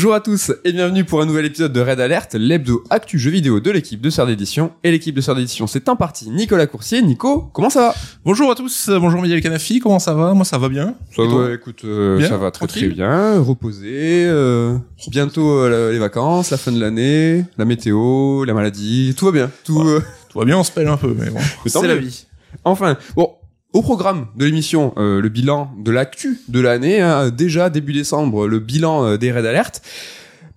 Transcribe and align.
Bonjour 0.00 0.14
à 0.14 0.20
tous 0.20 0.50
et 0.64 0.72
bienvenue 0.72 1.04
pour 1.04 1.20
un 1.20 1.26
nouvel 1.26 1.44
épisode 1.44 1.74
de 1.74 1.80
Red 1.82 2.00
Alert, 2.00 2.32
l'hebdo 2.32 2.82
actu 2.88 3.18
jeu 3.18 3.30
vidéo 3.30 3.60
de 3.60 3.70
l'équipe 3.70 4.00
de 4.00 4.08
Sœur 4.08 4.26
d'édition. 4.26 4.72
Et 4.82 4.90
l'équipe 4.90 5.14
de 5.14 5.20
Sœur 5.20 5.34
d'édition, 5.34 5.66
c'est 5.66 5.90
en 5.90 5.96
partie 5.96 6.30
Nicolas 6.30 6.66
Coursier. 6.66 7.02
Nico, 7.02 7.50
comment 7.52 7.68
ça 7.68 7.80
va? 7.88 7.94
Bonjour 8.24 8.50
à 8.50 8.54
tous, 8.54 8.88
euh, 8.88 8.98
bonjour 8.98 9.20
Miguel 9.20 9.42
Canafi, 9.42 9.78
comment 9.78 9.98
ça 9.98 10.14
va? 10.14 10.32
Moi 10.32 10.46
ça 10.46 10.56
va 10.56 10.70
bien. 10.70 10.94
Ça 11.14 11.22
Et 11.22 11.28
toi? 11.28 11.48
va, 11.48 11.52
écoute, 11.54 11.82
euh, 11.84 12.16
Bien 12.16 12.30
ça 12.30 12.38
va 12.38 12.50
très 12.50 12.66
très 12.66 12.86
bien, 12.88 13.40
reposé, 13.40 14.24
euh, 14.26 14.78
bientôt 15.10 15.58
euh, 15.58 15.92
les 15.92 15.98
vacances, 15.98 16.48
la 16.50 16.56
fin 16.56 16.72
de 16.72 16.80
l'année, 16.80 17.44
la 17.58 17.66
météo, 17.66 18.44
la 18.46 18.54
maladie, 18.54 19.14
tout 19.18 19.26
va 19.26 19.32
bien. 19.32 19.50
Tout, 19.64 19.82
euh, 19.82 20.02
Tout 20.30 20.38
va 20.38 20.46
bien, 20.46 20.56
on 20.56 20.64
se 20.64 20.72
pèle 20.72 20.88
un 20.88 20.96
peu, 20.96 21.14
mais 21.14 21.28
bon, 21.28 21.40
Mais 21.66 21.70
tant 21.70 21.82
c'est 21.82 21.88
la 21.88 21.96
mieux. 21.96 22.00
vie. 22.00 22.24
Enfin, 22.64 22.96
bon, 23.16 23.32
au 23.72 23.82
programme 23.82 24.26
de 24.36 24.44
l'émission, 24.44 24.92
euh, 24.96 25.20
le 25.20 25.28
bilan 25.28 25.72
de 25.78 25.90
l'actu 25.90 26.40
de 26.48 26.60
l'année, 26.60 27.00
hein, 27.00 27.30
déjà 27.30 27.70
début 27.70 27.92
décembre, 27.92 28.48
le 28.48 28.58
bilan 28.58 29.04
euh, 29.04 29.16
des 29.16 29.30
Red 29.30 29.46
Alert. 29.46 29.82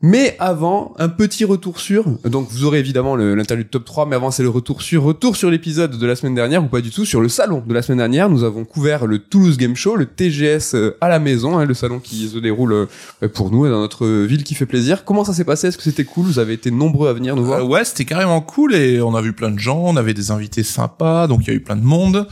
Mais 0.05 0.35
avant, 0.37 0.93
un 0.99 1.07
petit 1.07 1.45
retour 1.45 1.79
sur, 1.79 2.03
donc 2.25 2.49
vous 2.49 2.65
aurez 2.65 2.79
évidemment 2.79 3.15
l'interlude 3.15 3.69
top 3.69 3.85
3, 3.85 4.05
mais 4.05 4.17
avant 4.17 4.31
c'est 4.31 4.43
le 4.43 4.49
retour 4.49 4.81
sur, 4.81 5.01
retour 5.01 5.37
sur 5.37 5.49
l'épisode 5.49 5.97
de 5.97 6.05
la 6.05 6.17
semaine 6.17 6.35
dernière, 6.35 6.61
ou 6.61 6.67
pas 6.67 6.81
du 6.81 6.91
tout, 6.91 7.05
sur 7.05 7.21
le 7.21 7.29
salon 7.29 7.63
de 7.65 7.73
la 7.73 7.81
semaine 7.81 7.99
dernière, 7.99 8.29
nous 8.29 8.43
avons 8.43 8.65
couvert 8.65 9.05
le 9.05 9.19
Toulouse 9.19 9.55
Game 9.55 9.77
Show, 9.77 9.95
le 9.95 10.05
TGS 10.05 10.75
euh, 10.75 10.97
à 10.99 11.07
la 11.07 11.19
maison, 11.19 11.57
hein, 11.57 11.63
le 11.63 11.73
salon 11.73 11.99
qui 11.99 12.27
se 12.27 12.37
déroule 12.37 12.73
euh, 12.73 13.29
pour 13.33 13.49
nous, 13.49 13.65
dans 13.65 13.79
notre 13.79 14.05
ville 14.05 14.43
qui 14.43 14.55
fait 14.55 14.65
plaisir. 14.65 15.05
Comment 15.05 15.23
ça 15.23 15.33
s'est 15.33 15.45
passé? 15.45 15.67
Est-ce 15.67 15.77
que 15.77 15.83
c'était 15.83 16.03
cool? 16.03 16.25
Vous 16.25 16.39
avez 16.39 16.51
été 16.51 16.69
nombreux 16.69 17.07
à 17.07 17.13
venir 17.13 17.37
nous 17.37 17.45
voir? 17.45 17.61
Euh, 17.61 17.63
ouais, 17.63 17.85
c'était 17.85 18.03
carrément 18.03 18.41
cool 18.41 18.75
et 18.75 19.01
on 19.01 19.15
a 19.15 19.21
vu 19.21 19.31
plein 19.31 19.51
de 19.51 19.59
gens, 19.59 19.81
on 19.85 19.95
avait 19.95 20.13
des 20.13 20.31
invités 20.31 20.63
sympas, 20.63 21.27
donc 21.27 21.43
il 21.43 21.47
y 21.47 21.51
a 21.51 21.53
eu 21.53 21.61
plein 21.61 21.77
de 21.77 21.85
monde. 21.85 22.27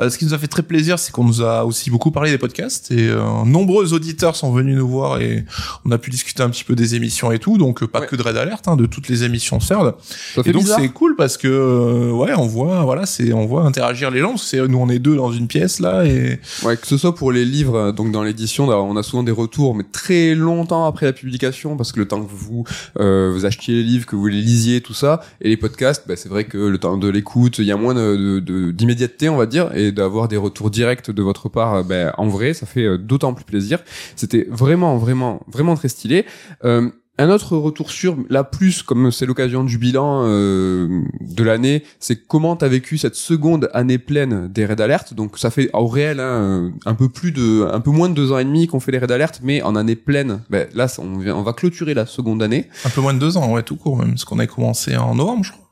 Euh, 0.00 0.10
ce 0.10 0.18
qui 0.18 0.24
nous 0.24 0.34
a 0.34 0.38
fait 0.38 0.48
très 0.48 0.62
plaisir, 0.62 0.98
c'est 0.98 1.12
qu'on 1.12 1.24
nous 1.24 1.42
a 1.42 1.64
aussi 1.64 1.90
beaucoup 1.90 2.10
parlé 2.10 2.30
des 2.30 2.38
podcasts 2.38 2.90
et 2.90 3.08
euh, 3.08 3.44
nombreux 3.44 3.92
auditeurs 3.92 4.36
sont 4.36 4.52
venus 4.52 4.76
nous 4.76 4.88
voir 4.88 5.20
et 5.20 5.44
on 5.84 5.90
a 5.90 5.98
pu 5.98 6.10
discuter 6.10 6.42
un 6.42 6.50
petit 6.50 6.64
peu 6.64 6.74
des 6.74 6.94
émissions 6.94 7.11
et 7.32 7.38
tout, 7.38 7.58
donc 7.58 7.82
euh, 7.82 7.86
pas 7.86 8.00
Ouais. 8.00 8.06
que 8.06 8.16
de 8.16 8.22
Red 8.22 8.36
Alert, 8.36 8.66
hein, 8.68 8.76
de 8.76 8.86
toutes 8.86 9.08
les 9.08 9.22
émissions 9.24 9.60
CERD. 9.60 9.94
Ça 10.34 10.42
fait 10.42 10.50
Et 10.50 10.52
donc 10.52 10.62
c'est 10.66 10.88
cool 10.88 11.14
parce 11.16 11.36
que 11.36 11.46
euh, 11.48 12.10
ouais, 12.10 12.32
on 12.36 12.46
voit 12.46 12.82
voilà, 12.82 13.06
c'est 13.06 13.32
on 13.32 13.44
voit 13.46 13.62
interagir 13.64 14.10
les 14.10 14.20
gens, 14.20 14.36
c'est 14.36 14.66
nous 14.66 14.78
on 14.78 14.88
est 14.88 14.98
deux 14.98 15.14
dans 15.16 15.30
une 15.32 15.46
pièce 15.46 15.78
là 15.80 16.04
et 16.04 16.40
Ouais, 16.64 16.76
que 16.76 16.86
ce 16.86 16.96
soit 16.96 17.14
pour 17.14 17.30
les 17.32 17.44
livres, 17.44 17.76
euh, 17.76 17.92
donc 17.92 18.10
dans 18.12 18.22
l'édition, 18.22 18.68
on 18.68 18.96
a 18.96 19.02
souvent 19.02 19.22
des 19.22 19.32
retours, 19.32 19.74
mais 19.74 19.84
très 19.90 20.34
longtemps 20.34 20.86
après 20.86 21.06
la 21.06 21.12
publication, 21.12 21.76
parce 21.76 21.92
que 21.92 21.98
le 22.00 22.08
temps 22.08 22.22
que 22.24 22.30
vous 22.32 22.64
euh, 22.98 23.30
vous 23.32 23.44
achetiez 23.46 23.74
les 23.74 23.82
livres, 23.82 24.06
que 24.06 24.16
vous 24.16 24.26
les 24.26 24.40
lisiez, 24.40 24.80
tout 24.80 24.94
ça, 24.94 25.20
et 25.40 25.48
les 25.48 25.56
podcasts, 25.56 26.04
bah, 26.08 26.14
c'est 26.16 26.28
vrai 26.28 26.44
que 26.44 26.56
le 26.58 26.78
temps 26.78 26.96
de 26.96 27.08
l'écoute, 27.08 27.58
il 27.58 27.64
y 27.66 27.72
a 27.72 27.76
moins 27.76 27.94
de 27.94 28.40
de- 28.40 28.70
d'immédiateté, 28.70 29.28
on 29.28 29.36
va 29.36 29.46
dire, 29.46 29.70
et 29.76 29.92
d'avoir 29.92 30.28
des 30.28 30.36
retours 30.36 30.70
directs 30.70 31.10
de 31.10 31.22
votre 31.22 31.48
part, 31.48 31.74
euh, 31.74 31.82
bah, 31.82 32.14
en 32.18 32.28
vrai, 32.28 32.54
ça 32.54 32.66
fait 32.66 32.98
d'autant 32.98 33.34
plus 33.34 33.44
plaisir. 33.44 33.78
C'était 34.16 34.46
vraiment, 34.50 34.96
vraiment, 34.96 35.40
vraiment 35.46 35.74
très 35.76 35.88
stylé. 35.88 36.24
Euh, 36.64 36.88
un 37.18 37.28
autre 37.28 37.56
retour 37.56 37.90
sur, 37.90 38.16
là 38.30 38.42
plus 38.42 38.82
comme 38.82 39.10
c'est 39.12 39.26
l'occasion 39.26 39.64
du 39.64 39.76
bilan 39.78 40.22
euh, 40.26 41.02
de 41.20 41.42
l'année, 41.42 41.84
c'est 42.00 42.26
comment 42.26 42.56
t'as 42.56 42.68
vécu 42.68 42.96
cette 42.98 43.14
seconde 43.16 43.68
année 43.74 43.98
pleine 43.98 44.48
des 44.48 44.64
Red 44.66 44.80
Alert. 44.80 45.12
Donc 45.14 45.38
ça 45.38 45.50
fait 45.50 45.68
au 45.74 45.86
réel 45.86 46.20
hein, 46.20 46.72
un 46.86 46.94
peu 46.94 47.08
plus 47.10 47.30
de, 47.32 47.68
un 47.70 47.80
peu 47.80 47.90
moins 47.90 48.08
de 48.08 48.14
deux 48.14 48.32
ans 48.32 48.38
et 48.38 48.44
demi 48.44 48.66
qu'on 48.66 48.80
fait 48.80 48.92
les 48.92 48.98
Red 48.98 49.12
Alert, 49.12 49.40
mais 49.42 49.60
en 49.62 49.76
année 49.76 49.94
pleine, 49.96 50.42
ben, 50.50 50.66
là 50.74 50.86
on, 50.98 51.18
vient- 51.18 51.36
on 51.36 51.42
va 51.42 51.52
clôturer 51.52 51.94
la 51.94 52.06
seconde 52.06 52.42
année, 52.42 52.68
un 52.84 52.90
peu 52.90 53.00
moins 53.02 53.14
de 53.14 53.18
deux 53.18 53.36
ans, 53.36 53.52
ouais, 53.52 53.62
tout 53.62 53.76
court 53.76 53.96
même, 53.98 54.10
parce 54.10 54.24
qu'on 54.24 54.38
a 54.38 54.46
commencé 54.46 54.96
en 54.96 55.14
novembre, 55.14 55.44
je 55.44 55.52
crois. 55.52 55.68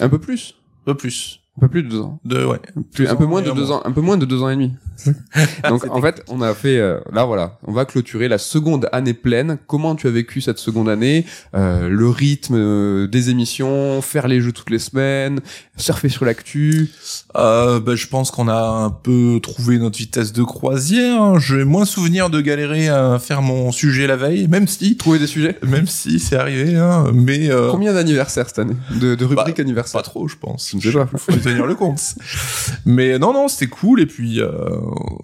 un 0.00 0.08
peu 0.08 0.18
plus, 0.18 0.54
Un 0.86 0.92
peu 0.92 0.96
plus. 0.96 1.40
Un 1.58 1.60
peu 1.60 1.68
plus 1.68 1.82
de 1.82 1.88
deux 1.88 2.00
ans, 2.00 2.20
De 2.24 2.44
ouais. 2.44 2.58
Plus- 2.94 3.04
Deux 3.06 3.10
un 3.10 3.16
peu 3.16 3.26
moins 3.26 3.42
de 3.42 3.50
deux 3.50 3.70
ans, 3.72 3.82
un 3.84 3.90
peu 3.92 4.00
moins 4.00 4.16
de 4.16 4.24
deux 4.24 4.42
ans 4.42 4.48
et 4.48 4.54
demi. 4.54 4.72
Donc 5.68 5.86
en 5.90 6.00
fait, 6.00 6.22
on 6.28 6.40
a 6.42 6.54
fait 6.54 6.78
euh, 6.78 6.98
là 7.12 7.24
voilà, 7.24 7.58
on 7.66 7.72
va 7.72 7.84
clôturer 7.84 8.26
la 8.28 8.38
seconde 8.38 8.88
année 8.92 9.14
pleine. 9.14 9.58
Comment 9.66 9.94
tu 9.94 10.06
as 10.06 10.10
vécu 10.10 10.40
cette 10.40 10.58
seconde 10.58 10.88
année? 10.88 11.24
Euh, 11.54 11.88
Le 11.88 12.08
rythme 12.08 12.54
euh, 12.56 13.06
des 13.06 13.30
émissions, 13.30 14.00
faire 14.02 14.26
les 14.28 14.40
jeux 14.40 14.52
toutes 14.52 14.70
les 14.70 14.78
semaines, 14.78 15.40
surfer 15.76 16.08
sur 16.08 16.24
l'actu? 16.24 16.90
Euh, 17.36 17.78
bah, 17.80 17.94
je 17.94 18.06
pense 18.08 18.30
qu'on 18.30 18.48
a 18.48 18.60
un 18.60 18.90
peu 18.90 19.38
trouvé 19.42 19.78
notre 19.78 19.98
vitesse 19.98 20.32
de 20.32 20.42
croisière. 20.42 21.38
J'ai 21.38 21.64
moins 21.64 21.84
souvenir 21.84 22.28
de 22.30 22.40
galérer 22.40 22.88
à 22.88 23.18
faire 23.20 23.42
mon 23.42 23.70
sujet 23.72 24.06
la 24.06 24.16
veille, 24.16 24.48
même 24.48 24.66
si, 24.66 24.96
Trouver 24.96 25.18
des 25.20 25.26
sujets? 25.28 25.58
même 25.62 25.86
si 25.86 26.18
c'est 26.18 26.36
arrivé, 26.36 26.76
hein, 26.76 27.04
mais 27.14 27.50
euh, 27.50 27.70
Combien 27.70 27.92
d'anniversaires 27.94 28.48
cette 28.48 28.58
année? 28.58 28.76
De, 29.00 29.14
de 29.14 29.24
rubriques 29.24 29.56
pas 29.56 29.62
anniversaires 29.62 30.02
trop, 30.02 30.26
je 30.28 30.36
pense. 30.36 30.74
Je 30.76 30.76
ne 30.76 30.82
sais 30.82 30.92
pas. 30.92 31.08
Tenir 31.52 31.66
le 31.66 31.74
compte. 31.74 32.00
Mais 32.84 33.18
non, 33.18 33.32
non, 33.32 33.48
c'était 33.48 33.68
cool. 33.68 34.00
Et 34.00 34.06
puis, 34.06 34.40
euh, 34.40 34.48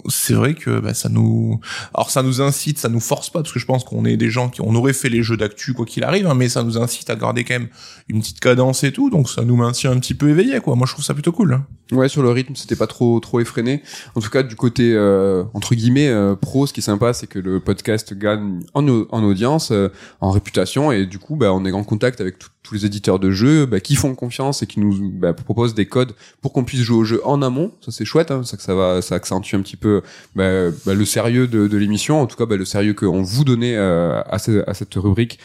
c'est 0.09 0.35
vrai 0.35 0.55
que 0.55 0.81
bah, 0.81 0.95
ça 0.95 1.09
nous, 1.09 1.61
alors 1.95 2.11
ça 2.11 2.23
nous 2.23 2.41
incite, 2.41 2.79
ça 2.79 2.89
nous 2.89 3.01
force 3.01 3.31
pas, 3.31 3.41
parce 3.41 3.53
que 3.53 3.59
je 3.59 3.67
pense 3.67 3.85
qu'on 3.85 4.05
est 4.05 4.17
des 4.17 4.31
gens 4.31 4.49
qui, 4.49 4.61
on 4.61 4.75
aurait 4.75 4.93
fait 4.93 5.09
les 5.09 5.23
jeux 5.23 5.37
d'actu 5.37 5.75
quoi 5.75 5.87
qu'il 5.87 6.05
arrive, 6.05 6.27
hein, 6.27 6.35
mais 6.35 6.49
ça 6.49 6.63
nous 6.63 6.79
incite 6.79 7.11
à 7.11 7.17
garder 7.17 7.45
quand 7.45 7.55
même 7.55 7.69
une 8.09 8.21
petite 8.21 8.41
cadence 8.41 8.85
et 8.85 8.93
tout. 8.93 9.11
Donc 9.11 9.29
ça 9.29 9.43
nous 9.43 9.57
maintient 9.57 9.93
un 9.93 9.99
petit 9.99 10.15
peu 10.15 10.31
éveillés, 10.31 10.61
quoi. 10.61 10.77
Moi, 10.77 10.87
je 10.87 10.93
trouve 10.93 11.05
ça 11.05 11.15
plutôt 11.15 11.33
cool. 11.33 11.61
Ouais, 11.93 12.09
sur 12.09 12.23
le 12.23 12.31
rythme, 12.31 12.57
c'était 12.57 12.77
pas 12.77 12.87
trop 12.87 13.21
trop 13.21 13.41
effréné. 13.41 13.83
En 14.15 14.21
tout 14.21 14.31
cas, 14.31 14.43
du 14.43 14.57
côté 14.57 14.95
euh, 14.95 15.45
entre 15.53 15.75
guillemets 15.75 16.09
euh, 16.09 16.35
pro, 16.35 16.67
ce 16.67 16.73
qui 16.73 16.81
est 16.81 16.83
sympa, 16.83 17.13
c'est 17.13 17.27
que 17.27 17.39
le 17.39 17.61
podcast 17.61 18.15
gagne 18.15 18.61
en, 18.73 18.87
en 18.89 19.23
audience, 19.23 19.71
euh, 19.71 19.89
en 20.21 20.31
réputation, 20.31 20.93
et 20.93 21.07
du 21.07 21.19
coup, 21.19 21.37
bah, 21.37 21.53
on 21.53 21.65
est 21.65 21.73
en 21.73 21.85
contact 21.85 22.21
avec 22.21 22.37
tous 22.63 22.75
les 22.75 22.87
éditeurs 22.87 23.19
de 23.19 23.31
jeux 23.31 23.67
bah, 23.67 23.81
qui 23.81 23.95
font 23.95 24.15
confiance 24.15 24.63
et 24.63 24.67
qui 24.67 24.81
nous 24.81 25.11
bah, 25.11 25.35
proposent 25.35 25.75
des 25.75 25.87
codes 25.87 26.14
pour 26.41 26.53
qu'on 26.53 26.65
puisse 26.65 26.81
jouer 26.81 26.99
au 26.99 27.05
jeu 27.05 27.21
en 27.25 27.43
amont. 27.43 27.73
Ça, 27.81 27.91
c'est 27.93 28.05
chouette. 28.05 28.31
Hein, 28.31 28.43
ça 28.45 28.57
ça 28.59 28.75
va, 28.75 29.03
ça 29.03 29.17
accentue 29.17 29.55
un 29.55 29.61
petit 29.61 29.77
peu 29.77 30.03
bah, 30.35 30.71
bah, 30.87 30.95
le 30.95 31.05
sérieux 31.05 31.47
de, 31.47 31.77
l'émission. 31.77 32.21
En 32.21 32.27
tout 32.27 32.37
cas, 32.37 32.47
bah, 32.47 32.57
le 32.57 32.65
sérieux 32.65 32.95
qu'on 32.95 33.23
vous 33.23 33.45
donnait 33.45 33.77
euh, 33.77 34.23
à, 34.27 34.39
ce- 34.39 34.69
à 34.69 34.75
cette 34.75 34.95
rubrique, 34.95 35.39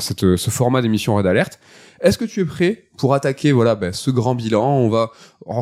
cette, 0.00 0.36
ce 0.36 0.50
format 0.50 0.82
d'émission 0.82 1.14
Red 1.14 1.26
Alert. 1.26 1.58
Est-ce 2.00 2.18
que 2.18 2.24
tu 2.24 2.40
es 2.40 2.44
prêt 2.44 2.84
pour 2.98 3.14
attaquer 3.14 3.52
voilà 3.52 3.78
ce 3.92 4.10
grand 4.10 4.34
bilan? 4.34 4.64
On 4.64 4.90
va 4.90 5.12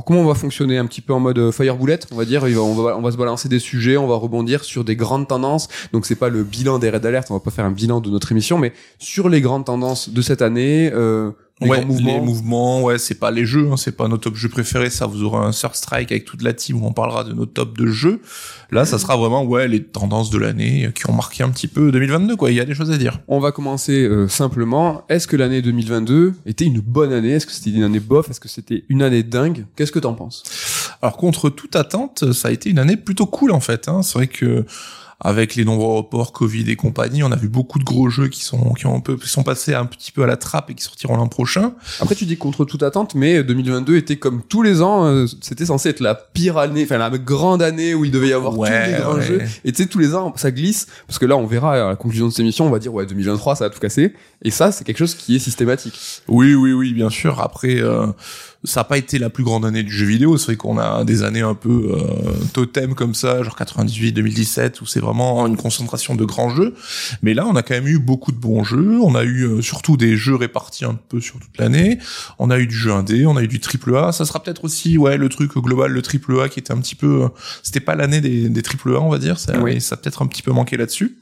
comment 0.04 0.20
on 0.20 0.26
va 0.26 0.34
fonctionner? 0.34 0.78
Un 0.78 0.86
petit 0.86 1.00
peu 1.00 1.12
en 1.12 1.20
mode 1.20 1.38
euh, 1.38 1.52
fire 1.52 1.76
boulette 1.76 2.08
On 2.10 2.16
va 2.16 2.24
dire 2.24 2.42
on 2.44 3.00
va 3.00 3.10
se 3.12 3.16
balancer 3.16 3.48
des 3.48 3.58
sujets, 3.58 3.96
on 3.96 4.06
va 4.06 4.16
rebondir 4.16 4.64
sur 4.64 4.84
des 4.84 4.96
grandes 4.96 5.28
tendances. 5.28 5.68
Donc 5.92 6.06
c'est 6.06 6.16
pas 6.16 6.28
le 6.28 6.42
bilan 6.42 6.78
des 6.78 6.90
Red 6.90 7.06
Alert, 7.06 7.30
on 7.30 7.34
va 7.34 7.40
pas 7.40 7.50
faire 7.50 7.64
un 7.64 7.70
bilan 7.70 8.00
de 8.00 8.10
notre 8.10 8.32
émission, 8.32 8.58
mais 8.58 8.72
sur 8.98 9.28
les 9.28 9.40
grandes 9.40 9.66
tendances 9.66 10.08
de 10.08 10.22
cette 10.22 10.42
année, 10.42 10.90
euh, 10.92 11.30
les 11.60 11.68
ouais, 11.68 11.78
grands 11.78 11.86
mouvements. 11.86 12.12
les 12.12 12.20
mouvements, 12.20 12.82
ouais, 12.82 12.98
c'est 12.98 13.14
pas 13.14 13.30
les 13.30 13.46
jeux, 13.46 13.70
hein, 13.70 13.76
c'est 13.76 13.96
pas 13.96 14.08
nos 14.08 14.16
top 14.16 14.34
jeux 14.34 14.48
préférés. 14.48 14.90
Ça, 14.90 15.06
vous 15.06 15.22
aurez 15.22 15.38
un 15.38 15.52
Sur 15.52 15.76
Strike 15.76 16.10
avec 16.10 16.24
toute 16.24 16.42
la 16.42 16.52
team 16.52 16.82
où 16.82 16.86
on 16.86 16.92
parlera 16.92 17.22
de 17.22 17.32
nos 17.32 17.46
top 17.46 17.78
de 17.78 17.86
jeux. 17.86 18.20
Là, 18.72 18.84
ça 18.84 18.98
sera 18.98 19.16
vraiment, 19.16 19.44
ouais, 19.44 19.68
les 19.68 19.84
tendances 19.84 20.30
de 20.30 20.38
l'année 20.38 20.90
qui 20.96 21.08
ont 21.08 21.12
marqué 21.12 21.44
un 21.44 21.50
petit 21.50 21.68
peu 21.68 21.92
2022, 21.92 22.34
quoi. 22.34 22.50
Il 22.50 22.56
y 22.56 22.60
a 22.60 22.64
des 22.64 22.74
choses 22.74 22.90
à 22.90 22.96
dire. 22.96 23.20
On 23.28 23.38
va 23.38 23.52
commencer 23.52 24.02
euh, 24.02 24.26
simplement. 24.26 25.04
Est-ce 25.08 25.28
que 25.28 25.36
l'année 25.36 25.62
2022 25.62 26.34
était 26.46 26.64
une 26.64 26.80
bonne 26.80 27.12
année? 27.12 27.30
Est-ce 27.30 27.46
que 27.46 27.52
c'était 27.52 27.70
une 27.70 27.84
année 27.84 28.00
bof? 28.00 28.28
Est-ce 28.30 28.40
que 28.40 28.48
c'était 28.48 28.84
une 28.88 29.02
année 29.02 29.22
dingue? 29.22 29.64
Qu'est-ce 29.76 29.92
que 29.92 30.00
t'en 30.00 30.14
penses? 30.14 30.42
Alors 31.02 31.16
contre 31.16 31.50
toute 31.50 31.76
attente, 31.76 32.32
ça 32.32 32.48
a 32.48 32.50
été 32.50 32.70
une 32.70 32.78
année 32.78 32.96
plutôt 32.96 33.26
cool 33.26 33.52
en 33.52 33.60
fait. 33.60 33.88
Hein. 33.88 34.02
C'est 34.02 34.14
vrai 34.14 34.26
que 34.26 34.64
avec 35.24 35.56
les 35.56 35.64
nombreux 35.64 35.96
reports, 35.96 36.32
Covid 36.32 36.70
et 36.70 36.76
compagnie, 36.76 37.22
on 37.22 37.32
a 37.32 37.36
vu 37.36 37.48
beaucoup 37.48 37.78
de 37.78 37.84
gros 37.84 38.10
jeux 38.10 38.28
qui 38.28 38.44
sont 38.44 38.74
qui 38.74 38.86
ont 38.86 38.94
un 38.96 39.00
peu 39.00 39.16
qui 39.16 39.28
sont 39.28 39.42
passés 39.42 39.74
un 39.74 39.86
petit 39.86 40.12
peu 40.12 40.22
à 40.22 40.26
la 40.26 40.36
trappe 40.36 40.70
et 40.70 40.74
qui 40.74 40.84
sortiront 40.84 41.16
l'an 41.16 41.28
prochain. 41.28 41.72
Après, 42.00 42.14
tu 42.14 42.26
dis 42.26 42.36
contre 42.36 42.64
toute 42.64 42.82
attente, 42.82 43.14
mais 43.14 43.42
2022 43.42 43.96
était 43.96 44.16
comme 44.16 44.42
tous 44.42 44.62
les 44.62 44.82
ans, 44.82 45.06
euh, 45.06 45.26
c'était 45.40 45.66
censé 45.66 45.88
être 45.88 46.00
la 46.00 46.14
pire 46.14 46.58
année, 46.58 46.84
enfin 46.84 46.98
la 46.98 47.10
grande 47.10 47.62
année 47.62 47.94
où 47.94 48.04
il 48.04 48.10
devait 48.10 48.28
y 48.28 48.32
avoir 48.32 48.58
Ouais, 48.58 48.68
tous 48.84 48.90
les 48.92 48.98
grands 48.98 49.14
ouais. 49.14 49.22
jeux. 49.22 49.42
Et 49.64 49.72
tu 49.72 49.82
sais, 49.82 49.88
tous 49.88 49.98
les 49.98 50.14
ans, 50.14 50.32
ça 50.36 50.50
glisse, 50.50 50.86
parce 51.06 51.18
que 51.18 51.24
là, 51.26 51.36
on 51.36 51.46
verra 51.46 51.72
à 51.72 51.88
la 51.88 51.96
conclusion 51.96 52.26
de 52.26 52.30
cette 52.30 52.40
émission, 52.40 52.66
on 52.66 52.70
va 52.70 52.78
dire, 52.78 52.92
ouais, 52.92 53.06
2023, 53.06 53.56
ça 53.56 53.64
va 53.64 53.70
tout 53.70 53.80
casser. 53.80 54.12
Et 54.42 54.50
ça, 54.50 54.72
c'est 54.72 54.84
quelque 54.84 54.98
chose 54.98 55.14
qui 55.14 55.36
est 55.36 55.38
systématique. 55.38 55.98
Oui, 56.28 56.54
oui, 56.54 56.72
oui, 56.74 56.92
bien 56.92 57.08
sûr. 57.08 57.40
Après, 57.40 57.80
euh, 57.80 58.06
ça 58.64 58.80
n'a 58.80 58.84
pas 58.84 58.96
été 58.98 59.18
la 59.18 59.30
plus 59.30 59.44
grande 59.44 59.64
année 59.66 59.82
du 59.82 59.92
jeu 59.92 60.06
vidéo. 60.06 60.36
C'est 60.38 60.46
vrai 60.46 60.56
qu'on 60.56 60.78
a 60.78 61.04
des 61.04 61.22
années 61.22 61.42
un 61.42 61.54
peu 61.54 61.92
euh, 61.92 62.32
totem 62.52 62.94
comme 62.94 63.14
ça, 63.14 63.42
genre 63.42 63.56
98, 63.56 64.12
2017, 64.12 64.80
où 64.80 64.86
c'est 64.86 65.00
vraiment 65.00 65.46
une 65.46 65.56
concentration 65.56 66.14
de 66.14 66.24
grands 66.24 66.48
jeux. 66.50 66.74
Mais 67.22 67.34
là, 67.34 67.46
on 67.46 67.54
a 67.56 67.62
quand 67.62 67.74
même 67.74 67.86
eu 67.86 67.98
beaucoup 67.98 68.32
de 68.32 68.38
bons 68.38 68.64
jeux. 68.64 68.98
On 69.02 69.14
a 69.14 69.22
eu 69.24 69.42
euh, 69.44 69.60
surtout 69.62 69.96
des 69.96 70.16
jeux 70.16 70.34
répartis 70.34 70.84
un 70.84 70.94
peu 71.08 71.20
sur 71.20 71.38
toute 71.38 71.56
l'année. 71.58 71.98
On 72.38 72.50
a 72.50 72.58
eu 72.58 72.66
du 72.66 72.74
jeu 72.74 72.90
indé, 72.92 73.26
on 73.26 73.36
a 73.36 73.42
eu 73.42 73.48
du 73.48 73.60
triple 73.60 73.96
A. 73.96 74.12
Ça 74.12 74.24
sera 74.24 74.42
peut-être 74.42 74.64
aussi, 74.64 74.96
ouais, 74.98 75.16
le 75.18 75.28
truc 75.28 75.52
global, 75.54 75.90
le 75.92 76.02
triple 76.02 76.40
A 76.40 76.48
qui 76.48 76.58
était 76.58 76.72
un 76.72 76.78
petit 76.78 76.94
peu, 76.94 77.24
euh, 77.24 77.28
c'était 77.62 77.80
pas 77.80 77.94
l'année 77.94 78.20
des, 78.20 78.48
des 78.48 78.62
triple 78.62 78.94
A, 78.96 79.00
on 79.00 79.10
va 79.10 79.18
dire. 79.18 79.38
Ça, 79.38 79.58
Oui. 79.60 79.80
ça 79.80 79.94
a 79.94 79.98
peut-être 79.98 80.22
un 80.22 80.26
petit 80.26 80.42
peu 80.42 80.52
manqué 80.52 80.76
là-dessus. 80.76 81.16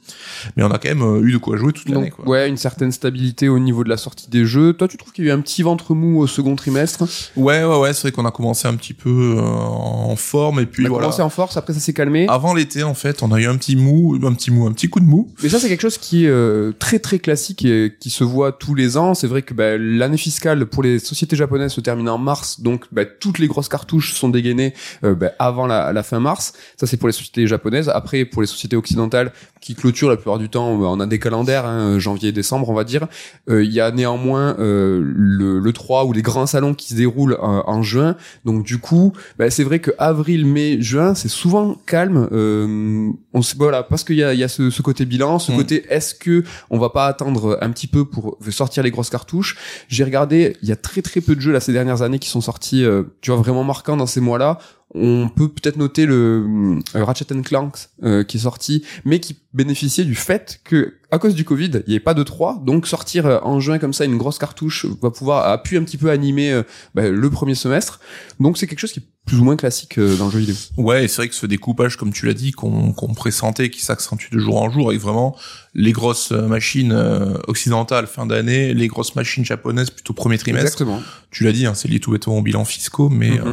Mais 0.55 0.63
on 0.63 0.71
a 0.71 0.77
quand 0.77 0.89
même 0.89 1.01
euh, 1.01 1.21
eu 1.27 1.33
de 1.33 1.37
quoi 1.37 1.57
jouer 1.57 1.73
toute 1.73 1.89
l'année, 1.89 2.11
ouais, 2.25 2.47
une 2.47 2.57
certaine 2.57 2.91
stabilité 2.91 3.49
au 3.49 3.59
niveau 3.59 3.83
de 3.83 3.89
la 3.89 3.97
sortie 3.97 4.29
des 4.29 4.45
jeux. 4.45 4.73
Toi, 4.73 4.87
tu 4.87 4.97
trouves 4.97 5.11
qu'il 5.11 5.25
y 5.25 5.27
a 5.29 5.31
eu 5.31 5.33
un 5.33 5.41
petit 5.41 5.61
ventre 5.63 5.93
mou 5.93 6.19
au 6.19 6.27
second 6.27 6.55
trimestre? 6.55 7.03
Ouais, 7.35 7.63
ouais, 7.63 7.77
ouais, 7.79 7.93
c'est 7.93 8.01
vrai 8.03 8.11
qu'on 8.11 8.25
a 8.25 8.31
commencé 8.31 8.67
un 8.67 8.75
petit 8.75 8.93
peu 8.93 9.35
euh, 9.37 9.41
en 9.41 10.15
forme 10.15 10.59
et 10.59 10.65
puis 10.65 10.83
On 10.83 10.85
a 10.85 10.89
voilà. 10.89 11.03
commencé 11.05 11.21
en 11.21 11.29
force, 11.29 11.57
après 11.57 11.73
ça 11.73 11.79
s'est 11.79 11.93
calmé. 11.93 12.27
Avant 12.29 12.53
l'été, 12.53 12.83
en 12.83 12.93
fait, 12.93 13.23
on 13.23 13.31
a 13.31 13.39
eu 13.39 13.47
un 13.47 13.57
petit 13.57 13.75
mou, 13.75 14.17
un 14.23 14.33
petit 14.33 14.51
mou, 14.51 14.67
un 14.67 14.71
petit 14.71 14.89
coup 14.89 14.99
de 14.99 15.05
mou. 15.05 15.31
Mais 15.41 15.49
ça, 15.49 15.59
c'est 15.59 15.67
quelque 15.69 15.81
chose 15.81 15.97
qui 15.97 16.25
est 16.25 16.29
euh, 16.29 16.71
très 16.77 16.99
très 16.99 17.19
classique 17.19 17.65
et 17.65 17.93
qui 17.99 18.09
se 18.09 18.23
voit 18.23 18.51
tous 18.51 18.75
les 18.75 18.97
ans. 18.97 19.13
C'est 19.13 19.27
vrai 19.27 19.41
que 19.41 19.53
bah, 19.53 19.77
l'année 19.77 20.17
fiscale 20.17 20.65
pour 20.65 20.83
les 20.83 20.99
sociétés 20.99 21.35
japonaises 21.35 21.71
se 21.73 21.81
termine 21.81 22.09
en 22.09 22.17
mars, 22.17 22.59
donc 22.59 22.85
bah, 22.91 23.05
toutes 23.05 23.39
les 23.39 23.47
grosses 23.47 23.69
cartouches 23.69 24.13
sont 24.13 24.29
dégainées 24.29 24.73
euh, 25.03 25.15
bah, 25.15 25.31
avant 25.39 25.65
la, 25.65 25.91
la 25.93 26.03
fin 26.03 26.19
mars. 26.19 26.53
Ça, 26.79 26.85
c'est 26.87 26.97
pour 26.97 27.07
les 27.07 27.13
sociétés 27.13 27.47
japonaises. 27.47 27.89
Après, 27.89 28.25
pour 28.25 28.41
les 28.41 28.47
sociétés 28.47 28.75
occidentales 28.75 29.31
qui 29.61 29.75
clôturent 29.75 30.09
la 30.09 30.17
plupart 30.17 30.37
du 30.39 30.49
temps, 30.49 30.77
bah, 30.77 30.87
on 30.89 30.99
a 30.99 31.05
des 31.07 31.19
calendriers, 31.19 31.57
hein, 31.65 31.97
janvier, 31.99 32.31
décembre, 32.31 32.69
on 32.69 32.73
va 32.73 32.83
dire. 32.83 33.07
Euh, 33.49 33.63
Il 33.63 33.71
y 33.71 33.79
a 33.79 33.91
néanmoins 33.91 34.55
euh, 34.59 35.01
le, 35.03 35.59
le 35.59 35.73
3 35.73 36.05
ou 36.05 36.13
les 36.13 36.21
grands 36.21 36.45
salons 36.45 36.73
qui 36.73 36.89
se 36.89 36.95
déroulent 36.95 37.22
en, 37.31 37.63
en 37.69 37.81
juin. 37.81 38.15
Donc 38.45 38.63
du 38.63 38.79
coup, 38.79 39.13
bah, 39.39 39.49
c'est 39.49 39.63
vrai 39.63 39.79
que 39.79 39.91
avril, 39.97 40.45
mai, 40.45 40.81
juin, 40.81 41.15
c'est 41.15 41.29
souvent 41.29 41.75
calme. 41.85 42.27
Euh, 42.31 43.09
on 43.33 43.41
sait, 43.41 43.55
voilà, 43.57 43.83
parce 43.83 44.03
qu'il 44.03 44.17
y 44.17 44.23
a, 44.23 44.33
il 44.33 44.39
y 44.39 44.43
a 44.43 44.47
ce, 44.49 44.69
ce 44.69 44.81
côté 44.81 45.05
bilan, 45.05 45.39
ce 45.39 45.51
Mm. 45.53 45.55
côté 45.55 45.85
est-ce 45.89 46.15
que 46.15 46.43
on 46.69 46.79
va 46.79 46.89
pas 46.89 47.05
attendre 47.07 47.57
un 47.61 47.69
petit 47.71 47.87
peu 47.87 48.05
pour 48.05 48.37
sortir 48.49 48.83
les 48.83 48.91
grosses 48.91 49.09
cartouches? 49.09 49.57
J'ai 49.87 50.03
regardé, 50.03 50.57
il 50.61 50.69
y 50.69 50.71
a 50.71 50.75
très 50.75 51.01
très 51.01 51.21
peu 51.21 51.35
de 51.35 51.41
jeux 51.41 51.51
là 51.51 51.59
ces 51.59 51.73
dernières 51.73 52.01
années 52.01 52.19
qui 52.19 52.29
sont 52.29 52.41
sortis, 52.41 52.83
euh, 52.83 53.03
tu 53.21 53.31
vois, 53.31 53.39
vraiment 53.39 53.63
marquants 53.63 53.97
dans 53.97 54.07
ces 54.07 54.19
mois-là. 54.19 54.57
On 54.95 55.29
peut 55.29 55.49
peut-être 55.49 55.77
noter 55.77 56.05
le 56.05 56.79
euh, 56.95 57.03
Ratchet 57.03 57.25
Clank 57.43 57.75
euh, 58.03 58.23
qui 58.23 58.37
est 58.37 58.41
sorti, 58.41 58.83
mais 59.05 59.19
qui 59.19 59.37
bénéficiait 59.53 60.05
du 60.05 60.15
fait 60.15 60.59
que 60.63 60.95
à 61.13 61.19
cause 61.19 61.35
du 61.35 61.45
Covid, 61.45 61.69
il 61.85 61.89
n'y 61.89 61.93
avait 61.93 61.99
pas 61.99 62.15
de 62.15 62.23
3, 62.23 62.63
donc 62.65 62.87
sortir 62.87 63.27
euh, 63.27 63.37
en 63.43 63.59
juin 63.59 63.77
comme 63.77 63.93
ça 63.93 64.03
une 64.03 64.17
grosse 64.17 64.39
cartouche 64.39 64.87
va 64.99 65.11
pouvoir 65.11 65.47
appuyer 65.47 65.79
un 65.79 65.83
petit 65.83 65.97
peu 65.97 66.09
animer 66.09 66.51
euh, 66.51 66.63
bah, 66.95 67.07
le 67.07 67.29
premier 67.29 67.53
semestre. 67.53 67.99
Donc 68.39 68.57
c'est 68.57 68.65
quelque 68.65 68.79
chose 68.79 68.91
qui 68.91 69.03
plus 69.25 69.39
ou 69.39 69.43
moins 69.45 69.55
classique 69.55 69.97
euh, 69.99 70.17
dans 70.17 70.25
le 70.25 70.31
jeu 70.31 70.39
vidéo. 70.39 70.55
Ouais, 70.77 71.05
et 71.05 71.07
c'est 71.07 71.17
vrai 71.17 71.29
que 71.29 71.35
ce 71.35 71.45
découpage, 71.45 71.95
comme 71.95 72.11
tu 72.11 72.25
l'as 72.25 72.33
dit, 72.33 72.51
qu'on 72.51 72.91
qu'on 72.91 73.13
pressentait, 73.13 73.69
qui 73.69 73.81
s'accentue 73.81 74.29
de 74.31 74.37
jour 74.39 74.61
en 74.61 74.69
jour, 74.69 74.89
avec 74.89 74.99
vraiment 75.01 75.35
les 75.75 75.91
grosses 75.91 76.31
machines 76.31 76.91
euh, 76.91 77.37
occidentales 77.47 78.05
fin 78.05 78.25
d'année, 78.27 78.73
les 78.73 78.87
grosses 78.87 79.15
machines 79.15 79.43
japonaises 79.45 79.89
plutôt 79.89 80.13
premier 80.13 80.37
trimestre. 80.37 80.67
Exactement. 80.81 81.01
Tu 81.31 81.45
l'as 81.45 81.51
dit, 81.51 81.65
hein, 81.65 81.73
c'est 81.73 81.87
lié 81.87 81.99
tout 81.99 82.11
bêtement 82.11 82.37
aux 82.37 82.41
bilans 82.43 82.65
fiscaux, 82.65 83.09
mais 83.09 83.31
Mhm. 83.31 83.47
euh, 83.47 83.51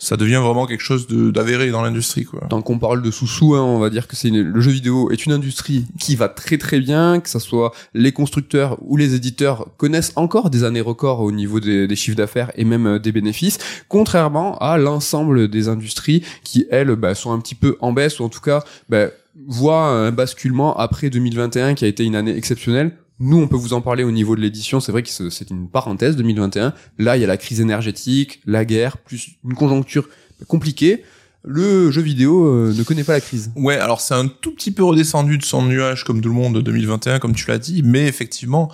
ça 0.00 0.16
devient 0.16 0.40
vraiment 0.42 0.66
quelque 0.66 0.80
chose 0.82 1.06
d'avéré 1.08 1.70
dans 1.70 1.82
l'industrie. 1.82 2.26
Tant 2.50 2.62
qu'on 2.62 2.78
parle 2.80 3.00
de 3.02 3.10
sous-sous, 3.12 3.54
hein, 3.54 3.62
on 3.62 3.78
va 3.78 3.90
dire 3.90 4.08
que 4.08 4.16
c'est 4.16 4.28
une- 4.28 4.40
le 4.42 4.60
jeu 4.60 4.72
vidéo 4.72 5.10
est 5.12 5.24
une 5.26 5.32
industrie 5.32 5.86
qui 6.00 6.16
va 6.16 6.28
très 6.28 6.58
très 6.58 6.80
bien, 6.80 7.20
que 7.20 7.28
ça 7.28 7.38
soit 7.38 7.72
les 7.94 8.10
constructeurs 8.12 8.78
ou 8.80 8.96
les 8.96 9.14
éditeurs 9.14 9.68
connaissent 9.76 10.12
encore 10.16 10.50
des 10.50 10.64
années 10.64 10.80
records 10.80 11.20
au 11.20 11.30
niveau 11.30 11.60
des, 11.60 11.86
des 11.86 11.96
chiffres 11.96 12.16
d'affaires 12.16 12.50
et 12.56 12.64
même 12.64 12.86
euh, 12.86 12.98
des 12.98 13.12
bénéfices, 13.12 13.58
contrairement 13.88 14.56
à 14.58 14.78
l'ensemble 14.78 15.01
des 15.48 15.68
industries 15.68 16.22
qui 16.44 16.66
elles 16.70 16.94
bah, 16.96 17.14
sont 17.14 17.32
un 17.32 17.38
petit 17.38 17.54
peu 17.54 17.76
en 17.80 17.92
baisse 17.92 18.20
ou 18.20 18.24
en 18.24 18.28
tout 18.28 18.40
cas 18.40 18.64
bah, 18.88 19.08
voient 19.46 19.86
un 19.86 20.12
basculement 20.12 20.76
après 20.76 21.10
2021 21.10 21.74
qui 21.74 21.84
a 21.84 21.88
été 21.88 22.04
une 22.04 22.16
année 22.16 22.36
exceptionnelle. 22.36 22.92
Nous, 23.20 23.38
on 23.38 23.46
peut 23.46 23.56
vous 23.56 23.72
en 23.72 23.80
parler 23.80 24.02
au 24.02 24.10
niveau 24.10 24.34
de 24.34 24.40
l'édition. 24.40 24.80
C'est 24.80 24.90
vrai 24.90 25.02
que 25.02 25.08
c'est 25.08 25.50
une 25.50 25.68
parenthèse 25.68 26.16
2021. 26.16 26.74
Là, 26.98 27.16
il 27.16 27.20
y 27.20 27.24
a 27.24 27.28
la 27.28 27.36
crise 27.36 27.60
énergétique, 27.60 28.40
la 28.46 28.64
guerre, 28.64 28.96
plus 28.98 29.30
une 29.44 29.54
conjoncture 29.54 30.08
compliquée. 30.48 31.04
Le 31.44 31.90
jeu 31.90 32.02
vidéo 32.02 32.46
euh, 32.46 32.72
ne 32.72 32.82
connaît 32.84 33.02
pas 33.02 33.14
la 33.14 33.20
crise. 33.20 33.50
Ouais, 33.56 33.76
alors 33.76 34.00
c'est 34.00 34.14
un 34.14 34.28
tout 34.28 34.52
petit 34.52 34.70
peu 34.70 34.84
redescendu 34.84 35.38
de 35.38 35.44
son 35.44 35.64
nuage 35.64 36.04
comme 36.04 36.20
tout 36.20 36.28
le 36.28 36.34
monde 36.34 36.62
2021, 36.62 37.18
comme 37.18 37.34
tu 37.34 37.48
l'as 37.48 37.58
dit, 37.58 37.82
mais 37.84 38.06
effectivement, 38.06 38.70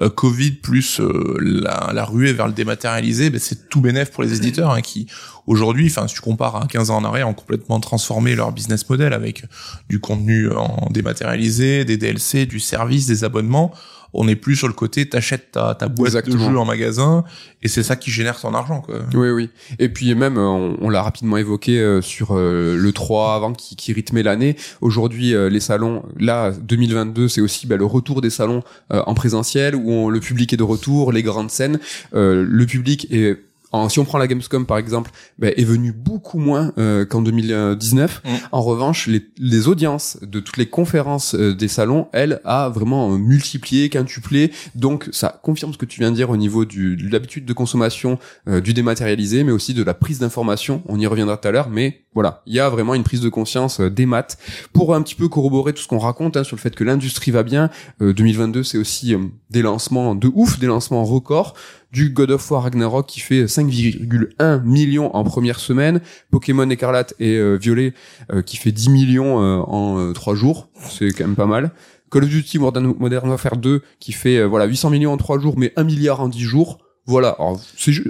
euh, 0.00 0.08
Covid 0.08 0.52
plus 0.52 1.00
euh, 1.00 1.36
la, 1.40 1.90
la 1.92 2.04
ruée 2.04 2.32
vers 2.32 2.46
le 2.46 2.52
dématérialisé, 2.52 3.28
ben, 3.28 3.40
c'est 3.40 3.68
tout 3.68 3.80
bénéf 3.80 4.12
pour 4.12 4.22
les 4.22 4.36
éditeurs 4.36 4.70
hein, 4.70 4.82
qui 4.82 5.08
aujourd'hui, 5.46 5.86
enfin 5.86 6.06
si 6.08 6.14
tu 6.14 6.20
compares 6.20 6.56
à 6.56 6.66
15 6.66 6.90
ans 6.90 6.96
en 6.98 7.04
arrière, 7.04 7.28
ont 7.28 7.34
complètement 7.34 7.80
transformé 7.80 8.34
leur 8.34 8.52
business 8.52 8.88
model 8.88 9.12
avec 9.12 9.44
du 9.88 10.00
contenu 10.00 10.50
en 10.50 10.88
dématérialisé, 10.90 11.84
des 11.84 11.96
DLC, 11.96 12.46
du 12.46 12.60
service, 12.60 13.06
des 13.06 13.24
abonnements. 13.24 13.72
On 14.14 14.26
n'est 14.26 14.36
plus 14.36 14.56
sur 14.56 14.68
le 14.68 14.74
côté 14.74 15.08
t'achètes 15.08 15.52
ta, 15.52 15.74
ta 15.74 15.88
boîte 15.88 16.08
Exactement. 16.08 16.36
de 16.46 16.50
jeux 16.52 16.58
en 16.58 16.66
magasin 16.66 17.24
et 17.62 17.68
c'est 17.68 17.82
ça 17.82 17.96
qui 17.96 18.10
génère 18.10 18.38
ton 18.38 18.52
argent 18.52 18.82
quoi. 18.82 18.96
Oui, 19.14 19.30
oui. 19.30 19.48
Et 19.78 19.88
puis 19.88 20.14
même, 20.14 20.36
euh, 20.36 20.42
on, 20.48 20.76
on 20.82 20.90
l'a 20.90 21.00
rapidement 21.02 21.38
évoqué 21.38 21.80
euh, 21.80 22.02
sur 22.02 22.32
euh, 22.36 22.76
le 22.76 22.92
3 22.92 23.34
avant 23.34 23.54
qui, 23.54 23.74
qui 23.74 23.94
rythmait 23.94 24.22
l'année. 24.22 24.54
Aujourd'hui, 24.82 25.32
les 25.32 25.60
salons, 25.60 26.02
là, 26.20 26.50
2022, 26.50 27.28
c'est 27.28 27.40
aussi 27.40 27.66
bah, 27.66 27.76
le 27.78 27.86
retour 27.86 28.20
des 28.20 28.28
salons 28.28 28.62
en 28.90 29.14
présentiel 29.14 29.74
où 29.74 29.90
on- 29.90 30.10
le 30.10 30.20
public 30.20 30.52
est 30.52 30.58
de 30.58 30.62
retour, 30.62 31.10
les 31.10 31.22
grandes 31.22 31.50
scènes. 31.50 31.78
Le 32.12 32.64
public 32.66 33.06
est... 33.10 33.38
En, 33.72 33.88
si 33.88 33.98
on 33.98 34.04
prend 34.04 34.18
la 34.18 34.26
Gamescom 34.26 34.66
par 34.66 34.78
exemple, 34.78 35.10
bah, 35.38 35.48
est 35.48 35.64
venu 35.64 35.92
beaucoup 35.92 36.38
moins 36.38 36.72
euh, 36.78 37.04
qu'en 37.04 37.22
2019. 37.22 38.22
Mm. 38.24 38.28
En 38.52 38.62
revanche, 38.62 39.06
les, 39.06 39.26
les 39.38 39.68
audiences 39.68 40.18
de 40.22 40.40
toutes 40.40 40.56
les 40.56 40.66
conférences 40.66 41.34
euh, 41.34 41.54
des 41.54 41.68
salons, 41.68 42.08
elles, 42.12 42.40
a 42.44 42.68
vraiment 42.68 43.12
euh, 43.12 43.18
multiplié, 43.18 43.88
quintuplé. 43.88 44.52
Donc, 44.74 45.08
ça 45.12 45.40
confirme 45.42 45.72
ce 45.72 45.78
que 45.78 45.86
tu 45.86 46.00
viens 46.00 46.10
de 46.10 46.16
dire 46.16 46.30
au 46.30 46.36
niveau 46.36 46.64
du, 46.64 46.96
de 46.96 47.12
l'habitude 47.12 47.44
de 47.44 47.52
consommation 47.52 48.18
euh, 48.48 48.60
du 48.60 48.74
dématérialisé, 48.74 49.44
mais 49.44 49.52
aussi 49.52 49.74
de 49.74 49.82
la 49.82 49.94
prise 49.94 50.18
d'information. 50.18 50.82
On 50.86 50.98
y 50.98 51.06
reviendra 51.06 51.36
tout 51.36 51.48
à 51.48 51.50
l'heure, 51.50 51.68
mais 51.70 52.02
voilà, 52.14 52.42
il 52.46 52.54
y 52.54 52.60
a 52.60 52.68
vraiment 52.68 52.94
une 52.94 53.04
prise 53.04 53.20
de 53.20 53.28
conscience 53.28 53.80
euh, 53.80 53.90
des 53.90 54.06
maths 54.06 54.38
pour 54.72 54.94
un 54.94 55.02
petit 55.02 55.14
peu 55.14 55.28
corroborer 55.28 55.72
tout 55.72 55.82
ce 55.82 55.88
qu'on 55.88 55.98
raconte 55.98 56.36
hein, 56.36 56.44
sur 56.44 56.56
le 56.56 56.60
fait 56.60 56.74
que 56.74 56.84
l'industrie 56.84 57.30
va 57.30 57.42
bien. 57.42 57.70
Euh, 58.00 58.12
2022, 58.12 58.62
c'est 58.62 58.78
aussi 58.78 59.14
des 59.50 59.62
lancements 59.62 60.14
de 60.14 60.30
ouf, 60.34 60.58
des 60.58 60.66
lancements 60.66 61.04
records 61.04 61.54
du 61.92 62.10
God 62.10 62.30
of 62.30 62.50
War 62.50 62.64
Ragnarok 62.64 63.06
qui 63.06 63.20
fait 63.20 63.44
5,1 63.44 64.62
millions 64.64 65.14
en 65.14 65.24
première 65.24 65.60
semaine, 65.60 66.00
Pokémon 66.30 66.68
Écarlate 66.70 67.14
et 67.20 67.36
euh, 67.36 67.56
Violet 67.56 67.92
euh, 68.32 68.42
qui 68.42 68.56
fait 68.56 68.72
10 68.72 68.90
millions 68.90 69.40
euh, 69.42 69.58
en 69.58 70.12
3 70.12 70.34
jours, 70.34 70.68
c'est 70.88 71.10
quand 71.10 71.24
même 71.24 71.36
pas 71.36 71.46
mal. 71.46 71.70
Call 72.10 72.24
of 72.24 72.30
Duty 72.30 72.58
Modern, 72.58 72.94
Warfare 72.98 73.56
2 73.56 73.82
qui 74.00 74.12
fait 74.12 74.44
voilà 74.44 74.66
800 74.66 74.90
millions 74.90 75.12
en 75.12 75.16
3 75.16 75.38
jours 75.38 75.54
mais 75.58 75.72
1 75.76 75.84
milliard 75.84 76.20
en 76.20 76.28
10 76.28 76.40
jours. 76.40 76.78
Voilà, 77.04 77.36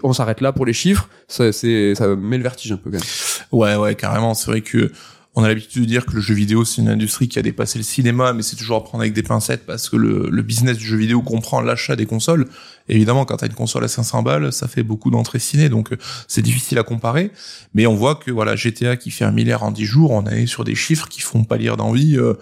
on 0.02 0.12
s'arrête 0.12 0.42
là 0.42 0.52
pour 0.52 0.66
les 0.66 0.74
chiffres, 0.74 1.08
ça, 1.26 1.50
ça 1.50 1.64
met 1.64 2.36
le 2.36 2.42
vertige 2.42 2.72
un 2.72 2.76
peu 2.76 2.90
quand 2.90 2.98
même. 2.98 3.06
Ouais, 3.50 3.74
ouais, 3.74 3.94
carrément. 3.94 4.34
C'est 4.34 4.50
vrai 4.50 4.60
que 4.60 4.92
on 5.34 5.42
a 5.44 5.48
l'habitude 5.48 5.80
de 5.80 5.86
dire 5.86 6.04
que 6.04 6.12
le 6.12 6.20
jeu 6.20 6.34
vidéo 6.34 6.66
c'est 6.66 6.82
une 6.82 6.90
industrie 6.90 7.26
qui 7.26 7.38
a 7.38 7.42
dépassé 7.42 7.78
le 7.78 7.84
cinéma, 7.84 8.34
mais 8.34 8.42
c'est 8.42 8.56
toujours 8.56 8.76
à 8.76 8.84
prendre 8.84 9.00
avec 9.00 9.14
des 9.14 9.22
pincettes 9.22 9.64
parce 9.64 9.88
que 9.88 9.96
le 9.96 10.42
business 10.42 10.76
du 10.76 10.84
jeu 10.84 10.98
vidéo 10.98 11.22
comprend 11.22 11.62
l'achat 11.62 11.96
des 11.96 12.04
consoles. 12.04 12.48
Évidemment, 12.88 13.24
quand 13.24 13.36
t'as 13.38 13.46
une 13.46 13.54
console 13.54 13.84
à 13.84 13.88
500 13.88 14.22
balles, 14.22 14.52
ça 14.52 14.68
fait 14.68 14.82
beaucoup 14.82 15.10
d'entrées 15.10 15.38
ciné, 15.38 15.68
donc 15.68 15.92
euh, 15.92 15.96
c'est 16.28 16.42
difficile 16.42 16.78
à 16.78 16.82
comparer. 16.82 17.30
Mais 17.74 17.86
on 17.86 17.94
voit 17.94 18.16
que 18.16 18.30
voilà, 18.30 18.56
GTA 18.56 18.96
qui 18.96 19.10
fait 19.10 19.24
un 19.24 19.32
milliard 19.32 19.62
en 19.62 19.70
10 19.70 19.84
jours, 19.84 20.10
on 20.10 20.24
est 20.26 20.46
sur 20.46 20.64
des 20.64 20.74
chiffres 20.74 21.08
qui 21.08 21.20
font 21.20 21.44
pas 21.44 21.56
lire 21.56 21.76
d'envie. 21.76 22.16
euh, 22.16 22.34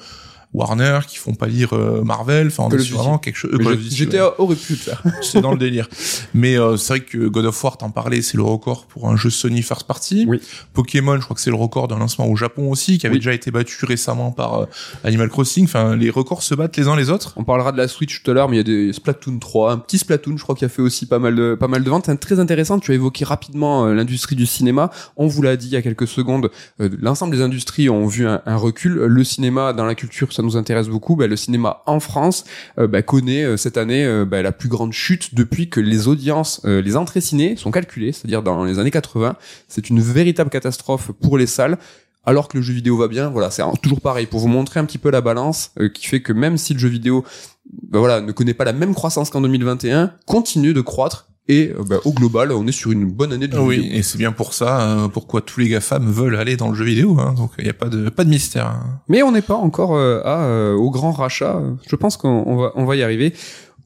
Warner, 0.53 1.01
qui 1.07 1.17
font 1.17 1.35
pas 1.35 1.47
lire 1.47 1.75
euh, 1.75 2.03
Marvel, 2.03 2.49
enfin 2.49 2.65
on 2.67 2.71
est 2.71 2.79
sur 2.81 2.99
vraiment 2.99 3.19
quelque 3.19 3.37
chose. 3.37 3.51
euh, 3.55 3.65
ouais 3.65 3.79
GTA 3.79 4.41
aurait 4.41 4.57
pu 4.57 4.73
le 4.73 4.79
faire. 4.79 5.03
c'est 5.23 5.41
dans 5.41 5.53
le 5.53 5.59
délire. 5.59 5.89
Mais 6.35 6.59
euh, 6.59 6.77
c'est 6.77 6.95
vrai 6.95 7.01
que 7.01 7.29
God 7.29 7.45
of 7.47 7.63
War, 7.65 7.77
t'en 7.79 7.91
parlais, 7.91 8.21
c'est 8.21 8.37
le 8.37 8.43
record 8.43 8.87
pour 8.87 9.09
un 9.09 9.17
jeu 9.17 9.31
Sony 9.31 9.63
First 9.63 9.85
Party. 9.87 10.25
Oui. 10.29 10.41
Pokémon, 10.75 11.17
je 11.17 11.23
crois 11.25 11.35
que 11.37 11.41
c'est 11.41 11.51
le 11.51 11.57
record 11.57 11.87
d'un 11.87 11.99
lancement 11.99 12.27
au 12.27 12.35
Japon 12.35 12.69
aussi, 12.71 12.99
qui 12.99 13.07
avait 13.07 13.15
Oui. 13.15 13.21
déjà 13.21 13.33
été 13.33 13.51
battu 13.53 13.85
récemment 13.85 14.33
par 14.33 14.55
euh, 14.63 14.67
Animal 15.05 15.29
Crossing. 15.29 15.65
Enfin, 15.65 15.95
les 15.95 16.11
records 16.11 16.43
se 16.43 16.55
battent 16.57 16.77
les 16.77 16.89
uns 16.89 16.97
les 16.97 17.11
autres. 17.11 17.33
On 17.37 17.45
parlera 17.45 17.71
de 17.71 17.77
la 17.77 17.87
Switch 17.87 18.23
tout 18.23 18.31
à 18.31 18.35
l'heure, 18.35 18.49
mais 18.49 18.57
il 18.57 18.59
y 18.59 18.61
a 18.61 18.65
des 18.65 18.93
Splatoon 18.93 19.39
3, 19.39 19.73
un 19.73 19.79
petit 19.79 19.99
Splatoon, 19.99 20.37
je 20.37 20.43
crois, 20.43 20.57
qui 20.57 20.65
a 20.65 20.69
fait 20.69 20.83
aussi 20.83 21.07
pas 21.07 21.21
mal 21.21 21.37
de, 21.37 21.55
pas 21.55 21.69
mal 21.69 21.85
de 21.85 21.91
ventes. 21.91 22.11
Très 22.19 22.41
intéressant. 22.41 22.81
Tu 22.81 22.91
as 22.91 22.95
évoqué 22.97 23.25
rapidement 23.25 23.87
l'industrie 23.87 24.35
du 24.35 24.47
cinéma. 24.47 24.91
On 25.17 25.29
vous 25.29 25.43
l'a 25.43 25.57
dit 25.57 25.67
il 25.69 25.73
y 25.73 25.77
a 25.77 25.83
quelques 25.83 26.09
secondes. 26.09 26.51
L'ensemble 26.81 27.37
des 27.37 27.43
industries 27.43 27.89
ont 27.89 28.07
vu 28.09 28.27
un, 28.27 28.43
un 28.47 28.57
recul. 28.57 28.95
Le 28.95 29.23
cinéma, 29.25 29.73
dans 29.73 29.85
la 29.85 29.95
culture, 29.95 30.33
ça 30.33 30.40
nous 30.43 30.57
intéresse 30.57 30.89
beaucoup. 30.89 31.17
Bah, 31.17 31.27
le 31.27 31.37
cinéma 31.37 31.83
en 31.87 32.01
France 32.01 32.45
euh, 32.79 32.87
bah, 32.87 33.03
connaît 33.03 33.45
euh, 33.45 33.57
cette 33.57 33.77
année 33.77 34.05
euh, 34.05 34.25
bah, 34.25 34.43
la 34.43 34.53
plus 34.53 34.69
grande 34.69 34.93
chute 34.93 35.35
depuis 35.35 35.69
que 35.69 35.81
les 35.81 36.09
audiences, 36.09 36.61
euh, 36.65 36.81
les 36.81 36.97
entrées 36.97 37.21
ciné 37.21 37.57
sont 37.57 37.71
calculées, 37.71 38.13
c'est-à-dire 38.13 38.43
dans 38.43 38.65
les 38.65 38.79
années 38.79 38.91
80. 38.91 39.37
C'est 39.69 39.91
une 39.91 40.01
véritable 40.01 40.51
catastrophe 40.51 41.13
pour 41.21 41.39
les 41.39 41.47
salles 41.47 41.79
alors 42.25 42.49
que 42.49 42.59
le 42.59 42.63
jeu 42.63 42.75
vidéo 42.75 42.97
va 42.97 43.09
bien, 43.09 43.31
voilà, 43.31 43.51
c'est 43.51 43.63
toujours 43.83 44.01
pareil 44.01 44.27
pour 44.27 44.41
vous 44.41 44.49
montrer 44.49 44.79
un 44.79 44.85
petit 44.85 44.99
peu 44.99 45.11
la 45.11 45.21
balance 45.21 45.73
euh, 45.81 45.89
qui 45.89 46.07
fait 46.07 46.21
que 46.21 46.33
même 46.33 46.59
si 46.59 46.75
le 46.75 46.79
jeu 46.79 46.89
vidéo 46.89 47.25
bah 47.89 47.99
voilà, 47.99 48.21
ne 48.21 48.33
connaît 48.33 48.55
pas 48.55 48.65
la 48.65 48.73
même 48.73 48.95
croissance 48.95 49.31
qu'en 49.31 49.41
2021, 49.41 50.13
continue 50.27 50.75
de 50.75 50.81
croître 50.81 51.30
et 51.53 51.73
euh, 51.79 51.83
bah, 51.89 51.97
au 52.05 52.13
global, 52.13 52.53
on 52.53 52.67
est 52.67 52.73
sur 52.73 52.91
une 52.93 53.07
bonne 53.07 53.33
année 53.33 53.49
de 53.49 53.55
jeu 53.55 53.61
Oui, 53.61 53.77
vidéo. 53.81 53.99
et 53.99 54.03
c'est 54.03 54.19
bien 54.19 54.33
pour 54.33 54.55
ça, 54.55 54.71
euh, 54.83 55.09
pourquoi 55.09 55.41
tous 55.41 55.61
les 55.61 55.69
GAFAM 55.69 56.05
veulent 56.11 56.37
aller 56.37 56.57
dans 56.57 56.69
le 56.69 56.75
jeu 56.75 56.85
vidéo. 56.85 57.17
Hein, 57.19 57.35
donc 57.37 57.51
il 57.59 57.67
y 57.67 57.71
a 57.71 57.73
pas 57.75 57.89
de 57.89 58.09
pas 58.09 58.25
de 58.25 58.31
mystère. 58.31 58.67
hein. 58.69 59.01
Mais 59.09 59.23
on 59.23 59.33
n'est 59.33 59.43
pas 59.43 59.55
encore 59.57 59.97
euh, 59.97 60.21
à, 60.25 60.45
euh, 60.45 60.75
au 60.75 60.91
grand 60.91 61.13
rachat. 61.13 61.61
Je 61.89 61.97
pense 61.97 62.17
qu'on 62.17 62.45
on 62.47 62.57
va, 62.57 62.73
on 62.77 62.85
va 62.85 62.95
y 62.97 63.03
arriver. 63.03 63.35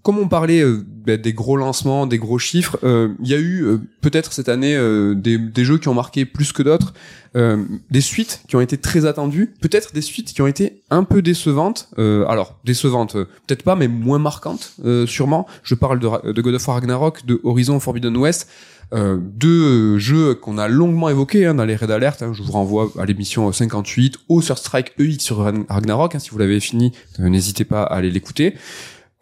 Comme 0.05 0.19
on 0.19 0.29
parlait 0.29 0.61
euh, 0.61 0.85
bah, 1.07 1.17
des 1.17 1.33
gros 1.33 1.57
lancements, 1.57 2.07
des 2.07 2.19
gros 2.19 2.39
chiffres, 2.39 2.79
euh, 2.85 3.15
il 3.23 3.29
y 3.29 3.35
a 3.35 3.39
eu 3.39 3.63
euh, 3.63 3.79
peut-être 4.03 4.35
cette 4.35 4.51
année 4.51 4.77
des, 5.17 5.65
jeux 5.65 5.79
qui 5.79 5.89
ont 5.89 5.95
marqué 5.95 6.27
plus 6.27 6.53
que 6.53 6.63
d'autres, 6.63 6.93
des 7.35 8.01
suites 8.01 8.43
qui 8.47 8.55
ont 8.55 8.61
été 8.61 8.77
très 8.77 9.07
attendues, 9.07 9.55
peut-être 9.61 9.93
des 9.93 10.03
suites 10.03 10.33
qui 10.33 10.43
ont 10.43 10.47
été 10.47 10.83
un 10.91 11.03
peu 11.03 11.23
décevantes. 11.23 11.89
alors 11.97 12.61
décevantes, 12.65 13.15
peut-être 13.15 13.63
pas, 13.65 13.75
mais 13.75 13.89
moins 13.89 14.19
marquantes, 14.19 14.77
sûrement. 15.07 15.47
Je 15.63 15.75
parle 15.75 15.99
de, 15.99 16.41
God 16.43 16.55
of 16.55 16.69
War 16.69 16.77
Ragnarok, 16.77 17.25
de 17.27 17.41
Horizon 17.43 17.81
Forbidden 17.81 18.17
West. 18.19 18.49
Deux 18.93 19.99
jeux 19.99 20.35
qu'on 20.35 20.59
a 20.59 20.69
longuement 20.69 21.09
évoqués 21.09 21.47
hein, 21.47 21.55
dans 21.55 21.65
les 21.65 21.77
Red 21.77 21.91
Alert. 21.91 22.23
Hein. 22.23 22.33
je 22.35 22.43
vous 22.43 22.53
renvoie 22.53 22.93
à 22.99 23.07
l'émission 23.07 23.51
58, 23.51 24.19
au 24.29 24.43
Sur 24.43 24.59
Strike 24.59 24.93
EX 24.99 25.25
sur 25.25 25.39
Ragnarok. 25.69 26.15
Hein, 26.15 26.19
si 26.19 26.31
vous 26.31 26.39
l'avez 26.39 26.61
fini, 26.61 26.93
n'hésitez 27.19 27.65
pas 27.65 27.83
à 27.83 27.97
aller 27.97 28.11
l'écouter. 28.11 28.55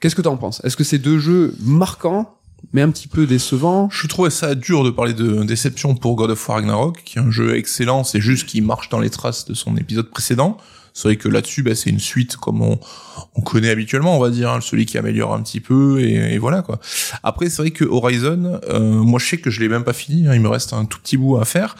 Qu'est-ce 0.02 0.16
que 0.16 0.22
tu 0.22 0.26
en 0.26 0.36
penses? 0.36 0.60
Est-ce 0.64 0.76
que 0.76 0.82
c'est 0.82 0.98
deux 0.98 1.20
jeux 1.20 1.54
marquants 1.60 2.34
mais 2.72 2.82
un 2.82 2.90
petit 2.90 3.06
peu 3.06 3.24
décevants? 3.24 3.88
Je 3.92 4.08
trouvais 4.08 4.30
ça 4.30 4.56
dur 4.56 4.82
de 4.82 4.90
parler 4.90 5.14
de 5.14 5.44
déception 5.44 5.94
pour 5.94 6.16
God 6.16 6.30
of 6.30 6.48
War 6.48 6.58
Ragnarok, 6.58 7.02
qui 7.04 7.18
est 7.18 7.22
un 7.22 7.30
jeu 7.30 7.54
excellent, 7.54 8.02
c'est 8.02 8.20
juste 8.20 8.46
qu'il 8.46 8.64
marche 8.64 8.88
dans 8.88 8.98
les 8.98 9.10
traces 9.10 9.44
de 9.44 9.54
son 9.54 9.76
épisode 9.76 10.10
précédent. 10.10 10.56
C'est 10.94 11.08
vrai 11.08 11.16
que 11.16 11.28
là-dessus, 11.28 11.62
bah, 11.62 11.74
c'est 11.74 11.90
une 11.90 12.00
suite 12.00 12.36
comme 12.36 12.60
on, 12.60 12.78
on, 13.34 13.40
connaît 13.40 13.70
habituellement, 13.70 14.16
on 14.16 14.20
va 14.20 14.30
dire, 14.30 14.50
hein, 14.50 14.60
celui 14.60 14.86
qui 14.86 14.98
améliore 14.98 15.32
un 15.34 15.42
petit 15.42 15.60
peu 15.60 16.00
et, 16.00 16.34
et 16.34 16.38
voilà 16.38 16.62
quoi. 16.62 16.80
Après, 17.22 17.48
c'est 17.48 17.62
vrai 17.62 17.70
que 17.70 17.84
Horizon, 17.84 18.60
euh, 18.68 18.80
moi 18.80 19.18
je 19.18 19.26
sais 19.26 19.38
que 19.38 19.50
je 19.50 19.60
l'ai 19.60 19.68
même 19.68 19.84
pas 19.84 19.92
fini, 19.92 20.28
hein, 20.28 20.34
il 20.34 20.40
me 20.40 20.48
reste 20.48 20.72
un 20.72 20.84
tout 20.84 20.98
petit 20.98 21.16
bout 21.16 21.38
à 21.38 21.44
faire. 21.44 21.76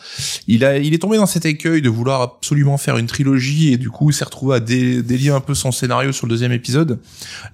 Il 0.49 0.65
a, 0.65 0.79
il 0.79 0.95
est 0.95 0.99
tombé 0.99 1.17
dans 1.17 1.27
cet 1.27 1.45
écueil 1.45 1.83
de 1.83 1.91
vouloir 1.91 2.23
absolument 2.23 2.79
faire 2.79 2.97
une 2.97 3.07
trilogie 3.07 3.73
et 3.73 3.77
du 3.77 3.91
coup, 3.91 4.11
il 4.11 4.15
s'est 4.15 4.25
retrouvé 4.25 4.57
à 4.57 4.61
délier 4.61 5.31
un 5.31 5.41
peu 5.41 5.55
son 5.55 5.73
scénario 5.73 6.13
sur 6.13 6.27
le 6.27 6.31
deuxième 6.31 6.53
épisode. 6.53 6.99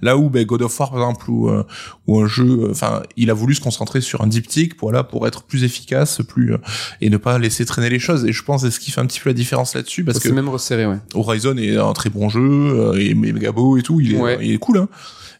Là 0.02 0.16
où 0.16 0.30
bah, 0.30 0.44
God 0.44 0.62
of 0.62 0.78
War 0.78 0.90
par 0.90 1.00
exemple, 1.00 1.30
ou 1.30 1.48
euh, 1.48 1.64
ou 2.06 2.20
un 2.20 2.26
jeu, 2.26 2.68
enfin, 2.70 3.02
il 3.16 3.30
a 3.30 3.34
voulu 3.34 3.54
se 3.54 3.60
concentrer 3.60 4.00
sur 4.00 4.22
un 4.22 4.26
diptyque, 4.26 4.74
voilà, 4.80 5.04
pour 5.04 5.26
être 5.26 5.42
plus 5.42 5.64
efficace, 5.64 6.20
plus 6.26 6.54
euh, 6.54 6.58
et 7.00 7.10
ne 7.10 7.16
pas 7.16 7.38
laisser 7.38 7.64
traîner 7.64 7.90
les 7.90 7.98
choses. 7.98 8.24
Et 8.24 8.32
je 8.32 8.42
pense 8.42 8.62
c'est 8.62 8.70
ce 8.70 8.80
qui 8.80 8.90
fait 8.90 9.00
un 9.00 9.06
petit 9.06 9.20
peu 9.20 9.30
la 9.30 9.34
différence 9.34 9.74
là-dessus 9.74 10.04
parce 10.04 10.18
que 10.18 10.28
même 10.28 10.48
resserré, 10.48 10.86
ouais. 10.86 10.98
Horizon 11.14 11.47
est 11.56 11.76
un 11.76 11.92
très 11.92 12.10
bon 12.10 12.28
jeu, 12.28 12.40
euh, 12.40 13.00
et 13.00 13.14
méga 13.14 13.52
beau 13.52 13.76
et 13.76 13.82
tout, 13.82 14.00
il 14.00 14.14
est, 14.14 14.38
il 14.42 14.52
est 14.52 14.58
cool. 14.58 14.78
Hein. 14.78 14.88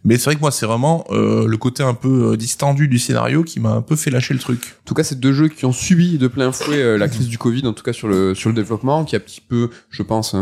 Mais 0.04 0.16
c'est 0.16 0.26
vrai 0.26 0.36
que 0.36 0.40
moi, 0.40 0.52
c'est 0.52 0.64
vraiment 0.64 1.04
euh, 1.10 1.46
le 1.46 1.56
côté 1.56 1.82
un 1.82 1.94
peu 1.94 2.32
euh, 2.32 2.36
distendu 2.36 2.86
du 2.86 2.98
scénario 2.98 3.42
qui 3.42 3.58
m'a 3.58 3.72
un 3.72 3.82
peu 3.82 3.96
fait 3.96 4.10
lâcher 4.10 4.32
le 4.32 4.40
truc. 4.40 4.76
En 4.84 4.86
tout 4.86 4.94
cas, 4.94 5.02
c'est 5.02 5.18
deux 5.18 5.32
jeux 5.32 5.48
qui 5.48 5.64
ont 5.64 5.72
subi 5.72 6.18
de 6.18 6.28
plein 6.28 6.52
fouet 6.52 6.96
la 6.96 7.08
crise 7.08 7.26
du 7.26 7.36
Covid, 7.36 7.66
en 7.66 7.72
tout 7.72 7.82
cas 7.82 7.92
sur 7.92 8.08
le 8.08 8.34
sur 8.34 8.48
le 8.48 8.54
développement, 8.54 9.04
qui 9.04 9.16
a 9.16 9.18
un 9.18 9.22
petit 9.22 9.40
peu, 9.40 9.70
je 9.90 10.02
pense, 10.02 10.34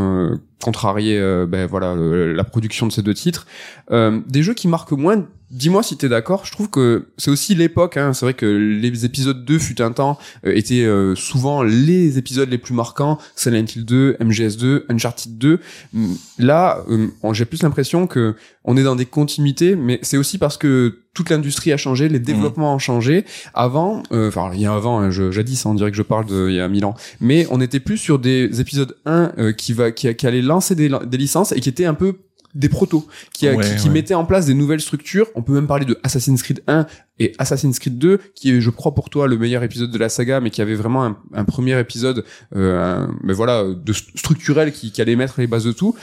contrarié, 0.62 1.20
ben 1.46 1.66
voilà, 1.66 1.94
la 1.94 2.44
production 2.44 2.86
de 2.86 2.92
ces 2.92 3.02
deux 3.02 3.14
titres. 3.14 3.46
des 3.90 4.42
jeux 4.42 4.54
qui 4.54 4.68
marquent 4.68 4.92
moins 4.92 5.26
Dis-moi 5.50 5.84
si 5.84 5.96
t'es 5.96 6.08
d'accord. 6.08 6.44
Je 6.44 6.50
trouve 6.50 6.70
que 6.70 7.06
c'est 7.18 7.30
aussi 7.30 7.54
l'époque. 7.54 7.96
Hein. 7.96 8.12
C'est 8.12 8.26
vrai 8.26 8.34
que 8.34 8.46
les 8.46 9.04
épisodes 9.04 9.44
2 9.44 9.58
fut 9.60 9.80
un 9.80 9.92
temps 9.92 10.18
euh, 10.44 10.52
étaient 10.56 10.82
euh, 10.82 11.14
souvent 11.14 11.62
les 11.62 12.18
épisodes 12.18 12.50
les 12.50 12.58
plus 12.58 12.74
marquants. 12.74 13.18
Silent 13.36 13.64
Hill 13.64 13.84
2, 13.84 14.16
MGS2, 14.20 14.82
Uncharted 14.88 15.38
2. 15.38 15.60
Hum, 15.94 16.16
là, 16.38 16.82
hum, 16.88 17.12
j'ai 17.32 17.44
plus 17.44 17.62
l'impression 17.62 18.08
que 18.08 18.34
on 18.64 18.76
est 18.76 18.82
dans 18.82 18.96
des 18.96 19.06
continuités, 19.06 19.76
mais 19.76 20.00
c'est 20.02 20.16
aussi 20.16 20.38
parce 20.38 20.56
que 20.56 21.02
toute 21.14 21.30
l'industrie 21.30 21.72
a 21.72 21.76
changé, 21.76 22.08
les 22.08 22.18
développements 22.18 22.74
ont 22.74 22.80
changé. 22.80 23.24
Avant, 23.54 24.02
euh, 24.10 24.26
enfin 24.26 24.50
il 24.52 24.60
y 24.60 24.66
a 24.66 24.74
avant, 24.74 24.98
hein, 24.98 25.10
je, 25.10 25.30
jadis, 25.30 25.64
on 25.64 25.74
dirait 25.74 25.92
que 25.92 25.96
je 25.96 26.02
parle 26.02 26.26
de 26.26 26.48
il 26.48 26.56
y 26.56 26.60
a 26.60 26.66
mille 26.66 26.84
ans, 26.84 26.94
mais 27.20 27.46
on 27.50 27.60
était 27.60 27.78
plus 27.78 27.96
sur 27.96 28.18
des 28.18 28.60
épisodes 28.60 28.96
1 29.06 29.52
qui 29.56 29.72
va 29.72 29.92
qui, 29.92 30.12
qui 30.16 30.26
allaient 30.26 30.42
lancer 30.46 30.74
des, 30.74 30.90
des 31.06 31.16
licences 31.16 31.52
et 31.52 31.60
qui 31.60 31.68
étaient 31.68 31.84
un 31.84 31.94
peu 31.94 32.20
des 32.56 32.68
protos 32.68 33.06
qui, 33.32 33.46
qui, 33.78 33.90
mettaient 33.90 34.14
en 34.14 34.24
place 34.24 34.46
des 34.46 34.54
nouvelles 34.54 34.80
structures. 34.80 35.28
On 35.34 35.42
peut 35.42 35.52
même 35.52 35.66
parler 35.66 35.84
de 35.84 35.98
Assassin's 36.02 36.42
Creed 36.42 36.62
1 36.66 36.86
et 37.18 37.34
Assassin's 37.38 37.78
Creed 37.78 37.98
2, 37.98 38.18
qui 38.34 38.50
est, 38.50 38.60
je 38.60 38.70
crois, 38.70 38.94
pour 38.94 39.10
toi 39.10 39.28
le 39.28 39.36
meilleur 39.36 39.62
épisode 39.62 39.90
de 39.90 39.98
la 39.98 40.08
saga, 40.08 40.40
mais 40.40 40.50
qui 40.50 40.62
avait 40.62 40.74
vraiment 40.74 41.04
un, 41.04 41.18
un 41.34 41.44
premier 41.44 41.78
épisode, 41.78 42.24
euh, 42.54 43.06
mais 43.22 43.34
voilà, 43.34 43.64
de 43.64 43.92
structurel 43.92 44.72
qui, 44.72 44.90
qui 44.90 45.02
allait 45.02 45.16
mettre 45.16 45.38
les 45.38 45.46
bases 45.46 45.64
de 45.64 45.72
tout. 45.72 45.94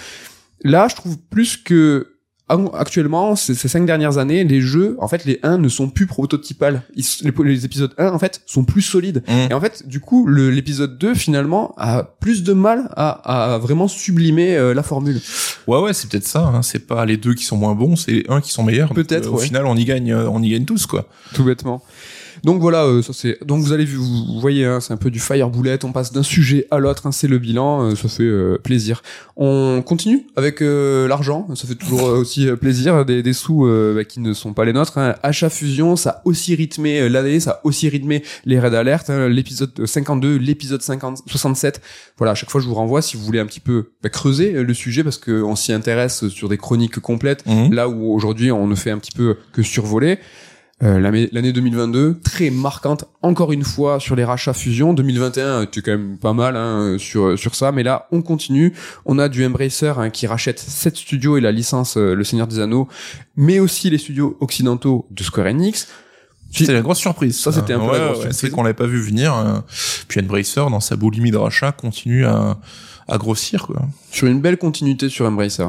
Là, 0.64 0.88
je 0.90 0.96
trouve 0.96 1.18
plus 1.18 1.58
que 1.58 2.13
actuellement, 2.50 3.36
ces, 3.36 3.56
cinq 3.56 3.86
dernières 3.86 4.18
années, 4.18 4.44
les 4.44 4.62
jeux, 4.62 4.98
en 5.00 5.08
fait, 5.08 5.26
les 5.26 5.40
1 5.44 5.58
ne 5.58 5.70
sont 5.70 5.90
plus 5.90 6.08
prototypales. 6.08 6.84
les, 6.96 7.66
épisodes 7.66 7.94
1, 7.98 8.10
en 8.10 8.20
fait, 8.20 8.42
sont 8.46 8.64
plus 8.64 8.82
solides. 8.82 9.24
Mmh. 9.28 9.52
Et 9.52 9.54
en 9.54 9.62
fait, 9.62 9.88
du 9.88 10.00
coup, 10.00 10.28
l'épisode 10.28 10.98
2, 10.98 11.16
finalement, 11.16 11.74
a 11.78 12.04
plus 12.04 12.44
de 12.44 12.54
mal 12.54 12.90
à, 12.96 13.54
à 13.54 13.58
vraiment 13.58 13.88
sublimer 13.88 14.56
euh, 14.56 14.74
la 14.74 14.84
formule. 14.84 15.22
Ouais, 15.68 15.80
ouais, 15.80 15.94
c'est 15.94 16.10
peut-être 16.10 16.28
ça. 16.28 16.42
Hein. 16.42 16.62
C'est 16.62 16.86
pas 16.86 17.06
les 17.06 17.18
deux 17.18 17.34
qui 17.34 17.46
sont 17.46 17.58
moins 17.58 17.76
bons, 17.76 17.96
c'est 17.96 18.12
les 18.12 18.26
1 18.28 18.42
qui 18.42 18.52
sont 18.52 18.64
meilleurs. 18.64 18.94
Peut-être. 18.94 19.32
au 19.32 19.38
final, 19.38 19.66
on 19.66 19.76
y 19.76 19.86
gagne, 19.86 20.12
euh, 20.12 20.30
on 20.30 20.42
y 20.44 20.50
gagne 20.50 20.66
tous, 20.66 20.86
quoi. 20.86 21.08
Tout 21.34 21.44
bêtement. 21.44 21.82
Donc 22.44 22.60
voilà, 22.60 22.84
euh, 22.84 23.02
ça 23.02 23.14
c'est. 23.14 23.38
Donc 23.46 23.64
vous 23.64 23.72
allez 23.72 23.86
vous, 23.86 24.40
voyez, 24.40 24.66
hein, 24.66 24.82
c'est 24.82 24.92
un 24.92 24.98
peu 24.98 25.10
du 25.10 25.20
fire 25.20 25.50
bullet. 25.50 25.84
On 25.86 25.94
passe 25.94 26.12
d'un 26.12 26.24
sujet 26.24 26.68
à 26.72 26.78
l'autre. 26.78 27.08
Hein, 27.08 27.14
c'est 27.14 27.30
le 27.30 27.40
bilan. 27.40 27.84
Euh, 27.84 27.96
ça 27.96 28.10
fait 28.10 28.24
euh, 28.24 28.58
plaisir. 28.62 29.02
On 29.38 29.82
continue 29.82 30.28
avec 30.36 30.60
l'argent. 30.60 31.48
Ça 31.56 31.68
fait 31.68 31.76
toujours 31.76 32.04
aussi 32.04 32.48
plaisir. 32.60 33.06
Des, 33.06 33.24
des 33.24 33.34
sous 33.34 33.66
bah, 33.96 34.04
qui 34.04 34.20
ne 34.20 34.34
sont 34.34 34.54
pas 34.54 34.66
les 34.66 34.74
nôtres. 34.74 34.98
Hein. 34.98 35.16
Achat 35.24 35.50
fusion, 35.50 35.96
ça 35.96 36.10
a 36.10 36.22
aussi 36.26 36.54
rythmé 36.54 37.08
l'année. 37.08 37.40
Ça 37.40 37.52
a 37.52 37.60
aussi 37.64 37.88
rythmé 37.88 38.24
les 38.46 38.60
raids 38.60 38.72
d'alerte. 38.72 39.10
Hein. 39.10 39.30
l'épisode 39.30 39.86
52, 39.86 40.36
l'épisode 40.36 40.82
67. 40.82 41.82
Voilà, 42.18 42.32
à 42.34 42.36
chaque 42.36 42.50
fois 42.50 42.60
je 42.60 42.68
vous 42.68 42.76
renvoie 42.76 43.02
si 43.02 43.16
vous 43.16 43.24
voulez 43.24 43.40
un 43.40 43.46
petit 43.46 43.62
peu 43.62 43.92
bah, 44.04 44.10
creuser 44.10 44.52
le 44.52 44.74
sujet 44.74 45.04
parce 45.04 45.18
que 45.18 45.42
on 45.42 45.56
s'y 45.56 45.72
intéresse 45.72 46.28
sur 46.28 46.50
des 46.50 46.58
chroniques 46.58 47.00
complètes. 47.00 47.46
Mmh. 47.46 47.74
Là 47.74 47.88
où 47.88 48.14
aujourd'hui 48.14 48.52
on 48.52 48.68
ne 48.68 48.76
fait 48.76 48.92
un 48.92 48.98
petit 48.98 49.12
peu 49.12 49.38
que 49.54 49.64
survoler. 49.64 50.20
Euh, 50.82 51.00
l'année 51.00 51.54
2022 51.54 52.20
très 52.24 52.50
marquante 52.50 53.06
encore 53.22 53.52
une 53.52 53.64
fois 53.64 54.00
sur 54.00 54.16
les 54.16 54.24
rachats 54.24 54.54
fusion 54.54 54.96
2021 54.96 55.68
tu 55.68 55.84
quand 55.84 55.92
même 55.92 56.18
pas 56.18 56.34
mal 56.34 56.58
hein, 56.58 56.96
sur 56.98 57.38
sur 57.38 57.54
ça 57.54 57.72
mais 57.72 57.84
là 57.84 58.08
on 58.12 58.24
continue 58.24 58.74
on 59.06 59.20
a 59.20 59.30
du 59.30 59.46
Embracer 59.46 59.94
hein, 59.98 60.10
qui 60.10 60.26
rachète 60.26 60.58
7 60.58 60.98
studios 60.98 61.38
et 61.38 61.42
la 61.42 61.52
licence 61.52 61.96
euh, 61.96 62.16
Le 62.16 62.24
Seigneur 62.24 62.48
des 62.48 62.58
Anneaux 62.60 62.88
mais 63.36 63.60
aussi 63.60 63.92
les 63.92 64.00
studios 64.00 64.36
occidentaux 64.42 65.06
de 65.12 65.22
Square 65.22 65.46
Enix 65.46 65.88
c'était 66.56 66.74
la 66.74 66.82
grosse 66.82 67.00
surprise. 67.00 67.40
Ça, 67.40 67.52
c'était 67.52 67.74
un 67.74 67.80
peu 67.80 67.92
la 67.92 68.14
grosse 68.14 68.30
C'est 68.32 68.52
qu'on 68.52 68.62
l'avait 68.62 68.76
pas 68.76 68.86
vu 68.86 69.02
venir. 69.02 69.34
Hein. 69.34 69.64
Puis 70.08 70.22
Embracer, 70.22 70.70
dans 70.70 70.80
sa 70.80 70.96
boulimie 70.96 71.32
de 71.32 71.38
rachat, 71.38 71.72
continue 71.72 72.26
à, 72.28 72.60
à 73.08 73.18
grossir 73.18 73.68
quoi. 73.68 73.82
Sur 74.12 74.28
une 74.28 74.42
belle 74.42 74.58
continuité 74.58 75.10
sur 75.10 75.26
Embracer. 75.26 75.66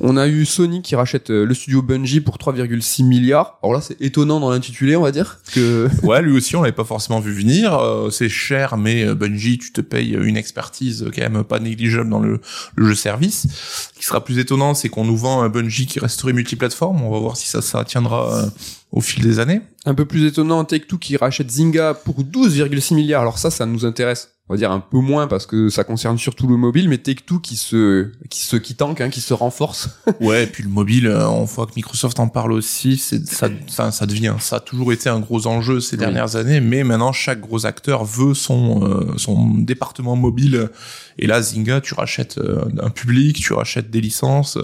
On 0.00 0.16
a 0.16 0.26
eu 0.26 0.44
Sony 0.44 0.82
qui 0.82 0.96
rachète 0.96 1.30
euh, 1.30 1.44
le 1.44 1.54
studio 1.54 1.82
Bungie 1.82 2.20
pour 2.20 2.38
3,6 2.38 3.04
milliards. 3.04 3.58
Alors 3.62 3.74
là, 3.74 3.80
c'est 3.80 4.00
étonnant 4.00 4.40
dans 4.40 4.50
l'intitulé, 4.50 4.96
on 4.96 5.02
va 5.02 5.12
dire 5.12 5.40
que 5.52 5.88
Ouais, 6.02 6.22
lui 6.22 6.36
aussi 6.36 6.56
on 6.56 6.62
l'avait 6.62 6.72
pas 6.72 6.84
forcément 6.86 7.20
vu 7.20 7.32
venir, 7.32 7.78
euh, 7.78 8.10
c'est 8.10 8.28
cher 8.28 8.76
mais 8.76 9.04
euh, 9.04 9.14
Bungie, 9.14 9.58
tu 9.58 9.72
te 9.72 9.80
payes 9.80 10.12
une 10.14 10.36
expertise 10.36 11.06
quand 11.14 11.22
même 11.22 11.44
pas 11.44 11.58
négligeable 11.58 12.10
dans 12.10 12.20
le, 12.20 12.40
le 12.76 12.86
jeu 12.86 12.94
service. 12.94 13.46
Ce 13.92 13.98
qui 13.98 14.04
sera 14.04 14.24
plus 14.24 14.38
étonnant, 14.38 14.74
c'est 14.74 14.88
qu'on 14.88 15.04
nous 15.04 15.16
vend 15.16 15.42
un 15.42 15.48
Bungie 15.48 15.86
qui 15.86 16.00
resterait 16.00 16.32
multiplateforme, 16.32 17.02
on 17.02 17.10
va 17.10 17.18
voir 17.18 17.36
si 17.36 17.48
ça 17.48 17.62
ça 17.62 17.84
tiendra 17.84 18.50
au 18.92 19.00
fil 19.00 19.22
des 19.22 19.38
années. 19.40 19.62
Un 19.84 19.94
peu 19.94 20.04
plus 20.04 20.26
étonnant, 20.26 20.64
Take-Two 20.64 20.98
qui 20.98 21.16
rachète 21.16 21.50
Zynga 21.50 21.94
pour 21.94 22.22
12,6 22.22 22.94
milliards. 22.94 23.22
Alors 23.22 23.38
ça, 23.38 23.50
ça 23.50 23.66
nous 23.66 23.84
intéresse 23.84 24.30
on 24.52 24.54
va 24.54 24.58
dire 24.58 24.70
un 24.70 24.80
peu 24.80 24.98
moins 24.98 25.28
parce 25.28 25.46
que 25.46 25.70
ça 25.70 25.82
concerne 25.82 26.18
surtout 26.18 26.46
le 26.46 26.58
mobile, 26.58 26.86
mais 26.90 26.98
Take-Two 26.98 27.40
qui 27.40 27.56
se, 27.56 28.12
qui 28.28 28.44
se, 28.44 28.56
qui 28.56 28.74
tank, 28.74 29.00
hein, 29.00 29.08
qui 29.08 29.22
se 29.22 29.32
renforce. 29.32 29.88
ouais, 30.20 30.44
et 30.44 30.46
puis 30.46 30.62
le 30.62 30.68
mobile, 30.68 31.06
euh, 31.06 31.26
on 31.26 31.44
voit 31.44 31.64
que 31.64 31.72
Microsoft 31.74 32.20
en 32.20 32.28
parle 32.28 32.52
aussi, 32.52 32.98
c'est, 32.98 33.26
ça, 33.26 33.48
ça, 33.66 33.90
ça 33.90 34.04
devient, 34.04 34.34
ça 34.40 34.56
a 34.56 34.60
toujours 34.60 34.92
été 34.92 35.08
un 35.08 35.20
gros 35.20 35.46
enjeu 35.46 35.80
ces 35.80 35.96
dernières 35.96 36.36
années, 36.36 36.60
mais 36.60 36.84
maintenant 36.84 37.12
chaque 37.12 37.40
gros 37.40 37.64
acteur 37.64 38.04
veut 38.04 38.34
son, 38.34 38.84
euh, 38.84 39.14
son 39.16 39.54
département 39.54 40.16
mobile. 40.16 40.68
Et 41.18 41.26
là, 41.26 41.40
Zynga, 41.40 41.80
tu 41.80 41.94
rachètes 41.94 42.36
euh, 42.36 42.66
un 42.78 42.90
public, 42.90 43.36
tu 43.36 43.54
rachètes 43.54 43.90
des 43.90 44.02
licences. 44.02 44.58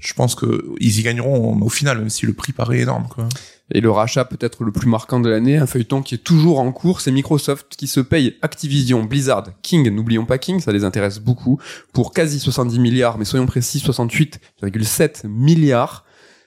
Je 0.00 0.14
pense 0.14 0.34
que 0.34 0.64
ils 0.80 0.98
y 0.98 1.02
gagneront 1.04 1.62
au 1.62 1.68
final, 1.68 1.98
même 1.98 2.10
si 2.10 2.26
le 2.26 2.32
prix 2.32 2.52
paraît 2.52 2.80
énorme, 2.80 3.06
quoi. 3.08 3.28
Et 3.74 3.80
le 3.80 3.90
rachat 3.90 4.24
peut-être 4.24 4.64
le 4.64 4.70
plus 4.70 4.88
marquant 4.88 5.18
de 5.18 5.30
l'année, 5.30 5.56
un 5.56 5.66
feuilleton 5.66 6.02
qui 6.02 6.14
est 6.14 6.18
toujours 6.18 6.60
en 6.60 6.70
cours, 6.72 7.00
c'est 7.00 7.10
Microsoft 7.10 7.74
qui 7.76 7.86
se 7.86 8.00
paye 8.00 8.36
Activision, 8.42 9.04
Blizzard, 9.04 9.44
King, 9.62 9.88
n'oublions 9.88 10.26
pas 10.26 10.38
King, 10.38 10.60
ça 10.60 10.72
les 10.72 10.84
intéresse 10.84 11.18
beaucoup, 11.18 11.58
pour 11.92 12.12
quasi 12.12 12.38
70 12.38 12.78
milliards, 12.78 13.18
mais 13.18 13.24
soyons 13.24 13.46
précis, 13.46 13.78
68,7 13.78 15.26
milliards. 15.26 16.04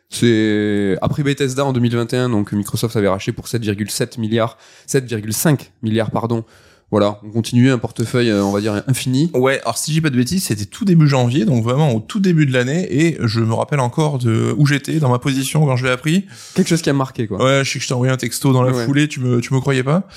C'est 0.09 0.97
après 1.01 1.23
Bethesda 1.23 1.65
en 1.65 1.73
2021, 1.73 2.29
donc 2.29 2.51
Microsoft 2.51 2.95
avait 2.95 3.07
racheté 3.07 3.31
pour 3.31 3.47
7,7 3.47 4.19
milliards, 4.19 4.57
7,5 4.87 5.71
milliards 5.81 6.11
pardon 6.11 6.45
voilà, 6.91 7.19
on 7.23 7.31
continue 7.31 7.71
un 7.71 7.79
portefeuille, 7.79 8.29
euh, 8.29 8.43
on 8.43 8.51
va 8.51 8.61
dire, 8.61 8.83
infini. 8.87 9.31
Ouais, 9.33 9.59
alors 9.61 9.77
si 9.77 9.91
j'ai 9.91 10.01
pas 10.01 10.11
de 10.11 10.15
bêtises, 10.15 10.43
c'était 10.43 10.65
tout 10.65 10.85
début 10.85 11.07
janvier, 11.07 11.43
donc 11.43 11.63
vraiment 11.63 11.91
au 11.91 11.99
tout 11.99 12.19
début 12.19 12.45
de 12.45 12.53
l'année, 12.53 12.87
et 12.89 13.17
je 13.21 13.39
me 13.39 13.53
rappelle 13.53 13.79
encore 13.79 14.19
de 14.19 14.53
où 14.57 14.67
j'étais, 14.67 14.99
dans 14.99 15.09
ma 15.09 15.17
position 15.17 15.65
quand 15.65 15.75
je 15.77 15.85
l'ai 15.85 15.91
appris. 15.91 16.25
Quelque 16.53 16.67
chose 16.67 16.83
qui 16.83 16.89
a 16.91 16.93
marqué, 16.93 17.25
quoi. 17.27 17.43
Ouais, 17.43 17.63
je 17.63 17.71
sais 17.71 17.79
que 17.79 17.83
je 17.83 17.87
t'ai 17.87 17.95
envoyé 17.95 18.13
un 18.13 18.17
texto 18.17 18.53
dans 18.53 18.61
la 18.61 18.71
foulée, 18.71 19.07
tu 19.07 19.19
me, 19.19 19.41
tu 19.41 19.53
me 19.53 19.59
croyais 19.59 19.83
pas 19.83 20.07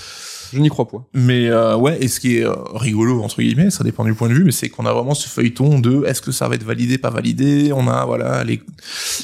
Je 0.53 0.59
n'y 0.59 0.69
crois 0.69 0.87
pas. 0.87 1.05
Mais 1.15 1.49
euh, 1.49 1.75
ouais, 1.75 1.97
et 2.03 2.09
ce 2.09 2.21
qui 2.21 2.37
est 2.37 2.45
euh, 2.45 2.53
rigolo 2.75 3.23
entre 3.23 3.41
guillemets, 3.41 3.71
ça 3.71 3.83
dépend 3.83 4.05
du 4.05 4.13
point 4.13 4.29
de 4.29 4.35
vue, 4.35 4.45
mais 4.45 4.53
c'est 4.53 4.69
qu'on 4.69 4.85
a 4.85 4.93
vraiment 4.93 5.15
ce 5.15 5.27
feuilleton 5.27 5.79
de 5.79 6.05
est-ce 6.05 6.21
que 6.21 6.33
ça 6.33 6.49
va 6.49 6.55
être 6.55 6.65
validé, 6.65 6.99
pas 6.99 7.11
validé? 7.11 7.73
On 7.73 7.89
a 7.89 8.05
voilà 8.05 8.45
les 8.45 8.61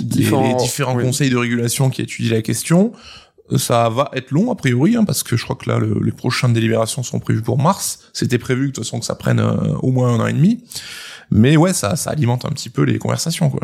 différents, 0.00 0.48
les, 0.48 0.54
différents 0.54 0.96
conseils 0.96 1.30
de 1.30 1.36
régulation 1.36 1.90
qui 1.90 2.00
étudient 2.00 2.32
la 2.32 2.42
question. 2.42 2.92
Ça 3.56 3.90
va 3.90 4.10
être 4.14 4.30
long 4.30 4.50
a 4.50 4.54
priori, 4.54 4.96
hein, 4.96 5.04
parce 5.04 5.22
que 5.22 5.36
je 5.36 5.44
crois 5.44 5.56
que 5.56 5.68
là 5.68 5.78
les 6.02 6.12
prochaines 6.12 6.54
délibérations 6.54 7.02
sont 7.02 7.20
prévues 7.20 7.42
pour 7.42 7.58
mars. 7.58 8.00
C'était 8.12 8.38
prévu 8.38 8.68
de 8.68 8.72
toute 8.72 8.84
façon 8.84 9.00
que 9.00 9.04
ça 9.04 9.14
prenne 9.14 9.40
euh, 9.40 9.74
au 9.82 9.90
moins 9.90 10.14
un 10.14 10.20
an 10.20 10.26
et 10.26 10.32
demi. 10.32 10.64
Mais 11.30 11.56
ouais, 11.56 11.72
ça, 11.72 11.96
ça 11.96 12.10
alimente 12.10 12.44
un 12.44 12.50
petit 12.50 12.70
peu 12.70 12.82
les 12.82 12.98
conversations, 12.98 13.50
quoi. 13.50 13.60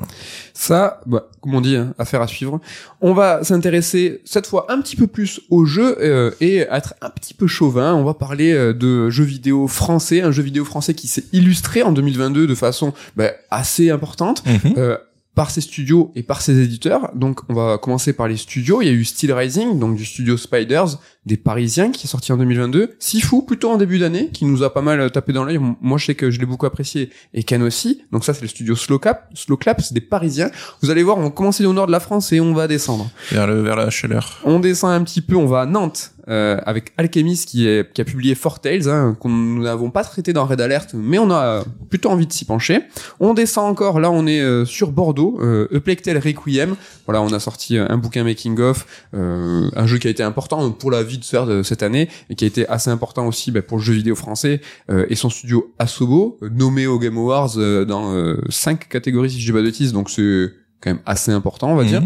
Ça, 0.55 1.01
bah, 1.07 1.29
comme 1.41 1.55
on 1.55 1.61
dit, 1.61 1.77
hein, 1.77 1.95
affaire 1.99 2.23
à 2.23 2.27
suivre. 2.27 2.61
On 3.01 3.15
va 3.15 3.45
s'intéresser 3.45 4.23
cette 4.25 4.47
fois 4.47 4.67
un 4.71 4.81
petit 4.81 4.97
peu 4.97 5.07
plus 5.07 5.41
au 5.51 5.65
jeu 5.65 5.97
euh, 6.01 6.31
et 6.41 6.59
être 6.59 6.95
un 7.01 7.11
petit 7.11 7.35
peu 7.35 7.47
chauvin. 7.47 7.95
On 7.95 8.05
va 8.05 8.15
parler 8.15 8.53
euh, 8.53 8.73
de 8.73 9.09
jeux 9.11 9.25
vidéo 9.25 9.69
français, 9.69 10.23
un 10.23 10.33
jeu 10.33 10.43
vidéo 10.43 10.65
français 10.65 10.95
qui 10.95 11.07
s'est 11.07 11.25
illustré 11.33 11.83
en 11.83 11.93
2022 11.93 12.47
de 12.47 12.55
façon 12.55 12.93
bah, 13.17 13.31
assez 13.51 13.91
importante. 13.91 14.43
Mhm. 14.47 14.97
Par 15.35 15.51
ses 15.51 15.61
studios 15.61 16.11
et 16.17 16.23
par 16.23 16.43
ses 16.43 16.59
éditeurs. 16.59 17.11
Donc 17.15 17.41
on 17.49 17.55
va 17.55 17.79
commencer 17.79 18.13
par 18.13 18.29
les 18.29 18.37
studios. 18.37 18.83
Il 18.83 18.87
y 18.87 18.89
a 18.89 18.93
eu 18.93 19.05
Steel 19.05 19.33
Rising, 19.33 19.79
donc 19.79 19.97
du 19.97 20.05
studio 20.05 20.37
Spiders, 20.37 20.99
des 21.25 21.37
Parisiens, 21.37 21.93
qui 21.93 22.07
est 22.07 22.11
sorti 22.11 22.33
en 22.33 22.37
2022. 22.37 22.97
Sifu, 22.99 23.45
plutôt 23.47 23.71
en 23.71 23.77
début 23.77 23.99
d'année, 23.99 24.31
qui 24.33 24.45
nous 24.45 24.63
a 24.63 24.75
pas 24.75 24.83
mal 24.83 25.11
tapé 25.13 25.33
dans 25.33 25.45
l'œil. 25.45 25.61
Moi 25.81 25.99
je 25.99 26.07
sais 26.07 26.15
que 26.15 26.31
je 26.31 26.41
l'ai 26.41 26.47
beaucoup 26.47 26.67
apprécié. 26.67 27.11
Et 27.33 27.43
Ken 27.45 27.63
aussi. 27.63 28.03
Donc 28.13 28.25
ça 28.25 28.35
c'est 28.35 28.43
le 28.43 28.49
studio 28.49 28.75
Slow 28.75 28.99
Clap. 28.99 29.31
Slow 29.35 29.57
Clap, 29.57 29.81
c'est 29.81 29.95
des 29.95 30.01
Parisiens. 30.01 30.51
Vous 30.83 30.91
allez 30.91 31.03
voir, 31.03 31.19
on 31.19 31.23
va 31.23 31.31
commencer 31.31 31.65
au 31.65 31.73
nord 31.73 31.87
de 31.87 31.93
la 31.93 32.01
France 32.01 32.33
et 32.33 32.41
on 32.41 32.53
va 32.53 32.67
descendre. 32.67 33.11
Vers, 33.31 33.47
le, 33.47 33.61
vers 33.63 33.77
la 33.77 33.91
chaleur. 33.91 34.41
On 34.45 34.59
descend 34.59 34.93
un 34.93 35.05
petit 35.05 35.21
peu, 35.21 35.37
on 35.37 35.47
va 35.47 35.61
à 35.61 35.67
Nantes. 35.67 36.13
Euh, 36.31 36.59
avec 36.65 36.93
Alchemist 36.97 37.49
qui, 37.49 37.67
est, 37.67 37.93
qui 37.93 38.01
a 38.01 38.05
publié 38.05 38.37
Four 38.37 38.61
Tales, 38.61 38.89
hein, 38.89 39.17
qu'on 39.19 39.29
nous 39.29 39.63
n'avons 39.65 39.91
pas 39.91 40.05
traité 40.05 40.33
dans 40.33 40.47
Red 40.47 40.61
Alert, 40.61 40.87
mais 40.95 41.19
on 41.19 41.29
a 41.31 41.65
plutôt 41.89 42.09
envie 42.11 42.27
de 42.29 42.33
s'y 42.33 42.45
pencher. 42.45 42.83
On 43.19 43.35
descend 43.35 43.69
encore, 43.69 43.99
là 43.99 44.13
on 44.13 44.27
est 44.29 44.41
euh, 44.41 44.65
sur 44.65 44.93
Bordeaux, 44.93 45.39
euh, 45.43 45.67
Eplectel 45.73 46.19
Requiem. 46.19 46.77
Voilà, 47.07 47.21
on 47.23 47.33
a 47.33 47.41
sorti 47.41 47.77
un 47.79 47.97
bouquin 47.99 48.23
making 48.23 48.61
of, 48.61 48.87
euh, 49.15 49.69
un 49.75 49.87
jeu 49.87 49.99
qui 49.99 50.07
a 50.07 50.11
été 50.11 50.23
important 50.23 50.71
pour 50.71 50.93
la 50.93 51.03
vie 51.03 51.19
de 51.19 51.47
de 51.47 51.63
cette 51.65 51.83
année 51.83 52.09
et 52.29 52.37
qui 52.37 52.45
a 52.45 52.47
été 52.47 52.69
assez 52.69 52.91
important 52.91 53.27
aussi 53.27 53.51
bah, 53.51 53.63
pour 53.63 53.79
le 53.79 53.83
jeu 53.83 53.95
vidéo 53.95 54.15
français 54.15 54.61
euh, 54.91 55.07
et 55.09 55.17
son 55.17 55.31
studio 55.31 55.75
Asobo, 55.81 56.39
nommé 56.43 56.87
au 56.87 56.99
Game 57.01 57.19
Awards 57.19 57.57
dans 57.87 58.37
cinq 58.51 58.89
catégories 58.89 59.31
si 59.31 59.41
je 59.41 59.47
dis 59.47 59.53
pas 59.53 59.59
de 59.59 59.65
bêtises, 59.65 59.93
donc 59.93 60.11
c'est 60.11 60.53
quand 60.81 60.91
même 60.91 61.03
assez 61.07 61.33
important 61.33 61.73
on 61.73 61.77
va 61.77 61.83
Mhm. 61.83 61.89
dire. 61.89 62.03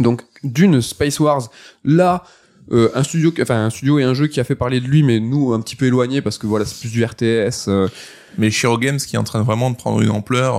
Donc 0.00 0.22
d'une 0.44 0.80
Space 0.80 1.18
Wars, 1.20 1.50
là 1.84 2.22
euh, 2.72 2.90
un 2.94 3.02
studio, 3.02 3.32
enfin 3.40 3.64
un 3.66 3.70
studio 3.70 3.98
et 3.98 4.04
un 4.04 4.14
jeu 4.14 4.26
qui 4.26 4.40
a 4.40 4.44
fait 4.44 4.54
parler 4.54 4.80
de 4.80 4.86
lui, 4.86 5.02
mais 5.02 5.20
nous 5.20 5.52
un 5.52 5.60
petit 5.60 5.76
peu 5.76 5.86
éloigné 5.86 6.20
parce 6.22 6.38
que 6.38 6.46
voilà 6.46 6.64
c'est 6.64 6.78
plus 6.80 6.90
du 6.90 7.04
RTS. 7.04 7.68
euh, 7.68 7.88
Mais 8.36 8.50
Shiro 8.50 8.76
Games 8.78 8.98
qui 8.98 9.16
est 9.16 9.18
en 9.18 9.24
train 9.24 9.42
vraiment 9.42 9.70
de 9.70 9.76
prendre 9.76 10.00
une 10.02 10.10
ampleur 10.10 10.54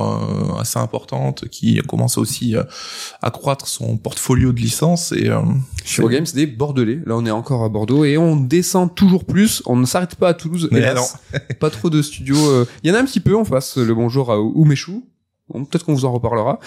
euh, 0.57 0.59
assez 0.59 0.79
importante, 0.79 1.47
qui 1.49 1.79
commence 1.87 2.17
aussi 2.17 2.55
euh, 2.55 2.63
à 3.21 3.29
croître 3.31 3.67
son 3.67 3.97
portfolio 3.97 4.51
de 4.51 4.59
licences 4.59 5.11
et 5.11 5.29
euh, 5.29 5.39
Shiro 5.85 6.09
Games 6.09 6.25
des 6.33 6.47
Bordelais. 6.47 6.99
Là 7.05 7.15
on 7.15 7.25
est 7.25 7.31
encore 7.31 7.63
à 7.63 7.69
Bordeaux 7.69 8.03
et 8.05 8.17
on 8.17 8.35
descend 8.35 8.93
toujours 8.95 9.23
plus. 9.25 9.61
On 9.65 9.75
ne 9.75 9.85
s'arrête 9.85 10.15
pas 10.15 10.29
à 10.29 10.33
Toulouse. 10.33 10.67
Mais 10.71 10.79
hélas. 10.79 11.17
pas 11.59 11.69
trop 11.69 11.89
de 11.89 12.01
studios. 12.01 12.49
euh, 12.49 12.65
Il 12.83 12.89
y 12.89 12.91
en 12.91 12.95
a 12.95 12.99
un 12.99 13.05
petit 13.05 13.19
peu. 13.21 13.35
On 13.35 13.45
passe 13.45 13.77
le 13.77 13.93
bonjour 13.93 14.31
à 14.31 14.41
Oumeshou. 14.41 15.05
Bon, 15.49 15.65
Peut-être 15.65 15.85
qu'on 15.85 15.93
vous 15.95 16.05
en 16.05 16.11
reparlera. 16.11 16.59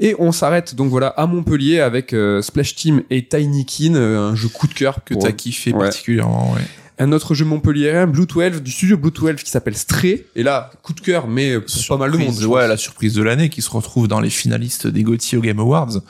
Et 0.00 0.16
on 0.18 0.32
s'arrête 0.32 0.74
donc 0.74 0.90
voilà 0.90 1.08
à 1.08 1.26
Montpellier 1.26 1.78
avec 1.80 2.12
euh, 2.12 2.42
Splash 2.42 2.74
Team 2.74 3.02
et 3.10 3.26
Tiny 3.26 3.64
Kin, 3.64 3.94
euh, 3.94 4.30
un 4.30 4.34
jeu 4.34 4.48
coup 4.48 4.66
de 4.66 4.74
cœur 4.74 5.04
que 5.04 5.14
t'as 5.14 5.32
kiffé 5.32 5.72
Ouais. 5.72 5.78
particulièrement. 5.84 6.52
Ouais. 6.52 6.60
un 6.98 7.12
autre 7.12 7.34
jeu 7.34 7.44
montpelliérain, 7.44 8.06
Blue 8.08 8.26
12, 8.26 8.60
du 8.62 8.70
studio 8.72 8.96
Blue 8.96 9.10
12 9.12 9.36
qui 9.42 9.50
s'appelle 9.50 9.76
Stray. 9.76 10.24
Et 10.36 10.42
là, 10.42 10.70
coup 10.82 10.92
de 10.94 11.00
cœur, 11.00 11.26
mais 11.28 11.58
pour 11.60 11.86
pas 11.88 11.96
mal 11.96 12.10
de 12.12 12.18
monde. 12.18 12.42
Ouais, 12.44 12.66
la 12.68 12.76
surprise 12.76 13.14
de 13.14 13.22
l'année 13.22 13.48
qui 13.48 13.62
se 13.62 13.70
retrouve 13.70 14.08
dans 14.08 14.20
les 14.20 14.30
finalistes 14.30 14.86
des 14.88 15.02
GOTY 15.04 15.36
au 15.36 15.40
Game 15.40 15.60
Awards. 15.60 16.00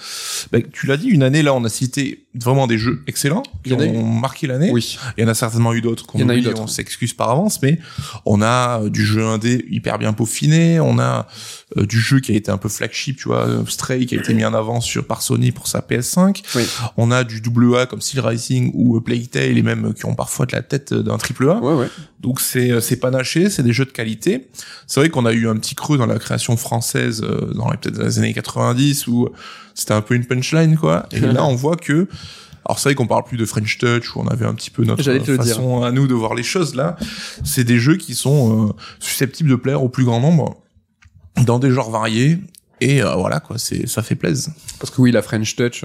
Bah, 0.53 0.59
tu 0.73 0.87
l'as 0.87 0.97
dit, 0.97 1.09
une 1.09 1.23
année 1.23 1.43
là, 1.43 1.55
on 1.55 1.65
a 1.65 1.69
cité 1.69 2.24
vraiment 2.35 2.67
des 2.67 2.79
jeux 2.79 3.03
excellents 3.07 3.43
qui 3.63 3.71
eu. 3.71 3.75
ont 3.75 4.05
marqué 4.05 4.47
l'année. 4.47 4.71
Oui. 4.73 4.99
Il 5.17 5.23
y 5.23 5.25
en 5.25 5.29
a 5.29 5.35
certainement 5.35 5.73
eu 5.73 5.81
d'autres 5.81 6.07
qu'on 6.07 6.21
oublie, 6.21 6.47
on 6.57 6.67
s'excuse 6.67 7.13
par 7.13 7.31
avance, 7.31 7.63
mais 7.63 7.79
on 8.27 8.43
a 8.43 8.83
euh, 8.83 8.91
du 8.91 9.05
jeu 9.05 9.25
indé 9.25 9.65
hyper 9.71 9.99
bien 9.99 10.13
peaufiné, 10.13 10.81
on 10.81 10.99
a 10.99 11.27
euh, 11.77 11.87
du 11.87 11.99
jeu 11.99 12.21
qui 12.21 12.33
a 12.33 12.35
été 12.35 12.51
un 12.51 12.59
peu 12.59 12.69
flagship, 12.69 13.17
tu 13.17 13.29
vois, 13.29 13.47
euh, 13.47 13.65
Stray 13.67 14.07
qui 14.07 14.17
a 14.17 14.19
été 14.19 14.35
mis 14.35 14.45
en 14.45 14.55
avant 14.55 14.81
sur 14.81 15.07
par 15.07 15.23
Sony 15.23 15.53
pour 15.53 15.69
sa 15.69 15.81
PS5. 15.81 16.43
Oui. 16.57 16.67
On 16.97 17.11
a 17.11 17.25
du 17.25 17.41
double 17.41 17.77
A 17.77 17.87
comme 17.87 18.01
Steel 18.01 18.21
Rising 18.21 18.71
ou 18.75 18.97
euh, 18.97 19.01
Plague 19.01 19.31
Tale 19.31 19.57
et 19.59 19.63
même 19.63 19.95
qui 19.95 20.07
ont 20.07 20.15
parfois 20.15 20.47
de 20.47 20.53
la 20.53 20.63
tête 20.63 20.93
d'un 20.93 21.19
triple 21.19 21.51
A. 21.51 21.59
Ouais, 21.59 21.75
ouais. 21.75 21.89
Donc 22.21 22.41
c'est 22.41 22.81
c'est 22.81 22.97
panaché, 22.97 23.51
c'est 23.51 23.63
des 23.63 23.73
jeux 23.73 23.85
de 23.85 23.91
qualité. 23.91 24.49
C'est 24.87 25.01
vrai 25.01 25.11
qu'on 25.11 25.27
a 25.27 25.33
eu 25.33 25.49
un 25.49 25.57
petit 25.57 25.75
creux 25.75 25.99
dans 25.99 26.07
la 26.07 26.19
création 26.19 26.57
française 26.57 27.23
euh, 27.23 27.53
dans 27.55 27.71
les 27.71 27.77
peut-être 27.77 28.03
les 28.03 28.19
années 28.19 28.33
90 28.33 29.07
où 29.09 29.29
c'était 29.75 29.93
un 29.93 30.01
peu 30.01 30.15
une 30.15 30.25
punchline 30.25 30.77
quoi. 30.77 31.07
Et 31.13 31.21
là 31.21 31.45
on 31.45 31.55
voit 31.55 31.77
que 31.77 32.09
alors 32.65 32.79
c'est 32.79 32.89
vrai 32.89 32.95
qu'on 32.95 33.07
parle 33.07 33.25
plus 33.25 33.37
de 33.37 33.45
French 33.45 33.79
Touch 33.79 34.17
où 34.17 34.21
on 34.21 34.27
avait 34.27 34.47
un 34.47 34.55
petit 34.55 34.71
peu 34.71 34.85
notre 34.85 35.09
le 35.11 35.19
dire. 35.19 35.37
façon 35.37 35.83
à 35.83 35.93
nous 35.93 36.07
de 36.07 36.15
voir 36.15 36.35
les 36.35 36.43
choses 36.43 36.75
là. 36.75 36.97
C'est 37.45 37.65
des 37.65 37.79
jeux 37.79 37.97
qui 37.97 38.15
sont 38.15 38.69
euh, 38.69 38.73
susceptibles 39.01 39.51
de 39.51 39.57
plaire 39.57 39.83
au 39.83 39.89
plus 39.89 40.05
grand 40.05 40.21
nombre 40.21 40.57
dans 41.45 41.59
des 41.59 41.71
genres 41.71 41.91
variés 41.91 42.39
et 42.81 43.03
euh, 43.03 43.15
voilà 43.15 43.41
quoi, 43.41 43.59
c'est 43.59 43.87
ça 43.87 44.03
fait 44.03 44.15
plaisir. 44.15 44.53
Parce 44.79 44.91
que 44.91 45.01
oui, 45.01 45.13
la 45.13 45.23
French 45.23 45.57
Touch, 45.57 45.85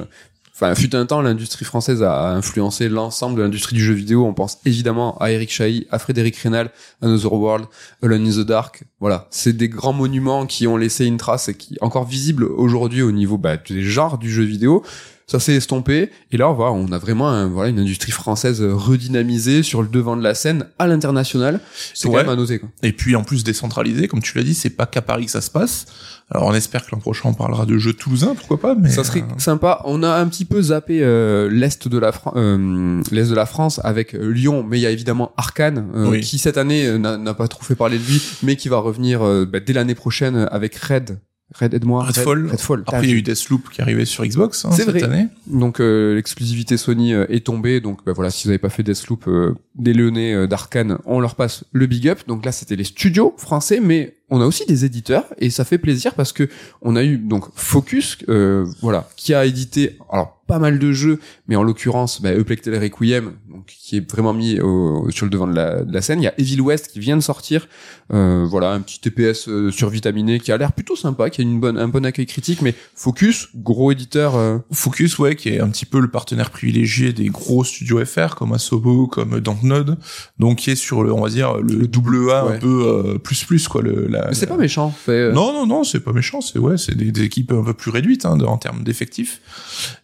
enfin, 0.62 0.76
fut 0.76 0.96
un 0.96 1.06
temps, 1.06 1.22
l'industrie 1.22 1.64
française 1.64 2.04
a 2.04 2.32
influencé 2.32 2.90
l'ensemble 2.90 3.38
de 3.38 3.44
l'industrie 3.44 3.76
du 3.76 3.84
jeu 3.84 3.94
vidéo. 3.94 4.26
On 4.26 4.34
pense 4.34 4.60
évidemment 4.66 5.18
à 5.20 5.32
Eric 5.32 5.50
Chahi, 5.52 5.88
à 5.90 6.00
Frédéric 6.00 6.36
Rénal, 6.36 6.72
à 7.02 7.08
World, 7.08 7.66
Alone 8.04 8.28
in 8.28 8.32
the 8.32 8.46
Dark. 8.46 8.84
Voilà. 9.00 9.28
C'est 9.30 9.54
des 9.54 9.70
grands 9.70 9.94
monuments 9.94 10.46
qui 10.46 10.68
ont 10.68 10.76
laissé 10.76 11.06
une 11.06 11.18
trace 11.18 11.48
et 11.48 11.54
qui 11.54 11.78
encore 11.82 12.06
visible 12.06 12.44
aujourd'hui 12.44 13.02
au 13.02 13.12
niveau, 13.12 13.38
bah, 13.38 13.56
des 13.58 13.84
genres 13.84 14.18
du 14.18 14.30
jeu 14.30 14.44
vidéo. 14.44 14.84
Ça 15.32 15.40
s'est 15.40 15.54
estompé. 15.54 16.10
Et 16.32 16.38
là, 16.38 16.52
voilà, 16.52 16.72
on 16.72 16.92
a 16.92 16.98
vraiment 16.98 17.30
un- 17.30 17.48
voilà, 17.48 17.70
une 17.70 17.80
industrie 17.80 18.12
française 18.12 18.64
redynamisée 18.64 19.62
sur 19.62 19.84
le 19.84 19.88
devant 19.88 20.18
de 20.18 20.24
la 20.24 20.34
scène 20.34 20.66
à 20.80 20.88
l'international. 20.88 21.60
C'est 21.94 22.08
Ouais. 22.08 22.16
quand 22.16 22.20
même 22.22 22.30
à 22.30 22.36
noter, 22.36 22.58
quoi. 22.58 22.70
Et 22.82 22.94
puis 22.94 23.16
en 23.16 23.24
plus 23.24 23.44
décentralisé, 23.44 24.08
comme 24.08 24.22
tu 24.24 24.36
l'as 24.38 24.44
dit, 24.44 24.56
c'est 24.56 24.72
pas 24.72 24.88
qu'à 24.88 25.04
Paris 25.04 25.26
que 25.26 25.32
ça 25.32 25.42
se 25.42 25.52
passe. 25.52 25.86
Alors 26.32 26.48
on 26.48 26.54
espère 26.54 26.86
que 26.86 26.92
l'an 26.92 27.00
prochain 27.00 27.30
on 27.30 27.34
parlera 27.34 27.66
de 27.66 27.78
jeux 27.80 27.94
toulousains, 27.94 28.36
pourquoi 28.36 28.60
pas. 28.60 28.76
Mais 28.76 28.90
ça 28.90 29.04
serait 29.04 29.22
euh, 29.22 29.40
sympa. 29.40 29.82
On 29.86 30.04
a 30.04 30.10
un 30.16 30.28
petit 30.28 30.46
peu 30.46 30.62
zappé 30.62 31.00
euh, 31.02 31.50
l'est 31.52 31.88
de 31.88 31.98
la 31.98 32.12
Fran- 32.12 32.34
euh, 32.36 33.02
l'est 33.12 33.30
de 33.30 33.36
la 33.36 33.46
France 33.48 33.80
avec 33.84 34.14
euh, 34.16 34.32
Lyon, 34.32 34.64
mais 34.68 34.78
il 34.78 34.82
y 34.82 34.86
a 34.86 34.92
évidemment 34.92 35.32
Arkane 35.38 35.88
euh, 35.96 36.10
Oui. 36.10 36.22
qui 36.22 36.38
cette 36.38 36.58
année 36.58 36.86
euh, 36.88 36.98
n'a 36.98 37.34
pas 37.34 37.48
trop 37.48 37.64
fait 37.64 37.76
parler 37.76 37.98
de 37.98 38.04
lui, 38.04 38.22
mais 38.44 38.56
qui 38.56 38.70
va 38.70 38.78
revenir 38.78 39.24
euh, 39.24 39.46
bah, 39.46 39.60
dès 39.60 39.74
l'année 39.74 39.96
prochaine 39.96 40.48
avec 40.52 40.76
Red. 40.76 41.20
Red 41.54 41.74
aide-moi. 41.74 42.04
Redfall. 42.04 42.44
Red- 42.44 42.52
Redfall. 42.52 42.84
Après, 42.88 43.04
il 43.04 43.10
y 43.10 43.14
a 43.14 43.16
eu 43.16 43.22
Deathloop 43.22 43.70
qui 43.72 43.82
est 43.82 43.84
arrivé 43.84 44.06
sur 44.06 44.24
Xbox 44.26 44.66
hein, 44.66 44.72
cette 44.72 44.90
vrai. 44.90 45.02
année. 45.04 45.28
Donc 45.48 45.82
euh, 45.82 46.14
l'exclusivité 46.16 46.78
Sony 46.78 47.14
euh, 47.14 47.26
est 47.30 47.46
tombée. 47.46 47.82
Donc 47.82 48.06
bah, 48.06 48.14
voilà, 48.14 48.30
si 48.30 48.44
vous 48.44 48.50
n'avez 48.50 48.60
pas 48.60 48.70
fait 48.70 48.84
Deathloop, 48.84 49.28
euh, 49.28 49.56
des 49.76 49.94
Léonais 49.94 50.34
euh, 50.34 50.48
d'Arkane, 50.48 51.00
on 51.06 51.20
leur 51.20 51.36
passe 51.36 51.64
le 51.72 51.88
big 51.88 52.08
up. 52.08 52.20
Donc 52.28 52.46
là, 52.46 52.52
c'était 52.52 52.76
les 52.76 52.84
studios 52.84 53.34
français, 53.38 53.80
mais 53.82 54.16
on 54.30 54.42
a 54.42 54.46
aussi 54.46 54.66
des 54.66 54.86
éditeurs 54.86 55.26
et 55.40 55.50
ça 55.50 55.66
fait 55.66 55.78
plaisir 55.78 56.14
parce 56.16 56.32
que 56.34 56.48
on 56.82 56.96
a 56.96 57.04
eu 57.04 57.18
donc 57.18 57.46
Focus, 57.56 58.18
euh, 58.30 58.66
voilà, 58.82 59.08
qui 59.16 59.34
a 59.34 59.46
édité 59.46 59.98
alors 60.12 60.36
pas 60.48 60.58
mal 60.58 60.80
de 60.80 60.92
jeux, 60.92 61.20
mais 61.48 61.56
en 61.56 61.62
l'occurrence, 61.62 62.24
bah, 62.24 62.34
Eplectel 62.34 62.76
Requiem, 62.76 63.34
donc 63.52 63.68
qui 63.68 63.98
est 63.98 64.12
vraiment 64.12 64.34
mis 64.34 64.60
au- 64.60 65.08
sur 65.12 65.28
le 65.28 65.30
devant 65.30 65.46
de 65.46 65.54
la, 65.54 65.84
de 65.84 65.94
la 65.94 66.02
scène. 66.02 66.22
Il 66.22 66.24
y 66.24 66.28
a 66.28 66.34
Evil 66.40 66.60
West 66.62 66.88
qui 66.88 67.00
vient 67.00 67.16
de 67.16 67.22
sortir, 67.22 67.68
euh, 68.12 68.48
voilà, 68.50 68.72
un 68.72 68.80
petit 68.82 69.00
TPS 69.00 69.48
euh, 69.48 69.70
survitaminé 69.70 70.40
qui 70.40 70.52
a 70.52 70.58
l'air 70.58 70.74
plutôt 70.74 70.96
sympa, 70.96 71.30
qui 71.30 71.42
a 71.42 71.44
une 71.44 71.60
bonne, 71.60 71.78
un 71.78 71.88
bon 71.88 72.04
accueil 72.04 72.26
critique, 72.26 72.64
mais 72.64 72.74
Focus, 72.96 73.50
gros 73.54 73.92
éditeur. 73.92 74.36
euh, 74.38 74.58
Focus, 74.72 75.20
ouais, 75.20 75.36
qui 75.36 75.50
est 75.50 75.60
un 75.60 75.70
petit 75.70 75.86
peu 75.86 76.00
le 76.00 76.08
partenaire 76.10 76.50
privilégié 76.50 77.14
des 77.14 77.28
gros 77.28 77.64
studios 77.64 78.04
FR 78.04 78.34
comme 78.36 78.52
Asobo, 78.54 79.06
comme 79.06 79.40
Dontnod, 79.40 80.00
donc 80.40 80.58
qui 80.58 80.72
est 80.72 80.76
sur 80.76 81.04
le, 81.04 81.14
on 81.14 81.22
va 81.22 81.30
dire, 81.30 81.58
le, 81.58 81.86
double 81.88 82.32
A 82.32 82.48
ouais. 82.48 82.56
un 82.56 82.58
peu 82.60 82.88
euh, 82.88 83.18
plus 83.20 83.44
plus 83.44 83.68
quoi. 83.68 83.84
Le, 83.84 84.08
la, 84.08 84.19
Mais 84.28 84.34
c'est 84.36 84.46
la- 84.46 84.52
pas 84.56 84.58
méchant. 84.58 84.92
Fait, 84.92 85.12
euh, 85.12 85.32
Non, 85.32 85.54
non, 85.54 85.66
non, 85.66 85.84
c'est 85.84 86.00
pas 86.02 86.12
méchant. 86.14 86.42
C'est 86.42 86.60
ouais, 86.60 86.78
c'est 86.78 86.96
des, 86.96 87.12
des 87.12 87.24
équipes 87.24 87.52
un 87.54 87.64
peu 87.64 87.74
plus 87.74 87.92
réduites 87.92 88.26
hein, 88.26 88.36
de- 88.38 88.46
en 88.46 88.58
termes 88.58 88.84
d'effectifs. 88.84 89.42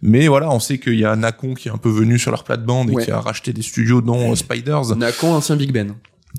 Mais 0.01 0.27
voilà, 0.27 0.49
on 0.51 0.59
sait 0.59 0.77
qu'il 0.77 0.95
y 0.99 1.05
a 1.05 1.15
Nacon 1.15 1.53
qui 1.53 1.67
est 1.67 1.71
un 1.71 1.77
peu 1.77 1.89
venu 1.89 2.17
sur 2.19 2.31
leur 2.31 2.43
plate-bande 2.43 2.89
et 2.91 2.93
qui 3.05 3.11
a 3.11 3.19
racheté 3.19 3.53
des 3.53 3.61
studios 3.61 4.01
dont 4.01 4.35
Spiders. 4.35 4.95
Nacon, 4.95 5.33
ancien 5.33 5.55
Big 5.55 5.71
Ben. 5.71 5.93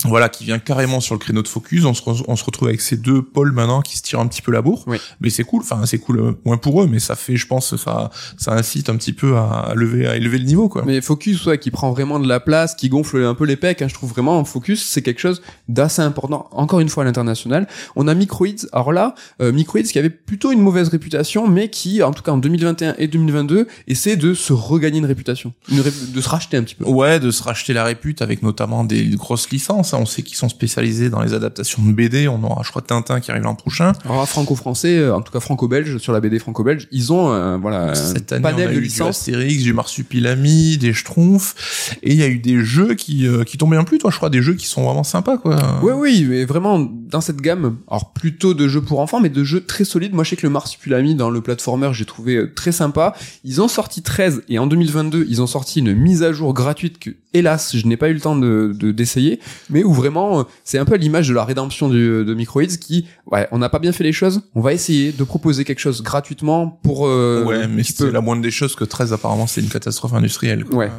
Voilà, 0.04 0.28
qui 0.28 0.44
vient 0.44 0.58
carrément 0.58 1.00
sur 1.00 1.14
le 1.14 1.18
créneau 1.18 1.42
de 1.42 1.48
focus. 1.48 1.84
On 1.84 1.94
se, 1.94 2.02
on 2.26 2.36
se 2.36 2.44
retrouve 2.44 2.68
avec 2.68 2.80
ces 2.80 2.96
deux 2.96 3.22
pôles 3.22 3.52
maintenant 3.52 3.80
qui 3.82 3.96
se 3.96 4.02
tirent 4.02 4.20
un 4.20 4.26
petit 4.26 4.42
peu 4.42 4.52
la 4.52 4.62
bourre. 4.62 4.84
Oui. 4.86 4.98
Mais 5.20 5.30
c'est 5.30 5.44
cool. 5.44 5.62
Enfin, 5.62 5.84
c'est 5.86 5.98
cool, 5.98 6.18
euh, 6.20 6.32
moins 6.44 6.56
pour 6.58 6.82
eux, 6.82 6.86
mais 6.86 6.98
ça 6.98 7.14
fait, 7.16 7.36
je 7.36 7.46
pense, 7.46 7.76
ça, 7.76 8.10
ça 8.36 8.52
incite 8.52 8.88
un 8.90 8.96
petit 8.96 9.12
peu 9.12 9.36
à 9.36 9.72
lever, 9.74 10.06
à 10.06 10.16
élever 10.16 10.38
le 10.38 10.44
niveau, 10.44 10.68
quoi. 10.68 10.82
Mais 10.86 11.00
Focus, 11.00 11.46
ouais, 11.46 11.58
qui 11.58 11.70
prend 11.70 11.90
vraiment 11.92 12.18
de 12.20 12.28
la 12.28 12.40
place, 12.40 12.74
qui 12.74 12.88
gonfle 12.88 13.22
un 13.24 13.34
peu 13.34 13.44
les 13.44 13.56
pecs, 13.56 13.80
hein, 13.82 13.88
je 13.88 13.94
trouve 13.94 14.10
vraiment 14.10 14.44
Focus, 14.44 14.84
c'est 14.86 15.02
quelque 15.02 15.20
chose 15.20 15.40
d'assez 15.68 16.02
important. 16.02 16.48
Encore 16.52 16.80
une 16.80 16.88
fois 16.88 17.02
à 17.02 17.06
l'international. 17.06 17.66
On 17.96 18.06
a 18.08 18.14
Microids. 18.14 18.48
Alors 18.72 18.92
là, 18.92 19.14
euh, 19.40 19.52
Microids 19.52 19.82
qui 19.82 19.98
avait 19.98 20.10
plutôt 20.10 20.52
une 20.52 20.60
mauvaise 20.60 20.88
réputation, 20.88 21.48
mais 21.48 21.70
qui, 21.70 22.02
en 22.02 22.12
tout 22.12 22.22
cas 22.22 22.32
en 22.32 22.38
2021 22.38 22.94
et 22.98 23.08
2022, 23.08 23.66
essaie 23.88 24.16
de 24.16 24.34
se 24.34 24.52
regagner 24.52 24.98
une 24.98 25.06
réputation, 25.06 25.52
une 25.70 25.80
ré- 25.80 25.90
de 26.14 26.20
se 26.20 26.28
racheter 26.28 26.56
un 26.56 26.62
petit 26.62 26.74
peu. 26.74 26.84
Ouais, 26.84 27.18
de 27.20 27.30
se 27.30 27.42
racheter 27.42 27.72
la 27.72 27.84
répute 27.84 28.22
avec 28.22 28.42
notamment 28.42 28.84
des 28.84 29.06
grosses 29.10 29.50
licences. 29.50 29.85
Hein. 29.92 29.98
On 30.00 30.06
sait 30.06 30.22
qu'ils 30.22 30.36
sont 30.36 30.48
spécialisés 30.48 31.10
dans 31.10 31.22
les 31.22 31.34
adaptations 31.34 31.82
de 31.82 31.92
BD. 31.92 32.28
On 32.28 32.42
aura, 32.42 32.62
je 32.62 32.70
crois, 32.70 32.82
Tintin 32.82 33.20
qui 33.20 33.30
arrive 33.30 33.44
l'an 33.44 33.54
prochain. 33.54 33.92
Alors 34.04 34.28
franco-français, 34.28 34.98
euh, 34.98 35.14
en 35.14 35.20
tout 35.20 35.32
cas 35.32 35.40
franco-belge, 35.40 35.98
sur 35.98 36.12
la 36.12 36.20
BD 36.20 36.38
franco-belge, 36.38 36.88
ils 36.90 37.12
ont 37.12 37.32
euh, 37.32 37.56
voilà 37.56 37.90
un 37.90 37.94
Cette 37.94 38.32
année, 38.32 38.42
panel 38.42 38.68
on 38.68 38.70
a 38.70 38.74
de 38.74 38.80
eu 38.80 38.88
du. 38.88 39.02
Astérix, 39.02 39.62
du 39.62 39.72
Marsupilami, 39.72 40.78
des 40.78 40.92
Schtroumpfs, 40.92 41.96
et 42.02 42.12
il 42.12 42.18
y 42.18 42.22
a 42.22 42.28
eu 42.28 42.38
des 42.38 42.62
jeux 42.64 42.94
qui 42.94 43.26
euh, 43.26 43.44
qui 43.44 43.58
tombent 43.58 43.70
bien 43.70 43.84
plus, 43.84 43.98
toi, 43.98 44.10
je 44.10 44.16
crois, 44.16 44.30
des 44.30 44.42
jeux 44.42 44.54
qui 44.54 44.66
sont 44.66 44.84
vraiment 44.84 45.04
sympas, 45.04 45.38
quoi. 45.38 45.56
Ouais, 45.82 45.92
oui, 45.92 46.26
mais 46.28 46.44
vraiment 46.44 46.78
dans 46.78 47.20
cette 47.20 47.40
gamme, 47.40 47.76
alors 47.88 48.12
plutôt 48.12 48.54
de 48.54 48.68
jeux 48.68 48.80
pour 48.80 49.00
enfants, 49.00 49.20
mais 49.20 49.28
de 49.28 49.44
jeux 49.44 49.64
très 49.64 49.84
solides. 49.84 50.14
Moi, 50.14 50.24
je 50.24 50.30
sais 50.30 50.36
que 50.36 50.46
le 50.46 50.50
Marsupilami 50.50 51.14
dans 51.14 51.30
le 51.30 51.40
platformer, 51.40 51.90
j'ai 51.92 52.04
trouvé 52.04 52.36
euh, 52.36 52.52
très 52.54 52.72
sympa. 52.72 53.14
Ils 53.44 53.60
ont 53.60 53.68
sorti 53.68 54.02
13 54.02 54.42
et 54.48 54.58
en 54.58 54.66
2022, 54.66 55.26
ils 55.28 55.42
ont 55.42 55.46
sorti 55.46 55.80
une 55.80 55.94
mise 55.94 56.22
à 56.22 56.32
jour 56.32 56.54
gratuite 56.54 56.98
que, 56.98 57.10
hélas, 57.38 57.76
je 57.76 57.86
n'ai 57.86 57.96
pas 57.96 58.08
eu 58.08 58.14
le 58.14 58.20
temps 58.20 58.36
de 58.36 58.72
de- 58.74 58.92
d'essayer, 58.92 59.40
mais 59.70 59.84
où 59.84 59.92
vraiment, 59.92 60.40
euh, 60.40 60.42
c'est 60.64 60.78
un 60.78 60.84
peu 60.84 60.94
à 60.94 60.96
l'image 60.96 61.28
de 61.28 61.34
la 61.34 61.44
rédemption 61.44 61.88
du, 61.88 62.24
de 62.24 62.34
Microids 62.34 62.66
qui, 62.80 63.06
ouais, 63.30 63.46
on 63.52 63.58
n'a 63.58 63.68
pas 63.68 63.78
bien 63.78 63.92
fait 63.92 64.04
les 64.04 64.12
choses, 64.12 64.42
on 64.54 64.60
va 64.60 64.72
essayer 64.72 65.12
de 65.12 65.24
proposer 65.24 65.64
quelque 65.64 65.80
chose 65.80 66.02
gratuitement 66.02 66.68
pour. 66.82 67.06
euh, 67.06 67.44
ouais, 67.44 67.66
mais 67.68 67.82
c'est 67.82 68.10
la 68.10 68.20
moindre 68.20 68.42
des 68.42 68.50
choses 68.50 68.74
que 68.74 68.84
13 68.84 69.12
apparemment 69.12 69.46
c'est 69.46 69.60
une 69.60 69.68
catastrophe 69.68 70.14
industrielle. 70.14 70.64
Quoi. 70.64 70.76
Ouais. 70.78 70.90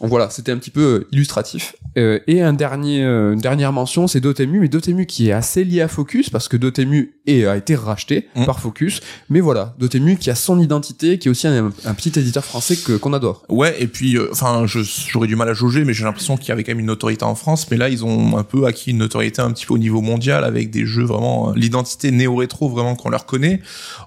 Donc 0.00 0.10
voilà, 0.10 0.30
c'était 0.30 0.52
un 0.52 0.58
petit 0.58 0.70
peu 0.70 0.80
euh, 0.80 1.08
illustratif. 1.12 1.74
Euh, 1.96 2.20
et 2.26 2.42
un 2.42 2.52
dernier, 2.52 3.02
euh, 3.02 3.32
une 3.32 3.40
dernière 3.40 3.72
mention, 3.72 4.06
c'est 4.06 4.20
Dotemu, 4.20 4.60
mais 4.60 4.68
Dotemu 4.68 5.06
qui 5.06 5.28
est 5.28 5.32
assez 5.32 5.64
lié 5.64 5.80
à 5.80 5.88
Focus 5.88 6.30
parce 6.30 6.48
que 6.48 6.56
Dotemu 6.56 7.14
est, 7.26 7.44
a 7.46 7.56
été 7.56 7.74
racheté 7.74 8.28
Mm. 8.34 8.46
par 8.46 8.60
Focus. 8.60 9.00
Mais 9.28 9.40
voilà, 9.40 9.74
Dotemu 9.78 10.16
qui 10.16 10.30
a 10.30 10.34
son 10.34 10.60
identité, 10.60 11.18
qui 11.18 11.28
est 11.28 11.30
aussi 11.30 11.46
un, 11.46 11.72
un 11.84 11.94
petit 11.94 12.18
éditeur 12.18 12.44
français 12.44 12.76
que 12.76 12.96
qu'on 12.96 13.12
adore. 13.12 13.44
Ouais, 13.48 13.76
et 13.80 13.86
puis, 13.86 14.16
euh, 14.16 14.28
enfin, 14.32 14.64
j'aurais 14.66 15.26
du 15.26 15.36
mal 15.36 15.48
à 15.48 15.54
jauger, 15.54 15.84
mais 15.84 15.92
j'ai 15.92 16.04
l'impression 16.04 16.36
qu'il 16.36 16.48
y 16.48 16.52
avait 16.52 16.64
quand 16.64 16.72
même 16.72 16.80
une 16.80 16.86
notoriété 16.86 17.24
en 17.24 17.34
France. 17.34 17.70
Mais 17.70 17.76
là, 17.76 17.88
ils 17.88 18.04
ont 18.04 18.36
un 18.36 18.44
peu 18.44 18.66
acquis 18.66 18.90
une 18.90 18.98
notoriété 18.98 19.40
un 19.42 19.50
petit 19.52 19.66
peu 19.66 19.74
au 19.74 19.78
niveau 19.78 20.00
mondial 20.00 20.44
avec 20.44 20.70
des 20.70 20.86
jeux 20.86 21.04
vraiment, 21.04 21.52
l'identité 21.54 22.10
néo-rétro 22.10 22.68
vraiment 22.68 22.94
qu'on 22.94 23.10
leur 23.10 23.26
connaît. 23.26 23.60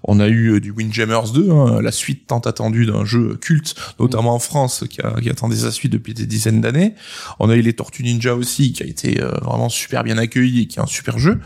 On 0.04 0.19
a 0.19 0.27
eu 0.27 0.60
du 0.62 0.71
Windjammers 0.71 1.32
2, 1.34 1.51
hein, 1.51 1.82
la 1.82 1.91
suite 1.91 2.27
tant 2.27 2.39
attendue 2.39 2.86
d'un 2.86 3.06
jeu 3.06 3.38
culte, 3.39 3.75
notamment 3.99 4.34
en 4.34 4.39
France, 4.39 4.86
qui, 4.89 5.01
a, 5.01 5.19
qui 5.21 5.30
attendait 5.30 5.56
sa 5.56 5.71
depuis 5.89 6.13
des 6.13 6.26
dizaines 6.26 6.62
d'années. 6.62 6.96
On 7.39 7.50
a 7.50 7.56
eu 7.56 7.62
les 7.62 7.74
Tortues 7.74 8.04
Ninja 8.04 8.36
aussi, 8.36 8.74
qui 8.74 8.84
a 8.84 8.86
été 8.86 9.22
euh, 9.22 9.32
vraiment 9.41 9.70
super 9.70 10.04
bien 10.04 10.17
accueilli 10.17 10.62
et 10.62 10.67
qui 10.67 10.80
est 10.80 10.82
un 10.82 10.88
super 10.88 11.20
jeu. 11.20 11.39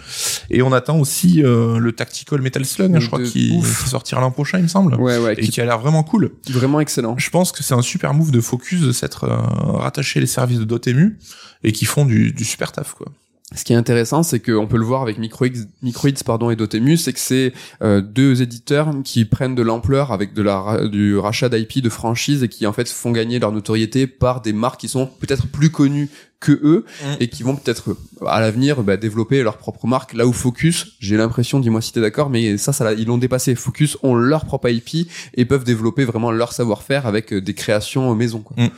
Et 0.50 0.62
on 0.62 0.72
attend 0.72 1.00
aussi 1.00 1.44
euh, 1.44 1.80
le 1.80 1.92
Tactical 1.92 2.42
Metal 2.42 2.66
Slug, 2.66 2.96
hein, 2.96 3.00
je 3.00 3.08
crois, 3.08 3.24
qui, 3.24 3.62
sortira 3.88 4.22
l'an 4.22 4.32
prochain, 4.32 4.58
il 4.58 4.64
me 4.64 4.68
semble. 4.68 4.96
Ouais, 4.96 5.18
ouais, 5.18 5.34
Et 5.34 5.42
qui 5.42 5.56
qui 5.56 5.62
a 5.62 5.66
l'air 5.66 5.80
vraiment 5.80 6.04
cool. 6.04 6.32
vraiment 6.50 6.80
excellent. 6.80 7.18
Je 7.18 7.30
pense 7.30 7.52
que 7.52 7.64
c'est 7.64 7.74
un 7.74 7.82
super 7.82 8.14
move 8.14 8.32
de 8.32 8.42
focus 8.42 8.82
de 8.82 8.92
s'être 8.92 9.24
euh, 9.24 9.38
rattaché 9.78 10.20
les 10.20 10.28
services 10.28 10.60
de 10.60 10.66
Dotemu 10.66 11.18
et 11.64 11.72
qui 11.72 11.86
font 11.86 12.06
du, 12.06 12.32
du 12.32 12.44
super 12.44 12.72
taf 12.72 12.94
quoi. 12.94 13.08
Ce 13.54 13.64
qui 13.64 13.74
est 13.74 13.76
intéressant, 13.76 14.24
c'est 14.24 14.40
qu'on 14.40 14.66
peut 14.66 14.78
le 14.78 14.84
voir 14.84 15.04
avec 15.04 15.20
Microids, 15.20 15.50
Microids 15.84 16.10
pardon, 16.26 16.50
et 16.50 16.56
Dotemu, 16.56 16.98
c'est 16.98 17.14
que 17.14 17.20
c'est 17.20 17.54
euh, 17.84 18.02
deux 18.02 18.42
éditeurs 18.42 18.92
qui 19.04 19.24
prennent 19.24 19.54
de 19.54 19.62
l'ampleur 19.62 20.12
avec 20.12 20.34
de 20.34 20.42
la, 20.42 20.88
du 20.88 21.16
rachat 21.18 21.48
d'IP, 21.48 21.82
de 21.82 21.90
franchise, 21.90 22.42
et 22.42 22.50
qui 22.50 22.66
en 22.66 22.74
fait 22.74 22.90
font 22.90 23.12
gagner 23.12 23.38
leur 23.38 23.52
notoriété 23.52 24.08
par 24.08 24.42
des 24.42 24.52
marques 24.52 24.80
qui 24.80 24.88
sont 24.88 25.06
peut-être 25.06 25.48
plus 25.48 25.70
connues 25.70 26.10
que 26.46 26.52
eux, 26.64 26.86
Mm. 27.04 27.06
et 27.20 27.28
qui 27.30 27.42
vont 27.44 27.56
peut-être 27.56 27.96
à 28.28 28.40
l'avenir 28.40 28.84
bah, 28.84 28.98
développer 28.98 29.42
leur 29.44 29.58
propre 29.58 29.88
marque. 29.88 30.14
Là 30.14 30.28
où 30.28 30.34
Focus, 30.34 30.94
j'ai 31.00 31.18
l'impression, 31.18 31.60
dis-moi 31.60 31.82
si 31.82 31.92
t'es 31.92 32.02
d'accord, 32.02 32.30
mais 32.30 32.58
ça, 32.58 32.72
ça 32.74 32.94
ils 32.94 33.06
l'ont 33.08 33.18
dépassé. 33.18 33.56
Focus 33.56 33.98
ont 34.04 34.14
leur 34.16 34.46
propre 34.46 34.70
IP 34.70 35.08
et 35.34 35.46
peuvent 35.46 35.64
développer 35.64 36.06
vraiment 36.06 36.32
leur 36.32 36.54
savoir-faire 36.54 37.08
avec 37.08 37.34
euh, 37.34 37.42
des 37.42 37.54
créations 37.54 38.14
maison. 38.16 38.40
Quoi. 38.40 38.56
Mm. 38.64 38.70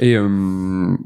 Et 0.00 0.14
euh, 0.16 0.96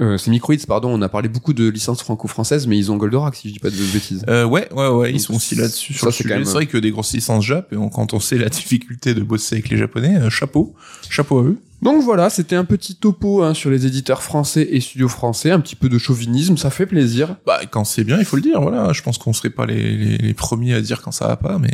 euh, 0.00 0.16
c'est 0.18 0.30
Microids, 0.30 0.56
pardon, 0.66 0.90
on 0.90 1.02
a 1.02 1.08
parlé 1.08 1.28
beaucoup 1.28 1.52
de 1.52 1.68
licences 1.68 2.00
franco-françaises, 2.02 2.66
mais 2.66 2.78
ils 2.78 2.90
ont 2.90 2.96
Goldorak, 2.96 3.34
si 3.36 3.48
je 3.48 3.52
dis 3.54 3.58
pas 3.60 3.70
de 3.70 3.76
bêtises. 3.92 4.24
Euh, 4.28 4.44
ouais 4.46 4.68
ouais 4.72 4.88
ouais, 4.88 5.12
ils 5.12 5.20
sont 5.20 5.34
aussi 5.34 5.54
là-dessus. 5.54 5.94
c'est 5.94 6.24
même- 6.26 6.42
vrai 6.44 6.66
que 6.66 6.78
des 6.78 6.90
grosses 6.90 7.12
licences 7.12 7.44
Jap 7.44 7.72
et 7.72 7.76
on- 7.76 7.88
quand 7.90 8.14
on 8.14 8.20
sait 8.20 8.38
la 8.38 8.48
difficulté 8.48 9.14
de 9.14 9.22
bosser 9.22 9.56
avec 9.56 9.68
les 9.68 9.76
Japonais, 9.76 10.16
euh, 10.16 10.30
chapeau, 10.30 10.74
chapeau 11.08 11.38
à 11.40 11.42
eux. 11.44 11.58
Donc 11.82 12.02
voilà, 12.02 12.28
c'était 12.28 12.56
un 12.56 12.64
petit 12.64 12.94
topo 12.94 13.42
hein, 13.42 13.54
sur 13.54 13.70
les 13.70 13.86
éditeurs 13.86 14.22
français 14.22 14.68
et 14.70 14.80
studios 14.80 15.08
français, 15.08 15.50
un 15.50 15.60
petit 15.60 15.76
peu 15.76 15.88
de 15.88 15.98
chauvinisme, 15.98 16.56
ça 16.56 16.70
fait 16.70 16.86
plaisir. 16.86 17.36
Bah 17.46 17.60
quand 17.70 17.84
c'est 17.84 18.04
bien, 18.04 18.18
il 18.18 18.24
faut 18.24 18.36
le 18.36 18.42
dire. 18.42 18.60
Voilà, 18.60 18.92
je 18.92 19.02
pense 19.02 19.18
qu'on 19.18 19.32
serait 19.32 19.50
pas 19.50 19.66
les, 19.66 19.96
les, 19.96 20.18
les 20.18 20.34
premiers 20.34 20.74
à 20.74 20.80
dire 20.80 21.00
quand 21.00 21.12
ça 21.12 21.26
va 21.26 21.36
pas, 21.36 21.58
mais 21.58 21.72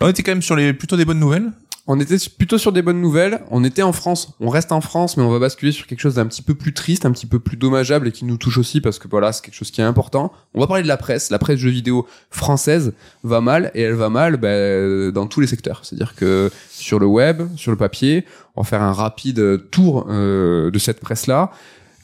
on 0.00 0.08
était 0.08 0.22
quand 0.22 0.32
même 0.32 0.42
sur 0.42 0.56
les 0.56 0.72
plutôt 0.74 0.96
des 0.96 1.04
bonnes 1.04 1.20
nouvelles. 1.20 1.50
On 1.90 1.98
était 1.98 2.16
plutôt 2.36 2.58
sur 2.58 2.70
des 2.70 2.82
bonnes 2.82 3.00
nouvelles, 3.00 3.40
on 3.50 3.64
était 3.64 3.80
en 3.80 3.94
France, 3.94 4.34
on 4.40 4.50
reste 4.50 4.72
en 4.72 4.82
France, 4.82 5.16
mais 5.16 5.22
on 5.22 5.30
va 5.30 5.38
basculer 5.38 5.72
sur 5.72 5.86
quelque 5.86 6.00
chose 6.00 6.16
d'un 6.16 6.26
petit 6.26 6.42
peu 6.42 6.54
plus 6.54 6.74
triste, 6.74 7.06
un 7.06 7.12
petit 7.12 7.24
peu 7.24 7.38
plus 7.38 7.56
dommageable 7.56 8.08
et 8.08 8.12
qui 8.12 8.26
nous 8.26 8.36
touche 8.36 8.58
aussi 8.58 8.82
parce 8.82 8.98
que 8.98 9.08
voilà, 9.08 9.32
c'est 9.32 9.42
quelque 9.42 9.54
chose 9.54 9.70
qui 9.70 9.80
est 9.80 9.84
important. 9.84 10.30
On 10.52 10.60
va 10.60 10.66
parler 10.66 10.82
de 10.82 10.88
la 10.88 10.98
presse, 10.98 11.30
la 11.30 11.38
presse 11.38 11.58
jeux 11.58 11.70
vidéo 11.70 12.06
française 12.30 12.92
va 13.24 13.40
mal 13.40 13.70
et 13.74 13.80
elle 13.80 13.94
va 13.94 14.10
mal 14.10 14.36
bah, 14.36 15.10
dans 15.12 15.26
tous 15.26 15.40
les 15.40 15.46
secteurs. 15.46 15.80
C'est-à-dire 15.82 16.14
que 16.14 16.50
sur 16.68 16.98
le 16.98 17.06
web, 17.06 17.48
sur 17.56 17.70
le 17.70 17.78
papier, 17.78 18.26
on 18.54 18.60
va 18.60 18.68
faire 18.68 18.82
un 18.82 18.92
rapide 18.92 19.70
tour 19.70 20.08
euh, 20.10 20.70
de 20.70 20.78
cette 20.78 21.00
presse-là. 21.00 21.52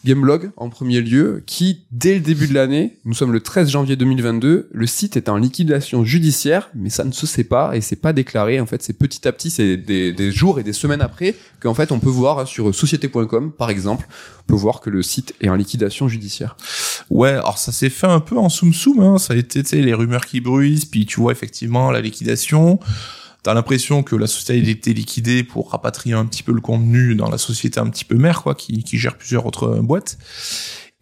Gameblog 0.04 0.50
en 0.56 0.68
premier 0.68 1.00
lieu, 1.00 1.42
qui 1.46 1.84
dès 1.90 2.14
le 2.14 2.20
début 2.20 2.46
de 2.46 2.54
l'année, 2.54 2.98
nous 3.04 3.14
sommes 3.14 3.32
le 3.32 3.40
13 3.40 3.70
janvier 3.70 3.96
2022, 3.96 4.68
le 4.70 4.86
site 4.86 5.16
est 5.16 5.28
en 5.28 5.36
liquidation 5.36 6.04
judiciaire, 6.04 6.70
mais 6.74 6.90
ça 6.90 7.04
ne 7.04 7.12
se 7.12 7.26
sait 7.26 7.44
pas 7.44 7.74
et 7.74 7.80
c'est 7.80 7.96
pas 7.96 8.12
déclaré. 8.12 8.60
En 8.60 8.66
fait, 8.66 8.82
c'est 8.82 8.92
petit 8.92 9.26
à 9.26 9.32
petit, 9.32 9.50
c'est 9.50 9.76
des, 9.76 10.32
jours 10.32 10.60
et 10.60 10.62
des 10.62 10.72
semaines 10.72 11.00
après 11.00 11.34
qu'en 11.60 11.74
fait 11.74 11.92
on 11.92 12.00
peut 12.00 12.10
voir 12.10 12.46
sur 12.46 12.74
société.com 12.74 13.52
par 13.52 13.70
exemple, 13.70 14.06
peut 14.46 14.54
voir 14.54 14.80
que 14.80 14.90
le 14.90 15.02
site 15.02 15.34
est 15.40 15.48
en 15.48 15.54
liquidation 15.54 16.08
judiciaire. 16.08 16.56
Ouais, 17.10 17.30
alors 17.30 17.58
ça 17.58 17.72
s'est 17.72 17.90
fait 17.90 18.06
un 18.06 18.20
peu 18.20 18.36
en 18.36 18.48
soum 18.48 18.72
soum, 18.72 19.00
hein. 19.00 19.18
ça 19.18 19.34
a 19.34 19.36
été 19.36 19.82
les 19.82 19.94
rumeurs 19.94 20.26
qui 20.26 20.40
bruissent, 20.40 20.84
puis 20.84 21.06
tu 21.06 21.20
vois 21.20 21.32
effectivement 21.32 21.90
la 21.90 22.00
liquidation. 22.00 22.78
T'as 23.44 23.52
l'impression 23.52 24.02
que 24.02 24.16
la 24.16 24.26
société 24.26 24.54
a 24.54 24.70
été 24.72 24.94
liquidée 24.94 25.44
pour 25.44 25.70
rapatrier 25.70 26.14
un 26.14 26.24
petit 26.24 26.42
peu 26.42 26.52
le 26.52 26.62
contenu 26.62 27.14
dans 27.14 27.28
la 27.28 27.36
société 27.36 27.78
un 27.78 27.90
petit 27.90 28.06
peu 28.06 28.16
mère, 28.16 28.42
quoi, 28.42 28.54
qui, 28.54 28.82
qui 28.82 28.96
gère 28.96 29.18
plusieurs 29.18 29.44
autres 29.44 29.68
euh, 29.68 29.82
boîtes. 29.82 30.16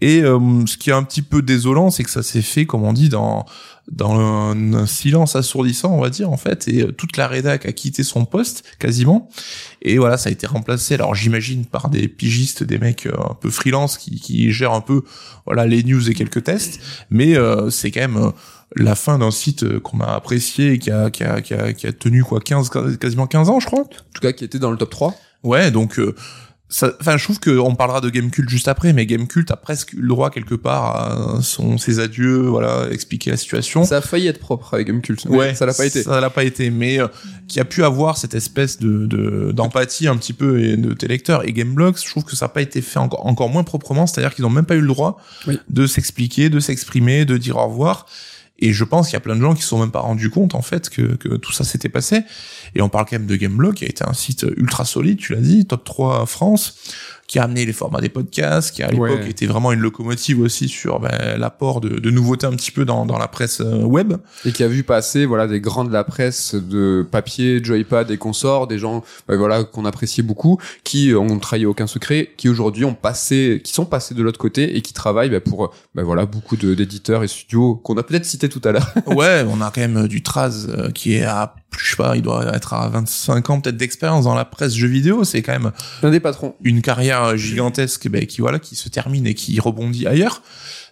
Et 0.00 0.22
euh, 0.22 0.66
ce 0.66 0.76
qui 0.76 0.90
est 0.90 0.92
un 0.92 1.04
petit 1.04 1.22
peu 1.22 1.40
désolant, 1.40 1.92
c'est 1.92 2.02
que 2.02 2.10
ça 2.10 2.24
s'est 2.24 2.42
fait, 2.42 2.66
comme 2.66 2.82
on 2.82 2.92
dit, 2.92 3.08
dans 3.08 3.46
dans 3.90 4.18
un, 4.18 4.86
silence 4.86 5.36
assourdissant, 5.36 5.92
on 5.92 6.00
va 6.00 6.10
dire 6.10 6.30
en 6.30 6.36
fait, 6.36 6.68
et 6.68 6.82
euh, 6.82 6.92
toute 6.92 7.16
la 7.16 7.26
rédac 7.26 7.66
a 7.66 7.72
quitté 7.72 8.04
son 8.04 8.24
poste 8.24 8.64
quasiment. 8.78 9.28
Et 9.82 9.98
voilà, 9.98 10.16
ça 10.16 10.28
a 10.28 10.32
été 10.32 10.46
remplacé. 10.46 10.94
Alors 10.94 11.14
j'imagine 11.14 11.66
par 11.66 11.88
des 11.88 12.08
pigistes, 12.08 12.62
des 12.62 12.78
mecs 12.78 13.06
euh, 13.06 13.12
un 13.30 13.34
peu 13.34 13.50
freelance 13.50 13.98
qui, 13.98 14.20
qui 14.20 14.52
gèrent 14.52 14.72
un 14.72 14.80
peu 14.80 15.02
voilà 15.46 15.66
les 15.66 15.82
news 15.82 16.10
et 16.10 16.14
quelques 16.14 16.44
tests, 16.44 16.80
mais 17.10 17.36
euh, 17.36 17.70
c'est 17.70 17.90
quand 17.90 18.00
même 18.00 18.32
la 18.76 18.94
fin 18.94 19.18
d'un 19.18 19.30
site 19.30 19.62
euh, 19.64 19.80
qu'on 19.80 20.00
a 20.00 20.06
apprécié 20.14 20.72
et 20.72 20.78
qui 20.78 20.90
a, 20.90 21.10
qui 21.10 21.24
a, 21.24 21.40
qui 21.40 21.54
a, 21.54 21.72
qui 21.72 21.86
a 21.86 21.92
tenu 21.92 22.24
quoi 22.24 22.40
15 22.40 22.70
quasiment 23.00 23.26
15 23.26 23.48
ans 23.48 23.60
je 23.60 23.66
crois. 23.66 23.80
En 23.80 23.84
tout 23.84 24.20
cas, 24.22 24.32
qui 24.32 24.44
était 24.44 24.58
dans 24.58 24.70
le 24.70 24.76
top 24.76 24.90
3. 24.90 25.14
Ouais, 25.44 25.70
donc 25.70 25.98
euh, 25.98 26.14
enfin 27.00 27.18
je 27.18 27.24
trouve 27.24 27.38
que 27.38 27.50
on 27.58 27.74
parlera 27.74 28.00
de 28.00 28.08
Gamecult 28.08 28.48
juste 28.48 28.66
après 28.68 28.94
mais 28.94 29.04
Gamecult 29.04 29.50
a 29.50 29.56
presque 29.56 29.92
eu 29.92 30.00
le 30.00 30.08
droit 30.08 30.30
quelque 30.30 30.54
part 30.54 30.96
à 30.96 31.42
son 31.42 31.76
ses 31.76 31.98
adieux, 31.98 32.38
voilà, 32.46 32.86
expliquer 32.90 33.30
la 33.30 33.36
situation. 33.36 33.84
Ça 33.84 33.98
a 33.98 34.00
failli 34.00 34.26
être 34.28 34.38
propre 34.38 34.72
avec 34.72 34.86
Gamecult. 34.86 35.22
mais 35.28 35.36
Ouais, 35.36 35.54
ça 35.54 35.66
l'a 35.66 35.74
pas 35.74 35.84
été. 35.84 36.02
Ça 36.02 36.18
l'a 36.20 36.30
pas 36.30 36.44
été, 36.44 36.70
mais 36.70 36.98
euh, 36.98 37.08
qui 37.48 37.60
a 37.60 37.66
pu 37.66 37.84
avoir 37.84 38.16
cette 38.16 38.34
espèce 38.34 38.78
de 38.78 39.04
de- 39.06 39.52
d'empathie 39.52 40.08
un 40.08 40.16
petit 40.16 40.32
peu 40.32 40.62
et 40.64 40.76
de 40.78 40.94
tes 40.94 41.08
lecteurs 41.08 41.46
et 41.46 41.52
Gameblocks, 41.52 41.98
je 42.02 42.08
trouve 42.08 42.24
que 42.24 42.36
ça 42.36 42.46
n'a 42.46 42.50
pas 42.50 42.62
été 42.62 42.80
fait 42.80 42.98
encore 43.00 43.26
encore 43.26 43.50
moins 43.50 43.64
proprement, 43.64 44.06
c'est-à-dire 44.06 44.34
qu'ils 44.34 44.46
ont 44.46 44.50
même 44.50 44.64
pas 44.64 44.76
eu 44.76 44.80
le 44.80 44.86
droit 44.88 45.20
Oui. 45.46 45.58
de 45.68 45.86
s'expliquer, 45.86 46.48
de 46.48 46.58
s'exprimer, 46.60 47.26
de 47.26 47.36
dire 47.36 47.56
au 47.58 47.66
revoir. 47.66 48.06
Et 48.62 48.72
je 48.72 48.84
pense 48.84 49.08
qu'il 49.08 49.14
y 49.14 49.16
a 49.16 49.20
plein 49.20 49.34
de 49.34 49.40
gens 49.40 49.54
qui 49.54 49.62
se 49.62 49.68
sont 49.68 49.80
même 49.80 49.90
pas 49.90 50.00
rendus 50.00 50.30
compte 50.30 50.54
en 50.54 50.62
fait 50.62 50.88
que, 50.88 51.16
que 51.16 51.36
tout 51.36 51.50
ça 51.50 51.64
s'était 51.64 51.88
passé. 51.88 52.22
Et 52.76 52.80
on 52.80 52.88
parle 52.88 53.06
quand 53.06 53.18
même 53.18 53.26
de 53.26 53.34
Gameblog 53.34 53.74
qui 53.74 53.84
a 53.84 53.88
été 53.88 54.04
un 54.04 54.12
site 54.12 54.46
ultra 54.56 54.84
solide, 54.84 55.18
tu 55.18 55.34
l'as 55.34 55.40
dit, 55.40 55.66
top 55.66 55.84
3 55.84 56.26
France, 56.26 56.76
qui 57.32 57.38
a 57.38 57.44
amené 57.44 57.64
les 57.64 57.72
formats 57.72 58.02
des 58.02 58.10
podcasts, 58.10 58.74
qui 58.74 58.82
à 58.82 58.88
l'époque 58.90 59.08
Ouais. 59.22 59.30
était 59.30 59.46
vraiment 59.46 59.72
une 59.72 59.80
locomotive 59.80 60.40
aussi 60.42 60.68
sur 60.68 61.00
ben, 61.00 61.38
l'apport 61.38 61.80
de, 61.80 61.88
de 61.98 62.10
nouveautés 62.10 62.46
un 62.46 62.50
petit 62.50 62.70
peu 62.70 62.84
dans, 62.84 63.06
dans 63.06 63.16
la 63.16 63.26
presse 63.26 63.62
euh, 63.62 63.78
web. 63.84 64.12
et 64.44 64.52
qui 64.52 64.62
a 64.62 64.68
vu 64.68 64.82
passer 64.82 65.24
voilà 65.24 65.46
des 65.46 65.58
grands 65.58 65.86
de 65.86 65.92
la 65.94 66.04
presse 66.04 66.54
de 66.54 67.06
papier, 67.10 67.64
Joypad 67.64 68.10
et 68.10 68.18
consorts, 68.18 68.66
des 68.66 68.78
gens 68.78 69.02
bah, 69.26 69.36
voilà 69.36 69.64
qu'on 69.64 69.86
appréciait 69.86 70.22
beaucoup, 70.22 70.58
qui 70.84 71.14
ont 71.14 71.38
trahi 71.38 71.64
aucun 71.64 71.86
secret, 71.86 72.32
qui 72.36 72.50
aujourd'hui 72.50 72.84
ont 72.84 72.92
passé, 72.92 73.62
qui 73.64 73.72
sont 73.72 73.86
passés 73.86 74.14
de 74.14 74.22
l'autre 74.22 74.38
côté 74.38 74.76
et 74.76 74.82
qui 74.82 74.92
travaillent 74.92 75.30
bah, 75.30 75.40
pour 75.40 75.72
bah, 75.94 76.02
voilà 76.02 76.26
beaucoup 76.26 76.58
d'éditeurs 76.58 77.24
et 77.24 77.28
studios 77.28 77.76
qu'on 77.76 77.96
a 77.96 78.02
peut-être 78.02 78.26
cité 78.26 78.50
tout 78.50 78.60
à 78.62 78.72
l'heure. 78.72 78.92
ouais, 79.06 79.42
on 79.48 79.62
a 79.62 79.70
quand 79.74 79.80
même 79.80 80.06
du 80.06 80.22
Traz 80.22 80.66
euh, 80.68 80.90
qui 80.90 81.14
est 81.14 81.24
à, 81.24 81.54
je 81.78 81.90
sais 81.90 81.96
pas, 81.96 82.16
il 82.16 82.22
doit 82.22 82.54
être 82.54 82.74
à 82.74 82.88
25 82.88 83.50
ans 83.50 83.60
peut-être 83.60 83.76
d'expérience 83.76 84.24
dans 84.24 84.34
la 84.34 84.44
presse 84.44 84.74
jeux 84.74 84.88
vidéo. 84.88 85.24
C'est 85.24 85.42
quand 85.42 85.52
même 85.52 85.72
L'un 86.02 86.10
des 86.10 86.20
patrons. 86.20 86.54
une 86.62 86.82
carrière 86.82 87.36
gigantesque 87.36 88.08
ben, 88.08 88.26
qui 88.26 88.40
voilà 88.40 88.58
qui 88.58 88.76
se 88.76 88.88
termine 88.88 89.26
et 89.26 89.34
qui 89.34 89.58
rebondit 89.60 90.06
ailleurs 90.06 90.42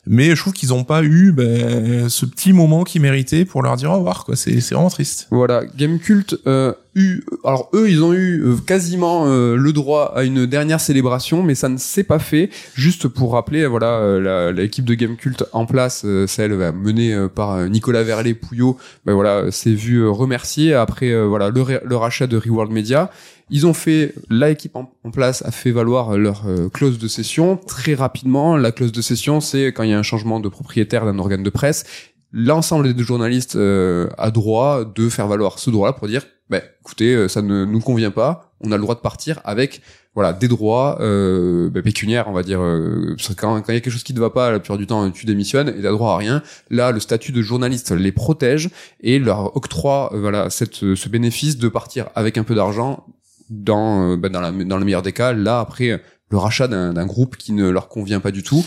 mais 0.06 0.34
je 0.34 0.40
trouve 0.40 0.52
qu'ils 0.52 0.72
ont 0.72 0.84
pas 0.84 1.02
eu 1.02 1.32
ben, 1.32 2.08
ce 2.08 2.26
petit 2.26 2.52
moment 2.52 2.84
qu'ils 2.84 3.02
méritaient 3.02 3.44
pour 3.44 3.62
leur 3.62 3.76
dire 3.76 3.90
au 3.90 3.96
revoir 3.96 4.24
quoi. 4.24 4.36
C'est 4.36 4.60
c'est 4.60 4.74
vraiment 4.74 4.90
triste. 4.90 5.26
Voilà, 5.30 5.62
Gamecult 5.76 6.36
euh, 6.46 6.72
eu 6.94 7.20
alors 7.44 7.70
eux 7.74 7.88
ils 7.88 8.02
ont 8.02 8.12
eu 8.12 8.42
euh, 8.42 8.56
quasiment 8.66 9.26
euh, 9.26 9.56
le 9.56 9.72
droit 9.72 10.12
à 10.16 10.24
une 10.24 10.46
dernière 10.46 10.80
célébration 10.80 11.42
mais 11.42 11.54
ça 11.54 11.68
ne 11.68 11.76
s'est 11.76 12.04
pas 12.04 12.18
fait. 12.18 12.50
Juste 12.74 13.08
pour 13.08 13.32
rappeler 13.32 13.66
voilà 13.66 13.98
euh, 13.98 14.52
l'équipe 14.52 14.84
de 14.84 14.94
Gamecult 14.94 15.44
en 15.52 15.66
place 15.66 16.02
euh, 16.04 16.26
celle 16.26 16.52
menée 16.72 17.16
par 17.34 17.68
Nicolas 17.68 18.02
Verlet 18.02 18.34
Pouillot 18.34 18.76
ben 19.04 19.14
voilà 19.14 19.50
s'est 19.50 19.74
vu 19.74 19.98
euh, 19.98 20.10
remercier 20.10 20.74
après 20.74 21.14
voilà 21.26 21.50
le, 21.50 21.80
le 21.84 21.96
rachat 21.96 22.26
de 22.26 22.36
Reworld 22.36 22.72
Media 22.72 23.10
ils 23.50 23.66
ont 23.66 23.74
fait 23.74 24.14
la 24.28 24.50
équipe 24.50 24.76
en, 24.76 24.86
place 25.12 25.42
a 25.44 25.50
fait 25.50 25.72
valoir 25.72 26.16
leur 26.16 26.44
euh, 26.46 26.68
clause 26.68 26.98
de 26.98 27.08
cession 27.08 27.56
très 27.56 27.94
rapidement 27.94 28.56
la 28.56 28.72
clause 28.72 28.92
de 28.92 29.02
cession 29.02 29.40
c'est 29.40 29.66
quand 29.66 29.82
il 29.82 29.90
y 29.90 29.92
a 29.92 29.98
un 29.98 30.04
changement 30.04 30.40
de 30.40 30.48
propriétaire 30.48 31.04
d'un 31.04 31.18
organe 31.18 31.42
de 31.42 31.50
presse 31.50 31.84
l'ensemble 32.32 32.94
des 32.94 33.02
journalistes 33.02 33.56
euh, 33.56 34.08
a 34.18 34.30
droit 34.30 34.84
de 34.84 35.08
faire 35.08 35.26
valoir 35.26 35.58
ce 35.58 35.70
droit-là 35.70 35.92
pour 35.92 36.08
dire, 36.08 36.26
bah, 36.48 36.60
écoutez, 36.80 37.14
euh, 37.14 37.28
ça 37.28 37.42
ne 37.42 37.64
nous 37.64 37.80
convient 37.80 38.10
pas, 38.10 38.52
on 38.60 38.72
a 38.72 38.76
le 38.76 38.82
droit 38.82 38.94
de 38.94 39.00
partir 39.00 39.40
avec 39.44 39.82
voilà 40.14 40.32
des 40.32 40.48
droits 40.48 40.98
euh, 41.00 41.70
bah, 41.70 41.82
pécuniaires, 41.82 42.26
on 42.28 42.32
va 42.32 42.42
dire. 42.42 42.60
euh, 42.60 43.16
quand 43.36 43.56
il 43.68 43.74
y 43.74 43.76
a 43.76 43.80
quelque 43.80 43.90
chose 43.90 44.02
qui 44.02 44.14
ne 44.14 44.20
va 44.20 44.30
pas, 44.30 44.50
la 44.50 44.58
plupart 44.58 44.78
du 44.78 44.86
temps, 44.86 45.10
tu 45.10 45.24
démissionnes 45.26 45.68
et 45.68 45.82
t'as 45.82 45.92
droit 45.92 46.14
à 46.14 46.16
rien. 46.16 46.42
Là, 46.68 46.90
le 46.90 47.00
statut 47.00 47.32
de 47.32 47.42
journaliste 47.42 47.92
les 47.92 48.12
protège 48.12 48.70
et 49.00 49.18
leur 49.18 49.56
octroie 49.56 50.10
euh, 50.12 50.20
voilà 50.20 50.50
cette, 50.50 50.74
ce 50.74 51.08
bénéfice 51.08 51.58
de 51.58 51.68
partir 51.68 52.08
avec 52.14 52.38
un 52.38 52.44
peu 52.44 52.54
d'argent 52.54 53.06
dans 53.50 54.12
euh, 54.12 54.16
bah, 54.16 54.30
dans, 54.30 54.40
la, 54.40 54.50
dans 54.52 54.78
le 54.78 54.84
meilleur 54.84 55.02
des 55.02 55.12
cas. 55.12 55.32
Là, 55.32 55.60
après 55.60 56.00
le 56.30 56.38
rachat 56.38 56.68
d'un 56.68 56.92
d'un 56.92 57.06
groupe 57.06 57.36
qui 57.36 57.52
ne 57.52 57.68
leur 57.68 57.88
convient 57.88 58.20
pas 58.20 58.30
du 58.30 58.42
tout. 58.42 58.64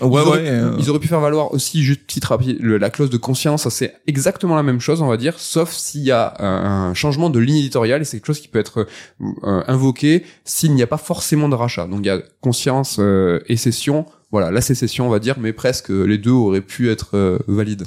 ouais 0.00 0.22
ils, 0.22 0.28
auraient, 0.28 0.48
euh, 0.48 0.76
ils 0.78 0.90
auraient 0.90 0.98
pu 0.98 1.08
faire 1.08 1.20
valoir 1.20 1.52
aussi, 1.52 1.82
juste 1.82 2.02
petit 2.06 2.20
rapide, 2.24 2.60
la 2.60 2.90
clause 2.90 3.10
de 3.10 3.16
conscience, 3.16 3.68
c'est 3.68 3.94
exactement 4.06 4.56
la 4.56 4.62
même 4.62 4.80
chose, 4.80 5.02
on 5.02 5.08
va 5.08 5.16
dire, 5.16 5.38
sauf 5.38 5.72
s'il 5.72 6.02
y 6.02 6.10
a 6.10 6.34
un, 6.38 6.90
un 6.90 6.94
changement 6.94 7.30
de 7.30 7.38
ligne 7.38 7.56
éditoriale, 7.56 8.02
et 8.02 8.04
c'est 8.04 8.18
quelque 8.18 8.26
chose 8.26 8.40
qui 8.40 8.48
peut 8.48 8.58
être 8.58 8.86
euh, 9.20 9.62
invoqué 9.66 10.24
s'il 10.44 10.74
n'y 10.74 10.82
a 10.82 10.86
pas 10.86 10.98
forcément 10.98 11.48
de 11.48 11.54
rachat. 11.54 11.86
Donc 11.86 12.00
il 12.02 12.06
y 12.06 12.10
a 12.10 12.20
conscience 12.40 12.98
euh, 13.00 13.40
et 13.46 13.56
cession, 13.56 14.06
voilà, 14.30 14.50
la 14.50 14.60
sécession, 14.60 15.06
on 15.06 15.10
va 15.10 15.18
dire, 15.20 15.36
mais 15.40 15.52
presque 15.54 15.90
euh, 15.90 16.04
les 16.04 16.18
deux 16.18 16.30
auraient 16.32 16.60
pu 16.60 16.90
être 16.90 17.10
euh, 17.16 17.38
valides. 17.48 17.84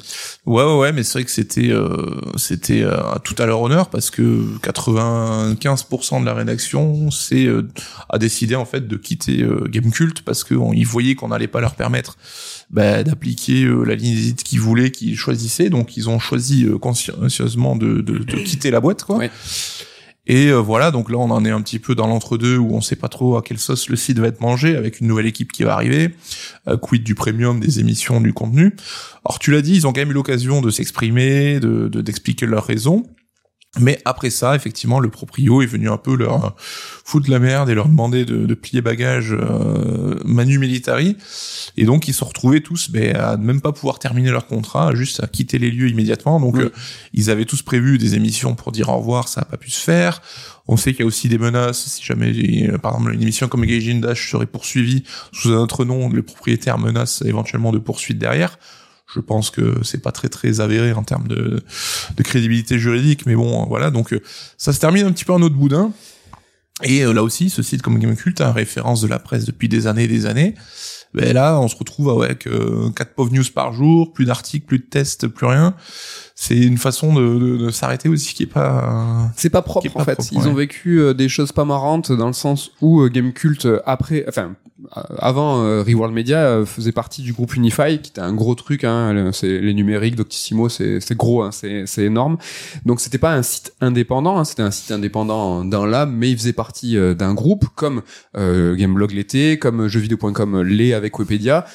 ouais 0.48 0.64
ouais 0.64 0.78
ouais 0.80 0.92
mais 0.92 1.04
c'est 1.04 1.20
vrai 1.20 1.24
que 1.24 1.30
c'était 1.32 1.70
euh, 1.70 2.20
c'était 2.36 2.82
euh, 2.82 2.98
tout 3.24 3.36
à 3.38 3.46
leur 3.46 3.62
honneur 3.62 3.90
parce 3.92 4.10
que 4.10 4.44
95% 4.64 6.22
de 6.22 6.26
la 6.26 6.34
rédaction 6.34 7.12
c'est 7.12 7.46
euh, 7.46 7.68
a 8.10 8.18
décidé 8.18 8.56
en 8.56 8.66
fait 8.66 8.88
de 8.88 8.98
quitter 8.98 9.44
euh, 9.44 9.68
Gamecult 9.70 10.22
parce 10.22 10.44
que 10.44 10.56
on- 10.56 10.74
ils 10.74 10.86
voyaient 10.88 11.16
qu'on 11.16 11.28
n'allait 11.30 11.48
pas 11.48 11.62
leur 11.62 11.76
permettre 11.76 12.18
bah, 12.70 13.04
d'appliquer 13.04 13.64
euh, 13.66 13.84
la 13.84 13.96
ligne 13.96 14.14
édite 14.18 14.44
qu'ils 14.44 14.62
voulaient 14.62 14.92
qu'ils 14.92 15.18
choisissaient 15.18 15.70
donc 15.70 15.96
ils 15.98 16.10
ont 16.10 16.20
choisi 16.20 16.66
euh, 16.66 16.78
consciencieusement 16.78 17.76
de, 17.76 18.02
de, 18.02 18.18
de 18.18 18.36
quitter 18.38 18.72
la 18.72 18.80
boîte 18.80 19.04
quoi 19.04 19.18
Ouais. 19.18 19.30
Et 20.28 20.48
euh, 20.50 20.58
voilà, 20.58 20.92
donc 20.92 21.10
là 21.10 21.18
on 21.18 21.32
en 21.32 21.44
est 21.46 21.50
un 21.50 21.62
petit 21.62 21.80
peu 21.80 21.96
dans 21.96 22.06
l'entre-deux 22.06 22.58
où 22.58 22.76
on 22.76 22.82
sait 22.82 22.96
pas 22.96 23.10
trop 23.10 23.38
à 23.38 23.42
quelle 23.42 23.58
sauce 23.58 23.90
le 23.90 23.96
site 23.96 24.20
va 24.20 24.28
être 24.28 24.40
mangé 24.40 24.76
avec 24.76 25.00
une 25.00 25.08
nouvelle 25.08 25.26
équipe 25.26 25.52
qui 25.52 25.64
va 25.64 25.74
arriver, 25.74 26.14
euh, 26.68 26.78
quid 26.78 27.04
du 27.04 27.16
premium, 27.16 27.60
des 27.60 27.80
émissions, 27.80 28.22
du 28.22 28.32
contenu. 28.32 28.76
Alors 29.26 29.40
tu 29.40 29.52
l'as 29.52 29.62
dit, 29.64 29.74
ils 29.76 29.88
ont 29.88 29.94
quand 29.94 30.02
même 30.02 30.12
eu 30.12 30.14
l'occasion 30.14 30.62
de 30.62 30.70
s'exprimer, 30.70 31.60
de- 31.60 31.88
d'expliquer 32.02 32.46
leurs 32.46 32.66
raisons. 32.66 33.04
Mais 33.80 34.00
après 34.04 34.30
ça, 34.30 34.54
effectivement, 34.54 35.00
le 35.00 35.10
proprio 35.10 35.62
est 35.62 35.66
venu 35.66 35.90
un 35.90 35.96
peu 35.96 36.18
leur 36.18 36.46
euh, 36.46 36.50
foutre 37.06 37.30
la 37.32 37.40
merde 37.40 37.70
et 37.70 37.74
leur 37.74 37.88
demander 37.88 38.26
de, 38.26 38.46
de 38.46 38.54
plier 38.54 38.82
bagages 38.82 39.32
euh, 39.32 40.20
manu 40.26 40.60
militari. 40.60 41.16
Et 41.78 41.86
donc 41.86 42.10
ils 42.10 42.12
se 42.12 42.20
sont 42.20 42.26
retrouvés 42.26 42.62
tous 42.62 42.92
ben, 42.92 43.16
à 43.16 43.38
ne 43.38 43.46
même 43.46 43.62
pas 43.62 43.72
pouvoir 43.72 43.98
terminer 43.98 44.30
leur 44.30 44.46
contrat, 44.46 44.94
juste 44.94 45.24
à 45.24 45.28
quitter 45.28 45.58
les 45.58 45.72
lieux 45.72 45.88
immédiatement. 45.88 46.42
Donc 46.42 46.56
Oui. 46.56 46.64
euh, 46.64 46.70
ils 47.14 47.30
avaient 47.30 47.46
tous 47.46 47.62
prévu 47.62 47.98
des 47.98 48.16
émissions 48.16 48.56
pour 48.56 48.74
dire 48.74 48.90
au 48.90 48.98
revoir, 48.98 49.30
ça 49.30 49.40
n'a 49.42 49.46
pas 49.46 49.58
pu 49.58 49.72
se 49.72 49.80
faire. 49.82 50.22
On 50.68 50.76
sait 50.76 50.92
qu'il 50.92 51.00
y 51.02 51.04
a 51.04 51.08
aussi 51.08 51.30
des 51.30 51.38
menaces. 51.38 51.80
Si 51.86 52.04
jamais, 52.04 52.70
euh, 52.70 52.78
par 52.78 52.94
exemple, 52.96 53.14
une 53.14 53.22
émission 53.22 53.48
comme 53.48 53.66
Gaijin 53.66 54.00
Dash 54.02 54.32
serait 54.32 54.48
poursuivie 54.48 55.04
sous 55.32 55.54
un 55.54 55.58
autre 55.58 55.86
nom, 55.86 56.10
le 56.10 56.24
propriétaire 56.24 56.78
menace 56.78 57.24
éventuellement 57.26 57.72
de 57.72 57.80
poursuite 57.80 58.18
derrière. 58.20 58.60
Je 59.14 59.20
pense 59.20 59.50
que 59.50 59.76
c'est 59.84 60.02
pas 60.02 60.12
très 60.12 60.30
très 60.30 60.62
avéré 60.62 60.94
en 60.94 61.04
termes 61.04 61.28
de, 61.28 61.62
crédibilité 62.24 62.80
juridique, 62.80 63.26
mais 63.26 63.36
bon, 63.36 63.66
voilà. 63.66 63.92
Donc 63.92 64.14
euh, 64.14 64.22
ça 64.58 64.72
se 64.72 64.80
termine 64.80 65.06
un 65.06 65.12
petit 65.12 65.26
peu 65.26 65.34
en 65.34 65.42
autre 65.42 65.56
boudin. 65.56 65.92
Et 66.84 67.04
euh, 67.04 67.14
là 67.14 67.22
aussi, 67.22 67.50
ce 67.50 67.62
site 67.62 67.82
comme 67.82 68.00
Gamecult, 68.00 68.40
hein, 68.42 68.52
référence 68.52 69.02
de 69.02 69.08
la 69.08 69.20
presse 69.20 69.46
depuis 69.46 69.68
des 69.68 69.88
années 69.88 70.06
et 70.06 70.08
des 70.08 70.26
années. 70.26 70.56
Ben 71.14 71.34
là, 71.34 71.60
on 71.60 71.68
se 71.68 71.76
retrouve 71.76 72.10
avec 72.10 72.48
euh, 72.48 72.90
quatre 72.92 73.14
pauvres 73.14 73.34
news 73.34 73.44
par 73.54 73.74
jour, 73.74 74.14
plus 74.14 74.26
d'articles, 74.26 74.66
plus 74.66 74.80
de 74.80 74.86
tests, 74.86 75.28
plus 75.28 75.46
rien. 75.46 75.76
C'est 76.44 76.58
une 76.58 76.80
façon 76.80 77.14
de, 77.14 77.38
de, 77.38 77.58
de 77.58 77.70
s'arrêter 77.70 78.10
aussi 78.10 78.34
qui 78.34 78.42
est 78.42 78.48
pas. 78.48 79.30
C'est 79.36 79.52
pas 79.52 79.62
propre 79.62 79.88
pas 79.94 80.02
en 80.02 80.04
fait. 80.06 80.16
propre, 80.16 80.30
Ils 80.34 80.40
ouais. 80.40 80.48
ont 80.48 80.56
vécu 80.56 81.00
euh, 81.00 81.14
des 81.14 81.30
choses 81.30 81.52
pas 81.52 81.66
marrantes 81.66 82.12
dans 82.12 82.26
le 82.26 82.34
sens 82.34 82.72
où 82.82 83.02
euh, 83.02 83.10
Gamecult 83.10 83.68
euh, 83.68 83.80
après, 83.86 84.26
enfin 84.28 84.56
avant 85.20 85.64
euh, 85.64 85.84
Reworld 85.84 86.12
Media 86.16 86.40
euh, 86.40 86.66
faisait 86.66 86.92
partie 86.92 87.22
du 87.22 87.34
groupe 87.34 87.56
Unify 87.56 88.00
qui 88.02 88.10
était 88.10 88.22
un 88.22 88.34
gros 88.34 88.56
truc. 88.56 88.84
Hein, 88.86 89.30
c'est 89.34 89.60
les 89.60 89.76
numériques 89.76 90.16
Doctissimo, 90.16 90.68
c'est 90.68 91.00
c'est 91.00 91.16
gros, 91.16 91.44
hein, 91.44 91.52
c'est 91.52 91.84
c'est 91.86 92.06
énorme. 92.06 92.38
Donc 92.88 93.02
c'était 93.02 93.20
pas 93.20 93.36
un 93.36 93.44
site 93.44 93.74
indépendant, 93.80 94.40
hein, 94.40 94.44
c'était 94.44 94.64
un 94.64 94.72
site 94.72 94.90
indépendant 94.90 95.64
dans 95.64 95.86
l'âme, 95.86 96.16
mais 96.16 96.32
il 96.32 96.38
faisait 96.40 96.54
partie 96.54 96.98
euh, 96.98 97.14
d'un 97.14 97.36
groupe 97.36 97.66
comme 97.76 98.02
euh, 98.36 98.76
Gameblog 98.76 99.12
l'était, 99.12 99.60
comme 99.60 99.88
jeuxvideo.com 99.88 100.62
l'est 100.64 100.94
avec 100.94 101.20
Wepedia 101.20 101.66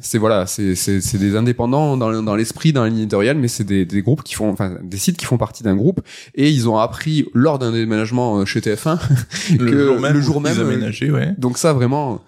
c'est 0.00 0.18
voilà, 0.18 0.46
c'est 0.46 0.74
c'est 0.74 1.00
c'est 1.00 1.18
des 1.18 1.36
indépendants 1.36 1.96
dans, 1.96 2.22
dans 2.22 2.36
l'esprit, 2.36 2.72
dans 2.72 2.82
la 2.82 2.90
ligne 2.90 3.00
éditoriale, 3.00 3.38
mais 3.38 3.48
c'est 3.48 3.64
des, 3.64 3.86
des 3.86 4.02
groupes 4.02 4.22
qui 4.22 4.34
font, 4.34 4.50
enfin 4.50 4.76
des 4.82 4.98
sites 4.98 5.16
qui 5.16 5.24
font 5.24 5.38
partie 5.38 5.62
d'un 5.62 5.74
groupe 5.74 6.00
et 6.34 6.50
ils 6.50 6.68
ont 6.68 6.78
appris 6.78 7.26
lors 7.32 7.58
d'un 7.58 7.72
déménagement 7.72 8.38
euh, 8.38 8.44
chez 8.44 8.60
TF1 8.60 8.98
que 9.58 9.62
Le 9.62 9.86
jour 9.86 10.00
même, 10.00 10.12
le 10.12 10.20
jour 10.20 10.36
où 10.36 10.42
ils 10.46 11.10
euh, 11.10 11.12
ouais. 11.12 11.34
donc 11.38 11.56
ça 11.56 11.72
vraiment, 11.72 12.20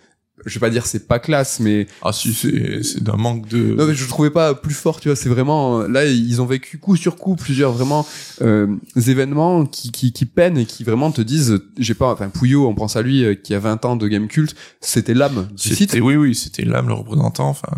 je 0.47 0.55
vais 0.55 0.61
pas 0.61 0.71
dire 0.71 0.87
c'est 0.87 1.07
pas 1.07 1.19
classe, 1.19 1.61
mais 1.61 1.87
Ah 2.03 2.13
si, 2.13 2.33
c'est 2.33 2.83
c'est 2.83 3.03
d'un 3.03 3.17
manque 3.17 3.49
de. 3.49 3.75
non 3.75 3.87
mais 3.87 3.95
je 3.95 4.07
trouvais 4.09 4.31
pas 4.31 4.55
plus 4.55 4.75
fort, 4.75 5.01
tu 5.01 5.09
vois, 5.09 5.17
c'est 5.17 5.29
vraiment 5.29 5.83
là 5.87 6.05
ils 6.07 6.41
ont 6.43 6.47
vécu 6.47 6.79
coup 6.79 6.97
sur 6.97 7.17
coup 7.17 7.37
plusieurs 7.37 7.73
vraiment 7.73 8.07
euh, 8.43 8.67
événements 8.97 9.67
qui, 9.67 9.91
qui 9.91 10.13
qui 10.13 10.27
peinent 10.27 10.59
et 10.59 10.67
qui 10.67 10.85
vraiment 10.85 11.11
te 11.11 11.21
disent 11.23 11.61
j'ai 11.79 11.95
pas 11.95 12.13
enfin 12.13 12.29
Pouillot, 12.29 12.67
on 12.69 12.75
pense 12.75 12.97
à 12.97 13.03
lui 13.03 13.25
euh, 13.25 13.35
qui 13.35 13.55
a 13.55 13.59
20 13.59 13.85
ans 13.85 13.97
de 13.97 14.07
game 14.09 14.29
culte, 14.29 14.55
c'était 14.81 15.15
l'âme 15.15 15.49
du 15.57 15.75
site. 15.75 15.97
Oui 16.01 16.17
oui, 16.17 16.35
c'était 16.35 16.65
l'âme 16.65 16.89
le 16.89 16.95
représentant. 16.95 17.49
Enfin, 17.49 17.69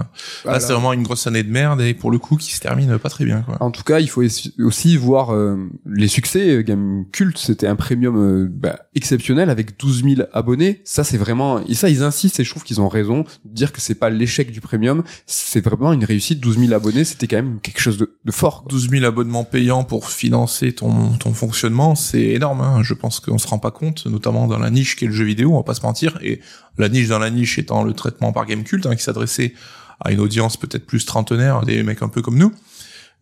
Voilà. 0.44 0.58
là 0.58 0.64
c'est 0.64 0.72
vraiment 0.72 0.92
une 0.92 1.02
grosse 1.02 1.26
année 1.26 1.42
de 1.42 1.50
merde 1.50 1.80
et 1.80 1.94
pour 1.94 2.10
le 2.10 2.18
coup 2.18 2.36
qui 2.36 2.52
se 2.52 2.60
termine 2.60 2.98
pas 2.98 3.08
très 3.10 3.24
bien 3.24 3.42
quoi. 3.42 3.56
En 3.60 3.70
tout 3.70 3.82
cas, 3.82 4.00
il 4.00 4.08
faut 4.08 4.22
aussi 4.58 4.96
voir 4.96 5.34
euh, 5.34 5.56
les 5.86 6.08
succès. 6.08 6.62
Game 6.64 7.04
Cult, 7.12 7.36
c'était 7.38 7.66
un 7.66 7.76
premium 7.76 8.16
euh, 8.16 8.48
bah, 8.50 8.80
exceptionnel 8.94 9.50
avec 9.50 9.78
12 9.78 10.04
000 10.16 10.28
abonnés. 10.32 10.80
Ça, 10.84 11.04
c'est 11.04 11.16
vraiment... 11.18 11.60
Et 11.66 11.74
ça, 11.74 11.88
ils 11.88 12.02
insistent 12.02 12.40
et 12.40 12.44
je 12.50 12.54
trouve 12.54 12.64
qu'ils 12.64 12.80
ont 12.80 12.88
raison 12.88 13.24
de 13.44 13.54
dire 13.54 13.70
que 13.70 13.80
c'est 13.80 13.94
pas 13.94 14.10
l'échec 14.10 14.50
du 14.50 14.60
premium. 14.60 15.04
C'est 15.24 15.64
vraiment 15.64 15.92
une 15.92 16.04
réussite. 16.04 16.40
12 16.40 16.58
000 16.58 16.72
abonnés, 16.72 17.04
c'était 17.04 17.28
quand 17.28 17.36
même 17.36 17.60
quelque 17.60 17.80
chose 17.80 17.96
de, 17.96 18.18
de 18.24 18.32
fort. 18.32 18.62
quoi. 18.62 18.70
12 18.70 18.90
000 18.90 19.04
abonnements 19.04 19.44
payants 19.44 19.84
pour 19.84 20.10
financer 20.10 20.72
ton, 20.72 21.10
ton 21.12 21.32
fonctionnement, 21.32 21.94
c'est 21.94 22.22
énorme. 22.22 22.60
Hein. 22.60 22.82
Je 22.82 22.94
pense 22.94 23.20
qu'on 23.20 23.38
se 23.38 23.46
rend 23.46 23.60
pas 23.60 23.70
compte, 23.70 24.06
notamment 24.06 24.48
dans 24.48 24.58
la 24.58 24.70
niche 24.70 24.96
qu'est 24.96 25.06
le 25.06 25.12
jeu 25.12 25.24
vidéo, 25.24 25.52
on 25.52 25.58
va 25.58 25.62
pas 25.62 25.74
se 25.74 25.82
mentir. 25.82 26.18
Et 26.22 26.40
la 26.76 26.88
niche 26.88 27.06
dans 27.06 27.20
la 27.20 27.30
niche 27.30 27.56
étant 27.56 27.84
le 27.84 27.92
traitement 27.92 28.32
par 28.32 28.46
Gamecult, 28.46 28.84
hein, 28.86 28.96
qui 28.96 29.04
s'adressait 29.04 29.54
à 30.00 30.10
une 30.10 30.18
audience 30.18 30.56
peut-être 30.56 30.86
plus 30.86 31.06
trentenaire, 31.06 31.60
des 31.64 31.84
mecs 31.84 32.02
un 32.02 32.08
peu 32.08 32.20
comme 32.20 32.36
nous. 32.36 32.52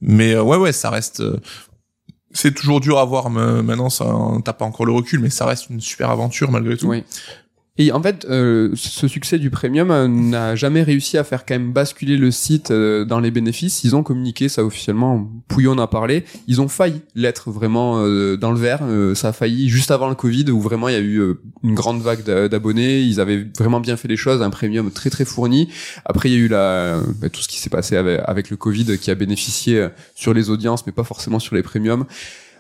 Mais 0.01 0.33
euh, 0.33 0.43
ouais, 0.43 0.57
ouais, 0.57 0.73
ça 0.73 0.89
reste... 0.89 1.21
euh, 1.21 1.37
c'est 2.33 2.55
toujours 2.55 2.81
dur 2.81 2.99
à 2.99 3.05
voir 3.05 3.29
maintenant, 3.31 3.91
ça, 3.91 4.07
t'as 4.45 4.53
pas 4.53 4.65
encore 4.65 4.87
le 4.87 4.93
recul, 4.93 5.19
mais 5.21 5.31
ça 5.31 5.45
reste 5.45 5.69
une 5.69 5.81
super 5.81 6.09
aventure 6.11 6.51
malgré 6.51 6.77
tout. 6.77 6.87
Oui. 6.87 7.05
Et 7.81 7.93
en 7.93 8.03
fait, 8.03 8.27
euh, 8.29 8.71
ce 8.75 9.07
succès 9.07 9.39
du 9.39 9.51
premium 9.51 9.91
euh, 9.93 10.09
n'a 10.09 10.57
jamais 10.57 10.83
réussi 10.83 11.17
à 11.17 11.23
faire 11.23 11.47
quand 11.47 11.55
même 11.55 11.73
basculer 11.73 12.17
le 12.17 12.33
site 12.33 12.73
euh, 12.73 13.05
dans 13.05 13.21
les 13.21 13.31
bénéfices. 13.31 13.85
Ils 13.85 13.95
ont 13.95 14.03
communiqué 14.03 14.49
ça 14.49 14.65
officiellement. 14.65 15.31
Pouillon 15.47 15.73
en 15.73 15.79
a 15.79 15.87
parlé. 15.87 16.25
Ils 16.49 16.61
ont 16.61 16.67
failli 16.67 17.03
l'être 17.15 17.53
vraiment 17.53 18.01
euh, 18.01 18.37
dans 18.37 18.51
le 18.51 18.59
vert. 18.59 18.81
Euh, 18.83 19.15
ça 19.15 19.29
a 19.29 19.33
failli 19.33 19.69
juste 19.69 19.93
avant 19.93 20.09
le 20.09 20.17
Covid 20.17 20.51
où 20.51 20.61
vraiment 20.61 20.89
il 20.89 20.93
y 20.95 20.99
a 20.99 21.01
eu 21.01 21.23
une 21.63 21.75
grande 21.75 22.03
vague 22.03 22.25
d'a- 22.25 22.49
d'abonnés. 22.49 23.01
Ils 23.01 23.21
avaient 23.21 23.47
vraiment 23.57 23.79
bien 23.81 23.97
fait 23.97 24.09
les 24.09 24.17
choses, 24.17 24.43
un 24.43 24.51
premium 24.51 24.91
très 24.91 25.11
très 25.11 25.25
fourni. 25.25 25.69
Après, 26.05 26.29
il 26.31 26.33
y 26.33 26.37
a 26.37 26.41
eu 26.41 26.49
la, 26.49 27.01
bah, 27.21 27.29
tout 27.29 27.43
ce 27.43 27.49
qui 27.49 27.59
s'est 27.61 27.71
passé 27.71 27.97
avec, 27.97 28.21
avec 28.25 28.51
le 28.51 28.57
Covid 28.57 28.99
qui 28.99 29.13
a 29.13 29.15
bénéficié 29.15 29.87
sur 30.17 30.35
les 30.35 30.51
audiences, 30.51 30.85
mais 30.85 30.93
pas 30.93 31.05
forcément 31.05 31.39
sur 31.39 31.55
les 31.55 31.63
premiums. 31.63 32.07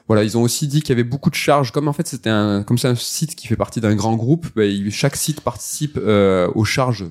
Voilà, 0.08 0.24
ils 0.24 0.36
ont 0.38 0.42
aussi 0.42 0.66
dit 0.66 0.80
qu'il 0.80 0.88
y 0.88 0.92
avait 0.92 1.04
beaucoup 1.04 1.30
de 1.30 1.34
charges. 1.36 1.70
Comme 1.70 1.86
en 1.86 1.92
fait, 1.92 2.08
c'était 2.08 2.30
un, 2.30 2.62
comme 2.64 2.78
c'est 2.78 2.88
un 2.88 2.94
site 2.96 3.34
qui 3.36 3.46
fait 3.46 3.56
partie 3.56 3.80
d'un 3.80 3.94
grand 3.94 4.16
groupe, 4.16 4.46
bah, 4.56 4.64
il- 4.64 4.90
chaque 4.90 5.16
site 5.16 5.40
participe 5.42 5.98
euh, 6.02 6.48
aux 6.54 6.64
charges 6.64 7.04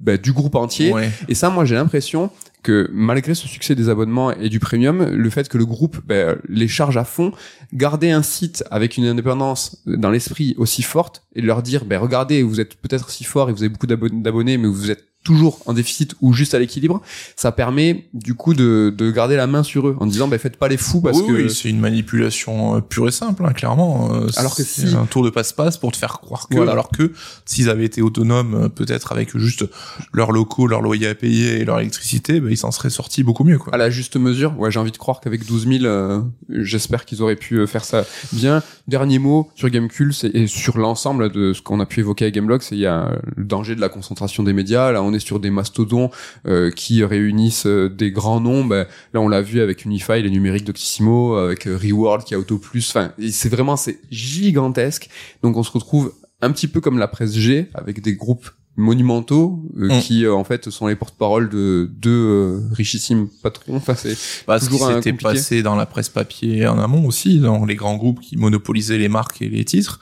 bah, 0.00 0.16
du 0.16 0.32
groupe 0.32 0.54
entier. 0.54 0.92
Ouais. 0.92 1.10
Et 1.28 1.34
ça, 1.34 1.50
moi, 1.50 1.64
j'ai 1.64 1.74
l'impression 1.74 2.30
que 2.62 2.88
malgré 2.92 3.34
ce 3.34 3.46
succès 3.46 3.74
des 3.76 3.88
abonnements 3.88 4.32
et 4.32 4.48
du 4.48 4.58
premium, 4.60 5.04
le 5.04 5.30
fait 5.30 5.48
que 5.48 5.56
le 5.58 5.66
groupe 5.66 5.98
ben, 6.04 6.36
les 6.48 6.66
charge 6.66 6.96
à 6.96 7.04
fond, 7.04 7.30
garder 7.72 8.10
un 8.10 8.22
site 8.22 8.64
avec 8.72 8.96
une 8.96 9.06
indépendance 9.06 9.82
dans 9.86 10.10
l'esprit 10.10 10.54
aussi 10.58 10.82
forte 10.82 11.22
et 11.36 11.42
leur 11.42 11.62
dire, 11.62 11.84
ben 11.84 11.98
regardez, 11.98 12.42
vous 12.42 12.60
êtes 12.60 12.74
peut-être 12.76 13.10
si 13.10 13.22
fort 13.24 13.50
et 13.50 13.52
vous 13.52 13.62
avez 13.62 13.68
beaucoup 13.68 13.86
d'abo- 13.86 14.08
d'abonnés, 14.08 14.56
mais 14.58 14.66
vous 14.68 14.90
êtes 14.90 15.04
toujours 15.26 15.58
en 15.66 15.72
déficit 15.72 16.14
ou 16.20 16.32
juste 16.32 16.54
à 16.54 16.58
l'équilibre, 16.60 17.02
ça 17.34 17.50
permet 17.50 18.06
du 18.14 18.34
coup 18.34 18.54
de, 18.54 18.94
de 18.96 19.10
garder 19.10 19.34
la 19.36 19.46
main 19.48 19.62
sur 19.64 19.88
eux 19.88 19.96
en 19.98 20.06
disant, 20.06 20.28
ben 20.28 20.38
faites 20.38 20.56
pas 20.56 20.68
les 20.68 20.76
fous 20.76 21.00
parce 21.00 21.18
oui, 21.18 21.26
que 21.26 21.32
oui, 21.32 21.50
c'est 21.50 21.68
une 21.68 21.80
manipulation 21.80 22.76
euh, 22.76 22.80
pure 22.80 23.08
et 23.08 23.10
simple, 23.10 23.44
hein, 23.44 23.52
clairement. 23.52 24.14
Euh, 24.14 24.28
Alors 24.36 24.54
que 24.54 24.62
c'est 24.62 24.86
si- 24.88 24.94
un 24.94 25.06
tour 25.06 25.24
de 25.24 25.30
passe-passe 25.30 25.78
pour 25.78 25.90
te 25.90 25.96
faire 25.96 26.20
croire 26.20 26.48
que, 26.48 26.54
Voilà. 26.56 26.72
alors 26.72 26.88
que 26.90 27.12
s'ils 27.44 27.68
avaient 27.68 27.84
été 27.84 28.02
autonomes, 28.02 28.54
euh, 28.54 28.68
peut-être 28.68 29.10
avec 29.12 29.36
juste 29.36 29.64
leurs 30.12 30.30
locaux, 30.32 30.66
leur 30.68 30.80
loyer 30.82 31.08
à 31.08 31.14
payer 31.16 31.60
et 31.60 31.64
leur 31.64 31.80
électricité, 31.80 32.40
ben, 32.40 32.50
ils 32.50 32.56
s'en 32.56 32.70
seraient 32.70 32.90
sortis 32.90 33.22
beaucoup 33.24 33.42
mieux, 33.44 33.58
quoi. 33.58 33.74
à 33.74 33.78
la 33.78 33.90
juste 33.90 34.16
mesure. 34.16 34.54
Ouais, 34.58 34.70
j'ai 34.70 34.78
envie 34.78 34.92
de 34.92 34.96
croire 34.96 35.20
qu'avec 35.20 35.44
12 35.44 35.66
000, 35.66 35.84
euh, 35.84 36.20
j'espère 36.48 37.04
qu'ils 37.04 37.20
auraient 37.22 37.34
pu 37.36 37.66
faire 37.66 37.84
ça 37.84 38.04
bien. 38.32 38.62
Dernier 38.88 39.18
mot 39.18 39.50
sur 39.56 39.68
Gamecube 39.68 40.12
et 40.32 40.46
sur 40.46 40.78
l'ensemble 40.78 41.32
de 41.32 41.52
ce 41.52 41.60
qu'on 41.62 41.80
a 41.80 41.86
pu 41.86 42.00
évoquer 42.00 42.26
à 42.26 42.30
Gameblog, 42.30 42.62
c'est 42.62 42.76
il 42.76 42.80
y 42.80 42.86
a 42.86 43.18
le 43.34 43.44
danger 43.44 43.74
de 43.74 43.80
la 43.80 43.88
concentration 43.88 44.42
des 44.42 44.52
médias. 44.52 44.92
Là, 44.92 45.02
on 45.02 45.12
est 45.16 45.20
sur 45.20 45.40
des 45.40 45.50
mastodons 45.50 46.10
euh, 46.46 46.70
qui 46.70 47.02
réunissent 47.04 47.66
euh, 47.66 47.88
des 47.88 48.10
grands 48.12 48.40
noms. 48.40 48.64
Ben, 48.64 48.86
là, 49.12 49.20
on 49.20 49.28
l'a 49.28 49.42
vu 49.42 49.60
avec 49.60 49.84
Unify, 49.84 50.22
les 50.22 50.30
numériques 50.30 50.64
d'Octissimo, 50.64 51.34
avec 51.36 51.66
euh, 51.66 51.76
Reworld 51.76 52.24
qui 52.24 52.34
a 52.34 52.38
Auto 52.38 52.58
Plus. 52.58 52.88
Enfin, 52.90 53.12
c'est 53.30 53.48
vraiment 53.48 53.76
c'est 53.76 53.98
gigantesque. 54.10 55.08
Donc, 55.42 55.56
on 55.56 55.62
se 55.62 55.70
retrouve 55.72 56.12
un 56.42 56.50
petit 56.52 56.68
peu 56.68 56.80
comme 56.80 56.98
la 56.98 57.08
presse 57.08 57.34
G 57.34 57.68
avec 57.74 58.00
des 58.02 58.14
groupes 58.14 58.48
monumentaux 58.78 59.62
euh, 59.78 59.88
Mm. 59.88 60.00
qui 60.00 60.24
euh, 60.26 60.34
en 60.34 60.44
fait 60.44 60.68
sont 60.68 60.86
les 60.86 60.96
porte-parole 60.96 61.48
de 61.48 61.90
deux 61.98 62.10
euh, 62.10 62.60
richissimes 62.72 63.28
patrons 63.42 63.76
enfin 63.76 63.94
c'est 63.94 64.14
Bah, 64.46 64.58
ce 64.60 64.66
qui 64.66 64.72
toujours 64.72 64.88
s'était 64.88 65.12
compliqué. 65.12 65.32
passé 65.34 65.62
dans 65.62 65.76
la 65.76 65.86
presse 65.86 66.10
papier 66.10 66.66
en 66.66 66.78
amont 66.78 67.06
aussi, 67.06 67.38
dans 67.38 67.64
les 67.64 67.74
grands 67.74 67.96
groupes 67.96 68.20
qui 68.20 68.36
monopolisaient 68.36 68.98
les 68.98 69.08
marques 69.08 69.40
et 69.40 69.48
les 69.48 69.64
titres, 69.64 69.98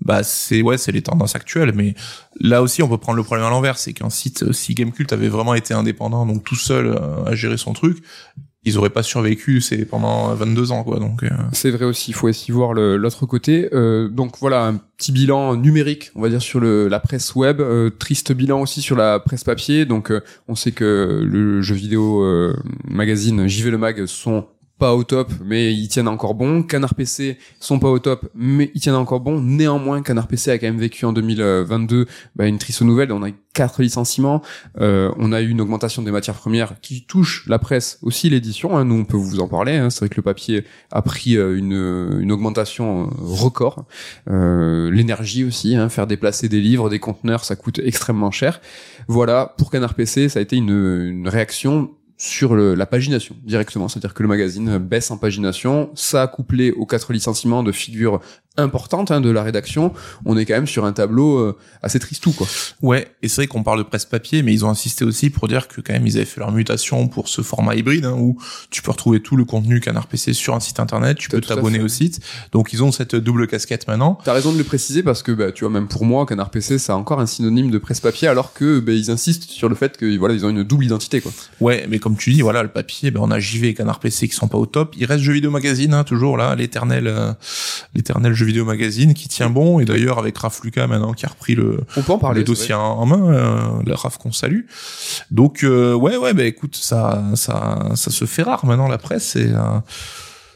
bah 0.00 0.22
c'est 0.22 0.62
ouais, 0.62 0.78
c'est 0.78 0.92
les 0.92 1.02
tendances 1.02 1.36
actuelles. 1.36 1.72
Mais 1.74 1.94
là 2.40 2.62
aussi, 2.62 2.82
on 2.82 2.88
peut 2.88 2.98
prendre 2.98 3.16
le 3.16 3.22
problème 3.22 3.46
à 3.46 3.50
l'envers, 3.50 3.78
c'est 3.78 3.92
qu'un 3.92 4.10
site, 4.10 4.42
euh, 4.42 4.52
si 4.52 4.74
Gamecult 4.74 5.12
avait 5.12 5.28
vraiment 5.28 5.54
été 5.54 5.74
indépendant, 5.74 6.26
donc 6.26 6.44
tout 6.44 6.56
seul 6.56 6.86
euh, 6.86 7.24
à 7.24 7.34
gérer 7.34 7.56
son 7.56 7.72
truc, 7.72 8.02
ils 8.66 8.76
auraient 8.78 8.90
pas 8.90 9.04
survécu, 9.04 9.60
c'est 9.60 9.84
pendant 9.84 10.34
22 10.34 10.72
ans 10.72 10.82
quoi. 10.82 10.98
Donc 10.98 11.22
euh, 11.22 11.28
C'est 11.52 11.70
vrai 11.70 11.84
aussi, 11.84 12.10
il 12.10 12.14
faut 12.14 12.28
aussi 12.28 12.50
voir 12.50 12.74
l'autre 12.74 13.24
côté. 13.24 13.68
Euh, 13.72 14.08
donc 14.08 14.38
voilà, 14.40 14.64
un 14.64 14.74
petit 14.74 15.12
bilan 15.12 15.56
numérique, 15.56 16.10
on 16.16 16.20
va 16.20 16.28
dire, 16.28 16.42
sur 16.42 16.58
le, 16.58 16.88
la 16.88 16.98
presse 16.98 17.36
web. 17.36 17.60
Euh, 17.60 17.90
triste 17.90 18.32
bilan 18.32 18.60
aussi 18.60 18.82
sur 18.82 18.96
la 18.96 19.20
presse 19.20 19.44
papier. 19.44 19.84
Donc 19.84 20.10
euh, 20.10 20.20
on 20.48 20.56
sait 20.56 20.72
que 20.72 21.22
le 21.24 21.62
jeu 21.62 21.76
vidéo 21.76 22.22
euh, 22.22 22.56
magazine 22.84 23.46
JV 23.46 23.70
Le 23.70 23.78
Mag 23.78 24.04
sont 24.06 24.48
pas 24.78 24.94
au 24.94 25.04
top, 25.04 25.32
mais 25.44 25.72
ils 25.72 25.88
tiennent 25.88 26.08
encore 26.08 26.34
bon. 26.34 26.62
Canard 26.62 26.94
PC 26.94 27.38
sont 27.60 27.78
pas 27.78 27.88
au 27.88 27.98
top, 27.98 28.28
mais 28.34 28.70
ils 28.74 28.80
tiennent 28.80 28.94
encore 28.94 29.20
bon. 29.20 29.40
Néanmoins, 29.40 30.02
Canard 30.02 30.28
PC 30.28 30.50
a 30.50 30.58
quand 30.58 30.66
même 30.66 30.78
vécu 30.78 31.04
en 31.06 31.12
2022 31.12 32.06
bah, 32.34 32.46
une 32.46 32.58
triste 32.58 32.82
nouvelle. 32.82 33.10
On 33.12 33.22
a 33.22 33.30
eu 33.30 33.34
quatre 33.54 33.80
licenciements. 33.80 34.42
Euh, 34.80 35.10
on 35.16 35.32
a 35.32 35.40
eu 35.40 35.48
une 35.48 35.62
augmentation 35.62 36.02
des 36.02 36.10
matières 36.10 36.34
premières 36.34 36.78
qui 36.82 37.06
touche 37.06 37.44
la 37.48 37.58
presse, 37.58 37.98
aussi 38.02 38.28
l'édition. 38.28 38.76
hein. 38.76 38.84
Nous, 38.84 38.96
on 38.96 39.04
peut 39.06 39.16
vous 39.16 39.40
en 39.40 39.48
parler. 39.48 39.76
hein. 39.76 39.88
C'est 39.88 40.00
vrai 40.00 40.08
que 40.10 40.16
le 40.16 40.22
papier 40.22 40.64
a 40.92 41.00
pris 41.00 41.38
euh, 41.38 41.56
une, 41.56 42.30
augmentation 42.30 43.04
euh, 43.04 43.08
record. 43.18 43.86
L'énergie 44.26 45.44
aussi, 45.44 45.74
hein, 45.74 45.88
faire 45.88 46.06
déplacer 46.06 46.48
des 46.50 46.60
livres, 46.60 46.90
des 46.90 46.98
conteneurs, 46.98 47.44
ça 47.44 47.56
coûte 47.56 47.80
extrêmement 47.82 48.30
cher. 48.30 48.60
Voilà, 49.08 49.54
pour 49.56 49.70
Canard 49.70 49.94
PC, 49.94 50.28
ça 50.28 50.38
a 50.38 50.42
été 50.42 50.56
une 50.56 51.28
réaction 51.28 51.90
sur 52.18 52.54
le- 52.54 52.74
la 52.74 52.86
pagination 52.86 53.36
directement, 53.44 53.88
c'est-à-dire 53.88 54.14
que 54.14 54.22
le 54.22 54.28
magazine 54.28 54.78
baisse 54.78 55.10
en 55.10 55.18
pagination, 55.18 55.90
ça 55.94 56.26
couplé 56.26 56.70
aux 56.72 56.86
quatre 56.86 57.12
licenciements 57.12 57.62
de 57.62 57.72
figures 57.72 58.20
importantes 58.56 59.10
hein, 59.10 59.20
de 59.20 59.30
la 59.30 59.42
rédaction, 59.42 59.92
on 60.24 60.36
est 60.36 60.44
quand 60.44 60.54
même 60.54 60.66
sur 60.66 60.84
un 60.84 60.92
tableau 60.92 61.38
euh, 61.38 61.56
assez 61.82 61.98
tristou 61.98 62.32
quoi. 62.32 62.46
Ouais, 62.82 63.08
et 63.22 63.28
c'est 63.28 63.42
vrai 63.42 63.46
qu'on 63.46 63.62
parle 63.62 63.78
de 63.78 63.84
presse 63.84 64.04
papier, 64.04 64.42
mais 64.42 64.52
ils 64.52 64.64
ont 64.64 64.70
insisté 64.70 65.04
aussi 65.04 65.30
pour 65.30 65.48
dire 65.48 65.68
que 65.68 65.80
quand 65.80 65.92
même 65.92 66.06
ils 66.06 66.16
avaient 66.16 66.26
fait 66.26 66.40
leur 66.40 66.52
mutation 66.52 67.08
pour 67.08 67.28
ce 67.28 67.42
format 67.42 67.74
hybride, 67.74 68.04
hein, 68.04 68.16
où 68.18 68.38
tu 68.70 68.82
peux 68.82 68.90
retrouver 68.90 69.20
tout 69.20 69.36
le 69.36 69.44
contenu 69.44 69.80
Canard 69.80 70.06
PC 70.06 70.32
sur 70.32 70.54
un 70.54 70.60
site 70.60 70.80
internet, 70.80 71.18
tu 71.18 71.28
peux 71.28 71.40
t'abonner 71.40 71.80
au 71.80 71.88
site. 71.88 72.20
Donc 72.52 72.72
ils 72.72 72.82
ont 72.82 72.92
cette 72.92 73.14
double 73.16 73.46
casquette 73.46 73.86
maintenant. 73.88 74.18
T'as 74.24 74.32
raison 74.32 74.52
de 74.52 74.58
le 74.58 74.64
préciser 74.64 75.02
parce 75.02 75.22
que 75.22 75.32
bah, 75.32 75.52
tu 75.52 75.64
vois 75.64 75.72
même 75.72 75.88
pour 75.88 76.04
moi 76.04 76.26
Canard 76.26 76.50
PC 76.50 76.78
c'est 76.78 76.92
encore 76.92 77.20
un 77.20 77.26
synonyme 77.26 77.70
de 77.70 77.78
presse 77.78 78.00
papier 78.00 78.28
alors 78.28 78.52
que 78.52 78.80
bah, 78.80 78.92
ils 78.92 79.10
insistent 79.10 79.44
sur 79.44 79.68
le 79.68 79.74
fait 79.74 79.96
que 79.96 80.16
voilà 80.16 80.34
ils 80.34 80.44
ont 80.44 80.50
une 80.50 80.62
double 80.62 80.84
identité 80.84 81.20
quoi. 81.20 81.32
Ouais, 81.60 81.86
mais 81.88 81.98
comme 81.98 82.16
tu 82.16 82.32
dis, 82.32 82.42
voilà, 82.42 82.62
le 82.62 82.68
papier, 82.68 83.10
ben 83.10 83.20
on 83.22 83.30
a 83.30 83.38
JV 83.38 83.68
et 83.68 83.74
Canard 83.74 84.00
PC 84.00 84.28
qui 84.28 84.34
sont 84.34 84.48
pas 84.48 84.58
au 84.58 84.66
top. 84.66 84.94
Il 84.96 85.04
reste 85.04 85.22
Jeux 85.22 85.32
Vidéo 85.32 85.50
Magazine, 85.50 85.94
hein, 85.94 86.04
toujours 86.04 86.36
là, 86.36 86.54
l'éternel, 86.54 87.06
euh, 87.06 87.32
l'éternel 87.94 88.32
Jeux 88.34 88.45
Vidéo 88.46 88.64
Magazine 88.64 89.12
qui 89.14 89.28
tient 89.28 89.50
bon. 89.50 89.80
Et 89.80 89.84
d'ailleurs 89.84 90.18
avec 90.18 90.38
Raph 90.38 90.62
Lucas 90.62 90.86
maintenant 90.86 91.12
qui 91.12 91.26
a 91.26 91.28
repris 91.28 91.54
le, 91.54 91.80
On 91.96 92.02
peut 92.02 92.12
en 92.12 92.18
parler. 92.18 92.40
le 92.40 92.44
dossier 92.44 92.74
en 92.74 92.80
en 92.82 93.04
main, 93.06 93.32
euh, 93.34 93.82
le 93.84 93.94
Raph 93.94 94.18
qu'on 94.18 94.32
salue. 94.32 94.62
Donc 95.30 95.62
euh, 95.64 95.92
ouais, 95.94 96.16
ouais, 96.16 96.32
bah 96.34 96.44
écoute, 96.44 96.76
ça, 96.76 97.22
ça, 97.34 97.90
ça 97.94 98.10
se 98.10 98.24
fait 98.24 98.42
rare 98.42 98.64
maintenant 98.64 98.88
la 98.88 98.98
presse 98.98 99.36
et 99.36 99.48
euh, 99.50 99.78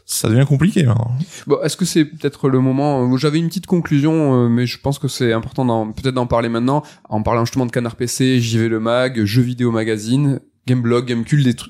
ça 0.05 0.27
devient 0.27 0.45
compliqué. 0.45 0.85
hein. 0.85 0.95
Bon, 1.47 1.57
est-ce 1.63 1.77
que 1.77 1.85
c'est 1.85 2.03
peut-être 2.05 2.49
le 2.49 2.59
moment 2.59 3.15
J'avais 3.17 3.39
une 3.39 3.47
petite 3.47 3.65
conclusion, 3.67 4.45
euh, 4.45 4.49
mais 4.49 4.65
je 4.65 4.77
pense 4.79 4.99
que 4.99 5.07
c'est 5.07 5.31
important 5.31 5.63
d'en- 5.65 5.91
peut-être 5.91 6.15
d'en 6.15 6.27
parler 6.27 6.49
maintenant, 6.49 6.83
en 7.07 7.21
parlant 7.23 7.45
justement 7.45 7.65
de 7.65 7.71
Canard 7.71 7.95
PC, 7.95 8.41
JV 8.41 8.67
Le 8.67 8.79
Mag, 8.81 9.23
Jeux 9.23 9.41
Vidéo 9.41 9.71
Magazine. 9.71 10.41
Gameblog, 10.67 11.11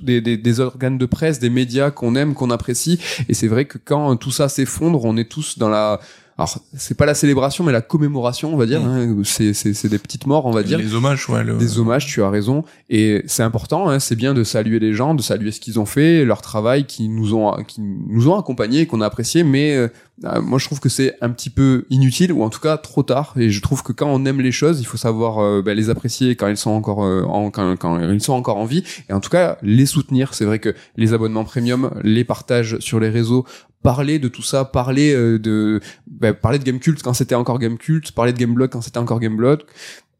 des, 0.01 0.21
des 0.21 0.59
organes 0.59 0.97
de 0.97 1.05
presse, 1.05 1.39
des 1.39 1.49
médias 1.49 1.91
qu'on 1.91 2.15
aime, 2.15 2.33
qu'on 2.33 2.49
apprécie. 2.49 2.99
Et 3.29 3.33
c'est 3.33 3.47
vrai 3.47 3.65
que 3.65 3.77
quand 3.77 4.15
tout 4.17 4.31
ça 4.31 4.49
s'effondre, 4.49 5.05
on 5.05 5.17
est 5.17 5.29
tous 5.29 5.57
dans 5.57 5.69
la... 5.69 5.99
Alors, 6.41 6.57
c'est 6.75 6.97
pas 6.97 7.05
la 7.05 7.13
célébration, 7.13 7.63
mais 7.63 7.71
la 7.71 7.81
commémoration, 7.81 8.51
on 8.51 8.57
va 8.57 8.65
dire. 8.65 8.81
hein. 8.83 9.15
C'est, 9.23 9.53
c'est, 9.53 9.75
c'est 9.75 9.89
des 9.89 9.99
petites 9.99 10.25
morts, 10.25 10.47
on 10.47 10.51
va 10.51 10.63
dire. 10.63 10.79
Les 10.79 10.95
hommages, 10.95 11.29
ouais. 11.29 11.43
Le... 11.43 11.55
Des 11.55 11.77
hommages, 11.77 12.07
tu 12.07 12.23
as 12.23 12.31
raison. 12.31 12.63
Et 12.89 13.21
c'est 13.27 13.43
important, 13.43 13.87
hein, 13.89 13.99
c'est 13.99 14.15
bien 14.15 14.33
de 14.33 14.43
saluer 14.43 14.79
les 14.79 14.93
gens, 14.95 15.13
de 15.13 15.21
saluer 15.21 15.51
ce 15.51 15.59
qu'ils 15.59 15.79
ont 15.79 15.85
fait, 15.85 16.25
leur 16.25 16.41
travail 16.41 16.85
qui 16.85 17.09
nous 17.09 17.35
ont, 17.35 17.61
qui 17.67 17.79
nous 17.81 18.27
ont 18.27 18.39
accompagnés, 18.39 18.87
qu'on 18.87 19.01
a 19.01 19.05
apprécié, 19.05 19.43
mais 19.43 19.75
euh, 19.75 19.87
euh, 20.23 20.41
moi 20.41 20.57
je 20.57 20.65
trouve 20.65 20.79
que 20.79 20.89
c'est 20.89 21.15
un 21.21 21.29
petit 21.29 21.51
peu 21.51 21.85
inutile, 21.91 22.33
ou 22.33 22.41
en 22.41 22.49
tout 22.49 22.59
cas 22.59 22.77
trop 22.77 23.03
tard. 23.03 23.33
Et 23.37 23.51
je 23.51 23.61
trouve 23.61 23.83
que 23.83 23.91
quand 23.91 24.09
on 24.11 24.25
aime 24.25 24.41
les 24.41 24.51
choses, 24.51 24.79
il 24.79 24.85
faut 24.85 24.97
savoir 24.97 25.37
euh, 25.37 25.61
bah, 25.61 25.75
les 25.75 25.91
apprécier 25.91 26.35
quand 26.35 26.47
elles 26.47 26.57
sont 26.57 26.71
encore 26.71 27.03
euh, 27.03 27.21
en, 27.23 27.51
quand, 27.51 27.75
quand 27.77 27.99
ils 27.99 28.19
sont 28.21 28.33
encore 28.33 28.57
en 28.57 28.65
vie, 28.65 28.83
et 29.09 29.13
en 29.13 29.19
tout 29.19 29.29
cas 29.29 29.59
les 29.61 29.85
soutenir. 29.85 30.33
C'est 30.33 30.45
vrai 30.45 30.57
que 30.57 30.73
les 30.97 31.13
abonnements 31.13 31.43
premium, 31.43 31.91
les 32.03 32.23
partages 32.23 32.79
sur 32.79 32.99
les 32.99 33.09
réseaux, 33.09 33.45
parler 33.81 34.19
de 34.19 34.27
tout 34.27 34.41
ça, 34.41 34.65
parler 34.65 35.13
euh, 35.13 35.39
de 35.39 35.79
bah, 36.07 36.33
parler 36.33 36.59
de 36.59 36.63
Gamecult 36.63 37.01
quand 37.01 37.13
c'était 37.13 37.35
encore 37.35 37.59
Gamecult, 37.59 38.11
parler 38.11 38.33
de 38.33 38.37
Gameblog 38.37 38.69
quand 38.69 38.81
c'était 38.81 38.99
encore 38.99 39.19
Gameblog. 39.19 39.61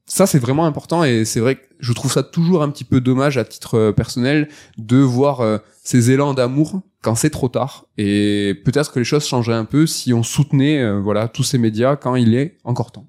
Ça 0.06 0.26
c'est 0.26 0.39
vraiment 0.39 0.65
important 0.65 1.04
et 1.04 1.26
c'est 1.26 1.39
vrai 1.39 1.56
que 1.56 1.62
je 1.80 1.93
trouve 1.93 2.12
ça 2.12 2.24
toujours 2.24 2.63
un 2.63 2.69
petit 2.69 2.84
peu 2.84 3.00
dommage 3.00 3.38
à 3.38 3.45
titre 3.45 3.76
euh, 3.76 3.91
personnel 3.91 4.50
de 4.78 4.97
voir 4.97 5.41
euh, 5.41 5.58
ces 5.84 6.12
élans 6.12 6.34
d'amour 6.34 6.82
quand 7.02 7.15
c'est 7.15 7.30
trop 7.30 7.47
tard 7.47 7.86
et 7.97 8.60
peut-être 8.65 8.91
que 8.91 9.00
les 9.00 9.06
choses 9.06 9.26
changeraient 9.26 9.56
un 9.56 9.65
peu 9.65 9.88
si 9.88 10.13
on 10.13 10.21
soutenait 10.21 11.00
voilà 11.00 11.28
tous 11.28 11.41
ces 11.41 11.58
médias 11.58 11.95
quand 11.95 12.15
il 12.15 12.36
est 12.36 12.58
encore 12.63 12.91
temps. 12.91 13.08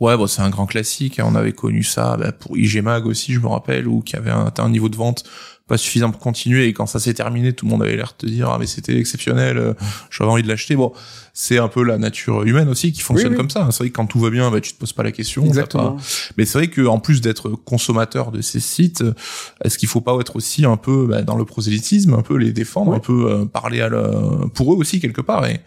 Ouais, 0.00 0.16
bon, 0.16 0.26
c'est 0.26 0.42
un 0.42 0.50
grand 0.50 0.66
classique. 0.66 1.18
hein. 1.20 1.24
On 1.28 1.34
avait 1.34 1.52
connu 1.52 1.82
ça 1.82 2.16
bah, 2.16 2.32
pour 2.32 2.56
IG 2.58 2.82
Mag 2.82 3.06
aussi, 3.06 3.32
je 3.32 3.40
me 3.40 3.46
rappelle, 3.46 3.86
où 3.88 4.00
qui 4.02 4.16
avait 4.16 4.30
un, 4.30 4.52
un 4.58 4.68
niveau 4.68 4.88
de 4.88 4.96
vente 4.96 5.24
pas 5.66 5.78
suffisant 5.78 6.10
pour 6.10 6.20
continuer. 6.20 6.66
Et 6.66 6.74
quand 6.74 6.84
ça 6.84 6.98
s'est 7.00 7.14
terminé, 7.14 7.54
tout 7.54 7.64
le 7.64 7.70
monde 7.70 7.82
avait 7.82 7.96
l'air 7.96 8.12
de 8.18 8.26
te 8.26 8.30
dire 8.30 8.50
ah 8.50 8.58
mais 8.60 8.66
c'était 8.66 8.98
exceptionnel, 8.98 9.56
euh, 9.56 9.72
j'avais 10.10 10.28
envie 10.30 10.42
de 10.42 10.48
l'acheter. 10.48 10.76
Bon, 10.76 10.92
c'est 11.32 11.56
un 11.58 11.68
peu 11.68 11.82
la 11.82 11.96
nature 11.96 12.42
humaine 12.42 12.68
aussi 12.68 12.92
qui 12.92 13.00
fonctionne 13.00 13.30
Oui, 13.30 13.36
oui. 13.36 13.38
comme 13.38 13.48
ça. 13.50 13.66
C'est 13.70 13.78
vrai 13.78 13.88
que 13.88 13.94
quand 13.94 14.04
tout 14.06 14.18
va 14.20 14.28
bien, 14.28 14.50
bah, 14.50 14.60
tu 14.60 14.74
te 14.74 14.78
poses 14.78 14.92
pas 14.92 15.02
la 15.04 15.12
question. 15.12 15.42
Exactement. 15.46 15.92
pas- 15.92 16.02
Mais 16.36 16.44
c'est 16.44 16.58
vrai 16.58 16.68
que 16.68 16.84
en 16.86 16.98
plus 16.98 17.22
d'être 17.22 17.48
consommateur 17.50 18.30
de 18.30 18.42
ces 18.42 18.60
sites, 18.60 19.02
est-ce 19.64 19.78
qu'il 19.78 19.88
faut 19.88 20.02
pas 20.02 20.14
être 20.20 20.36
aussi 20.36 20.66
un 20.66 20.76
peu 20.76 21.06
bah, 21.06 21.22
dans 21.22 21.36
le 21.36 21.46
prosélytisme, 21.46 22.12
un 22.12 22.22
peu 22.22 22.36
les 22.36 22.52
défendre, 22.52 22.92
un 22.92 22.98
peu 23.00 23.30
euh, 23.30 23.44
parler 23.46 23.80
à 23.80 23.88
la... 23.88 24.10
pour 24.54 24.74
eux 24.74 24.76
aussi 24.76 25.00
quelque 25.00 25.22
part 25.22 25.46
et 25.46 25.60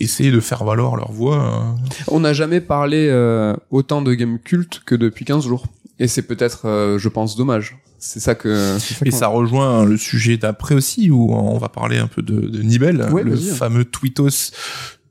essayer 0.00 0.30
de 0.30 0.40
faire 0.40 0.64
valoir 0.64 0.96
leur 0.96 1.10
voix. 1.12 1.42
euh. 1.42 1.88
On 2.08 2.20
n'a 2.20 2.32
jamais 2.32 2.60
parlé 2.60 3.08
euh, 3.10 3.54
autant 3.70 4.02
de 4.02 4.12
game 4.14 4.38
culte 4.38 4.80
que 4.84 4.94
depuis 4.94 5.24
15 5.24 5.46
jours. 5.46 5.66
Et 5.98 6.08
c'est 6.08 6.22
peut-être, 6.22 6.66
euh, 6.66 6.98
je 6.98 7.08
pense, 7.08 7.36
dommage. 7.36 7.78
C'est 7.98 8.20
ça 8.20 8.34
que... 8.34 8.76
Et 9.06 9.10
ça 9.10 9.28
rejoint 9.28 9.84
le 9.86 9.96
sujet 9.96 10.36
d'après 10.36 10.74
aussi, 10.74 11.10
où 11.10 11.32
on 11.32 11.56
va 11.56 11.70
parler 11.70 11.96
un 11.96 12.06
peu 12.06 12.20
de, 12.20 12.40
de 12.40 12.62
Nibel, 12.62 13.08
Ouais, 13.10 13.24
le 13.24 13.34
fameux 13.36 13.86
tweetos 13.86 14.52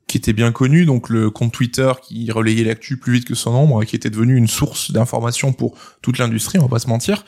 qui 0.08 0.18
était 0.18 0.32
bien 0.32 0.52
connu, 0.52 0.84
donc 0.86 1.08
le 1.08 1.30
compte 1.30 1.52
Twitter 1.52 1.90
qui 2.00 2.30
relayait 2.30 2.62
l'actu 2.62 2.96
plus 2.96 3.12
vite 3.14 3.24
que 3.24 3.34
son 3.34 3.50
ombre, 3.50 3.82
et 3.82 3.86
qui 3.86 3.96
était 3.96 4.08
devenu 4.10 4.36
une 4.36 4.46
source 4.46 4.92
d'information 4.92 5.52
pour 5.52 5.74
toute 6.00 6.18
l'industrie, 6.18 6.58
on 6.60 6.62
va 6.62 6.68
pas 6.68 6.78
se 6.78 6.88
mentir. 6.88 7.24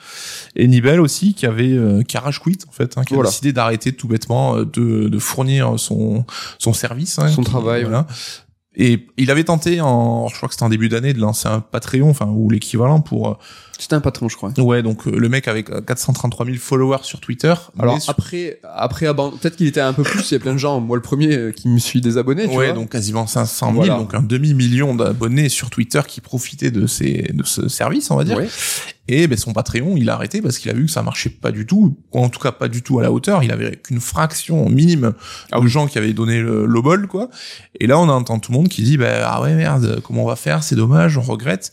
Et 0.54 0.68
Nibel 0.68 1.00
aussi, 1.00 1.34
qui 1.34 1.44
avait 1.46 1.72
euh, 1.72 2.02
qui 2.02 2.16
a 2.16 2.20
rage 2.20 2.38
quit 2.40 2.58
en 2.68 2.72
fait, 2.72 2.96
hein, 2.96 3.02
qui 3.04 3.14
Voilà. 3.14 3.28
a 3.28 3.32
décidé 3.32 3.52
d'arrêter 3.52 3.92
tout 3.92 4.06
bêtement 4.06 4.56
euh, 4.56 4.64
de, 4.64 5.08
de 5.08 5.18
fournir 5.18 5.78
son 5.78 6.24
son 6.58 6.72
service, 6.72 7.18
hein, 7.18 7.28
Son 7.28 7.42
qui- 7.42 7.50
travail, 7.50 7.82
voilà. 7.82 8.06
Et 8.76 9.08
il 9.16 9.32
avait 9.32 9.42
tenté 9.42 9.80
en, 9.80 10.28
je 10.28 10.36
crois 10.36 10.48
que 10.48 10.54
c'était 10.54 10.62
en 10.64 10.68
début 10.68 10.88
d'année, 10.88 11.12
de 11.12 11.18
lancer 11.18 11.48
un 11.48 11.58
Patreon, 11.58 12.10
enfin 12.10 12.26
ou 12.26 12.48
l'équivalent 12.48 13.00
pour. 13.00 13.28
euh, 13.30 13.34
C'était 13.80 13.94
un 13.94 14.00
patron, 14.00 14.28
je 14.28 14.36
crois. 14.36 14.52
Ouais, 14.58 14.82
donc 14.82 15.06
euh, 15.06 15.12
le 15.16 15.28
mec 15.28 15.46
avec 15.46 15.70
euh, 15.70 15.80
433 15.80 16.46
000 16.46 16.58
followers 16.58 16.98
sur 17.04 17.20
Twitter. 17.20 17.54
Alors 17.78 17.94
mais 17.94 18.00
sur- 18.00 18.11
après, 18.11 18.59
après 18.74 19.07
aban- 19.07 19.30
peut-être 19.38 19.55
qu'il 19.57 19.68
était 19.68 19.80
un 19.80 19.92
peu 19.92 20.03
plus. 20.03 20.28
Il 20.30 20.34
y 20.34 20.36
a 20.36 20.40
plein 20.40 20.55
de 20.55 20.59
gens, 20.59 20.80
moi 20.80 20.96
le 20.96 21.03
premier, 21.03 21.32
euh, 21.36 21.53
qui 21.53 21.68
me 21.68 21.78
suis 21.78 22.00
désabonné. 22.00 22.48
Tu 22.48 22.57
ouais, 22.57 22.66
vois. 22.66 22.74
donc 22.74 22.90
quasiment 22.90 23.28
500 23.28 23.66
000, 23.66 23.76
Voilà. 23.76 23.94
donc 23.98 24.14
un 24.14 24.22
demi-million 24.22 24.96
d'abonnés 24.96 25.48
sur 25.48 25.70
Twitter 25.70 26.00
qui 26.09 26.20
profitaient 26.20 26.72
de 26.72 26.88
ces 26.88 27.30
de 27.32 27.44
ce 27.44 27.68
service, 27.68 28.11
on 28.11 28.16
va 28.16 28.24
dire. 28.24 28.36
Ouais. 28.38 28.48
Et 29.11 29.26
ben 29.28 29.38
son 29.38 29.53
Patreon, 29.53 29.96
il 29.96 30.11
a 30.11 30.14
arrêté 30.14 30.42
parce 30.42 30.59
qu'il 30.59 30.70
a 30.70 30.74
vu 30.74 30.86
que 30.86 30.90
ça 30.90 31.03
marchait 31.05 31.30
pas 31.30 31.53
du 31.53 31.64
tout, 31.64 31.96
ou 32.12 32.18
en 32.18 32.28
tout 32.28 32.40
cas 32.40 32.50
pas 32.53 32.66
du 32.68 32.82
tout 32.82 32.98
à 32.98 33.03
la 33.03 33.12
hauteur. 33.12 33.42
Il 33.44 33.53
avait 33.53 33.76
qu'une 33.76 34.00
fraction 34.00 34.68
minime 34.68 35.12
Ah 35.53 35.61
aux 35.61 35.66
gens 35.68 35.86
qui 35.86 35.98
avaient 35.98 36.12
donné 36.12 36.40
le 36.40 36.66
lobol, 36.66 37.07
quoi. 37.07 37.30
Et 37.78 37.86
là, 37.86 37.98
on 37.98 38.09
entend 38.09 38.38
tout 38.40 38.50
le 38.53 38.59
monde 38.59 38.68
qui 38.68 38.82
dit, 38.82 38.96
bah 38.98 39.20
ah 39.30 39.40
ouais 39.40 39.55
merde, 39.55 40.00
comment 40.05 40.24
on 40.24 40.26
va 40.26 40.36
faire? 40.36 40.62
C'est 40.64 40.74
dommage, 40.76 41.16
on 41.16 41.22
regrette. 41.22 41.72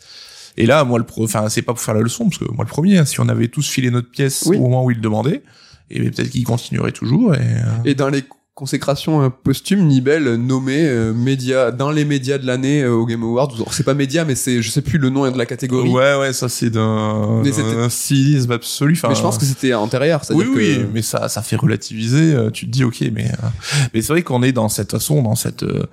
Et 0.57 0.65
là, 0.65 0.83
moi, 0.83 0.99
le 0.99 1.05
enfin, 1.23 1.49
c'est 1.49 1.61
pas 1.61 1.73
pour 1.73 1.81
faire 1.81 1.95
la 1.95 2.01
leçon, 2.01 2.25
parce 2.29 2.37
que 2.37 2.45
moi, 2.45 2.63
le 2.63 2.69
premier, 2.69 2.97
hein, 2.97 3.05
si 3.05 3.19
on 3.19 3.27
avait 3.29 3.47
tous 3.49 3.67
filé 3.69 3.89
notre 3.91 4.09
pièce 4.09 4.43
Oui. 4.47 4.57
au 4.57 4.61
moment 4.61 4.83
où 4.85 4.91
il 4.91 5.01
demandait, 5.01 5.43
et 5.91 5.99
ben, 5.99 6.09
peut-être 6.11 6.29
qu'il 6.29 6.43
continuerait 6.45 6.91
toujours. 6.93 7.35
Et, 7.35 7.39
euh, 7.39 7.61
Et 7.85 7.93
dans 7.95 8.09
les 8.09 8.23
consécrations 8.53 9.21
euh, 9.21 9.29
posthumes, 9.29 9.85
Nibel 9.85 10.27
euh, 10.27 10.37
nommé 10.37 10.85
euh, 10.87 11.13
média 11.13 11.71
dans 11.71 11.91
les 11.91 12.05
médias 12.05 12.37
de 12.37 12.47
l'année 12.47 12.83
euh, 12.83 12.93
au 12.93 13.05
Game 13.05 13.21
Awards. 13.21 13.51
C'est 13.71 13.83
pas 13.83 13.93
média, 13.93 14.23
mais 14.23 14.35
c'est, 14.35 14.61
je 14.61 14.69
sais 14.71 14.81
plus 14.81 14.97
le 14.97 15.09
nom 15.09 15.29
de 15.29 15.37
la 15.37 15.45
catégorie. 15.45 15.89
Ouais, 15.89 16.15
ouais, 16.17 16.31
ça 16.31 16.47
c'est 16.47 16.69
d'un 16.69 17.43
cynisme 17.89 18.53
absolu. 18.53 18.93
Enfin, 18.93 19.09
Mais 19.09 19.15
je 19.15 19.21
pense 19.21 19.37
que 19.37 19.43
c'était 19.45 19.73
antérieur. 19.73 20.21
oui, 20.21 20.25
c'est-à-dire 20.27 20.53
oui, 20.55 20.75
que- 20.77 20.87
mais 20.93 21.01
ça, 21.01 21.27
ça 21.27 21.41
fait 21.41 21.57
relativiser. 21.57 22.33
euh, 22.33 22.49
Tu 22.49 22.65
te 22.65 22.71
dis, 22.71 22.85
ok, 22.85 23.03
mais 23.13 23.25
euh, 23.25 23.47
mais 23.93 24.01
c'est 24.01 24.13
vrai 24.13 24.21
qu'on 24.23 24.41
est 24.41 24.53
dans 24.53 24.69
cette 24.69 24.91
façon, 24.91 25.21
dans 25.21 25.35
cette 25.35 25.63
euh, 25.63 25.83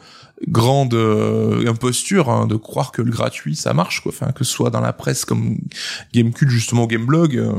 grande 0.49 0.95
euh, 0.95 1.67
imposture 1.67 2.31
hein, 2.31 2.47
de 2.47 2.57
croire 2.57 2.93
que 2.93 3.03
le 3.03 3.11
gratuit 3.11 3.57
ça 3.57 3.75
marche, 3.75 4.01
quoi. 4.01 4.13
Enfin, 4.15 4.33
que 4.33 4.45
ce 4.45 4.53
soit 4.53 4.71
dans 4.71 4.81
la 4.81 4.93
presse 4.93 5.25
comme 5.25 5.59
Gamecube 6.13 6.49
justement, 6.49 6.87
Gameblog. 6.87 7.37
Euh, 7.37 7.53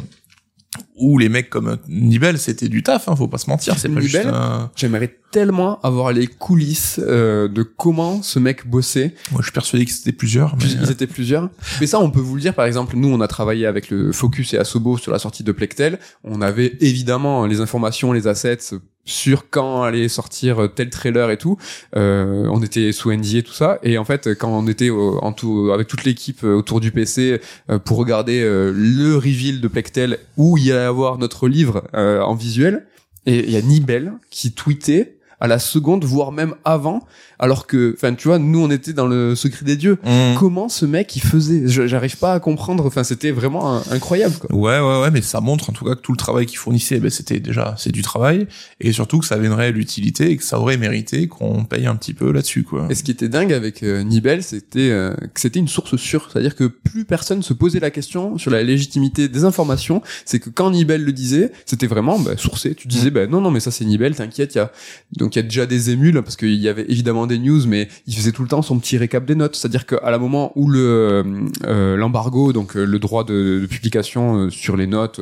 où 0.95 1.19
les 1.19 1.29
mecs 1.29 1.51
comme 1.51 1.77
Nibel, 1.87 2.39
c'était 2.39 2.67
du 2.67 2.81
taf, 2.81 3.07
hein, 3.07 3.15
faut 3.15 3.27
pas 3.27 3.37
se 3.37 3.49
mentir, 3.49 3.77
c'est 3.77 3.89
pas 3.89 4.01
Nibel 4.01 4.23
juste 4.23 4.25
un... 4.25 4.71
J'aimerais 4.75 5.19
tellement 5.31 5.79
avoir 5.81 6.11
les 6.11 6.27
coulisses 6.27 6.99
euh, 7.03 7.47
de 7.47 7.63
comment 7.63 8.23
ce 8.23 8.39
mec 8.39 8.67
bossait. 8.67 9.13
Moi, 9.31 9.41
je 9.41 9.45
suis 9.45 9.53
persuadé 9.53 9.85
que 9.85 9.91
c'était 9.91 10.11
plusieurs. 10.11 10.55
Mais, 10.57 10.65
Ils 10.65 10.91
étaient 10.91 11.07
plusieurs. 11.07 11.49
Mais 11.79 11.87
ça, 11.87 11.99
on 11.99 12.09
peut 12.09 12.19
vous 12.19 12.35
le 12.35 12.41
dire. 12.41 12.53
Par 12.53 12.65
exemple, 12.65 12.95
nous, 12.95 13.07
on 13.07 13.21
a 13.21 13.27
travaillé 13.27 13.65
avec 13.65 13.89
le 13.89 14.11
Focus 14.11 14.53
et 14.53 14.57
Asobo 14.57 14.97
sur 14.97 15.11
la 15.11 15.19
sortie 15.19 15.43
de 15.43 15.51
Plectel. 15.51 15.99
On 16.23 16.41
avait 16.41 16.75
évidemment 16.79 17.45
les 17.45 17.61
informations, 17.61 18.11
les 18.11 18.27
assets 18.27 18.75
sur 19.05 19.49
quand 19.49 19.83
allait 19.83 20.07
sortir 20.07 20.69
tel 20.73 20.89
trailer 20.89 21.29
et 21.31 21.37
tout. 21.37 21.57
Euh, 21.95 22.47
on 22.51 22.61
était 22.61 22.91
sous 22.91 23.11
NDA 23.11 23.41
tout 23.41 23.53
ça. 23.53 23.79
Et 23.83 23.97
en 23.97 24.05
fait, 24.05 24.33
quand 24.35 24.49
on 24.49 24.67
était 24.67 24.89
en 24.89 25.33
tout, 25.33 25.71
avec 25.73 25.87
toute 25.87 26.03
l'équipe 26.03 26.43
euh, 26.43 26.55
autour 26.55 26.79
du 26.79 26.91
PC 26.91 27.41
euh, 27.69 27.79
pour 27.79 27.97
regarder 27.97 28.41
euh, 28.41 28.71
le 28.75 29.15
reveal 29.15 29.61
de 29.61 29.67
Plectel 29.67 30.19
où 30.37 30.57
il 30.57 30.65
y 30.65 30.71
allait 30.71 30.81
avoir 30.81 31.17
notre 31.17 31.47
livre 31.47 31.83
euh, 31.93 32.21
en 32.21 32.35
visuel, 32.35 32.87
et 33.25 33.39
il 33.39 33.51
y 33.51 33.57
a 33.57 33.61
Nibel 33.61 34.13
qui 34.29 34.51
tweetait 34.51 35.17
à 35.39 35.47
la 35.47 35.59
seconde, 35.59 36.05
voire 36.05 36.31
même 36.31 36.55
avant, 36.63 37.05
alors 37.43 37.67
que, 37.67 37.93
enfin, 37.97 38.13
tu 38.13 38.29
vois, 38.29 38.39
nous, 38.39 38.59
on 38.63 38.71
était 38.71 38.93
dans 38.93 39.05
le 39.05 39.35
secret 39.35 39.65
des 39.65 39.75
dieux. 39.75 39.97
Mmh. 40.05 40.35
comment 40.39 40.69
ce 40.69 40.85
mec 40.85 41.13
il 41.17 41.21
faisait? 41.21 41.63
J'arrive 41.67 42.17
pas 42.17 42.33
à 42.33 42.39
comprendre. 42.39 42.85
Enfin 42.85 43.03
c'était 43.03 43.31
vraiment 43.31 43.75
un- 43.77 43.83
incroyable 43.91 44.35
quoi. 44.39 44.55
Ouais, 44.55 44.79
ouais, 44.79 45.01
ouais, 45.01 45.11
mais 45.11 45.21
ça 45.21 45.41
montre 45.41 45.69
en 45.69 45.73
tout 45.73 45.83
cas 45.83 45.95
que 45.95 46.01
tout 46.01 46.13
le 46.13 46.17
travail 46.17 46.45
qu'il 46.45 46.57
fournissait, 46.57 46.99
ben, 46.99 47.09
c'était 47.09 47.39
déjà, 47.41 47.75
c'est 47.77 47.91
du 47.91 48.01
travail, 48.01 48.47
et 48.79 48.93
surtout 48.93 49.19
que 49.19 49.25
ça 49.25 49.35
avait 49.35 49.47
une 49.47 49.53
réelle 49.53 49.77
utilité 49.77 50.31
et 50.31 50.37
que 50.37 50.43
ça 50.43 50.57
aurait 50.59 50.77
mérité 50.77 51.27
qu'on 51.27 51.65
paye 51.65 51.85
un 51.85 51.95
petit 51.95 52.13
peu 52.13 52.31
là-dessus, 52.31 52.63
quoi. 52.63 52.87
et 52.89 52.95
ce 52.95 53.03
qui 53.03 53.11
était 53.11 53.27
dingue 53.29 53.51
avec 53.51 53.83
euh, 53.83 54.03
Nibel 54.03 54.41
c'était 54.43 54.89
euh, 54.89 55.13
que 55.33 55.39
c'était 55.41 55.59
une 55.59 55.67
source 55.67 55.97
sûre. 55.97 56.29
C'est 56.31 56.39
à 56.39 56.41
dire 56.41 56.55
que 56.55 56.65
plus 56.65 57.03
personne 57.05 57.43
se 57.43 57.53
posait 57.53 57.79
la 57.79 57.91
question 57.91 58.37
sur 58.37 58.51
la 58.51 58.63
légitimité 58.63 59.27
des 59.27 59.43
informations. 59.43 60.01
C'est 60.25 60.39
que 60.39 60.49
quand 60.49 60.71
Nibel 60.71 61.03
le 61.03 61.11
disait 61.11 61.51
c'était 61.65 61.87
vraiment 61.87 62.19
bah, 62.19 62.37
sourcé. 62.37 62.73
Tu 62.75 62.87
disais 62.87 63.11
bah 63.11 63.27
non 63.27 63.41
non 63.41 63.51
mais 63.51 63.59
ça 63.59 63.71
c'est 63.71 63.85
Nibel 63.85 64.15
t'inquiète 64.15 64.55
il 64.55 64.59
y 64.59 64.61
a 64.61 64.71
donc 65.17 65.35
il 65.35 65.39
y 65.39 65.41
a 65.41 65.43
déjà 65.43 65.65
des 65.65 65.89
émules 65.89 66.21
parce 66.21 66.35
qu'il 66.35 66.55
y 66.55 66.69
avait 66.69 66.85
évidemment 66.89 67.27
des 67.27 67.32
news 67.37 67.61
mais 67.67 67.87
il 68.07 68.15
faisait 68.15 68.31
tout 68.31 68.41
le 68.43 68.47
temps 68.47 68.61
son 68.61 68.79
petit 68.79 68.97
récap 68.97 69.25
des 69.25 69.35
notes 69.35 69.55
c'est 69.55 69.67
à 69.67 69.69
dire 69.69 69.85
qu'à 69.85 70.09
la 70.11 70.17
moment 70.17 70.51
où 70.55 70.69
le 70.69 71.23
euh, 71.65 71.95
l'embargo 71.97 72.53
donc 72.53 72.75
euh, 72.75 72.85
le 72.85 72.99
droit 72.99 73.23
de, 73.23 73.59
de 73.61 73.65
publication 73.65 74.35
euh, 74.35 74.49
sur 74.49 74.75
les 74.77 74.87
notes 74.87 75.19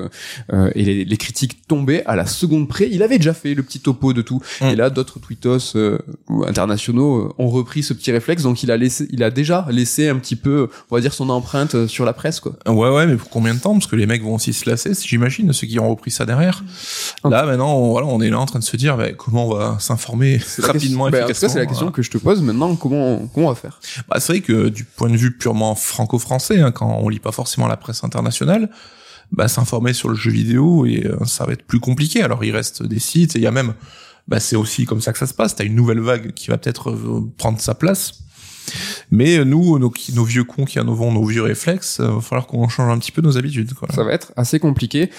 euh, 0.53 0.69
et 0.75 0.83
les, 0.83 1.05
les 1.05 1.17
critiques 1.17 1.67
tombaient 1.67 2.03
à 2.05 2.15
la 2.15 2.25
seconde 2.25 2.67
près. 2.67 2.89
Il 2.91 3.03
avait 3.03 3.17
déjà 3.17 3.33
fait 3.33 3.53
le 3.53 3.63
petit 3.63 3.79
topo 3.79 4.13
de 4.13 4.21
tout. 4.21 4.41
Mm. 4.61 4.65
Et 4.65 4.75
là, 4.75 4.89
d'autres 4.89 5.19
tweetos 5.19 5.75
euh, 5.75 5.97
internationaux 6.47 7.33
ont 7.37 7.49
repris 7.49 7.83
ce 7.83 7.93
petit 7.93 8.11
réflexe. 8.11 8.43
Donc, 8.43 8.63
il 8.63 8.71
a 8.71 8.77
laissé, 8.77 9.07
il 9.11 9.23
a 9.23 9.29
déjà 9.31 9.65
laissé 9.69 10.09
un 10.09 10.17
petit 10.17 10.35
peu, 10.35 10.69
on 10.89 10.95
va 10.95 11.01
dire, 11.01 11.13
son 11.13 11.29
empreinte 11.29 11.87
sur 11.87 12.05
la 12.05 12.13
presse, 12.13 12.39
quoi. 12.39 12.53
Ouais, 12.67 12.89
ouais, 12.89 13.07
mais 13.07 13.15
pour 13.15 13.29
combien 13.29 13.53
de 13.53 13.59
temps? 13.59 13.73
Parce 13.73 13.87
que 13.87 13.95
les 13.95 14.05
mecs 14.05 14.23
vont 14.23 14.35
aussi 14.35 14.53
se 14.53 14.69
lasser, 14.69 14.91
j'imagine, 15.01 15.51
ceux 15.53 15.67
qui 15.67 15.79
ont 15.79 15.89
repris 15.89 16.11
ça 16.11 16.25
derrière. 16.25 16.63
Là, 17.23 17.45
maintenant, 17.45 17.75
on, 17.75 17.91
voilà, 17.91 18.07
on 18.07 18.21
est 18.21 18.29
là 18.29 18.39
en 18.39 18.45
train 18.45 18.59
de 18.59 18.63
se 18.63 18.77
dire, 18.77 18.97
ben, 18.97 19.15
comment 19.15 19.47
on 19.47 19.53
va 19.55 19.77
s'informer 19.79 20.39
rapidement, 20.59 20.69
question- 20.73 20.97
bah, 20.99 21.07
en 21.07 21.09
tout 21.11 21.17
efficacement. 21.31 21.47
cas, 21.47 21.53
c'est 21.53 21.59
la 21.59 21.65
question 21.65 21.90
que 21.91 22.01
je 22.01 22.11
te 22.11 22.17
pose 22.17 22.41
maintenant. 22.41 22.75
Comment, 22.75 23.27
comment 23.33 23.47
on 23.47 23.49
va 23.49 23.55
faire? 23.55 23.79
Bah, 24.09 24.19
c'est 24.19 24.33
vrai 24.33 24.41
que 24.41 24.69
du 24.69 24.83
point 24.83 25.09
de 25.09 25.17
vue 25.17 25.35
purement 25.37 25.75
franco-français, 25.75 26.59
hein, 26.59 26.71
quand 26.71 26.99
on 27.01 27.09
lit 27.09 27.19
pas 27.19 27.31
forcément 27.31 27.67
la 27.67 27.77
presse 27.77 28.03
internationale, 28.03 28.69
bah, 29.31 29.47
s'informer 29.47 29.93
sur 29.93 30.09
le 30.09 30.15
jeu 30.15 30.31
vidéo 30.31 30.85
et 30.85 31.05
euh, 31.05 31.25
ça 31.25 31.45
va 31.45 31.53
être 31.53 31.63
plus 31.63 31.79
compliqué. 31.79 32.21
Alors 32.21 32.43
il 32.43 32.51
reste 32.51 32.83
des 32.83 32.99
sites 32.99 33.35
et 33.35 33.39
il 33.39 33.43
y 33.43 33.47
a 33.47 33.51
même, 33.51 33.73
bah, 34.27 34.39
c'est 34.39 34.55
aussi 34.55 34.85
comme 34.85 35.01
ça 35.01 35.13
que 35.13 35.19
ça 35.19 35.27
se 35.27 35.33
passe. 35.33 35.55
T'as 35.55 35.65
une 35.65 35.75
nouvelle 35.75 35.99
vague 35.99 36.33
qui 36.33 36.49
va 36.49 36.57
peut-être 36.57 36.91
euh, 36.91 37.31
prendre 37.37 37.59
sa 37.59 37.75
place. 37.75 38.21
Mais 39.09 39.37
euh, 39.37 39.43
nous, 39.43 39.77
nos, 39.79 40.23
vieux 40.23 40.43
cons 40.43 40.65
qui 40.65 40.79
avons 40.79 41.11
nos 41.11 41.25
vieux 41.25 41.41
réflexes, 41.41 41.99
euh, 41.99 42.15
va 42.15 42.21
falloir 42.21 42.47
qu'on 42.47 42.67
change 42.69 42.91
un 42.91 42.97
petit 42.99 43.11
peu 43.11 43.21
nos 43.21 43.37
habitudes. 43.37 43.73
Quoi. 43.73 43.89
Ça 43.93 44.03
va 44.03 44.13
être 44.13 44.31
assez 44.35 44.59
compliqué. 44.59 45.09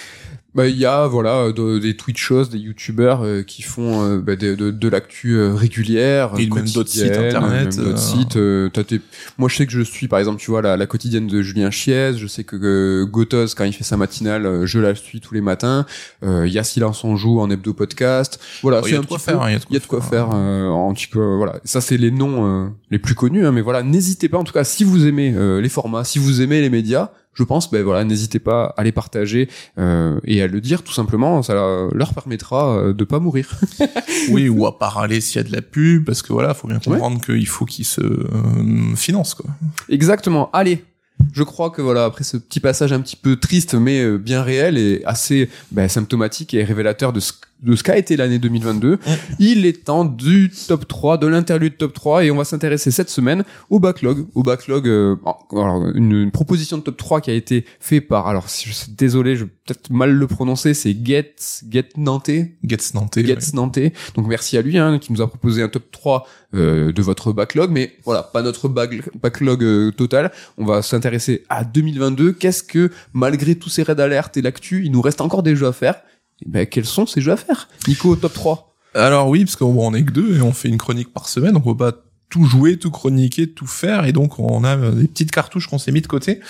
Bah, 0.54 0.66
il 0.68 0.76
y 0.76 0.84
a 0.84 1.06
voilà 1.06 1.50
de- 1.50 1.78
des 1.78 1.96
Twitchos, 1.96 2.44
des 2.46 2.58
YouTubers 2.58 3.22
euh, 3.24 3.42
qui 3.42 3.62
font 3.62 4.04
euh, 4.04 4.18
bah, 4.18 4.36
de, 4.36 4.54
de, 4.54 4.70
de 4.70 4.88
l'actu 4.88 5.36
euh, 5.38 5.54
régulière, 5.54 6.32
Et 6.38 6.46
même 6.46 6.68
d'autres 6.68 6.90
sites 6.90 7.10
internet, 7.16 7.74
d'autres 7.78 7.92
euh. 7.92 7.96
sites. 7.96 8.36
euh, 8.36 8.68
tes- 8.68 9.00
Moi, 9.38 9.48
je 9.48 9.56
sais 9.56 9.64
que 9.66 9.72
je 9.72 9.80
suis 9.80 10.08
par 10.08 10.18
exemple, 10.18 10.38
tu 10.40 10.50
vois 10.50 10.60
la, 10.60 10.76
la 10.76 10.86
quotidienne 10.86 11.26
de 11.26 11.40
Julien 11.40 11.70
Chiez. 11.70 12.12
Je 12.18 12.26
sais 12.26 12.44
que 12.44 12.56
euh, 12.62 13.06
Gotos 13.06 13.54
quand 13.56 13.64
il 13.64 13.72
fait 13.72 13.82
sa 13.82 13.96
matinale, 13.96 14.44
euh, 14.44 14.66
je 14.66 14.78
la 14.78 14.94
suis 14.94 15.20
tous 15.20 15.32
les 15.32 15.40
matins. 15.40 15.86
Euh, 16.22 16.46
Il 16.46 16.52
y 16.52 16.58
a 16.58 16.64
Silence 16.64 17.02
on 17.04 17.16
joue 17.16 17.40
en 17.40 17.48
hebdo 17.48 17.72
podcast. 17.72 18.38
Voilà, 18.62 18.80
Oh, 18.82 18.86
Il 18.86 18.90
c'est 18.90 18.94
y 18.96 18.98
a 18.98 19.00
de 19.00 19.06
quoi 19.06 19.18
faire. 19.18 19.40
hein, 19.40 19.48
il 19.70 19.72
y 19.72 19.76
a 19.76 19.80
de 19.80 19.86
quoi 19.86 20.02
faire 20.02 20.28
euh, 20.34 20.66
en 20.68 20.92
petit 20.92 21.06
peu 21.06 21.36
voilà 21.36 21.60
ça 21.64 21.80
c'est 21.80 21.96
les 21.96 22.10
noms 22.10 22.66
euh, 22.66 22.68
les 22.90 22.98
plus 22.98 23.14
connus 23.14 23.46
hein, 23.46 23.52
mais 23.52 23.60
voilà 23.62 23.82
n'hésitez 23.82 24.28
pas 24.28 24.36
en 24.38 24.44
tout 24.44 24.52
cas 24.52 24.64
si 24.64 24.84
vous 24.84 25.06
aimez 25.06 25.32
euh, 25.34 25.60
les 25.62 25.68
formats 25.70 26.04
si 26.04 26.18
vous 26.18 26.42
aimez 26.42 26.60
les 26.60 26.68
médias 26.70 27.10
je 27.34 27.44
pense 27.44 27.70
ben 27.70 27.82
voilà 27.82 28.04
n'hésitez 28.04 28.38
pas 28.38 28.74
à 28.76 28.84
les 28.84 28.92
partager 28.92 29.48
euh, 29.78 30.20
et 30.24 30.42
à 30.42 30.46
le 30.46 30.60
dire 30.60 30.82
tout 30.82 30.92
simplement. 30.92 31.42
Ça 31.42 31.54
leur 31.54 32.14
permettra 32.14 32.76
euh, 32.76 32.92
de 32.92 33.04
pas 33.04 33.18
mourir. 33.18 33.48
Oui, 34.30 34.48
ou 34.48 34.66
à 34.66 34.78
pas 34.78 34.88
râler 34.88 35.20
s'il 35.20 35.42
y 35.42 35.44
a 35.44 35.48
de 35.48 35.52
la 35.52 35.62
pub, 35.62 36.04
parce 36.04 36.22
que 36.22 36.32
voilà, 36.32 36.54
faut 36.54 36.68
bien 36.68 36.78
comprendre 36.78 37.20
qu'il 37.20 37.46
faut 37.48 37.64
qu'ils 37.64 37.84
se 37.84 38.00
euh, 38.00 38.94
financent, 38.94 39.34
quoi. 39.34 39.46
exactement. 39.88 40.50
Allez 40.52 40.84
je 41.32 41.42
crois 41.42 41.70
que 41.70 41.82
voilà 41.82 42.04
après 42.04 42.24
ce 42.24 42.36
petit 42.36 42.60
passage 42.60 42.92
un 42.92 43.00
petit 43.00 43.16
peu 43.16 43.36
triste 43.36 43.74
mais 43.74 44.02
euh, 44.02 44.18
bien 44.18 44.42
réel 44.42 44.76
et 44.76 45.02
assez 45.04 45.48
ben, 45.70 45.88
symptomatique 45.88 46.54
et 46.54 46.64
révélateur 46.64 47.12
de 47.12 47.20
ce 47.20 47.32
de 47.62 47.76
ce 47.76 47.82
qu'a 47.82 47.96
été 47.96 48.16
l'année 48.16 48.38
2022, 48.38 48.98
il 49.38 49.66
est 49.66 49.84
temps 49.84 50.04
du 50.04 50.50
top 50.68 50.86
3, 50.88 51.18
de 51.18 51.26
l'interlude 51.26 51.76
top 51.78 51.92
3, 51.92 52.24
et 52.24 52.30
on 52.30 52.36
va 52.36 52.44
s'intéresser 52.44 52.90
cette 52.90 53.08
semaine 53.10 53.44
au 53.70 53.78
backlog. 53.80 54.26
Au 54.34 54.42
backlog, 54.42 54.88
euh, 54.88 55.16
alors, 55.52 55.86
une, 55.94 56.12
une 56.12 56.30
proposition 56.32 56.78
de 56.78 56.82
top 56.82 56.96
3 56.96 57.20
qui 57.20 57.30
a 57.30 57.34
été 57.34 57.64
fait 57.80 58.00
par, 58.00 58.26
alors 58.26 58.48
si 58.48 58.68
je 58.68 58.74
suis 58.74 58.92
désolé, 58.92 59.36
je 59.36 59.44
vais 59.44 59.50
peut-être 59.64 59.90
mal 59.90 60.12
le 60.12 60.26
prononcer, 60.26 60.74
c'est 60.74 60.96
Get, 61.04 61.34
Get 61.70 61.90
Nantais. 61.96 62.56
Getz 62.64 62.94
Nantais. 62.94 63.24
Getz 63.24 63.48
ouais. 63.48 63.56
Nantais. 63.56 63.92
Donc 64.16 64.26
merci 64.26 64.56
à 64.58 64.62
lui, 64.62 64.76
hein, 64.78 64.98
qui 64.98 65.12
nous 65.12 65.22
a 65.22 65.28
proposé 65.28 65.62
un 65.62 65.68
top 65.68 65.84
3 65.92 66.26
euh, 66.54 66.92
de 66.92 67.02
votre 67.02 67.32
backlog, 67.32 67.70
mais 67.70 67.92
voilà, 68.04 68.22
pas 68.24 68.42
notre 68.42 68.68
bag- 68.68 69.02
backlog 69.22 69.62
euh, 69.62 69.90
total. 69.92 70.32
On 70.58 70.64
va 70.64 70.82
s'intéresser 70.82 71.44
à 71.48 71.64
2022. 71.64 72.32
Qu'est-ce 72.32 72.62
que, 72.62 72.90
malgré 73.12 73.54
tous 73.54 73.68
ces 73.68 73.82
raids 73.84 73.94
d'alerte 73.94 74.36
et 74.36 74.42
l'actu, 74.42 74.84
il 74.84 74.90
nous 74.92 75.00
reste 75.00 75.20
encore 75.20 75.42
des 75.42 75.54
jeux 75.56 75.66
à 75.68 75.72
faire? 75.72 76.02
Ben, 76.46 76.66
quels 76.66 76.84
sont 76.84 77.06
ces 77.06 77.20
jeux 77.20 77.32
à 77.32 77.36
faire? 77.36 77.68
Nico, 77.88 78.16
top 78.16 78.32
3 78.32 78.74
Alors 78.94 79.28
oui, 79.28 79.44
parce 79.44 79.56
qu'on 79.56 79.76
on 79.78 79.94
est 79.94 80.04
que 80.04 80.12
deux 80.12 80.36
et 80.36 80.40
on 80.40 80.52
fait 80.52 80.68
une 80.68 80.78
chronique 80.78 81.12
par 81.12 81.28
semaine, 81.28 81.56
on 81.56 81.60
peut 81.60 81.76
pas 81.76 81.92
tout 82.32 82.46
jouer, 82.46 82.78
tout 82.78 82.90
chroniquer, 82.90 83.46
tout 83.46 83.66
faire, 83.66 84.06
et 84.06 84.12
donc 84.12 84.38
on 84.38 84.64
a 84.64 84.74
des 84.76 85.06
petites 85.06 85.30
cartouches 85.30 85.66
qu'on 85.68 85.76
s'est 85.78 85.92
mis 85.92 86.00
de 86.00 86.06
côté. 86.06 86.40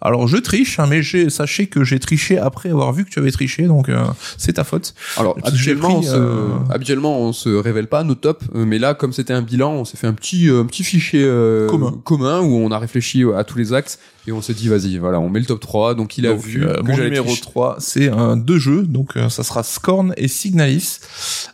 Alors 0.00 0.28
je 0.28 0.36
triche, 0.36 0.78
hein, 0.78 0.86
mais 0.88 1.02
j'ai, 1.02 1.30
sachez 1.30 1.66
que 1.66 1.82
j'ai 1.82 1.98
triché 1.98 2.38
après 2.38 2.70
avoir 2.70 2.92
vu 2.92 3.04
que 3.04 3.10
tu 3.10 3.18
avais 3.18 3.32
triché, 3.32 3.64
donc 3.64 3.88
euh, 3.88 4.04
c'est 4.38 4.52
ta 4.52 4.62
faute. 4.64 4.94
Alors 5.16 5.36
habituellement, 5.42 5.98
pris, 5.98 6.08
on 6.08 6.12
se, 6.12 6.16
euh, 6.16 6.48
habituellement 6.70 7.20
on 7.20 7.32
se 7.32 7.48
révèle 7.48 7.88
pas 7.88 8.04
nos 8.04 8.14
tops, 8.14 8.46
euh, 8.54 8.64
mais 8.64 8.78
là 8.78 8.94
comme 8.94 9.12
c'était 9.12 9.32
un 9.32 9.42
bilan, 9.42 9.72
on 9.72 9.84
s'est 9.84 9.96
fait 9.96 10.06
un 10.06 10.14
petit 10.14 10.48
euh, 10.48 10.60
un 10.62 10.66
petit 10.66 10.84
fichier 10.84 11.24
euh, 11.24 11.68
Commun. 12.04 12.40
où 12.42 12.54
on 12.54 12.70
a 12.70 12.78
réfléchi 12.78 13.24
à 13.36 13.42
tous 13.42 13.58
les 13.58 13.72
axes 13.72 13.98
et 14.28 14.32
on 14.32 14.40
s'est 14.40 14.54
dit 14.54 14.68
vas-y 14.68 14.98
voilà 14.98 15.18
on 15.18 15.28
met 15.28 15.40
le 15.40 15.46
top 15.46 15.58
3 15.58 15.94
donc 15.96 16.16
il 16.18 16.26
a 16.28 16.30
Donc, 16.34 16.40
vu 16.40 16.64
euh, 16.64 16.74
que 16.74 16.82
mon 16.82 16.96
numéro 16.96 17.26
tricher. 17.26 17.42
3, 17.42 17.76
c'est 17.80 18.08
un 18.08 18.36
deux 18.36 18.58
jeux, 18.60 18.82
donc 18.82 19.16
euh, 19.16 19.28
ça 19.28 19.42
sera 19.42 19.64
Scorn 19.64 20.14
et 20.16 20.28
Signalis. 20.28 21.00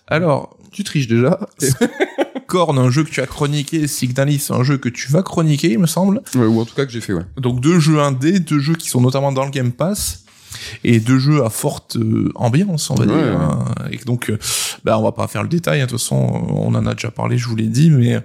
Alors, 0.06 0.56
tu 0.72 0.84
triches 0.84 1.08
déjà 1.08 1.40
Scorn, 2.48 2.78
un 2.78 2.88
jeu 2.90 3.04
que 3.04 3.10
tu 3.10 3.20
as 3.20 3.26
chroniqué, 3.26 3.86
Signalis, 3.86 4.46
un 4.50 4.62
jeu 4.62 4.78
que 4.78 4.88
tu 4.88 5.12
vas 5.12 5.22
chroniquer, 5.22 5.72
il 5.72 5.78
me 5.78 5.86
semble. 5.86 6.22
Ouais, 6.34 6.46
ou 6.46 6.60
en 6.60 6.64
tout 6.64 6.74
cas 6.74 6.86
que 6.86 6.90
j'ai 6.92 7.02
fait 7.02 7.12
ouais 7.12 7.24
Donc 7.36 7.60
deux 7.60 7.78
jeux 7.78 8.00
indés, 8.00 8.40
deux 8.40 8.58
jeux 8.58 8.74
qui 8.74 8.88
sont 8.88 9.02
notamment 9.02 9.32
dans 9.32 9.44
le 9.44 9.50
Game 9.50 9.70
Pass 9.70 10.24
et 10.82 10.98
deux 10.98 11.18
jeux 11.18 11.44
à 11.44 11.50
forte 11.50 11.96
euh, 11.96 12.32
ambiance, 12.36 12.88
on 12.90 12.94
va 12.94 13.04
Ouais, 13.04 13.06
dire. 13.12 13.16
ouais. 13.16 13.30
hein. 13.38 13.64
Et 13.90 13.98
donc, 13.98 14.30
euh, 14.30 14.38
bah, 14.82 14.98
on 14.98 15.02
va 15.02 15.12
pas 15.12 15.28
faire 15.28 15.42
le 15.42 15.48
détail. 15.50 15.82
hein. 15.82 15.84
De 15.84 15.90
toute 15.90 15.98
façon, 16.00 16.16
on 16.16 16.74
en 16.74 16.86
a 16.86 16.94
déjà 16.94 17.10
parlé, 17.10 17.36
je 17.36 17.46
vous 17.48 17.54
l'ai 17.56 17.66
dit, 17.66 17.90
mais 17.90 18.18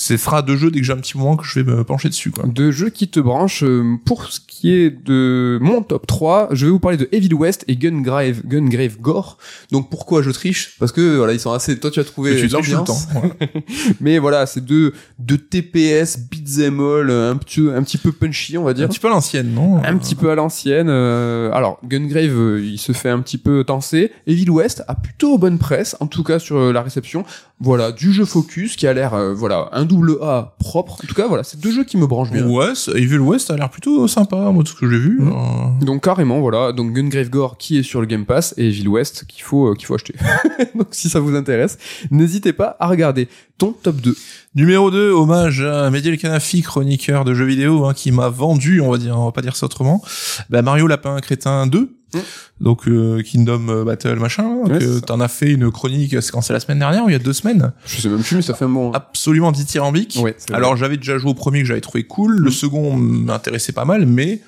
ce 0.00 0.16
sera 0.16 0.42
deux 0.42 0.56
jeux 0.56 0.70
dès 0.70 0.78
que 0.78 0.86
j'ai 0.86 0.92
un 0.92 0.98
petit 0.98 1.18
moment 1.18 1.36
que 1.36 1.44
je 1.44 1.58
vais 1.58 1.68
me 1.68 1.82
pencher 1.82 2.08
dessus. 2.08 2.30
Quoi. 2.30 2.44
de 2.46 2.70
jeux 2.70 2.88
qui 2.88 3.08
te 3.08 3.18
branchent 3.18 3.64
euh, 3.64 3.96
pour 4.04 4.30
ce 4.30 4.38
qui 4.46 4.72
est 4.72 4.90
de 4.90 5.58
mon 5.60 5.82
top 5.82 6.06
3 6.06 6.50
je 6.52 6.66
vais 6.66 6.70
vous 6.70 6.78
parler 6.78 6.96
de 6.96 7.08
Evil 7.10 7.34
West 7.34 7.64
et 7.66 7.74
Gungrave 7.76 8.42
Gungrave 8.46 8.98
Gore 9.00 9.38
donc 9.72 9.90
pourquoi 9.90 10.22
je 10.22 10.30
triche? 10.30 10.76
Parce 10.78 10.92
que 10.92 11.16
voilà 11.16 11.32
ils 11.32 11.40
sont 11.40 11.52
assez 11.52 11.78
toi 11.80 11.90
tu 11.90 11.98
as 11.98 12.04
trouvé 12.04 12.46
l'ambiance. 12.48 13.08
temps. 13.08 13.20
ouais. 13.22 13.64
mais 14.00 14.20
voilà 14.20 14.46
c'est 14.46 14.64
deux 14.64 14.92
deux 15.18 15.38
TPS 15.38 16.18
beat'em 16.30 16.80
all 16.80 17.10
un 17.10 17.36
petit 17.36 17.60
un 17.68 17.82
petit 17.82 17.98
peu 17.98 18.12
punchy 18.12 18.56
on 18.56 18.62
va 18.64 18.74
dire 18.74 18.84
Un 18.84 18.88
petit 18.88 19.00
peu 19.00 19.08
à 19.08 19.10
l'ancienne, 19.10 19.52
non? 19.52 19.82
Un 19.84 19.96
petit 19.96 20.14
peu 20.14 20.30
à 20.30 20.34
l'ancienne. 20.34 20.88
euh, 20.88 21.50
alors, 21.52 21.78
Gungrave, 21.84 22.38
euh, 22.38 22.60
il 22.64 22.78
se 22.78 22.92
fait 22.92 23.10
un 23.10 23.20
petit 23.20 23.38
peu 23.38 23.64
tenser. 23.64 24.12
Evil 24.26 24.50
West 24.50 24.84
a 24.88 24.94
plutôt 24.94 25.38
bonne 25.38 25.58
presse, 25.58 25.96
en 26.00 26.06
tout 26.06 26.22
cas 26.22 26.38
sur 26.38 26.72
la 26.72 26.82
réception. 26.82 27.24
Voilà, 27.60 27.90
du 27.90 28.12
jeu 28.12 28.24
focus 28.24 28.76
qui 28.76 28.86
a 28.86 28.92
l'air, 28.92 29.14
euh, 29.14 29.34
voilà, 29.34 29.68
un 29.72 29.84
double 29.84 30.18
A 30.22 30.54
propre. 30.60 30.92
En 31.02 31.06
tout 31.08 31.14
cas, 31.14 31.26
voilà, 31.26 31.42
c'est 31.42 31.58
deux 31.58 31.72
jeux 31.72 31.82
qui 31.82 31.96
me 31.96 32.06
branchent 32.06 32.30
bien. 32.30 32.46
Ouais, 32.46 32.72
Evil 32.94 33.18
West 33.18 33.50
a 33.50 33.56
l'air 33.56 33.68
plutôt 33.68 34.06
sympa, 34.06 34.36
moi, 34.52 34.62
de 34.62 34.68
ce 34.68 34.74
que 34.74 34.88
j'ai 34.88 34.98
vu. 34.98 35.18
Mm. 35.20 35.32
Euh, 35.32 35.84
Donc 35.84 36.04
carrément, 36.04 36.38
voilà, 36.40 36.72
donc 36.72 36.92
Gungrave 36.92 37.30
Gore 37.30 37.58
qui 37.58 37.78
est 37.78 37.82
sur 37.82 38.00
le 38.00 38.06
Game 38.06 38.26
Pass 38.26 38.54
et 38.58 38.68
Evil 38.68 38.86
West 38.86 39.24
qu'il 39.26 39.42
faut 39.42 39.72
euh, 39.72 39.74
qu'il 39.74 39.86
faut 39.86 39.94
acheter. 39.94 40.14
donc 40.76 40.88
si 40.92 41.08
ça 41.08 41.18
vous 41.18 41.34
intéresse, 41.34 41.78
n'hésitez 42.12 42.52
pas 42.52 42.76
à 42.78 42.86
regarder 42.86 43.28
ton 43.58 43.72
top 43.72 43.96
2. 43.96 44.16
Numéro 44.54 44.92
2, 44.92 45.10
hommage 45.10 45.60
à 45.60 45.90
Mehdi 45.90 46.16
Kanafi, 46.16 46.62
chroniqueur 46.62 47.24
de 47.24 47.34
jeux 47.34 47.44
vidéo, 47.44 47.86
hein, 47.86 47.92
qui 47.92 48.12
m'a 48.12 48.28
vendu, 48.28 48.80
on 48.80 48.92
va 48.92 48.98
dire, 48.98 49.18
on 49.18 49.24
va 49.24 49.32
pas 49.32 49.42
dire 49.42 49.56
ça 49.56 49.66
autrement, 49.66 50.00
bah, 50.48 50.62
Mario 50.62 50.86
Lapin 50.86 51.18
Crétin 51.18 51.66
2. 51.66 51.97
Mm. 52.14 52.18
Donc 52.60 52.88
euh, 52.88 53.22
Kingdom 53.22 53.84
Battle 53.84 54.16
machin, 54.18 54.48
Ouais, 54.64 54.78
que 54.78 54.98
t'en 55.00 55.20
as 55.20 55.28
fait 55.28 55.52
une 55.52 55.70
chronique, 55.70 56.16
c'est 56.22 56.30
quand 56.32 56.40
c'est 56.40 56.52
la 56.52 56.60
semaine 56.60 56.78
dernière 56.78 57.04
ou 57.04 57.08
il 57.08 57.12
y 57.12 57.16
a 57.16 57.18
deux 57.20 57.32
semaines, 57.32 57.72
Je 57.86 58.00
sais 58.00 58.08
même 58.08 58.22
plus, 58.22 58.36
mais 58.36 58.42
ça 58.42 58.54
fait 58.54 58.64
un 58.64 58.90
absolument 58.94 59.52
dithyrambique. 59.52 60.18
Ouais. 60.22 60.36
Alors 60.52 60.76
j'avais 60.76 60.96
déjà 60.96 61.18
joué 61.18 61.30
au 61.30 61.34
premier 61.34 61.60
que 61.60 61.66
j'avais 61.66 61.80
trouvé 61.80 62.04
cool, 62.04 62.36
le 62.36 62.50
Mm. 62.50 62.52
second 62.52 62.96
m'intéressait 62.96 63.72
pas 63.72 63.84
mal, 63.84 64.06
mais 64.06 64.40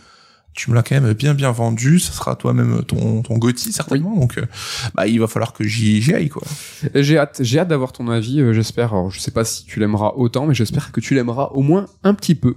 tu 0.53 0.69
me 0.71 0.75
l'as 0.75 0.83
quand 0.83 1.01
même 1.01 1.13
bien 1.13 1.33
bien 1.33 1.53
vendu, 1.53 2.01
ça 2.01 2.13
sera 2.13 2.35
toi-même 2.35 2.83
ton 2.85 3.23
ton 3.23 3.39
Gotti 3.39 3.73
certainement, 3.73 4.17
donc 4.17 4.37
euh, 4.37 4.47
bah 4.97 5.07
il 5.07 5.21
va 5.21 5.29
falloir 5.29 5.53
que 5.53 5.63
j'y 5.63 6.13
aille 6.13 6.29
quoi. 6.29 6.43
J'ai 6.93 7.19
hâte, 7.19 7.39
j'ai 7.45 7.61
hâte 7.61 7.69
d'avoir 7.69 7.93
ton 7.93 8.09
avis. 8.09 8.41
euh, 8.41 8.53
j'espère. 8.53 8.93
Alors, 8.93 9.11
je 9.13 9.21
sais 9.21 9.31
pas 9.31 9.45
si 9.45 9.65
tu 9.65 9.79
l'aimeras 9.79 10.13
autant, 10.17 10.47
mais 10.47 10.55
j'espère 10.55 10.91
que 10.91 11.01
tu 11.01 11.15
l'aimeras 11.15 11.51
au 11.55 11.63
moins 11.63 11.87
un 12.03 12.15
petit 12.15 12.35
peu. 12.35 12.57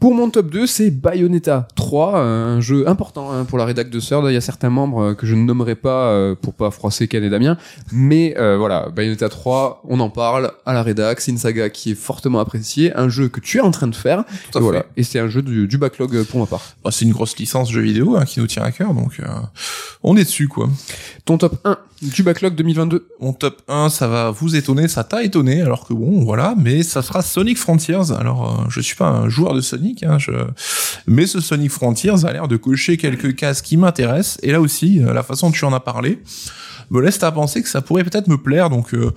Pour 0.00 0.14
mon 0.14 0.30
top 0.30 0.48
2, 0.48 0.66
c'est 0.66 0.90
Bayonetta 0.90 1.68
3, 1.74 2.16
euh, 2.16 2.56
un 2.56 2.60
jeu 2.62 2.88
important 2.88 3.30
hein, 3.30 3.44
pour 3.44 3.58
la 3.58 3.66
rédac 3.66 3.90
de 3.90 4.00
Sœur. 4.00 4.28
Il 4.30 4.32
y 4.32 4.36
a 4.36 4.40
certains 4.40 4.70
membres 4.70 5.10
euh, 5.10 5.14
que 5.14 5.26
je 5.26 5.34
ne 5.34 5.42
nommerai 5.42 5.74
pas 5.74 6.08
euh, 6.08 6.34
pour 6.34 6.54
pas 6.54 6.70
froisser 6.70 7.06
Ken 7.06 7.22
et 7.22 7.28
Damien, 7.28 7.58
mais 7.92 8.34
euh, 8.38 8.56
voilà, 8.56 8.88
Bayonetta 8.88 9.28
3, 9.28 9.82
on 9.86 10.00
en 10.00 10.08
parle 10.08 10.52
à 10.64 10.72
la 10.72 10.82
rédac. 10.82 11.20
C'est 11.20 11.32
une 11.32 11.36
saga 11.36 11.68
qui 11.68 11.90
est 11.90 11.94
fortement 11.94 12.40
appréciée, 12.40 12.96
un 12.96 13.10
jeu 13.10 13.28
que 13.28 13.40
tu 13.40 13.58
es 13.58 13.60
en 13.60 13.72
train 13.72 13.88
de 13.88 13.94
faire. 13.94 14.24
Tout 14.24 14.30
à 14.30 14.32
et 14.32 14.52
fait. 14.52 14.60
voilà, 14.60 14.86
et 14.96 15.02
c'est 15.02 15.18
un 15.18 15.28
jeu 15.28 15.42
du, 15.42 15.66
du 15.66 15.76
backlog 15.76 16.16
euh, 16.16 16.24
pour 16.24 16.40
ma 16.40 16.46
part. 16.46 16.62
Bah, 16.82 16.90
c'est 16.90 17.04
une 17.04 17.12
grosse 17.12 17.36
licence 17.36 17.70
jeu 17.70 17.82
vidéo 17.82 18.16
hein, 18.16 18.24
qui 18.24 18.40
nous 18.40 18.46
tient 18.46 18.62
à 18.62 18.72
cœur, 18.72 18.94
donc 18.94 19.20
euh, 19.20 19.26
on 20.02 20.16
est 20.16 20.24
dessus 20.24 20.48
quoi. 20.48 20.70
Ton 21.26 21.36
top 21.36 21.60
1 21.66 21.76
du 22.02 22.22
backlog 22.22 22.54
2022. 22.54 23.06
Mon 23.20 23.32
top 23.32 23.60
1, 23.68 23.88
ça 23.90 24.08
va 24.08 24.30
vous 24.30 24.56
étonner, 24.56 24.88
ça 24.88 25.04
t'a 25.04 25.22
étonné, 25.22 25.60
alors 25.60 25.86
que 25.86 25.92
bon, 25.92 26.24
voilà, 26.24 26.54
mais 26.58 26.82
ça 26.82 27.02
sera 27.02 27.22
Sonic 27.22 27.58
Frontiers. 27.58 28.10
Alors, 28.18 28.60
euh, 28.60 28.64
je 28.68 28.80
suis 28.80 28.96
pas 28.96 29.08
un 29.08 29.28
joueur 29.28 29.54
de 29.54 29.60
Sonic, 29.60 30.02
hein, 30.02 30.18
je... 30.18 30.32
mais 31.06 31.26
ce 31.26 31.40
Sonic 31.40 31.70
Frontiers 31.70 32.24
a 32.24 32.32
l'air 32.32 32.48
de 32.48 32.56
cocher 32.56 32.96
quelques 32.96 33.34
cases 33.36 33.60
qui 33.62 33.76
m'intéressent, 33.76 34.38
et 34.42 34.52
là 34.52 34.60
aussi, 34.60 35.02
euh, 35.02 35.12
la 35.12 35.22
façon 35.22 35.48
dont 35.48 35.52
tu 35.52 35.64
en 35.64 35.72
as 35.72 35.80
parlé 35.80 36.22
me 36.90 37.00
laisse 37.00 37.22
à 37.22 37.30
penser 37.32 37.62
que 37.62 37.68
ça 37.68 37.82
pourrait 37.82 38.04
peut-être 38.04 38.28
me 38.28 38.38
plaire, 38.38 38.70
donc 38.70 38.94
euh, 38.94 39.12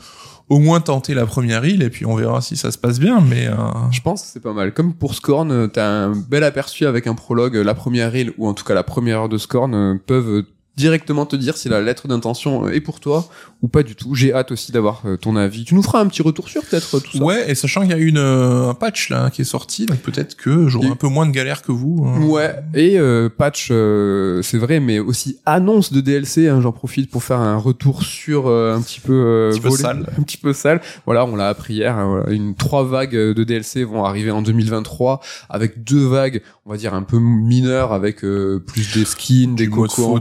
au 0.49 0.59
moins 0.59 0.81
tenter 0.81 1.13
la 1.13 1.25
première 1.25 1.63
île, 1.65 1.81
et 1.81 1.89
puis 1.89 2.05
on 2.05 2.15
verra 2.15 2.41
si 2.41 2.57
ça 2.57 2.69
se 2.69 2.77
passe 2.77 2.99
bien, 2.99 3.21
mais... 3.21 3.47
euh, 3.47 3.53
Je 3.91 4.01
pense 4.01 4.21
que 4.23 4.27
c'est 4.27 4.41
pas 4.41 4.51
mal. 4.53 4.73
Comme 4.73 4.93
pour 4.93 5.15
Scorn, 5.15 5.51
euh, 5.51 5.67
t'as 5.67 5.87
un 5.87 6.11
bel 6.11 6.43
aperçu 6.43 6.85
avec 6.85 7.07
un 7.07 7.15
prologue. 7.15 7.55
euh, 7.55 7.63
La 7.63 7.73
première 7.73 8.13
île, 8.15 8.33
ou 8.37 8.45
en 8.47 8.53
tout 8.53 8.65
cas 8.65 8.73
la 8.73 8.83
première 8.83 9.21
heure 9.21 9.29
de 9.29 9.37
Scorn, 9.37 9.73
euh, 9.73 9.95
peuvent 10.05 10.43
directement 10.75 11.25
te 11.25 11.35
dire 11.35 11.55
si 11.57 11.69
la 11.69 11.81
lettre 11.81 12.07
d'intention 12.07 12.65
euh, 12.65 12.71
est 12.73 12.81
pour 12.81 12.99
toi 12.99 13.27
ou 13.61 13.67
pas 13.67 13.83
du 13.83 13.95
tout. 13.95 14.15
J'ai 14.15 14.33
hâte 14.33 14.51
aussi 14.51 14.71
d'avoir 14.71 15.01
euh, 15.05 15.15
ton 15.17 15.35
avis. 15.35 15.63
Tu 15.65 15.75
nous 15.75 15.83
feras 15.83 15.99
un 16.01 16.07
petit 16.07 16.21
retour 16.21 16.49
sur 16.49 16.63
peut-être 16.63 16.95
euh, 16.95 16.99
tout 16.99 17.17
ça. 17.17 17.23
Ouais, 17.23 17.49
et 17.49 17.55
sachant 17.55 17.81
qu'il 17.81 17.91
y 17.91 17.93
a 17.93 17.97
une, 17.97 18.17
euh, 18.17 18.69
un 18.69 18.73
patch 18.73 19.09
là 19.09 19.29
qui 19.29 19.41
est 19.43 19.45
sorti, 19.45 19.85
donc 19.85 19.99
peut-être 19.99 20.35
que 20.35 20.67
j'aurai 20.67 20.87
Et- 20.87 20.91
un 20.91 20.95
peu 20.95 21.07
moins 21.07 21.25
de 21.25 21.31
galère 21.31 21.61
que 21.61 21.71
vous. 21.71 22.03
hein. 22.05 22.21
Ouais, 22.25 22.55
et 22.73 22.99
euh, 22.99 23.29
patch, 23.29 23.69
euh, 23.71 24.41
c'est 24.41 24.57
vrai, 24.57 24.79
mais 24.79 24.99
aussi 24.99 25.37
annonce 25.45 25.93
de 25.93 26.01
DLC. 26.01 26.47
hein, 26.49 26.59
J'en 26.61 26.71
profite 26.71 27.09
pour 27.09 27.23
faire 27.23 27.39
un 27.39 27.55
retour 27.57 28.03
sur 28.03 28.47
euh, 28.47 28.75
un 28.75 28.81
petit 28.81 28.99
peu, 28.99 29.13
euh, 29.13 29.49
Un 29.49 29.51
petit 29.53 29.61
peu 29.61 29.69
volé, 29.69 29.81
sale. 29.81 30.05
un 30.17 30.21
petit 30.23 30.37
peu 30.37 30.53
sale. 30.53 30.81
Voilà, 31.05 31.25
on 31.25 31.35
l'a 31.35 31.47
appris 31.49 31.75
hier. 31.75 31.95
hein, 31.97 32.07
voilà, 32.07 32.31
une 32.31 32.55
trois 32.55 32.83
vagues 32.83 33.15
de 33.15 33.43
DLC 33.43 33.83
vont 33.83 34.03
arriver 34.05 34.31
en 34.31 34.41
2023 34.41 35.21
avec 35.49 35.83
deux 35.83 36.05
vagues, 36.05 36.41
on 36.65 36.71
va 36.71 36.77
dire 36.77 36.93
un 36.93 37.03
peu 37.03 37.19
mineures, 37.19 37.93
avec 37.93 38.23
euh, 38.25 38.59
plus 38.65 38.93
des 38.93 39.05
skins, 39.05 39.55
des 39.55 39.67
cocos, 39.69 40.15
en 40.15 40.19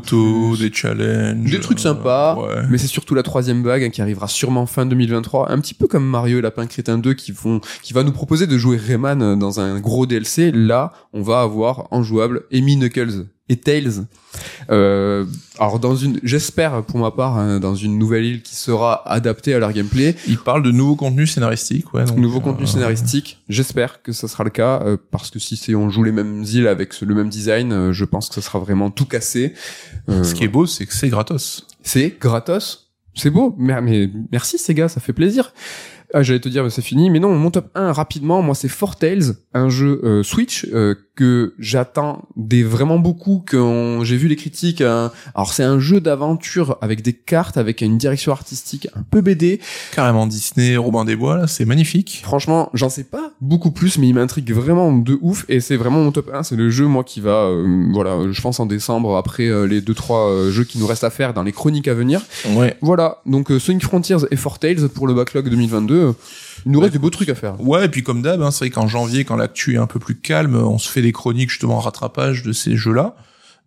des 0.59 0.73
challenges. 0.73 1.51
Des 1.51 1.61
trucs 1.61 1.79
euh, 1.79 1.83
sympas, 1.83 2.37
ouais. 2.37 2.63
mais 2.71 2.79
c'est 2.79 2.87
surtout 2.87 3.15
la 3.15 3.23
troisième 3.23 3.63
vague 3.63 3.85
hein, 3.85 3.91
qui 3.91 4.03
arrivera 4.03 4.29
sûrement 4.29 4.67
fin 4.67 4.87
2023, 4.87 5.51
un 5.51 5.59
petit 5.61 5.75
peu 5.75 5.87
comme 5.87 6.05
Mario 6.05 6.39
et 6.39 6.43
Lapin 6.43 6.67
Crétin 6.67 6.99
2 6.99 7.15
qui 7.15 7.33
vont, 7.33 7.61
qui 7.83 7.93
va 7.93 8.03
nous 8.03 8.13
proposer 8.13 8.47
de 8.47 8.59
jouer 8.59 8.77
Rayman 8.77 9.23
euh, 9.23 9.37
dans 9.37 9.61
un 9.61 9.81
gros 9.81 10.07
DLC. 10.07 10.51
Là, 10.53 10.93
on 11.13 11.23
va 11.23 11.41
avoir 11.41 11.89
en 11.91 12.03
jouable 12.03 12.43
Amy 12.53 12.77
Knuckles 12.77 13.27
et 13.53 13.57
Tails. 13.57 14.05
Euh, 14.71 15.25
alors 15.59 15.79
dans 15.79 15.95
une, 15.95 16.19
j'espère 16.23 16.83
pour 16.85 16.99
ma 16.99 17.11
part, 17.11 17.37
hein, 17.39 17.61
dans 17.61 17.75
une 17.75 17.99
nouvelle 17.99 18.25
île 18.25 18.43
qui 18.43 18.55
sera 18.57 19.07
adaptée 19.09 19.55
à 19.55 19.59
leur 19.59 19.73
gameplay, 19.73 20.15
Il 20.27 20.39
parle 20.39 20.63
de 20.63 20.71
nouveaux 20.71 20.97
contenus 20.97 21.33
scénaristiques, 21.35 21.93
ouais. 21.95 22.05
Donc, 22.05 22.17
nouveau 22.19 22.39
euh, 22.39 22.43
contenu 22.43 22.67
scénaristique. 22.67 23.43
J'espère 23.49 24.03
que 24.03 24.13
ça 24.13 24.29
sera 24.29 24.45
le 24.45 24.51
cas 24.51 24.81
euh, 24.85 24.97
parce 25.11 25.31
que 25.31 25.39
si 25.39 25.57
c'est 25.57 25.75
on 25.75 25.91
joue 25.91 26.03
les 26.03 26.13
mêmes 26.13 26.43
îles 26.45 26.67
avec 26.67 26.93
ce- 26.93 27.05
le 27.05 27.15
même 27.15 27.29
design, 27.29 27.73
euh, 27.73 27.93
je 27.93 28.05
pense 28.05 28.29
que 28.29 28.35
ça 28.35 28.41
sera 28.43 28.59
vraiment 28.59 28.91
tout 28.91 29.07
cassé. 29.07 29.55
Euh, 30.09 30.25
Ce 30.25 30.35
qui 30.35 30.45
est 30.45 30.49
beau, 30.49 30.67
c'est 30.67 30.87
que 30.87 30.95
c'est 30.95 31.09
gratos. 31.09 31.67
c'est 31.83 32.17
gratos. 32.21 32.91
C'est 33.15 33.29
beau. 33.31 33.55
Mais, 33.59 33.79
mais 33.83 34.09
merci 34.33 34.57
Sega, 34.57 34.89
ça 34.89 34.99
fait 35.01 35.13
plaisir. 35.13 35.53
Ah, 36.15 36.23
j'allais 36.23 36.41
te 36.41 36.49
dire, 36.49 36.63
mais 36.63 36.71
c'est 36.71 36.83
fini. 36.83 37.09
Mais 37.11 37.21
non, 37.21 37.35
mon 37.35 37.51
top 37.51 37.71
1, 37.75 37.93
rapidement, 37.93 38.43
moi, 38.43 38.55
c'est 38.55 38.69
Four 38.69 38.97
Tales, 38.97 39.35
un 39.55 39.69
jeu 39.71 40.01
euh, 40.05 40.23
Switch 40.23 40.67
euh, 40.73 40.95
que 41.15 41.55
j'attends 41.59 42.27
des 42.37 42.63
vraiment 42.63 42.99
beaucoup, 42.99 43.43
que 43.45 43.99
j'ai 44.03 44.17
vu 44.17 44.29
les 44.29 44.37
critiques. 44.37 44.81
hein. 44.81 45.11
Alors, 45.35 45.53
c'est 45.53 45.63
un 45.63 45.79
jeu 45.79 46.01
d'aventure 46.01 46.79
avec 46.81 47.03
des 47.03 47.13
cartes, 47.13 47.57
avec 47.59 47.83
une 47.83 47.99
direction 47.99 48.33
artistique 48.33 48.89
un 48.97 49.03
peu 49.03 49.21
BD. 49.21 49.61
Carrément 49.95 50.27
Disney, 50.27 50.77
Robin 50.77 51.05
des 51.05 51.17
Bois, 51.17 51.37
là, 51.37 51.47
c'est 51.47 51.65
magnifique. 51.65 52.21
Franchement, 52.25 52.71
j'en 52.73 52.89
sais 52.89 53.05
pas 53.05 53.33
beaucoup 53.41 53.71
plus, 53.71 53.99
mais 53.99 54.09
il 54.09 54.15
m'intrigue 54.15 54.51
vraiment 54.53 54.93
de 54.93 55.19
ouf. 55.21 55.45
Et 55.49 55.61
c'est 55.61 55.77
vraiment 55.77 56.03
mon 56.03 56.13
top 56.13 56.31
1. 56.33 56.43
C'est 56.45 56.57
le 56.57 56.71
jeu, 56.71 56.87
moi, 56.87 57.05
qui 57.05 57.21
va, 57.21 57.45
euh, 57.45 57.87
voilà, 57.93 58.19
je 58.31 58.41
pense 58.41 58.59
en 58.61 58.67
décembre, 58.67 59.17
après 59.17 59.49
euh, 59.49 59.67
les 59.67 59.81
deux 59.81 59.95
trois 59.95 60.29
euh, 60.31 60.51
jeux 60.51 60.65
qui 60.65 60.79
nous 60.79 60.87
restent 60.87 61.05
à 61.05 61.11
faire 61.11 61.35
dans 61.35 61.43
les 61.43 61.53
chroniques 61.53 61.89
à 61.89 61.95
venir. 61.95 62.23
Ouais. 62.55 62.77
Voilà, 62.81 63.19
donc 63.27 63.51
euh, 63.51 63.59
Sonic 63.59 63.83
Frontiers 63.83 64.17
et 64.31 64.37
Four 64.37 64.59
Tales 64.59 64.89
pour 64.89 65.07
le 65.07 65.15
backlog 65.15 65.49
2022. 65.49 66.15
Il 66.65 66.73
nous 66.73 66.81
reste 66.81 66.93
des 66.93 66.99
beaux 66.99 67.11
trucs 67.11 67.29
à 67.29 67.35
faire. 67.35 67.61
Ouais, 67.61 67.87
et 67.87 67.89
puis 67.89 68.03
comme 68.03 68.23
d'hab, 68.23 68.41
hein, 68.43 68.51
c'est 68.51 68.67
vrai 68.67 68.71
qu'en 68.71 68.87
janvier, 68.87 69.25
quand 69.25 69.37
l'actu 69.37 69.75
est 69.75 69.79
un 69.79 69.87
peu 69.87 69.99
plus 69.99 70.17
calme, 70.17 70.57
on 70.57 70.79
se 70.79 70.89
fait 70.89 71.03
des 71.03 71.13
chroniques 71.13 71.51
justement 71.51 71.77
en 71.77 71.81
rattrapage 71.81 72.43
de 72.43 72.53
ces 72.53 72.77
jeux-là. 72.77 73.15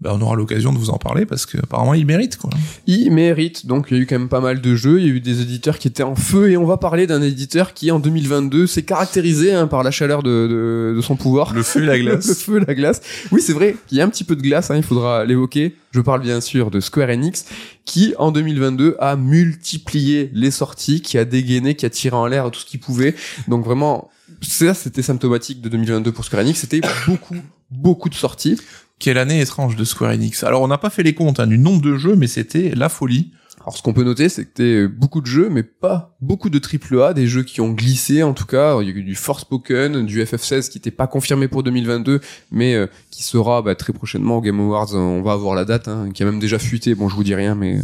Bah, 0.06 0.12
on 0.14 0.22
aura 0.22 0.36
l'occasion 0.36 0.72
de 0.72 0.78
vous 0.78 0.92
en 0.92 1.00
parler 1.00 1.26
parce 1.26 1.48
que 1.48 1.58
apparemment 1.58 1.96
il 1.96 2.06
mérite 2.06 2.38
quoi. 2.38 2.52
Il 2.86 3.12
mérite. 3.12 3.66
Donc 3.66 3.88
il 3.90 3.98
y 3.98 4.00
a 4.00 4.04
eu 4.04 4.06
quand 4.06 4.20
même 4.20 4.30
pas 4.30 4.40
mal 4.40 4.62
de 4.62 4.76
jeux, 4.76 5.00
il 5.00 5.08
y 5.08 5.10
a 5.10 5.14
eu 5.14 5.20
des 5.20 5.42
éditeurs 5.42 5.80
qui 5.80 5.88
étaient 5.88 6.04
en 6.04 6.14
feu 6.16 6.52
et 6.52 6.58
on 6.58 6.66
va 6.66 6.78
parler 6.78 7.08
d'un 7.08 7.24
éditeur 7.24 7.74
qui 7.74 7.90
en 7.90 7.98
2022 7.98 8.68
s'est 8.68 8.84
caractérisé 8.84 9.56
hein, 9.56 9.66
par 9.66 9.82
la 9.82 9.90
chaleur 9.90 10.22
de, 10.22 10.30
de, 10.30 10.94
de, 10.96 11.02
son 11.02 11.16
pouvoir. 11.16 11.56
Le 11.56 11.64
feu 11.64 11.82
et 11.82 11.86
la 11.88 11.98
glace. 11.98 12.28
le 12.28 12.34
feu 12.36 12.62
et 12.62 12.66
la 12.66 12.76
glace. 12.76 13.02
Oui 13.32 13.42
c'est 13.42 13.54
vrai 13.54 13.76
qu'il 13.88 13.98
y 13.98 14.02
a 14.02 14.06
un 14.06 14.10
petit 14.10 14.24
peu 14.24 14.36
de 14.36 14.44
glace, 14.44 14.70
hein, 14.70 14.78
il 14.78 14.84
faudra 14.84 15.26
l'évoquer. 15.26 15.76
Je 15.90 16.02
parle 16.02 16.22
bien 16.22 16.40
sûr 16.40 16.70
de 16.70 16.80
Square 16.80 17.10
Enix 17.10 17.46
qui 17.84 18.14
en 18.20 18.32
2022 18.32 18.98
a 19.00 19.16
multiplié 19.16 20.30
les 20.36 20.52
sorties, 20.52 21.02
qui 21.02 21.18
a 21.18 21.26
dégainé, 21.26 21.74
qui 21.74 21.88
a 21.88 21.90
tiré 21.90 22.16
en 22.16 22.28
l'air 22.28 22.52
tout 22.52 22.60
ce 22.60 22.66
qu'il 22.68 22.80
pouvait. 22.80 23.16
Donc 23.48 23.66
vraiment 23.66 24.12
ça 24.44 24.76
c'était 24.76 25.02
symptomatique 25.02 25.62
de 25.62 25.70
2022 25.70 26.12
pour 26.12 26.26
Square 26.26 26.44
Enix, 26.44 26.60
c'était 26.60 26.82
beaucoup 27.08 27.38
beaucoup 27.72 28.10
de 28.10 28.16
sorties. 28.16 28.60
Quelle 29.00 29.18
année 29.18 29.42
étrange 29.42 29.76
de 29.76 29.84
Square 29.84 30.12
Enix. 30.12 30.44
Alors 30.44 30.62
on 30.62 30.68
n'a 30.68 30.78
pas 30.78 30.90
fait 30.90 31.04
les 31.04 31.14
comptes 31.14 31.40
hein, 31.40 31.48
du 31.48 31.58
nombre 31.58 31.82
de 31.82 31.96
jeux, 31.96 32.16
mais 32.16 32.28
c'était 32.28 32.72
la 32.76 32.90
folie. 32.90 33.32
Alors 33.66 33.76
ce 33.76 33.82
qu'on 33.82 33.94
peut 33.94 34.04
noter, 34.04 34.30
c'est 34.30 34.44
que 34.44 34.50
c'était 34.56 34.88
beaucoup 34.88 35.22
de 35.22 35.26
jeux, 35.26 35.50
mais 35.50 35.64
pas 35.64 36.16
beaucoup 36.22 36.52
de 36.52 36.60
triple 36.60 37.02
A, 37.02 37.14
des 37.14 37.26
jeux 37.26 37.44
qui 37.44 37.62
ont 37.62 37.72
glissé 37.72 38.22
en 38.22 38.34
tout 38.34 38.46
cas. 38.46 38.80
Il 38.82 38.88
y 38.88 38.92
a 38.92 38.94
eu 38.94 39.04
du 39.04 39.16
Forspoken, 39.16 40.06
du 40.06 40.24
FF16 40.24 40.70
qui 40.70 40.78
n'était 40.78 40.92
pas 40.92 41.08
confirmé 41.08 41.48
pour 41.48 41.64
2022, 41.64 42.22
mais 42.52 42.76
euh, 42.76 42.86
qui 43.10 43.24
sera 43.24 43.64
bah, 43.64 43.74
très 43.74 43.92
prochainement 43.92 44.38
au 44.38 44.42
Game 44.42 44.60
Awards. 44.60 44.94
On 44.94 45.24
va 45.24 45.34
avoir 45.34 45.56
la 45.56 45.66
date, 45.66 45.88
hein, 45.88 46.10
qui 46.14 46.22
a 46.22 46.28
même 46.28 46.40
déjà 46.40 46.60
fuité. 46.60 46.94
Bon, 46.94 47.10
je 47.10 47.16
vous 47.16 47.24
dis 47.24 47.34
rien, 47.34 47.56
mais 47.56 47.78
euh, 47.78 47.82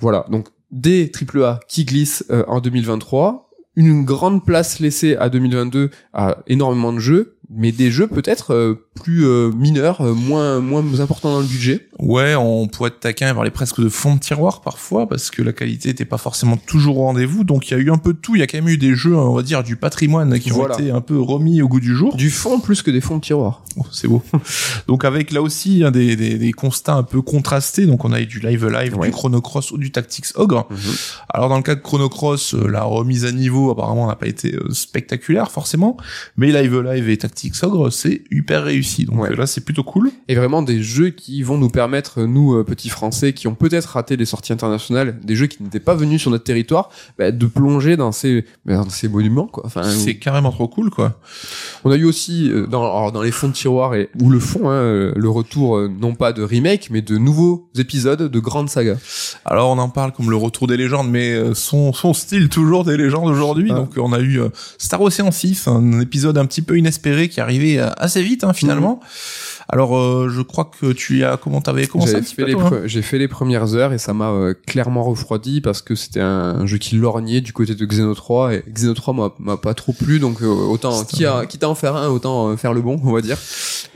voilà. 0.00 0.24
Donc 0.30 0.48
des 0.70 1.10
triple 1.10 1.42
A 1.44 1.60
qui 1.68 1.84
glissent 1.84 2.24
euh, 2.30 2.44
en 2.48 2.60
2023 2.60 3.50
une 3.76 4.04
grande 4.04 4.44
place 4.44 4.80
laissée 4.80 5.16
à 5.16 5.28
2022 5.28 5.90
à 6.12 6.38
énormément 6.48 6.92
de 6.92 6.98
jeux, 6.98 7.37
mais 7.50 7.72
des 7.72 7.90
jeux 7.90 8.06
peut-être 8.06 8.52
euh, 8.52 8.86
plus 8.94 9.24
euh, 9.24 9.50
mineurs, 9.50 10.02
euh, 10.02 10.12
moins 10.12 10.60
moins 10.60 11.00
importants 11.00 11.32
dans 11.32 11.40
le 11.40 11.46
budget. 11.46 11.88
Ouais, 11.98 12.34
on 12.34 12.66
pourrait 12.68 12.90
être 12.90 13.00
taquin 13.00 13.30
et 13.30 13.34
parler 13.34 13.50
presque 13.50 13.80
de 13.80 13.88
fond 13.88 14.16
de 14.16 14.20
tiroir 14.20 14.60
parfois 14.60 15.08
parce 15.08 15.30
que 15.30 15.40
la 15.42 15.52
qualité 15.52 15.88
était 15.88 16.04
pas 16.04 16.18
forcément 16.18 16.58
toujours 16.58 16.98
au 16.98 17.04
rendez-vous. 17.04 17.44
Donc 17.44 17.68
il 17.68 17.70
y 17.72 17.74
a 17.74 17.80
eu 17.80 17.90
un 17.90 17.96
peu 17.96 18.12
de 18.12 18.18
tout. 18.18 18.36
Il 18.36 18.40
y 18.40 18.42
a 18.42 18.46
quand 18.46 18.58
même 18.58 18.68
eu 18.68 18.76
des 18.76 18.94
jeux, 18.94 19.16
on 19.16 19.34
va 19.34 19.42
dire, 19.42 19.62
du 19.62 19.76
patrimoine 19.76 20.38
qui 20.38 20.52
ont 20.52 20.70
été 20.70 20.90
un 20.90 21.00
peu 21.00 21.18
remis 21.18 21.62
au 21.62 21.68
goût 21.68 21.80
du 21.80 21.96
jour. 21.96 22.14
Du 22.16 22.30
fond 22.30 22.60
plus 22.60 22.82
que 22.82 22.90
des 22.90 23.00
fonds 23.00 23.16
de 23.16 23.22
tiroir. 23.22 23.62
Oh, 23.76 23.86
c'est 23.92 24.08
beau. 24.08 24.22
donc 24.86 25.04
avec 25.04 25.32
là 25.32 25.40
aussi 25.40 25.84
hein, 25.84 25.90
des, 25.90 26.16
des, 26.16 26.36
des, 26.36 26.52
constats 26.52 26.94
un 26.94 27.02
peu 27.02 27.22
contrastés. 27.22 27.86
Donc 27.86 28.04
on 28.04 28.12
a 28.12 28.20
eu 28.20 28.26
du 28.26 28.40
live 28.40 28.66
live, 28.68 28.98
du 29.00 29.10
Chrono 29.10 29.40
Cross 29.40 29.72
ou 29.72 29.78
du 29.78 29.90
Tactics 29.90 30.26
Ogre. 30.34 30.66
Mhm. 30.70 30.76
Alors 31.30 31.48
dans 31.48 31.56
le 31.56 31.62
cas 31.62 31.74
de 31.74 31.80
Chrono 31.80 32.10
Cross, 32.10 32.54
la 32.54 32.82
remise 32.82 33.24
à 33.24 33.32
niveau 33.32 33.70
apparemment 33.70 34.06
n'a 34.06 34.16
pas 34.16 34.26
été 34.26 34.54
spectaculaire 34.70 35.50
forcément, 35.50 35.96
mais 36.36 36.52
live 36.52 36.80
live 36.80 37.08
et 37.08 37.16
Tactics 37.16 37.37
Ogre, 37.62 37.90
c'est 37.90 38.22
hyper 38.30 38.64
réussi. 38.64 39.04
Donc 39.04 39.28
là, 39.28 39.46
c'est 39.46 39.60
plutôt 39.60 39.82
cool. 39.82 40.10
Et 40.28 40.34
vraiment 40.34 40.62
des 40.62 40.82
jeux 40.82 41.10
qui 41.10 41.42
vont 41.42 41.58
nous 41.58 41.68
permettre, 41.68 42.22
nous 42.22 42.54
euh, 42.54 42.64
petits 42.64 42.88
Français, 42.88 43.32
qui 43.32 43.48
ont 43.48 43.54
peut-être 43.54 43.86
raté 43.86 44.16
les 44.16 44.24
sorties 44.24 44.52
internationales, 44.52 45.18
des 45.22 45.36
jeux 45.36 45.46
qui 45.46 45.62
n'étaient 45.62 45.80
pas 45.80 45.94
venus 45.94 46.20
sur 46.20 46.30
notre 46.30 46.44
territoire, 46.44 46.90
bah, 47.18 47.30
de 47.30 47.46
plonger 47.46 47.96
dans 47.96 48.12
ces, 48.12 48.44
bah, 48.64 48.76
dans 48.76 48.88
ces 48.90 49.08
monuments. 49.08 49.46
Quoi. 49.46 49.64
Enfin, 49.66 49.82
c'est 49.84 50.16
carrément 50.16 50.50
trop 50.50 50.68
cool, 50.68 50.90
quoi. 50.90 51.20
On 51.84 51.90
a 51.90 51.96
eu 51.96 52.04
aussi 52.04 52.50
euh, 52.50 52.66
dans, 52.66 53.10
dans 53.10 53.22
les 53.22 53.30
fonds 53.30 53.48
de 53.48 53.52
tiroir 53.52 53.94
et 53.94 54.10
ou 54.20 54.30
le 54.30 54.40
fond, 54.40 54.68
hein, 54.68 54.74
euh, 54.74 55.12
le 55.16 55.28
retour 55.28 55.88
non 55.88 56.14
pas 56.14 56.32
de 56.32 56.42
remake, 56.42 56.88
mais 56.90 57.02
de 57.02 57.16
nouveaux 57.18 57.70
épisodes 57.76 58.30
de 58.30 58.40
grandes 58.40 58.68
sagas. 58.68 59.36
Alors 59.44 59.70
on 59.70 59.78
en 59.78 59.88
parle 59.88 60.12
comme 60.12 60.30
le 60.30 60.36
retour 60.36 60.66
des 60.66 60.76
légendes, 60.76 61.10
mais 61.10 61.54
son, 61.54 61.92
son 61.92 62.14
style 62.14 62.48
toujours 62.48 62.84
des 62.84 62.96
légendes 62.96 63.28
aujourd'hui. 63.28 63.70
Ah. 63.72 63.76
Donc 63.76 63.92
on 63.96 64.12
a 64.12 64.20
eu 64.20 64.40
Star 64.78 65.00
Ocean 65.00 65.30
6, 65.30 65.68
un 65.68 66.00
épisode 66.00 66.38
un 66.38 66.46
petit 66.46 66.62
peu 66.62 66.78
inespéré 66.78 67.27
qui 67.28 67.40
arrivé 67.40 67.78
euh, 67.78 67.90
assez 67.96 68.22
vite 68.22 68.44
hein, 68.44 68.52
finalement. 68.52 69.00
Alors, 69.70 69.98
euh, 69.98 70.30
je 70.30 70.40
crois 70.40 70.64
que 70.64 70.92
tu 70.92 71.24
as 71.24 71.36
comment 71.36 71.60
t'avais 71.60 71.86
commencé 71.86 72.16
hein 72.16 72.82
J'ai 72.86 73.02
fait 73.02 73.18
les 73.18 73.28
premières 73.28 73.74
heures 73.74 73.92
et 73.92 73.98
ça 73.98 74.14
m'a 74.14 74.30
euh, 74.30 74.54
clairement 74.66 75.04
refroidi 75.04 75.60
parce 75.60 75.82
que 75.82 75.94
c'était 75.94 76.22
un, 76.22 76.64
jeu 76.64 76.78
qui 76.78 76.96
lorgnait 76.96 77.42
du 77.42 77.52
côté 77.52 77.74
de 77.74 77.84
Xeno 77.84 78.14
3 78.14 78.54
et 78.54 78.64
Xeno 78.72 78.94
3 78.94 79.34
m'a 79.38 79.56
pas 79.58 79.74
trop 79.74 79.92
plu 79.92 80.20
donc 80.20 80.40
autant 80.42 81.04
qui 81.04 81.26
a 81.26 81.44
quitte 81.46 81.64
à 81.64 81.68
en 81.68 81.74
faire 81.74 81.96
un 81.96 82.08
autant 82.08 82.56
faire 82.56 82.72
le 82.72 82.80
bon 82.80 82.98
on 83.04 83.12
va 83.12 83.20
dire. 83.20 83.36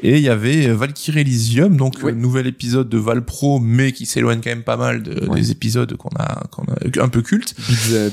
Et 0.02 0.18
il 0.18 0.22
y 0.22 0.28
avait 0.28 0.68
Valkyrie 0.68 1.20
Elysium 1.20 1.76
donc 1.76 2.02
nouvel 2.02 2.46
épisode 2.46 2.88
de 2.88 2.98
Valpro 2.98 3.58
mais 3.58 3.92
qui 3.92 4.04
s'éloigne 4.04 4.40
quand 4.42 4.50
même 4.50 4.64
pas 4.64 4.76
mal 4.76 5.02
de, 5.02 5.26
des 5.34 5.50
épisodes 5.50 5.96
qu'on 5.96 6.10
a 6.18 6.44
qu'on 6.50 6.64
a 6.64 7.02
un 7.02 7.08
peu 7.08 7.22
culte. 7.22 7.54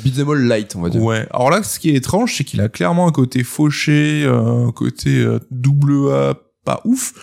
Beat'em 0.04 0.30
all 0.30 0.48
light 0.48 0.76
on 0.78 0.82
va 0.82 0.90
dire. 0.90 1.02
Ouais. 1.02 1.28
Alors 1.32 1.50
là, 1.50 1.64
ce 1.64 1.80
qui 1.80 1.90
est 1.90 1.96
étrange, 1.96 2.36
c'est 2.36 2.44
qu'il 2.44 2.62
a 2.62 2.70
clairement 2.70 3.08
un 3.08 3.12
côté 3.12 3.44
fauché, 3.44 4.26
un 4.26 4.72
côté 4.72 5.26
double 5.52 6.12
A 6.12 6.34
pas 6.66 6.82
ouf 6.86 7.14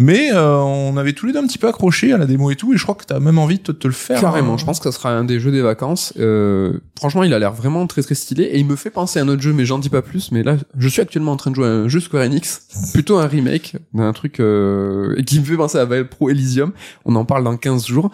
mais 0.00 0.30
euh, 0.32 0.58
on 0.58 0.96
avait 0.96 1.12
tous 1.12 1.26
les 1.26 1.32
deux 1.32 1.40
un 1.40 1.46
petit 1.48 1.58
peu 1.58 1.66
accroché 1.66 2.12
à 2.12 2.18
la 2.18 2.26
démo 2.26 2.52
et 2.52 2.54
tout, 2.54 2.72
et 2.72 2.76
je 2.76 2.82
crois 2.84 2.94
que 2.94 3.04
t'as 3.04 3.18
même 3.18 3.36
envie 3.36 3.58
de 3.58 3.72
te, 3.72 3.88
le 3.88 3.92
faire. 3.92 4.20
Carrément, 4.20 4.54
hein. 4.54 4.56
je 4.56 4.64
pense 4.64 4.78
que 4.78 4.84
ça 4.84 4.96
sera 4.96 5.10
un 5.10 5.24
des 5.24 5.40
jeux 5.40 5.50
des 5.50 5.60
vacances. 5.60 6.14
Euh, 6.20 6.74
franchement, 6.96 7.24
il 7.24 7.34
a 7.34 7.40
l'air 7.40 7.52
vraiment 7.52 7.84
très 7.88 8.02
très 8.02 8.14
stylé, 8.14 8.44
et 8.44 8.60
il 8.60 8.64
me 8.64 8.76
fait 8.76 8.90
penser 8.90 9.18
à 9.18 9.24
un 9.24 9.28
autre 9.28 9.42
jeu, 9.42 9.52
mais 9.52 9.64
j'en 9.64 9.80
dis 9.80 9.88
pas 9.88 10.00
plus. 10.00 10.30
Mais 10.30 10.44
là, 10.44 10.56
je 10.76 10.88
suis 10.88 11.02
actuellement 11.02 11.32
en 11.32 11.36
train 11.36 11.50
de 11.50 11.56
jouer 11.56 11.66
à 11.66 11.70
un 11.70 11.88
jeu 11.88 11.98
Square 11.98 12.22
Enix, 12.22 12.68
plutôt 12.92 13.18
un 13.18 13.26
remake 13.26 13.74
d'un 13.92 14.12
truc 14.12 14.38
euh, 14.38 15.20
qui 15.22 15.40
me 15.40 15.44
fait 15.44 15.56
penser 15.56 15.78
à 15.78 15.86
Pro 16.04 16.30
Elysium. 16.30 16.70
On 17.04 17.16
en 17.16 17.24
parle 17.24 17.42
dans 17.42 17.56
15 17.56 17.86
jours. 17.86 18.12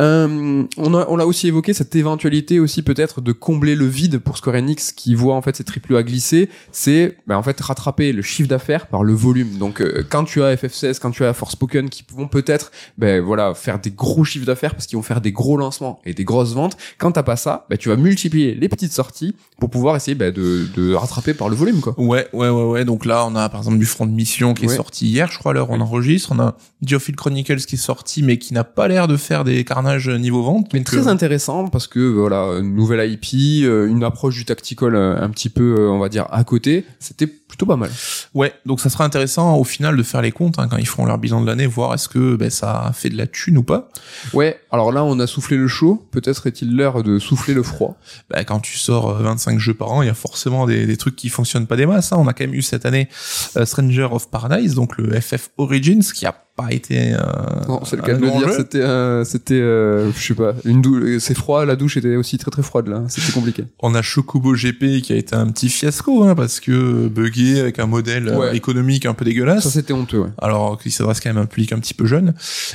Euh, 0.00 0.64
on 0.78 0.94
a 0.94 1.06
on 1.08 1.16
l'a 1.16 1.26
aussi 1.26 1.48
évoqué 1.48 1.74
cette 1.74 1.94
éventualité 1.94 2.60
aussi 2.60 2.82
peut-être 2.82 3.20
de 3.20 3.32
combler 3.32 3.74
le 3.74 3.86
vide 3.86 4.18
pour 4.18 4.36
Square 4.36 4.56
Enix 4.56 4.92
qui 4.92 5.14
voit 5.14 5.34
en 5.34 5.42
fait 5.42 5.56
ses 5.56 5.64
triple 5.64 5.96
A 5.96 6.02
glisser. 6.02 6.48
C'est 6.72 7.18
ben, 7.26 7.36
en 7.36 7.42
fait 7.42 7.60
rattraper 7.60 8.12
le 8.12 8.22
chiffre 8.22 8.48
d'affaires 8.48 8.86
par 8.86 9.04
le 9.04 9.12
volume. 9.12 9.58
Donc 9.58 9.80
euh, 9.80 10.04
quand 10.08 10.24
tu 10.24 10.42
as 10.42 10.54
FF16, 10.54 10.98
quand 10.98 11.10
tu 11.10 11.19
tu 11.20 11.26
as 11.26 11.34
Forspoken 11.34 11.88
qui 11.90 12.04
vont 12.14 12.28
peut-être 12.28 12.70
ben 12.96 13.22
voilà 13.22 13.54
faire 13.54 13.78
des 13.78 13.90
gros 13.90 14.24
chiffres 14.24 14.46
d'affaires 14.46 14.74
parce 14.74 14.86
qu'ils 14.86 14.96
vont 14.96 15.02
faire 15.02 15.20
des 15.20 15.32
gros 15.32 15.56
lancements 15.56 16.00
et 16.04 16.14
des 16.14 16.24
grosses 16.24 16.54
ventes. 16.54 16.76
Quand 16.98 17.12
t'as 17.12 17.22
pas 17.22 17.36
ça 17.36 17.66
ben, 17.68 17.76
tu 17.76 17.88
vas 17.88 17.96
multiplier 17.96 18.54
les 18.54 18.68
petites 18.68 18.92
sorties 18.92 19.34
pour 19.58 19.70
pouvoir 19.70 19.96
essayer 19.96 20.14
ben, 20.14 20.32
de, 20.32 20.66
de 20.74 20.94
rattraper 20.94 21.34
par 21.34 21.48
le 21.48 21.56
volume 21.56 21.80
quoi. 21.80 21.94
Ouais 21.98 22.28
ouais 22.32 22.48
ouais 22.48 22.64
ouais. 22.64 22.84
Donc 22.84 23.04
là 23.04 23.26
on 23.26 23.36
a 23.36 23.48
par 23.48 23.60
exemple 23.60 23.78
du 23.78 23.84
front 23.84 24.06
de 24.06 24.12
mission 24.12 24.54
qui 24.54 24.64
est 24.64 24.68
sorti 24.68 25.06
hier 25.06 25.30
je 25.30 25.38
crois 25.38 25.52
l'heure 25.52 25.70
on 25.70 25.80
enregistre. 25.80 26.32
On 26.32 26.40
a 26.40 26.56
Geofield 26.82 27.16
Chronicles 27.16 27.66
qui 27.66 27.74
est 27.74 27.78
sorti 27.78 28.22
mais 28.22 28.38
qui 28.38 28.54
n'a 28.54 28.64
pas 28.64 28.88
l'air 28.88 29.08
de 29.08 29.16
faire 29.16 29.44
des 29.44 29.64
carnages 29.64 30.08
niveau 30.08 30.42
vente. 30.42 30.72
Mais 30.72 30.82
très 30.82 31.06
euh, 31.06 31.10
intéressant 31.10 31.68
parce 31.68 31.86
que 31.86 32.00
voilà 32.00 32.58
une 32.58 32.74
nouvelle 32.74 33.10
IP 33.10 33.64
euh, 33.64 33.88
une 33.88 34.04
approche 34.04 34.36
du 34.36 34.44
tactical 34.44 34.94
euh, 34.94 35.20
un 35.20 35.28
petit 35.30 35.50
peu 35.50 35.88
on 35.90 35.98
va 35.98 36.08
dire 36.08 36.26
à 36.30 36.44
côté 36.44 36.84
c'était 36.98 37.26
plutôt 37.26 37.66
pas 37.66 37.76
mal. 37.76 37.90
Ouais 38.34 38.54
donc 38.64 38.80
ça 38.80 38.88
sera 38.88 39.04
intéressant 39.04 39.56
au 39.56 39.64
final 39.64 39.96
de 39.96 40.02
faire 40.02 40.22
les 40.22 40.32
comptes 40.32 40.58
hein, 40.58 40.68
quand 40.70 40.76
ils 40.76 40.86
feront 40.86 41.04
leur 41.10 41.18
bilan 41.18 41.40
de 41.40 41.46
l'année, 41.46 41.66
voir 41.66 41.94
est-ce 41.94 42.08
que 42.08 42.36
ben, 42.36 42.50
ça 42.50 42.86
a 42.86 42.92
fait 42.92 43.10
de 43.10 43.16
la 43.16 43.26
thune 43.26 43.58
ou 43.58 43.62
pas. 43.62 43.88
Ouais, 44.32 44.60
alors 44.70 44.92
là 44.92 45.04
on 45.04 45.18
a 45.18 45.26
soufflé 45.26 45.56
le 45.56 45.68
chaud, 45.68 46.06
peut-être 46.10 46.46
est-il 46.46 46.74
l'heure 46.74 47.02
de 47.02 47.18
souffler 47.18 47.54
le 47.54 47.62
froid. 47.62 47.96
Ben, 48.30 48.44
quand 48.44 48.60
tu 48.60 48.78
sors 48.78 49.14
25 49.14 49.54
euh, 49.54 49.58
jeux 49.58 49.74
par 49.74 49.90
an, 49.90 50.02
il 50.02 50.06
y 50.06 50.10
a 50.10 50.14
forcément 50.14 50.66
des, 50.66 50.86
des, 50.86 50.96
trucs 50.96 51.16
qui 51.16 51.28
fonctionnent 51.28 51.66
pas 51.66 51.76
des 51.76 51.86
masses. 51.86 52.12
Hein. 52.12 52.16
On 52.18 52.28
a 52.28 52.32
quand 52.32 52.44
même 52.44 52.54
eu 52.54 52.62
cette 52.62 52.86
année 52.86 53.08
euh, 53.56 53.66
Stranger 53.66 54.08
of 54.10 54.30
Paradise, 54.30 54.74
donc 54.74 54.96
le 54.96 55.20
FF 55.20 55.50
Origins, 55.58 56.02
qui 56.02 56.26
a 56.26 56.34
pas 56.60 56.72
été. 56.72 57.14
C'est 57.84 57.96
le 57.96 58.02
cas 58.02 58.14
de 58.14 58.20
le 58.20 58.30
dire. 58.30 58.52
C'était, 58.52 58.78
euh, 58.78 59.24
c'était, 59.24 59.54
euh, 59.54 60.12
je 60.12 60.26
sais 60.26 60.34
pas, 60.34 60.54
une 60.64 60.82
douche. 60.82 61.18
C'est 61.20 61.36
froid. 61.36 61.64
La 61.64 61.76
douche 61.76 61.96
était 61.96 62.16
aussi 62.16 62.38
très 62.38 62.50
très 62.50 62.62
froide 62.62 62.88
là. 62.88 63.02
C'était 63.08 63.32
compliqué. 63.32 63.64
On 63.80 63.94
a 63.94 64.02
Chocobo 64.02 64.54
GP 64.54 65.02
qui 65.02 65.12
a 65.12 65.16
été 65.16 65.34
un 65.34 65.48
petit 65.48 65.68
fiasco 65.68 66.24
hein, 66.24 66.34
parce 66.34 66.60
que 66.60 67.08
buggé 67.08 67.60
avec 67.60 67.78
un 67.78 67.86
modèle 67.86 68.28
euh, 68.28 68.52
économique 68.52 69.06
un 69.06 69.14
peu 69.14 69.24
dégueulasse. 69.24 69.64
Ça 69.64 69.70
c'était 69.70 69.92
honteux. 69.92 70.20
Ouais. 70.20 70.30
Alors 70.38 70.78
qu'il 70.80 70.92
s'adresse 70.92 71.20
quand 71.20 71.30
même 71.30 71.38
à 71.38 71.42
un 71.42 71.46
public 71.46 71.72
un 71.72 71.78
petit 71.78 71.94
peu 71.94 72.06
jeune. 72.06 72.34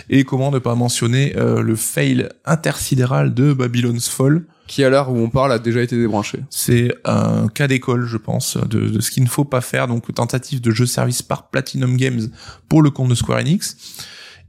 Et 0.10 0.24
comment 0.24 0.52
ne 0.52 0.60
pas 0.60 0.76
mentionner 0.76 1.34
le 1.36 1.76
fail 1.76 2.30
intersidéral 2.46 3.34
de 3.34 3.54
Babylon's 3.54 4.10
Fall 4.10 4.44
qui 4.68 4.84
à 4.84 4.90
l'heure 4.90 5.12
où 5.12 5.18
on 5.18 5.30
parle 5.30 5.52
a 5.52 5.60
déjà 5.60 5.82
été 5.82 5.98
débranché. 5.98 6.40
C'est 6.50 6.94
un 7.06 7.48
cas 7.48 7.68
d'école, 7.68 8.06
je 8.06 8.18
pense, 8.18 8.58
de, 8.58 8.88
de 8.90 9.00
ce 9.00 9.12
qu'il 9.12 9.24
ne 9.24 9.30
faut 9.30 9.46
pas 9.46 9.62
faire. 9.62 9.88
Donc 9.88 10.14
tentative 10.14 10.62
de 10.62 10.72
jeu 10.72 10.86
service 10.86 11.22
par 11.22 11.50
Platinum 11.50 11.98
Games 11.98 12.30
pour 12.68 12.82
le 12.82 12.90
compte 12.90 13.10
de 13.10 13.16
Square 13.16 13.40
Enix. 13.40 13.78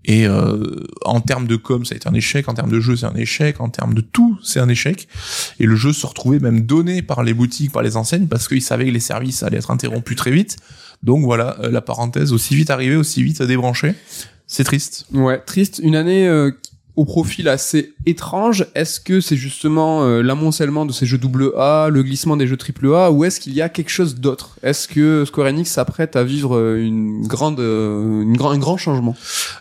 Et 0.06 0.26
euh, 0.26 0.84
en 1.04 1.20
termes 1.20 1.48
de 1.48 1.56
com, 1.56 1.84
ça 1.84 1.94
a 1.94 1.96
été 1.96 2.08
un 2.08 2.14
échec. 2.14 2.48
En 2.48 2.54
termes 2.54 2.70
de 2.70 2.80
jeu, 2.80 2.96
c'est 2.96 3.06
un 3.06 3.16
échec. 3.16 3.60
En 3.60 3.68
termes 3.68 3.92
de 3.92 4.00
tout, 4.00 4.38
c'est 4.42 4.60
un 4.60 4.68
échec. 4.68 5.08
Et 5.58 5.66
le 5.66 5.74
jeu 5.74 5.92
se 5.92 6.06
retrouvait 6.06 6.38
même 6.38 6.62
donné 6.62 7.02
par 7.02 7.24
les 7.24 7.34
boutiques, 7.34 7.72
par 7.72 7.82
les 7.82 7.96
enseignes, 7.96 8.28
parce 8.28 8.46
qu'ils 8.46 8.62
savaient 8.62 8.86
que 8.86 8.90
les 8.90 9.00
services 9.00 9.42
allaient 9.42 9.58
être 9.58 9.72
interrompus 9.72 10.16
très 10.16 10.30
vite. 10.30 10.56
Donc 11.02 11.24
voilà, 11.24 11.56
euh, 11.60 11.70
la 11.70 11.80
parenthèse, 11.80 12.32
aussi 12.32 12.54
vite 12.54 12.70
arrivé, 12.70 12.94
aussi 12.94 13.22
vite 13.22 13.42
débranché. 13.42 13.94
C'est 14.46 14.62
triste. 14.62 15.06
Ouais, 15.12 15.40
triste. 15.44 15.80
Une 15.82 15.96
année 15.96 16.28
euh, 16.28 16.52
au 16.96 17.04
profil 17.04 17.48
assez 17.48 17.94
étrange. 18.06 18.66
Est-ce 18.74 19.00
que 19.00 19.20
c'est 19.20 19.36
justement 19.36 20.02
euh, 20.02 20.22
l'amoncellement 20.22 20.86
de 20.86 20.92
ces 20.92 21.04
jeux 21.04 21.18
double 21.18 21.52
A, 21.56 21.88
le 21.90 22.02
glissement 22.02 22.36
des 22.38 22.46
jeux 22.46 22.56
triple 22.56 22.92
A, 22.94 23.10
ou 23.10 23.24
est-ce 23.24 23.38
qu'il 23.38 23.52
y 23.52 23.60
a 23.60 23.68
quelque 23.68 23.90
chose 23.90 24.16
d'autre? 24.16 24.58
Est-ce 24.62 24.88
que 24.88 25.24
Square 25.26 25.48
Enix 25.48 25.70
s'apprête 25.70 26.16
à 26.16 26.24
vivre 26.24 26.56
euh, 26.56 26.82
une 26.82 27.26
grande, 27.26 27.60
euh, 27.60 28.24
un 28.24 28.58
grand 28.58 28.76
changement? 28.78 29.14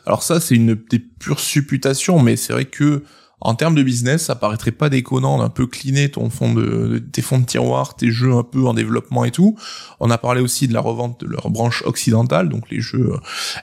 Alors 0.06 0.24
ça, 0.24 0.40
c'est 0.40 0.56
une 0.56 0.76
des 0.90 1.00
pures 1.00 1.42
supputations, 1.42 2.20
mais 2.20 2.38
c'est 2.38 2.54
vrai 2.54 2.66
que 2.66 3.04
En 3.42 3.54
termes 3.54 3.76
de 3.76 3.84
business, 3.84 4.24
ça 4.24 4.36
paraîtrait 4.36 4.72
pas 4.72 4.90
déconnant 4.90 5.38
d'un 5.38 5.50
peu 5.50 5.68
cleaner 5.68 6.10
ton 6.10 6.30
fond 6.30 6.54
de, 6.54 7.04
tes 7.12 7.22
fonds 7.22 7.38
de 7.38 7.46
tiroir, 7.46 7.96
tes 7.96 8.10
jeux 8.10 8.34
un 8.34 8.44
peu 8.44 8.66
en 8.66 8.74
développement 8.74 9.26
et 9.26 9.30
tout. 9.30 9.56
On 10.00 10.10
a 10.10 10.18
parlé 10.18 10.42
aussi 10.42 10.68
de 10.70 10.74
la 10.74 10.80
revente 10.80 11.20
de 11.20 11.28
leur 11.28 11.50
branche 11.50 11.84
occidentale, 11.86 12.48
donc 12.48 12.72
les 12.72 12.80
jeux 12.80 13.12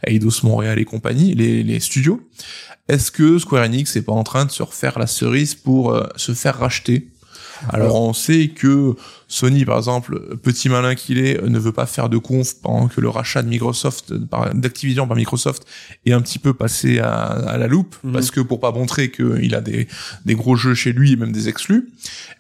Eidos 0.07 0.45
Montréal 0.45 0.79
et 0.79 0.85
compagnie, 0.85 1.35
les 1.35 1.81
studios. 1.81 2.21
Est-ce 2.93 3.11
que 3.11 3.39
Square 3.39 3.65
Enix 3.65 3.97
est 3.97 4.03
pas 4.03 4.13
en 4.13 4.23
train 4.23 4.45
de 4.45 4.51
se 4.51 4.63
refaire 4.63 4.99
la 4.99 5.07
cerise 5.07 5.55
pour 5.55 5.95
euh, 5.95 6.07
se 6.17 6.35
faire 6.35 6.59
racheter? 6.59 7.09
Alors 7.71 8.03
on 8.03 8.13
sait 8.13 8.49
que 8.49 8.97
Sony, 9.29 9.65
par 9.65 9.79
exemple, 9.79 10.37
petit 10.43 10.69
malin 10.69 10.95
qu'il 10.95 11.19
est, 11.19 11.41
ne 11.41 11.59
veut 11.59 11.73
pas 11.73 11.87
faire 11.87 12.11
de 12.11 12.19
conf 12.19 12.57
pendant 12.61 12.89
que 12.89 13.01
le 13.01 13.09
rachat 13.09 13.43
de 13.43 13.49
Microsoft, 13.49 14.13
d'Activision 14.13 15.07
par 15.07 15.17
Microsoft, 15.17 15.65
est 16.05 16.13
un 16.13 16.21
petit 16.21 16.39
peu 16.39 16.53
passé 16.53 16.99
à, 16.99 17.57
la 17.57 17.67
loupe, 17.67 17.97
mhm. 18.05 18.13
parce 18.13 18.31
que 18.31 18.41
pour 18.41 18.61
pas 18.61 18.73
montrer 18.73 19.11
qu'il 19.11 19.55
a 19.55 19.63
des, 19.63 19.89
des 20.27 20.35
gros 20.35 20.57
jeux 20.57 20.75
chez 20.75 20.93
lui 20.93 21.13
et 21.13 21.17
même 21.17 21.33
des 21.33 21.49
exclus, 21.49 21.89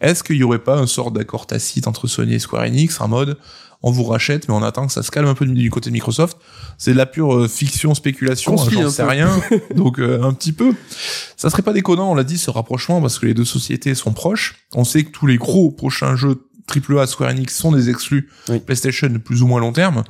est-ce 0.03 0.23
qu'il 0.23 0.37
y 0.37 0.43
aurait 0.43 0.59
pas 0.59 0.77
un 0.77 0.87
sort 0.87 1.13
d'accord 1.13 1.47
tacite 1.47 1.87
entre 1.87 2.09
Sony 2.09 2.35
et 2.35 2.39
Square 2.39 2.65
Enix 2.65 3.01
en 3.01 3.09
mode 3.09 3.39
on 3.83 3.91
vous 3.91 4.05
rachète, 4.05 4.49
mais 4.49 4.55
on 4.55 4.63
attend 4.63 4.87
que 4.87 4.93
ça 4.93 5.03
se 5.03 5.11
calme 5.11 5.27
un 5.27 5.35
peu 5.35 5.47
du 5.47 5.71
côté 5.71 5.91
de 5.91 5.93
Microsoft. 5.93 6.39
C'est 6.79 6.93
de 6.93 6.97
la 6.97 7.07
pure 7.07 7.35
euh, 7.35 7.49
fiction, 7.49 7.95
spéculation, 7.95 8.61
hein, 8.61 8.67
j'en 8.71 8.91
sais 8.91 9.03
rien. 9.03 9.31
Donc 9.75 9.99
euh, 9.99 10.23
un 10.23 10.33
petit 10.33 10.53
peu. 10.53 10.75
Ça 11.37 11.51
serait 11.51 11.63
pas 11.63 11.73
déconnant, 11.73 12.13
on 12.13 12.15
l'a 12.15 12.25
dit, 12.25 12.39
ce 12.39 12.51
rapprochement, 12.51 13.01
parce 13.01 13.19
que 13.19 13.27
les 13.27 13.35
deux 13.35 13.45
sociétés 13.45 13.95
sont 13.95 14.13
proches. 14.13 14.55
On 14.75 14.85
sait 14.85 15.05
que 15.05 15.11
tous 15.11 15.27
les 15.27 15.37
gros 15.37 15.71
prochains 15.71 16.17
jeux 16.17 16.47
AAA 16.69 17.07
Square 17.07 17.31
Enix 17.31 17.57
sont 17.57 17.73
des 17.73 17.91
exclus 17.91 18.29
PlayStation 18.67 19.09
de 19.09 19.19
plus 19.19 19.43
ou 19.43 19.47
moins 19.47 19.61
long 19.61 19.73
terme. 19.73 20.05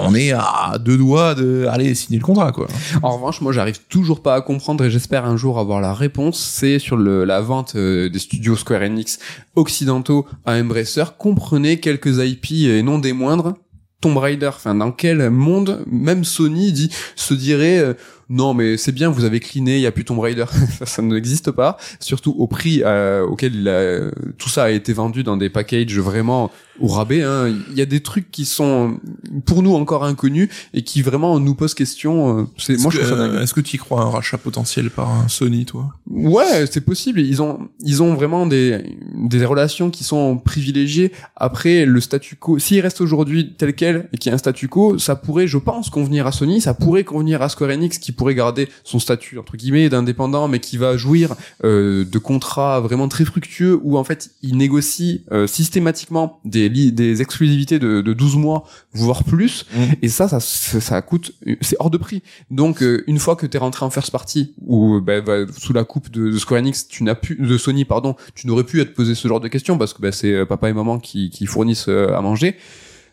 On 0.00 0.14
est 0.14 0.32
à 0.32 0.76
deux 0.78 0.96
doigts 0.96 1.34
de 1.34 1.66
aller 1.68 1.94
signer 1.94 2.18
le 2.18 2.24
contrat 2.24 2.52
quoi. 2.52 2.66
En 3.02 3.14
revanche, 3.14 3.40
moi 3.40 3.52
j'arrive 3.52 3.80
toujours 3.88 4.22
pas 4.22 4.34
à 4.34 4.40
comprendre 4.40 4.84
et 4.84 4.90
j'espère 4.90 5.24
un 5.24 5.36
jour 5.36 5.58
avoir 5.58 5.80
la 5.80 5.94
réponse, 5.94 6.38
c'est 6.38 6.78
sur 6.78 6.96
la 6.96 7.40
vente 7.40 7.74
euh, 7.76 8.08
des 8.08 8.18
studios 8.18 8.56
Square 8.56 8.82
Enix 8.82 9.18
occidentaux 9.56 10.26
à 10.44 10.54
Embracer, 10.54 11.04
comprenez 11.18 11.80
quelques 11.80 12.18
IP 12.18 12.52
et 12.68 12.82
non 12.82 12.98
des 12.98 13.12
moindres. 13.12 13.54
Tomb 14.00 14.16
Raider, 14.16 14.46
enfin 14.46 14.76
dans 14.76 14.92
quel 14.92 15.28
monde 15.30 15.82
même 15.90 16.22
Sony 16.22 16.88
se 17.16 17.34
dirait 17.34 17.78
euh, 17.78 17.94
non 18.28 18.54
mais 18.54 18.76
c'est 18.76 18.92
bien 18.92 19.10
vous 19.10 19.24
avez 19.24 19.40
cliné 19.40 19.76
il 19.76 19.82
y 19.82 19.86
a 19.86 19.92
plus 19.92 20.04
Tomb 20.04 20.18
Raider 20.18 20.44
ça, 20.84 21.02
n'existe 21.02 21.50
pas 21.50 21.76
surtout 22.00 22.34
au 22.38 22.46
prix 22.46 22.82
euh, 22.84 23.24
auquel 23.26 23.54
il 23.54 24.12
tout 24.38 24.48
ça 24.48 24.64
a 24.64 24.70
été 24.70 24.92
vendu 24.92 25.22
dans 25.22 25.36
des 25.36 25.50
packages 25.50 25.98
vraiment 25.98 26.50
au 26.80 26.86
rabais. 26.86 27.22
Hein. 27.22 27.54
Il 27.70 27.76
y 27.76 27.80
a 27.80 27.86
des 27.86 28.00
trucs 28.00 28.30
qui 28.30 28.44
sont 28.44 28.98
pour 29.44 29.62
nous 29.62 29.74
encore 29.74 30.04
inconnus 30.04 30.48
et 30.74 30.82
qui 30.82 31.02
vraiment 31.02 31.38
nous 31.40 31.54
posent 31.54 31.74
question. 31.74 32.40
Euh, 32.40 32.44
c'est 32.56 32.78
moi 32.80 32.90
je 32.92 32.98
trouve 32.98 33.10
ça 33.10 33.16
dingue. 33.16 33.42
Est-ce 33.42 33.54
que 33.54 33.60
tu 33.60 33.76
y 33.76 33.78
crois 33.78 34.02
un 34.02 34.10
rachat 34.10 34.38
potentiel 34.38 34.90
par 34.90 35.10
un 35.10 35.28
Sony, 35.28 35.64
toi? 35.64 35.94
Ouais, 36.08 36.66
c'est 36.70 36.80
possible. 36.80 37.20
Ils 37.20 37.42
ont 37.42 37.68
ils 37.80 38.02
ont 38.02 38.14
vraiment 38.14 38.46
des 38.46 38.96
des 39.14 39.44
relations 39.44 39.90
qui 39.90 40.04
sont 40.04 40.38
privilégiées. 40.38 41.12
Après 41.36 41.84
le 41.84 42.00
statu 42.00 42.36
quo, 42.36 42.58
s'il 42.58 42.80
reste 42.80 43.00
aujourd'hui 43.00 43.54
tel 43.56 43.74
quel 43.74 44.08
et 44.12 44.18
qu'il 44.18 44.30
y 44.30 44.32
a 44.32 44.34
un 44.34 44.38
statu 44.38 44.68
quo, 44.68 44.98
ça 44.98 45.16
pourrait, 45.16 45.46
je 45.46 45.58
pense, 45.58 45.90
convenir 45.90 46.26
à 46.26 46.32
Sony. 46.32 46.60
Ça 46.60 46.74
pourrait 46.74 47.04
convenir 47.04 47.42
à 47.42 47.48
Square 47.48 47.70
Enix 47.70 47.98
qui 47.98 48.12
pourrait 48.18 48.34
garder 48.34 48.68
son 48.84 48.98
statut 48.98 49.38
entre 49.38 49.56
guillemets 49.56 49.88
d'indépendant, 49.88 50.48
mais 50.48 50.60
qui 50.60 50.76
va 50.76 50.96
jouir 50.96 51.34
euh, 51.64 52.04
de 52.04 52.18
contrats 52.18 52.80
vraiment 52.80 53.08
très 53.08 53.24
fructueux 53.24 53.80
où 53.82 53.96
en 53.96 54.04
fait 54.04 54.30
il 54.42 54.58
négocie 54.58 55.24
euh, 55.32 55.46
systématiquement 55.46 56.40
des 56.44 56.68
des, 56.68 57.22
exclusivités 57.22 57.78
de, 57.78 58.00
de 58.00 58.12
12 58.12 58.36
mois, 58.36 58.64
voire 58.92 59.24
plus. 59.24 59.66
Mm. 59.74 59.84
Et 60.02 60.08
ça, 60.08 60.28
ça, 60.28 60.40
ça, 60.40 61.02
coûte, 61.02 61.32
c'est 61.60 61.76
hors 61.78 61.90
de 61.90 61.96
prix. 61.96 62.22
Donc, 62.50 62.82
euh, 62.82 63.04
une 63.06 63.18
fois 63.18 63.36
que 63.36 63.46
t'es 63.46 63.58
rentré 63.58 63.84
en 63.84 63.90
first 63.90 64.10
party, 64.10 64.54
ou 64.66 65.00
bah, 65.00 65.20
bah, 65.20 65.46
sous 65.56 65.72
la 65.72 65.84
coupe 65.84 66.10
de, 66.10 66.30
de, 66.30 66.38
Square 66.38 66.60
Enix, 66.60 66.88
tu 66.88 67.02
n'as 67.04 67.14
plus, 67.14 67.36
de 67.36 67.58
Sony, 67.58 67.84
pardon, 67.84 68.16
tu 68.34 68.46
n'aurais 68.46 68.64
pu 68.64 68.80
être 68.80 68.94
posé 68.94 69.14
ce 69.14 69.28
genre 69.28 69.40
de 69.40 69.48
questions 69.48 69.78
parce 69.78 69.94
que 69.94 70.02
bah, 70.02 70.12
c'est 70.12 70.32
euh, 70.32 70.46
papa 70.46 70.68
et 70.68 70.72
maman 70.72 70.98
qui, 70.98 71.30
qui 71.30 71.46
fournissent 71.46 71.88
euh, 71.88 72.14
à 72.14 72.20
manger. 72.20 72.56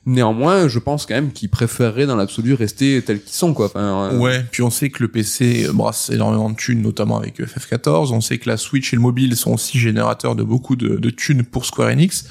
Néanmoins, 0.07 0.67
je 0.67 0.77
pense 0.77 1.05
quand 1.05 1.15
même 1.15 1.31
qu'ils 1.31 1.49
préféreraient 1.49 2.05
dans 2.05 2.15
l'absolu 2.15 2.53
rester 2.53 3.01
tels 3.01 3.21
qu'ils 3.21 3.33
sont, 3.33 3.53
quoi. 3.53 3.67
Enfin, 3.67 4.15
Ouais, 4.17 4.45
puis 4.51 4.61
on 4.61 4.69
sait 4.69 4.89
que 4.89 5.01
le 5.01 5.09
PC 5.09 5.67
brasse 5.73 6.11
énormément 6.11 6.49
de 6.49 6.55
thunes, 6.55 6.81
notamment 6.81 7.17
avec 7.17 7.39
FF14. 7.39 8.11
On 8.11 8.21
sait 8.21 8.37
que 8.37 8.47
la 8.47 8.57
Switch 8.57 8.93
et 8.93 8.95
le 8.95 9.01
mobile 9.01 9.35
sont 9.35 9.53
aussi 9.53 9.79
générateurs 9.79 10.35
de 10.35 10.43
beaucoup 10.43 10.75
de, 10.75 10.97
de 10.97 11.09
thunes 11.09 11.43
pour 11.43 11.65
Square 11.65 11.89
Enix. 11.89 12.25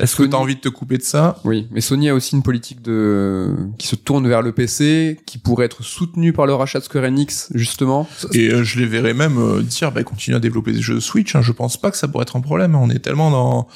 Est-ce 0.00 0.14
que 0.14 0.22
tu 0.22 0.34
as 0.34 0.38
envie 0.38 0.54
de 0.54 0.60
te 0.60 0.68
couper 0.68 0.96
de 0.96 1.02
ça? 1.02 1.40
Oui, 1.44 1.66
mais 1.72 1.80
Sony 1.80 2.08
a 2.08 2.14
aussi 2.14 2.36
une 2.36 2.42
politique 2.42 2.82
de 2.82 3.56
qui 3.78 3.88
se 3.88 3.96
tourne 3.96 4.28
vers 4.28 4.42
le 4.42 4.52
PC, 4.52 5.18
qui 5.26 5.38
pourrait 5.38 5.66
être 5.66 5.82
soutenue 5.82 6.32
par 6.32 6.46
le 6.46 6.54
rachat 6.54 6.78
de 6.78 6.84
Square 6.84 7.04
Enix 7.04 7.50
justement. 7.54 8.08
Et 8.32 8.48
euh, 8.48 8.62
je 8.62 8.78
les 8.78 8.86
verrais 8.86 9.14
même 9.14 9.38
euh, 9.38 9.62
dire 9.62 9.90
bah 9.90 10.04
continue 10.04 10.36
à 10.36 10.40
développer 10.40 10.72
des 10.72 10.80
jeux 10.82 11.00
Switch, 11.00 11.34
hein. 11.34 11.42
je 11.42 11.50
pense 11.50 11.76
pas 11.76 11.90
que 11.90 11.96
ça 11.96 12.06
pourrait 12.06 12.22
être 12.22 12.36
un 12.36 12.40
problème, 12.40 12.76
on 12.76 12.90
est 12.90 13.00
tellement 13.00 13.30
dans 13.30 13.66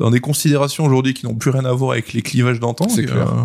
dans 0.00 0.10
des 0.10 0.20
considérations 0.20 0.86
aujourd'hui 0.86 1.14
qui 1.14 1.26
n'ont 1.26 1.34
plus 1.34 1.50
rien 1.50 1.64
à 1.66 1.72
voir 1.72 1.92
avec 1.92 2.14
les 2.14 2.22
clivages 2.22 2.58
d'antan. 2.58 2.88
C'est 2.88 3.04
clair. 3.04 3.28
Euh, 3.28 3.44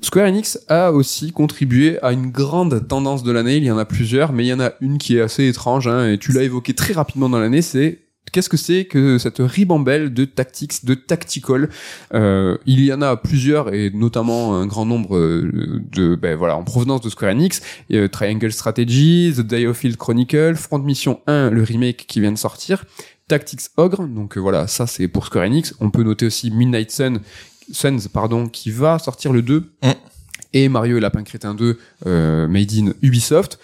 Square 0.00 0.28
Enix 0.28 0.60
a 0.68 0.92
aussi 0.92 1.32
contribué 1.32 1.98
à 2.02 2.12
une 2.12 2.30
grande 2.30 2.86
tendance 2.86 3.24
de 3.24 3.32
l'année. 3.32 3.56
Il 3.56 3.64
y 3.64 3.70
en 3.70 3.78
a 3.78 3.84
plusieurs, 3.84 4.32
mais 4.32 4.44
il 4.44 4.48
y 4.48 4.52
en 4.52 4.60
a 4.60 4.72
une 4.80 4.98
qui 4.98 5.16
est 5.16 5.20
assez 5.20 5.48
étrange, 5.48 5.88
hein, 5.88 6.12
et 6.12 6.18
tu 6.18 6.32
l'as 6.32 6.44
évoqué 6.44 6.72
très 6.72 6.92
rapidement 6.92 7.28
dans 7.28 7.40
l'année, 7.40 7.62
c'est 7.62 7.98
qu'est-ce 8.30 8.48
que 8.48 8.56
c'est 8.56 8.84
que 8.84 9.18
cette 9.18 9.38
ribambelle 9.38 10.14
de 10.14 10.24
tactics, 10.24 10.84
de 10.84 10.94
tactical 10.94 11.68
euh, 12.14 12.58
Il 12.66 12.84
y 12.84 12.92
en 12.92 13.02
a 13.02 13.16
plusieurs 13.16 13.74
et 13.74 13.90
notamment 13.90 14.54
un 14.54 14.66
grand 14.66 14.84
nombre 14.84 15.16
euh, 15.16 15.82
de, 15.90 16.14
ben 16.14 16.36
voilà, 16.36 16.56
en 16.56 16.62
provenance 16.62 17.00
de 17.00 17.08
Square 17.08 17.32
Enix. 17.32 17.60
Triangle 18.12 18.52
Strategy, 18.52 19.32
The 19.36 19.40
Day 19.40 19.66
of 19.66 19.76
Field 19.76 19.96
Chronicle, 19.96 20.54
Front 20.54 20.80
Mission 20.80 21.20
1, 21.26 21.50
le 21.50 21.62
remake 21.64 22.04
qui 22.06 22.20
vient 22.20 22.32
de 22.32 22.38
sortir, 22.38 22.84
Tactics 23.28 23.62
Ogre. 23.76 24.06
Donc 24.06 24.36
euh, 24.36 24.40
voilà, 24.40 24.66
ça 24.66 24.86
c'est 24.86 25.08
pour 25.08 25.26
Square 25.26 25.46
Enix. 25.46 25.74
On 25.80 25.90
peut 25.90 26.02
noter 26.02 26.26
aussi 26.26 26.50
Midnight 26.50 26.90
Sun, 26.90 27.20
Suns, 27.72 28.08
pardon, 28.12 28.48
qui 28.48 28.70
va 28.70 28.98
sortir 28.98 29.32
le 29.32 29.42
2. 29.42 29.60
Mm. 29.82 29.90
Et 30.52 30.68
Mario 30.68 30.96
et 30.96 31.00
Lapin 31.00 31.22
Crétin 31.22 31.54
2, 31.54 31.78
euh, 32.06 32.48
made 32.48 32.72
in 32.72 32.92
Ubisoft 33.02 33.58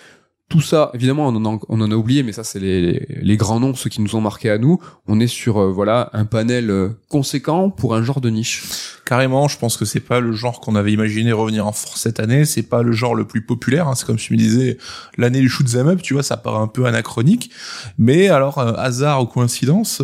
tout 0.52 0.60
ça, 0.60 0.90
évidemment, 0.92 1.28
on 1.28 1.34
en 1.34 1.54
a, 1.54 1.58
on 1.70 1.80
en 1.80 1.90
a 1.90 1.94
oublié, 1.94 2.22
mais 2.22 2.32
ça, 2.32 2.44
c'est 2.44 2.58
les, 2.58 3.06
les, 3.08 3.36
grands 3.38 3.58
noms, 3.58 3.74
ceux 3.74 3.88
qui 3.88 4.02
nous 4.02 4.16
ont 4.16 4.20
marqué 4.20 4.50
à 4.50 4.58
nous. 4.58 4.78
On 5.08 5.18
est 5.18 5.26
sur, 5.26 5.56
euh, 5.56 5.72
voilà, 5.72 6.10
un 6.12 6.26
panel 6.26 6.70
euh, 6.70 6.90
conséquent 7.08 7.70
pour 7.70 7.94
un 7.94 8.02
genre 8.02 8.20
de 8.20 8.28
niche. 8.28 8.62
Carrément, 9.06 9.48
je 9.48 9.56
pense 9.56 9.78
que 9.78 9.86
c'est 9.86 10.00
pas 10.00 10.20
le 10.20 10.32
genre 10.32 10.60
qu'on 10.60 10.74
avait 10.74 10.92
imaginé 10.92 11.32
revenir 11.32 11.66
en 11.66 11.72
force 11.72 12.02
cette 12.02 12.20
année. 12.20 12.44
C'est 12.44 12.64
pas 12.64 12.82
le 12.82 12.92
genre 12.92 13.14
le 13.14 13.24
plus 13.24 13.40
populaire. 13.40 13.88
Hein. 13.88 13.94
C'est 13.94 14.04
comme 14.04 14.16
tu 14.16 14.34
me 14.34 14.38
disais, 14.38 14.76
l'année 15.16 15.40
du 15.40 15.48
shoot 15.48 15.66
them 15.66 15.88
up, 15.88 16.02
tu 16.02 16.12
vois, 16.12 16.22
ça 16.22 16.36
paraît 16.36 16.60
un 16.60 16.66
peu 16.66 16.84
anachronique. 16.84 17.50
Mais 17.96 18.28
alors, 18.28 18.58
euh, 18.58 18.74
hasard 18.76 19.22
ou 19.22 19.26
coïncidence, 19.26 20.02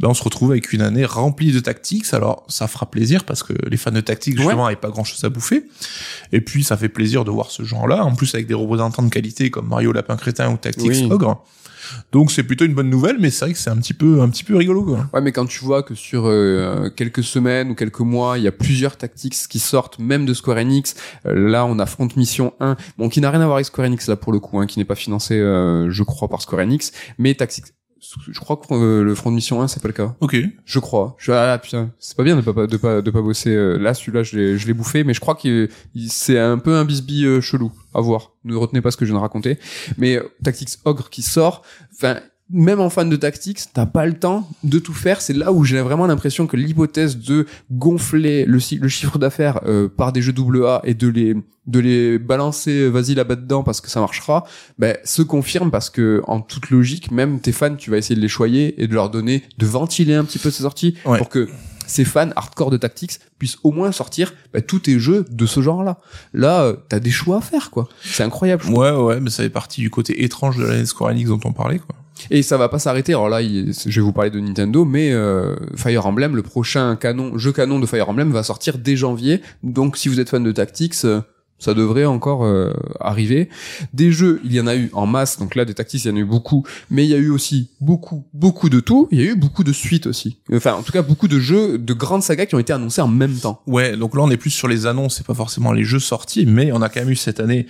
ben 0.00 0.08
on 0.08 0.14
se 0.14 0.22
retrouve 0.22 0.52
avec 0.52 0.72
une 0.72 0.82
année 0.82 1.04
remplie 1.04 1.52
de 1.52 1.60
tactiques. 1.60 2.12
Alors, 2.12 2.44
ça 2.48 2.68
fera 2.68 2.90
plaisir 2.90 3.24
parce 3.24 3.42
que 3.42 3.52
les 3.68 3.76
fans 3.76 3.90
de 3.90 4.00
tactiques, 4.00 4.36
justement, 4.36 4.64
n'avaient 4.64 4.76
pas 4.76 4.90
grand 4.90 5.04
chose 5.04 5.22
à 5.24 5.28
bouffer. 5.28 5.64
Et 6.32 6.40
puis, 6.40 6.64
ça 6.64 6.76
fait 6.76 6.88
plaisir 6.88 7.24
de 7.24 7.30
voir 7.30 7.50
ce 7.50 7.64
genre-là. 7.64 8.04
En 8.04 8.14
plus, 8.14 8.34
avec 8.34 8.46
des 8.46 8.54
représentants 8.54 9.02
de 9.02 9.10
qualité 9.10 9.50
comme 9.50 9.68
Mario 9.68 9.92
Lapin 9.92 10.16
Crétin 10.16 10.52
ou 10.52 10.56
Tactics 10.56 11.10
Ogre. 11.10 11.42
Donc 12.12 12.30
c'est 12.30 12.42
plutôt 12.42 12.64
une 12.64 12.74
bonne 12.74 12.90
nouvelle, 12.90 13.16
mais 13.18 13.30
c'est 13.30 13.44
vrai 13.44 13.54
que 13.54 13.58
c'est 13.58 13.70
un 13.70 13.76
petit 13.76 13.94
peu 13.94 14.20
un 14.20 14.28
petit 14.28 14.44
peu 14.44 14.56
rigolo. 14.56 14.84
Quoi. 14.84 15.06
Ouais, 15.12 15.20
mais 15.20 15.32
quand 15.32 15.46
tu 15.46 15.64
vois 15.64 15.82
que 15.82 15.94
sur 15.94 16.26
euh, 16.26 16.90
quelques 16.90 17.24
semaines 17.24 17.70
ou 17.70 17.74
quelques 17.74 18.00
mois, 18.00 18.38
il 18.38 18.44
y 18.44 18.48
a 18.48 18.52
plusieurs 18.52 18.96
tactics 18.96 19.34
qui 19.48 19.58
sortent, 19.58 19.98
même 19.98 20.26
de 20.26 20.34
Square 20.34 20.58
Enix. 20.58 20.94
Euh, 21.26 21.48
là, 21.48 21.64
on 21.66 21.78
a 21.78 21.86
Front 21.86 22.08
Mission 22.16 22.54
1, 22.60 22.76
bon, 22.96 23.08
qui 23.08 23.20
n'a 23.20 23.30
rien 23.30 23.40
à 23.40 23.44
voir 23.44 23.56
avec 23.56 23.66
Square 23.66 23.86
Enix 23.86 24.08
là 24.08 24.16
pour 24.16 24.32
le 24.32 24.40
coup, 24.40 24.58
hein, 24.58 24.66
qui 24.66 24.78
n'est 24.78 24.84
pas 24.84 24.94
financé, 24.94 25.38
euh, 25.38 25.90
je 25.90 26.02
crois, 26.02 26.28
par 26.28 26.42
Square 26.42 26.62
Enix, 26.62 26.92
mais 27.18 27.34
Tactics 27.34 27.66
je 28.00 28.38
crois 28.38 28.56
que 28.56 28.72
euh, 28.74 29.02
le 29.02 29.14
front 29.14 29.30
de 29.30 29.34
mission 29.36 29.60
1 29.60 29.68
c'est 29.68 29.82
pas 29.82 29.88
le 29.88 29.94
cas. 29.94 30.14
Ok. 30.20 30.36
Je 30.64 30.78
crois. 30.78 31.16
Je 31.18 31.32
ah 31.32 31.58
putain, 31.58 31.90
c'est 31.98 32.16
pas 32.16 32.22
bien 32.22 32.36
de 32.36 32.40
pas 32.40 32.66
de 32.66 32.76
pas 32.76 33.02
de 33.02 33.10
pas 33.10 33.22
bosser 33.22 33.50
euh, 33.50 33.76
là 33.76 33.94
celui-là 33.94 34.22
je 34.22 34.36
l'ai 34.36 34.58
je 34.58 34.66
l'ai 34.66 34.74
bouffé 34.74 35.04
mais 35.04 35.14
je 35.14 35.20
crois 35.20 35.34
que 35.34 35.68
c'est 36.08 36.38
un 36.38 36.58
peu 36.58 36.74
un 36.74 36.84
bisbis 36.84 37.24
euh, 37.24 37.40
chelou 37.40 37.72
à 37.94 38.00
voir. 38.00 38.32
Ne 38.44 38.56
retenez 38.56 38.80
pas 38.80 38.90
ce 38.90 38.96
que 38.96 39.04
je 39.04 39.10
viens 39.10 39.18
de 39.18 39.22
raconter. 39.22 39.58
Mais 39.96 40.18
Tactics 40.42 40.78
Ogre 40.84 41.10
qui 41.10 41.22
sort, 41.22 41.62
enfin 41.92 42.20
même 42.50 42.80
en 42.80 42.90
fan 42.90 43.10
de 43.10 43.16
tactics, 43.16 43.60
t'as 43.72 43.86
pas 43.86 44.06
le 44.06 44.14
temps 44.14 44.48
de 44.64 44.78
tout 44.78 44.94
faire. 44.94 45.20
C'est 45.20 45.34
là 45.34 45.52
où 45.52 45.64
j'ai 45.64 45.80
vraiment 45.80 46.06
l'impression 46.06 46.46
que 46.46 46.56
l'hypothèse 46.56 47.18
de 47.18 47.46
gonfler 47.70 48.44
le, 48.44 48.58
le 48.80 48.88
chiffre 48.88 49.18
d'affaires 49.18 49.60
euh, 49.66 49.88
par 49.88 50.12
des 50.12 50.22
jeux 50.22 50.34
AA 50.38 50.80
et 50.84 50.94
de 50.94 51.08
les 51.08 51.36
de 51.66 51.80
les 51.80 52.18
balancer, 52.18 52.70
euh, 52.70 52.88
vas-y 52.88 53.14
là-bas 53.14 53.36
dedans 53.36 53.62
parce 53.62 53.82
que 53.82 53.90
ça 53.90 54.00
marchera, 54.00 54.44
ben, 54.78 54.96
se 55.04 55.20
confirme 55.20 55.70
parce 55.70 55.90
que 55.90 56.22
en 56.26 56.40
toute 56.40 56.70
logique, 56.70 57.10
même 57.10 57.40
tes 57.40 57.52
fans, 57.52 57.76
tu 57.76 57.90
vas 57.90 57.98
essayer 57.98 58.16
de 58.16 58.22
les 58.22 58.28
choyer 58.28 58.82
et 58.82 58.86
de 58.86 58.94
leur 58.94 59.10
donner, 59.10 59.42
de 59.58 59.66
ventiler 59.66 60.14
un 60.14 60.24
petit 60.24 60.38
peu 60.38 60.50
ces 60.50 60.62
sorties 60.62 60.94
pour 61.04 61.28
que 61.28 61.46
ces 61.86 62.04
fans 62.04 62.30
hardcore 62.36 62.70
de 62.70 62.76
tactics 62.76 63.18
puissent 63.38 63.58
au 63.64 63.72
moins 63.72 63.92
sortir 63.92 64.34
ben, 64.52 64.62
tous 64.62 64.80
tes 64.80 64.98
jeux 64.98 65.24
de 65.30 65.46
ce 65.46 65.60
genre-là. 65.60 65.98
Là, 66.32 66.62
euh, 66.62 66.76
t'as 66.88 67.00
des 67.00 67.10
choix 67.10 67.38
à 67.38 67.40
faire, 67.40 67.70
quoi. 67.70 67.88
C'est 68.02 68.22
incroyable. 68.22 68.64
Ouais, 68.66 68.90
ouais, 68.92 69.20
mais 69.20 69.30
ça 69.30 69.42
fait 69.42 69.50
partie 69.50 69.80
du 69.80 69.90
côté 69.90 70.22
étrange 70.24 70.56
de 70.56 70.64
la 70.64 70.84
Square 70.86 71.10
Enix 71.10 71.28
dont 71.28 71.40
on 71.44 71.52
parlait, 71.52 71.78
quoi. 71.78 71.96
Et 72.30 72.42
ça 72.42 72.56
va 72.56 72.68
pas 72.68 72.78
s'arrêter. 72.78 73.12
Alors 73.12 73.28
là, 73.28 73.42
je 73.42 74.00
vais 74.00 74.04
vous 74.04 74.12
parler 74.12 74.30
de 74.30 74.40
Nintendo, 74.40 74.84
mais 74.84 75.12
euh, 75.12 75.56
Fire 75.76 76.06
Emblem, 76.06 76.36
le 76.36 76.42
prochain 76.42 76.96
canon, 76.96 77.38
jeu 77.38 77.52
canon 77.52 77.78
de 77.78 77.86
Fire 77.86 78.08
Emblem 78.08 78.32
va 78.32 78.42
sortir 78.42 78.78
dès 78.78 78.96
janvier. 78.96 79.40
Donc 79.62 79.96
si 79.96 80.08
vous 80.08 80.20
êtes 80.20 80.28
fan 80.28 80.42
de 80.42 80.52
Tactics, 80.52 81.04
euh, 81.04 81.20
ça 81.58 81.74
devrait 81.74 82.04
encore 82.04 82.44
euh, 82.44 82.72
arriver. 83.00 83.48
Des 83.92 84.12
jeux, 84.12 84.40
il 84.44 84.52
y 84.52 84.60
en 84.60 84.66
a 84.66 84.76
eu 84.76 84.90
en 84.92 85.06
masse, 85.06 85.38
donc 85.38 85.54
là 85.56 85.64
des 85.64 85.74
tactiques, 85.74 86.04
il 86.04 86.08
y 86.08 86.12
en 86.12 86.16
a 86.16 86.20
eu 86.20 86.24
beaucoup, 86.24 86.64
mais 86.90 87.04
il 87.04 87.10
y 87.10 87.14
a 87.14 87.18
eu 87.18 87.30
aussi 87.30 87.70
beaucoup, 87.80 88.24
beaucoup 88.32 88.68
de 88.68 88.80
tout. 88.80 89.08
Il 89.10 89.18
y 89.18 89.22
a 89.22 89.32
eu 89.32 89.34
beaucoup 89.34 89.64
de 89.64 89.72
suites 89.72 90.06
aussi. 90.06 90.38
Enfin, 90.52 90.74
en 90.74 90.82
tout 90.82 90.92
cas, 90.92 91.02
beaucoup 91.02 91.26
de 91.26 91.40
jeux, 91.40 91.78
de 91.78 91.92
grandes 91.94 92.22
sagas 92.22 92.46
qui 92.46 92.54
ont 92.54 92.60
été 92.60 92.72
annoncés 92.72 93.00
en 93.00 93.08
même 93.08 93.34
temps. 93.34 93.62
Ouais, 93.66 93.96
donc 93.96 94.14
là 94.14 94.22
on 94.22 94.30
est 94.30 94.36
plus 94.36 94.50
sur 94.50 94.68
les 94.68 94.86
annonces, 94.86 95.16
c'est 95.16 95.26
pas 95.26 95.34
forcément 95.34 95.72
les 95.72 95.84
jeux 95.84 95.98
sortis, 95.98 96.46
mais 96.46 96.70
on 96.72 96.80
a 96.80 96.88
quand 96.88 97.00
même 97.00 97.10
eu 97.10 97.16
cette 97.16 97.40
année 97.40 97.66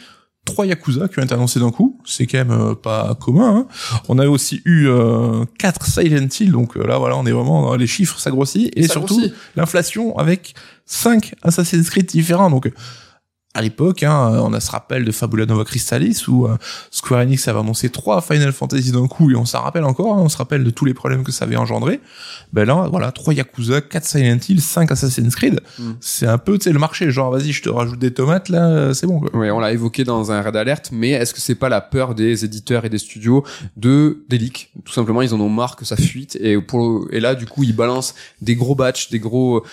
trois 0.48 0.66
Yakuza 0.66 1.08
qui 1.08 1.18
ont 1.18 1.22
été 1.22 1.34
annoncés 1.34 1.60
d'un 1.60 1.70
coup, 1.70 1.98
c'est 2.04 2.26
quand 2.26 2.38
même 2.38 2.50
euh, 2.50 2.74
pas 2.74 3.16
commun. 3.20 3.56
Hein. 3.56 3.66
On 4.08 4.18
a 4.18 4.26
aussi 4.26 4.62
eu 4.64 4.88
euh, 4.88 5.44
quatre 5.58 5.86
Silent 5.86 6.28
Hill, 6.40 6.52
donc 6.52 6.76
euh, 6.76 6.86
là 6.86 6.98
voilà, 6.98 7.16
on 7.16 7.26
est 7.26 7.32
vraiment 7.32 7.62
dans 7.62 7.76
les 7.76 7.86
chiffres, 7.86 8.18
ça 8.18 8.30
grossit, 8.30 8.72
et 8.76 8.86
Ça 8.86 8.94
surtout 8.94 9.20
l'inflation 9.56 10.16
avec 10.18 10.54
cinq 10.86 11.34
Assassin's 11.42 11.88
Creed 11.90 12.06
différents. 12.06 12.50
Donc 12.50 12.70
à 13.54 13.62
l'époque, 13.62 14.02
hein, 14.02 14.40
on 14.42 14.52
a 14.52 14.60
ce 14.60 14.70
rappel 14.70 15.04
de 15.04 15.10
Fabula 15.10 15.46
Nova 15.46 15.64
Crystallis 15.64 16.24
où 16.28 16.46
euh, 16.46 16.56
Square 16.90 17.22
Enix 17.22 17.48
avait 17.48 17.58
annoncé 17.58 17.88
trois 17.88 18.20
Final 18.20 18.52
Fantasy 18.52 18.92
d'un 18.92 19.08
coup 19.08 19.30
et 19.30 19.36
on 19.36 19.46
s'en 19.46 19.62
rappelle 19.62 19.84
encore, 19.84 20.14
hein, 20.14 20.20
on 20.20 20.28
se 20.28 20.36
rappelle 20.36 20.62
de 20.64 20.70
tous 20.70 20.84
les 20.84 20.92
problèmes 20.92 21.24
que 21.24 21.32
ça 21.32 21.46
avait 21.46 21.56
engendré. 21.56 22.00
Ben 22.52 22.66
là, 22.66 22.88
voilà, 22.90 23.10
trois 23.10 23.32
Yakuza, 23.32 23.80
quatre 23.80 24.04
Silent 24.04 24.38
Hill, 24.46 24.60
cinq 24.60 24.92
Assassin's 24.92 25.34
Creed. 25.34 25.60
Mm. 25.78 25.92
C'est 25.98 26.26
un 26.26 26.36
peu, 26.36 26.58
tu 26.58 26.64
sais, 26.64 26.72
le 26.72 26.78
marché, 26.78 27.10
genre 27.10 27.32
vas-y, 27.32 27.52
je 27.52 27.62
te 27.62 27.70
rajoute 27.70 27.98
des 27.98 28.12
tomates 28.12 28.50
là, 28.50 28.68
euh, 28.68 28.92
c'est 28.92 29.06
bon 29.06 29.18
quoi. 29.18 29.34
Ouais, 29.34 29.50
on 29.50 29.60
l'a 29.60 29.72
évoqué 29.72 30.04
dans 30.04 30.30
un 30.30 30.42
raid 30.42 30.54
alerte, 30.54 30.90
mais 30.92 31.10
est-ce 31.10 31.32
que 31.32 31.40
c'est 31.40 31.54
pas 31.54 31.70
la 31.70 31.80
peur 31.80 32.14
des 32.14 32.44
éditeurs 32.44 32.84
et 32.84 32.90
des 32.90 32.98
studios 32.98 33.44
de 33.76 34.24
des 34.28 34.36
leaks? 34.36 34.72
Tout 34.84 34.92
simplement, 34.92 35.22
ils 35.22 35.32
en 35.32 35.40
ont 35.40 35.48
marre 35.48 35.76
que 35.76 35.86
ça 35.86 35.96
fuite 35.96 36.36
et 36.40 36.60
pour 36.60 37.08
et 37.10 37.18
là 37.18 37.34
du 37.34 37.46
coup 37.46 37.64
ils 37.64 37.74
balancent 37.74 38.14
des 38.42 38.56
gros 38.56 38.74
batchs, 38.74 39.10
des 39.10 39.18
gros 39.18 39.64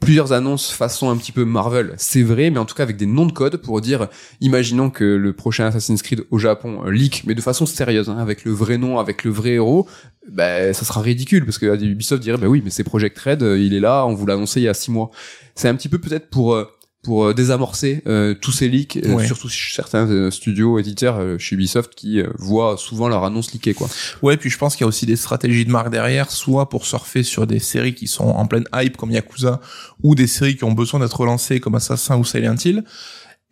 plusieurs 0.00 0.32
annonces 0.32 0.70
façon 0.70 1.10
un 1.10 1.16
petit 1.16 1.32
peu 1.32 1.44
Marvel. 1.44 1.94
C'est 1.96 2.22
vrai, 2.22 2.50
mais 2.50 2.58
en 2.58 2.64
tout 2.64 2.76
cas 2.76 2.84
avec 2.84 2.96
des 2.96 3.06
noms 3.06 3.23
de 3.24 3.32
code 3.32 3.56
pour 3.58 3.80
dire, 3.80 4.08
imaginons 4.40 4.90
que 4.90 5.04
le 5.04 5.32
prochain 5.32 5.66
Assassin's 5.66 6.02
Creed 6.02 6.24
au 6.30 6.38
Japon 6.38 6.82
euh, 6.84 6.90
leak, 6.90 7.24
mais 7.26 7.34
de 7.34 7.40
façon 7.40 7.66
sérieuse, 7.66 8.08
hein, 8.08 8.18
avec 8.18 8.44
le 8.44 8.52
vrai 8.52 8.78
nom, 8.78 8.98
avec 8.98 9.24
le 9.24 9.30
vrai 9.30 9.50
héros. 9.50 9.86
Ben, 10.30 10.72
ça 10.72 10.84
sera 10.84 11.02
ridicule 11.02 11.44
parce 11.44 11.58
que 11.58 11.66
euh, 11.66 11.76
Ubisoft 11.78 12.22
dirait 12.22 12.38
bah 12.38 12.46
oui 12.46 12.62
mais 12.64 12.70
c'est 12.70 12.82
Project 12.82 13.18
Red 13.18 13.42
euh, 13.42 13.58
il 13.58 13.74
est 13.74 13.80
là 13.80 14.06
on 14.06 14.14
vous 14.14 14.24
l'a 14.24 14.32
annoncé 14.32 14.58
il 14.58 14.62
y 14.62 14.68
a 14.68 14.72
six 14.72 14.90
mois 14.90 15.10
c'est 15.54 15.68
un 15.68 15.74
petit 15.74 15.90
peu 15.90 15.98
peut-être 15.98 16.30
pour 16.30 16.56
pour 17.04 17.26
euh, 17.26 17.34
désamorcer 17.34 18.02
euh, 18.08 18.34
tous 18.34 18.50
ces 18.50 18.68
leaks, 18.68 18.96
euh, 18.96 19.14
Ouais. 19.14 19.26
surtout 19.26 19.48
certains 19.48 20.08
euh, 20.10 20.30
studios 20.32 20.78
éditeurs 20.80 21.20
chez 21.38 21.54
Ubisoft 21.54 21.94
qui 21.94 22.20
euh, 22.20 22.26
voient 22.38 22.76
souvent 22.76 23.08
leur 23.08 23.22
annonce 23.22 23.52
leakée 23.52 23.74
quoi. 23.74 23.88
Ouais, 24.22 24.36
puis 24.36 24.50
je 24.50 24.58
pense 24.58 24.74
qu'il 24.74 24.82
y 24.84 24.86
a 24.86 24.88
aussi 24.88 25.06
des 25.06 25.14
stratégies 25.16 25.64
de 25.64 25.70
marque 25.70 25.90
derrière, 25.90 26.30
soit 26.32 26.68
pour 26.68 26.86
surfer 26.86 27.22
sur 27.22 27.46
des 27.46 27.60
séries 27.60 27.94
qui 27.94 28.08
sont 28.08 28.24
en 28.24 28.46
pleine 28.46 28.64
hype 28.74 28.96
comme 28.96 29.12
Yakuza, 29.12 29.60
ou 30.02 30.14
des 30.16 30.26
séries 30.26 30.56
qui 30.56 30.64
ont 30.64 30.72
besoin 30.72 30.98
d'être 31.00 31.20
relancées 31.20 31.60
comme 31.60 31.76
Assassin 31.76 32.16
ou 32.16 32.24
Silent 32.24 32.56
Hill. 32.64 32.82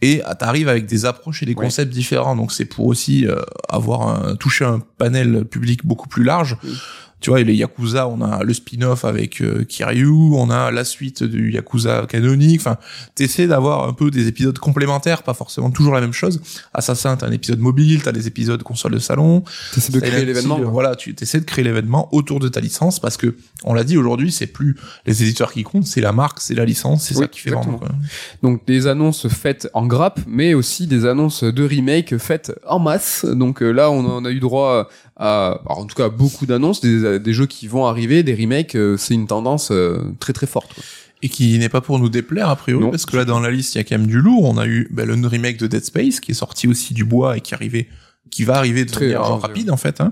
Et 0.04 0.20
t'arrives 0.40 0.68
avec 0.68 0.86
des 0.86 1.04
approches 1.04 1.44
et 1.44 1.46
des 1.46 1.54
Ouais. 1.54 1.64
concepts 1.66 1.92
différents, 1.92 2.34
donc 2.34 2.50
c'est 2.50 2.64
pour 2.64 2.86
aussi 2.86 3.24
euh, 3.24 3.36
avoir 3.68 4.08
un, 4.08 4.34
toucher 4.34 4.64
un 4.64 4.80
panel 4.98 5.44
public 5.44 5.86
beaucoup 5.86 6.08
plus 6.08 6.24
large. 6.24 6.56
Oui. 6.64 6.72
Tu 7.22 7.30
vois, 7.30 7.40
et 7.40 7.44
les 7.44 7.54
Yakuza, 7.54 8.08
on 8.08 8.20
a 8.20 8.42
le 8.42 8.52
spin-off 8.52 9.04
avec 9.04 9.40
euh, 9.40 9.64
Kiryu, 9.64 10.08
on 10.34 10.50
a 10.50 10.72
la 10.72 10.84
suite 10.84 11.22
du 11.22 11.52
Yakuza 11.52 12.04
canonique. 12.08 12.60
Enfin, 12.60 12.76
t'essaies 13.14 13.46
d'avoir 13.46 13.88
un 13.88 13.92
peu 13.92 14.10
des 14.10 14.26
épisodes 14.26 14.58
complémentaires, 14.58 15.22
pas 15.22 15.32
forcément 15.32 15.70
toujours 15.70 15.94
la 15.94 16.00
même 16.00 16.12
chose. 16.12 16.40
Assassin, 16.74 17.16
t'as 17.16 17.28
un 17.28 17.32
épisode 17.32 17.60
mobile, 17.60 18.02
t'as 18.02 18.10
des 18.10 18.26
épisodes 18.26 18.62
console 18.64 18.92
de 18.94 18.98
salon. 18.98 19.44
T'essaies 19.72 19.92
de 19.92 20.00
créer 20.00 20.24
l'événement. 20.24 20.58
Voilà, 20.58 20.96
tu 20.96 21.14
essaies 21.20 21.38
de 21.40 21.44
créer 21.44 21.64
l'événement 21.64 22.12
autour 22.12 22.40
de 22.40 22.48
ta 22.48 22.58
licence 22.60 22.98
parce 22.98 23.16
que 23.16 23.36
on 23.62 23.72
l'a 23.72 23.84
dit 23.84 23.96
aujourd'hui, 23.96 24.32
c'est 24.32 24.48
plus 24.48 24.76
les 25.06 25.22
éditeurs 25.22 25.52
qui 25.52 25.62
comptent, 25.62 25.86
c'est 25.86 26.00
la 26.00 26.12
marque, 26.12 26.40
c'est 26.40 26.54
la 26.54 26.64
licence, 26.64 27.04
c'est 27.04 27.14
Oui, 27.14 27.22
ça 27.22 27.28
qui 27.28 27.38
fait 27.40 27.50
exactement. 27.50 27.78
vendre. 27.78 27.86
quoi. 27.86 27.96
Donc 28.42 28.66
des 28.66 28.88
annonces 28.88 29.28
faites 29.28 29.68
en 29.74 29.86
grappe, 29.86 30.18
mais 30.26 30.54
aussi 30.54 30.88
des 30.88 31.06
annonces 31.06 31.44
de 31.44 31.62
remake 31.64 32.18
faites 32.18 32.52
en 32.66 32.80
masse. 32.80 33.24
Donc 33.24 33.62
euh, 33.62 33.70
là, 33.70 33.92
on 33.92 34.24
a 34.24 34.30
eu 34.30 34.40
droit 34.40 34.88
à, 35.22 35.60
alors, 35.66 35.78
en 35.78 35.84
tout 35.86 35.94
cas, 35.94 36.08
beaucoup 36.08 36.46
d'annonces, 36.46 36.80
des, 36.80 37.18
des 37.20 37.32
jeux 37.32 37.46
qui 37.46 37.68
vont 37.68 37.86
arriver, 37.86 38.22
des 38.22 38.34
remakes. 38.34 38.74
euh, 38.74 38.96
c'est 38.96 39.14
une 39.14 39.26
tendance 39.26 39.70
euh, 39.70 39.98
très 40.18 40.32
très 40.32 40.46
forte. 40.46 40.74
quoi. 40.74 40.82
Et 41.24 41.28
qui 41.28 41.56
n'est 41.58 41.68
pas 41.68 41.80
pour 41.80 42.00
nous 42.00 42.08
déplaire 42.08 42.48
a 42.48 42.56
priori 42.56 42.82
Non. 42.82 42.90
parce 42.90 43.06
que 43.06 43.16
là 43.16 43.24
dans 43.24 43.38
la 43.38 43.50
liste 43.52 43.76
il 43.76 43.78
y 43.78 43.80
a 43.80 43.84
quand 43.84 43.96
même 43.96 44.08
du 44.08 44.20
lourd. 44.20 44.44
On 44.44 44.58
a 44.58 44.66
eu 44.66 44.88
ben, 44.90 45.06
le 45.06 45.26
remake 45.28 45.56
de 45.56 45.68
Dead 45.68 45.84
Space 45.84 46.18
qui 46.18 46.32
est 46.32 46.34
sorti 46.34 46.66
aussi 46.66 46.94
du 46.94 47.04
bois 47.04 47.36
et 47.36 47.40
qui 47.40 47.54
arrivait 47.54 47.86
qui 48.32 48.44
va 48.44 48.56
arriver 48.56 48.86
de 48.86 48.90
Très 48.90 49.04
manière 49.04 49.38
rapide 49.38 49.70
en 49.70 49.76
fait. 49.76 50.00
Hein. 50.00 50.10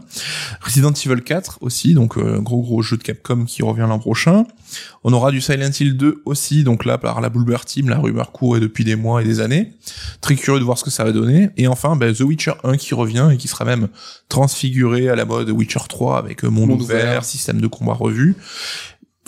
Resident 0.60 0.92
Evil 0.92 1.22
4 1.22 1.58
aussi, 1.62 1.94
donc 1.94 2.18
euh, 2.18 2.38
gros 2.38 2.60
gros 2.60 2.82
jeu 2.82 2.98
de 2.98 3.02
Capcom 3.02 3.46
qui 3.46 3.62
revient 3.62 3.86
l'an 3.88 3.98
prochain. 3.98 4.44
On 5.02 5.12
aura 5.14 5.30
du 5.30 5.40
Silent 5.40 5.70
Hill 5.80 5.96
2 5.96 6.22
aussi, 6.26 6.62
donc 6.62 6.84
là 6.84 6.98
par 6.98 7.22
la 7.22 7.30
Bulber 7.30 7.56
Team, 7.64 7.88
la 7.88 7.98
rumeur 7.98 8.30
court 8.30 8.60
depuis 8.60 8.84
des 8.84 8.94
mois 8.94 9.22
et 9.22 9.24
des 9.24 9.40
années. 9.40 9.72
Très 10.20 10.36
curieux 10.36 10.60
de 10.60 10.64
voir 10.64 10.76
ce 10.76 10.84
que 10.84 10.90
ça 10.90 11.02
va 11.02 11.12
donner. 11.12 11.48
Et 11.56 11.66
enfin 11.66 11.96
ben, 11.96 12.14
The 12.14 12.20
Witcher 12.20 12.52
1 12.62 12.76
qui 12.76 12.94
revient 12.94 13.30
et 13.32 13.38
qui 13.38 13.48
sera 13.48 13.64
même 13.64 13.88
transfiguré 14.28 15.08
à 15.08 15.16
la 15.16 15.24
mode 15.24 15.48
Witcher 15.48 15.80
3 15.88 16.18
avec 16.18 16.44
euh, 16.44 16.50
monde, 16.50 16.68
Monde 16.68 16.82
ouvert, 16.82 16.98
ouvert. 16.98 17.24
système 17.24 17.60
de 17.60 17.66
combat 17.66 17.94
revu. 17.94 18.36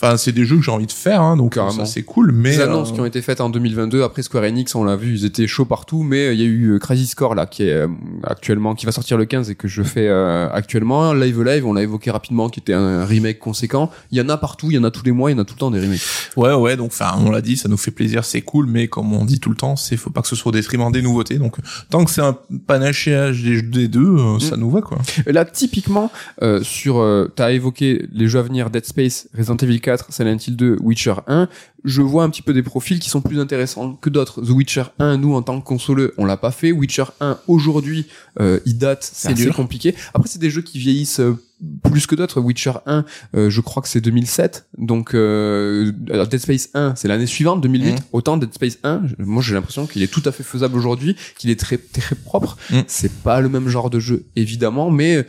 Enfin, 0.01 0.16
c'est 0.16 0.32
des 0.32 0.45
jeux 0.45 0.57
que 0.57 0.62
j'ai 0.62 0.72
envie 0.72 0.86
de 0.86 0.93
faire, 0.93 1.20
hein, 1.20 1.36
donc 1.36 1.55
ça 1.55 1.84
c'est 1.84 2.03
cool. 2.03 2.32
Mais 2.32 2.61
annonces 2.62 2.90
euh, 2.90 2.95
qui 2.95 3.01
ont 3.01 3.07
été 3.07 3.22
faites 3.22 3.40
en 3.40 3.51
2022 3.51 4.03
après 4.03 4.22
Square 4.22 4.45
Enix 4.45 4.74
on 4.74 4.84
l'a 4.84 4.97
vu 4.97 5.14
ils 5.14 5.24
étaient 5.24 5.47
chauds 5.47 5.64
partout 5.64 6.03
mais 6.03 6.28
euh, 6.28 6.34
il 6.34 6.40
y 6.40 6.43
a 6.43 6.47
eu 6.47 6.70
euh, 6.70 6.78
Crazy 6.78 7.07
Score 7.07 7.34
là 7.34 7.47
qui 7.47 7.64
est 7.64 7.72
euh, 7.72 7.88
actuellement 8.24 8.74
qui 8.74 8.86
va 8.86 8.93
sortir 8.93 9.18
le 9.18 9.26
15 9.26 9.51
et 9.51 9.55
que 9.55 9.68
je 9.68 9.82
fais 9.82 10.09
euh, 10.09 10.49
actuellement 10.51 11.12
Live 11.12 11.43
Live 11.43 11.66
on 11.66 11.74
l'a 11.74 11.82
évoqué 11.82 12.11
rapidement 12.11 12.49
qui 12.49 12.61
était 12.61 12.72
un 12.72 13.05
remake 13.05 13.38
conséquent 13.38 13.90
il 14.11 14.18
y 14.18 14.20
en 14.20 14.28
a 14.28 14.36
partout 14.36 14.70
il 14.70 14.74
y 14.74 14.78
en 14.78 14.84
a 14.84 14.90
tous 14.90 15.05
les 15.05 15.12
mois 15.12 15.30
il 15.30 15.34
y 15.34 15.38
en 15.38 15.43
a 15.43 15.45
tout 15.45 15.55
le 15.55 15.61
temps 15.61 15.70
des 15.70 15.80
remakes 15.80 16.01
Ouais, 16.36 16.55
ouais, 16.55 16.76
donc 16.76 16.93
enfin, 16.93 17.12
on 17.18 17.30
l'a 17.30 17.40
dit, 17.40 17.57
ça 17.57 17.68
nous 17.68 17.76
fait 17.76 17.90
plaisir, 17.90 18.24
c'est 18.24 18.40
cool, 18.40 18.66
mais 18.66 18.88
comme 18.88 19.12
on 19.12 19.24
dit 19.24 19.38
tout 19.38 19.51
le 19.51 19.57
temps, 19.57 19.76
c'est 19.76 19.97
faut 19.97 20.11
pas 20.11 20.22
que 20.22 20.28
ce 20.28 20.36
soit 20.36 20.49
au 20.49 20.53
détriment 20.53 20.90
des 20.90 21.03
nouveautés. 21.03 21.36
Donc 21.38 21.57
tant 21.90 22.05
que 22.05 22.11
c'est 22.11 22.22
un 22.22 22.36
panachéage 22.66 23.43
des, 23.43 23.61
des 23.61 23.88
deux, 23.88 24.16
euh, 24.16 24.38
ça 24.38 24.57
nous 24.57 24.70
va 24.70 24.80
quoi. 24.80 24.99
Là, 25.26 25.45
typiquement, 25.45 26.11
euh, 26.43 26.62
sur, 26.62 26.99
euh, 26.99 27.30
t'as 27.34 27.53
évoqué 27.53 28.07
les 28.12 28.28
jeux 28.28 28.38
à 28.38 28.43
venir 28.43 28.70
Dead 28.70 28.84
Space, 28.84 29.28
Resident 29.36 29.57
Evil 29.57 29.80
4, 29.83 30.12
Silent 30.12 30.39
Hill 30.47 30.57
2, 30.57 30.78
Witcher 30.80 31.14
1. 31.26 31.49
Je 31.85 32.01
vois 32.01 32.24
un 32.24 32.30
petit 32.30 32.41
peu 32.43 32.55
des 32.55 32.62
profils 32.62 32.99
qui 33.01 33.11
sont 33.11 33.20
plus 33.20 33.39
intéressants 33.41 33.95
que 33.95 34.09
d'autres. 34.09 34.41
The 34.41 34.51
Witcher 34.51 34.85
1, 34.99 35.18
nous, 35.18 35.35
en 35.35 35.43
tant 35.43 35.61
que 35.61 35.66
consoleux, 35.66 36.14
on 36.16 36.24
l'a 36.24 36.37
pas 36.39 36.53
fait. 36.53 36.72
Witcher 36.72 37.05
1, 37.20 37.39
aujourd'hui, 37.49 38.07
euh, 38.41 38.61
il 38.64 38.78
date, 38.78 39.03
c'est 39.12 39.28
assez 39.33 39.43
dur. 39.45 39.55
compliqué. 39.55 39.95
Après, 40.14 40.28
c'est 40.28 40.39
des 40.39 40.49
jeux 40.51 40.62
qui 40.62 40.78
vieillissent 40.78 41.20
euh, 41.20 41.37
plus 41.83 42.07
que 42.07 42.14
d'autres. 42.14 42.41
Witcher 42.41 42.72
1, 42.87 43.05
euh, 43.37 43.51
je 43.51 43.61
crois 43.61 43.83
que 43.83 43.89
c'est 43.89 44.01
2007. 44.01 44.66
Donc, 44.78 45.14
euh, 45.14 45.93
alors 46.11 46.26
Dead 46.28 46.41
Space 46.41 46.70
1, 46.74 46.95
c'est 46.97 47.09
l'année 47.09 47.26
suivante, 47.26 47.61
2008. 47.61 47.91
Mhm. 47.93 47.99
Autant 48.12 48.37
Dead 48.37 48.53
Space 48.55 48.78
1, 48.85 49.03
je- 49.07 49.14
moi, 49.24 49.43
j'ai 49.43 49.55
l'impression 49.55 49.87
qu'il 49.87 50.03
est 50.03 50.12
tout 50.12 50.22
à 50.24 50.33
fait 50.33 50.43
faisable 50.45 50.76
aujourd'hui, 50.78 51.16
qu'il 51.37 51.51
est 51.51 51.59
très, 51.61 51.78
très 51.78 52.14
propre. 52.14 52.57
Mhm. 52.70 52.85
C'est 52.87 53.12
pas 53.22 53.41
le 53.41 53.49
même 53.49 53.68
genre 53.68 53.91
de 53.91 53.99
jeu, 54.01 54.24
évidemment, 54.37 54.91
mais 54.91 55.16
euh, 55.16 55.24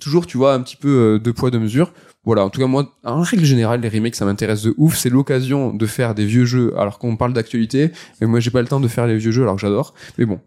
toujours, 0.00 0.26
tu 0.26 0.36
vois, 0.38 0.54
un 0.54 0.60
petit 0.62 0.76
peu 0.76 0.88
euh, 0.88 1.18
deux 1.18 1.32
poids, 1.32 1.50
deux 1.50 1.58
mesures. 1.60 1.92
Voilà, 2.26 2.44
en 2.44 2.50
tout 2.50 2.60
cas, 2.60 2.66
moi, 2.66 2.92
en 3.04 3.22
règle 3.22 3.44
générale, 3.44 3.80
les 3.80 3.88
remakes, 3.88 4.16
ça 4.16 4.24
m'intéresse 4.24 4.62
de 4.62 4.74
ouf. 4.76 4.96
C'est 4.96 5.10
l'occasion 5.10 5.72
de 5.72 5.86
faire 5.86 6.12
des 6.12 6.26
vieux 6.26 6.44
jeux 6.44 6.74
alors 6.76 6.98
qu'on 6.98 7.16
parle 7.16 7.32
d'actualité. 7.32 7.92
Mais 8.20 8.26
moi, 8.26 8.40
j'ai 8.40 8.50
pas 8.50 8.60
le 8.60 8.66
temps 8.66 8.80
de 8.80 8.88
faire 8.88 9.06
les 9.06 9.16
vieux 9.16 9.30
jeux 9.30 9.42
alors 9.42 9.54
que 9.54 9.60
j'adore. 9.60 9.94
Mais 10.18 10.26
bon. 10.26 10.40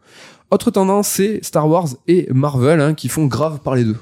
Autre 0.51 0.71
tendance, 0.71 1.07
c'est 1.07 1.39
Star 1.43 1.69
Wars 1.69 1.87
et 2.07 2.27
Marvel 2.33 2.81
hein, 2.81 2.95
qui 2.95 3.07
font 3.07 3.27
grave 3.27 3.59
par 3.59 3.75
les 3.75 3.83
deux. 3.83 3.95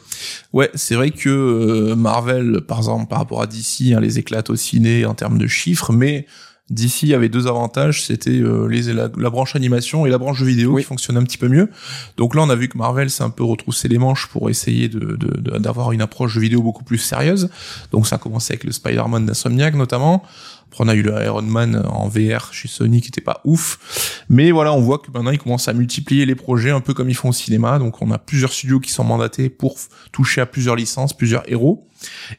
Ouais, 0.54 0.72
c'est 0.76 0.96
vrai 0.96 1.12
que 1.12 1.30
euh, 1.30 1.96
Marvel, 1.96 2.62
par 2.66 2.78
exemple, 2.78 3.08
par 3.08 3.20
rapport 3.20 3.42
à 3.42 3.48
DC, 3.48 3.94
hein, 3.94 4.00
les 4.00 4.18
éclate 4.18 4.50
au 4.50 4.56
ciné 4.56 5.06
en 5.06 5.14
termes 5.14 5.38
de 5.38 5.48
chiffres, 5.48 5.92
mais 5.92 6.26
DC 6.70 7.14
avait 7.14 7.30
deux 7.30 7.48
avantages, 7.48 8.04
c'était 8.04 8.30
euh, 8.32 8.68
les 8.68 8.92
la, 8.94 9.10
la 9.18 9.30
branche 9.30 9.56
animation 9.56 10.06
et 10.06 10.10
la 10.10 10.18
branche 10.18 10.38
jeux 10.40 10.46
vidéo 10.46 10.74
Oui. 10.74 10.82
qui 10.82 10.88
fonctionnent 10.88 11.18
un 11.18 11.24
petit 11.24 11.38
peu 11.38 11.48
mieux. 11.48 11.70
Donc 12.18 12.36
là, 12.36 12.42
on 12.42 12.50
a 12.50 12.56
vu 12.56 12.68
que 12.68 12.78
Marvel 12.78 13.10
s'est 13.10 13.24
un 13.24 13.30
peu 13.30 13.44
retroussé 13.44 13.88
les 13.88 13.98
manches 13.98 14.28
pour 14.28 14.50
essayer 14.50 14.90
de 14.90 15.18
d'avoir 15.60 15.92
une 15.94 16.02
approche 16.02 16.34
jeux 16.34 16.42
vidéo 16.42 16.62
beaucoup 16.62 16.84
plus 16.84 16.98
sérieuse. 16.98 17.50
Donc 17.92 18.06
ça 18.08 18.16
a 18.16 18.20
commencé 18.20 18.54
avec 18.54 18.64
le 18.66 18.72
Spider-Man 18.72 19.26
d'Insomniac 19.26 19.76
notamment. 19.76 20.24
Après, 20.70 20.84
on 20.84 20.88
a 20.88 20.96
eu 20.96 21.02
le 21.02 21.14
Iron 21.24 21.42
Man 21.44 21.84
en 21.88 22.08
VR 22.08 22.54
chez 22.54 22.68
Sony 22.68 23.02
qui 23.02 23.08
était 23.08 23.22
pas 23.22 23.42
ouf. 23.46 24.24
Mais 24.30 24.52
voilà, 24.52 24.74
on 24.74 24.82
voit 24.82 25.00
que 25.00 25.10
maintenant 25.12 25.32
ils 25.32 25.40
commencent 25.40 25.68
à 25.68 25.74
multiplier 25.74 26.26
les 26.26 26.36
projets 26.36 26.72
un 26.72 26.82
peu 26.82 26.94
comme 26.94 27.10
ils 27.10 27.16
font 27.16 27.30
au 27.30 27.34
cinéma. 27.34 27.80
Donc 27.80 28.02
on 28.02 28.12
a 28.12 28.18
plusieurs 28.18 28.52
studios 28.52 28.80
qui 28.80 28.92
sont 28.92 29.04
mandatés 29.04 29.50
pour 29.50 29.78
toucher 30.12 30.42
à 30.42 30.46
plusieurs 30.46 30.76
licences, 30.76 31.16
plusieurs 31.16 31.50
héros. 31.50 31.88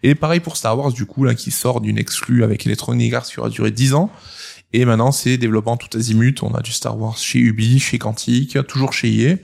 Et 0.03 0.15
pareil 0.15 0.41
pour 0.41 0.57
Star 0.57 0.79
Wars 0.79 0.93
du 0.93 1.07
coup 1.07 1.25
là 1.25 1.35
qui 1.35 1.51
sort 1.51 1.81
d'une 1.81 1.99
exclue 1.99 2.45
avec 2.45 2.67
Electronic 2.67 3.13
Arts 3.15 3.27
qui 3.27 3.41
aura 3.41 3.49
duré 3.49 3.71
10 3.71 3.95
ans. 3.95 4.11
Et 4.75 4.85
maintenant 4.85 5.13
c'est 5.13 5.39
développement 5.39 5.77
tout 5.77 5.97
azimut. 5.97 6.43
On 6.43 6.53
a 6.55 6.61
du 6.61 6.73
Star 6.73 6.99
Wars 6.99 7.17
chez 7.17 7.39
Ubi, 7.39 7.81
chez 7.81 7.99
Quantic, 7.99 8.59
toujours 8.67 8.93
chez 8.93 9.11
EA. 9.11 9.37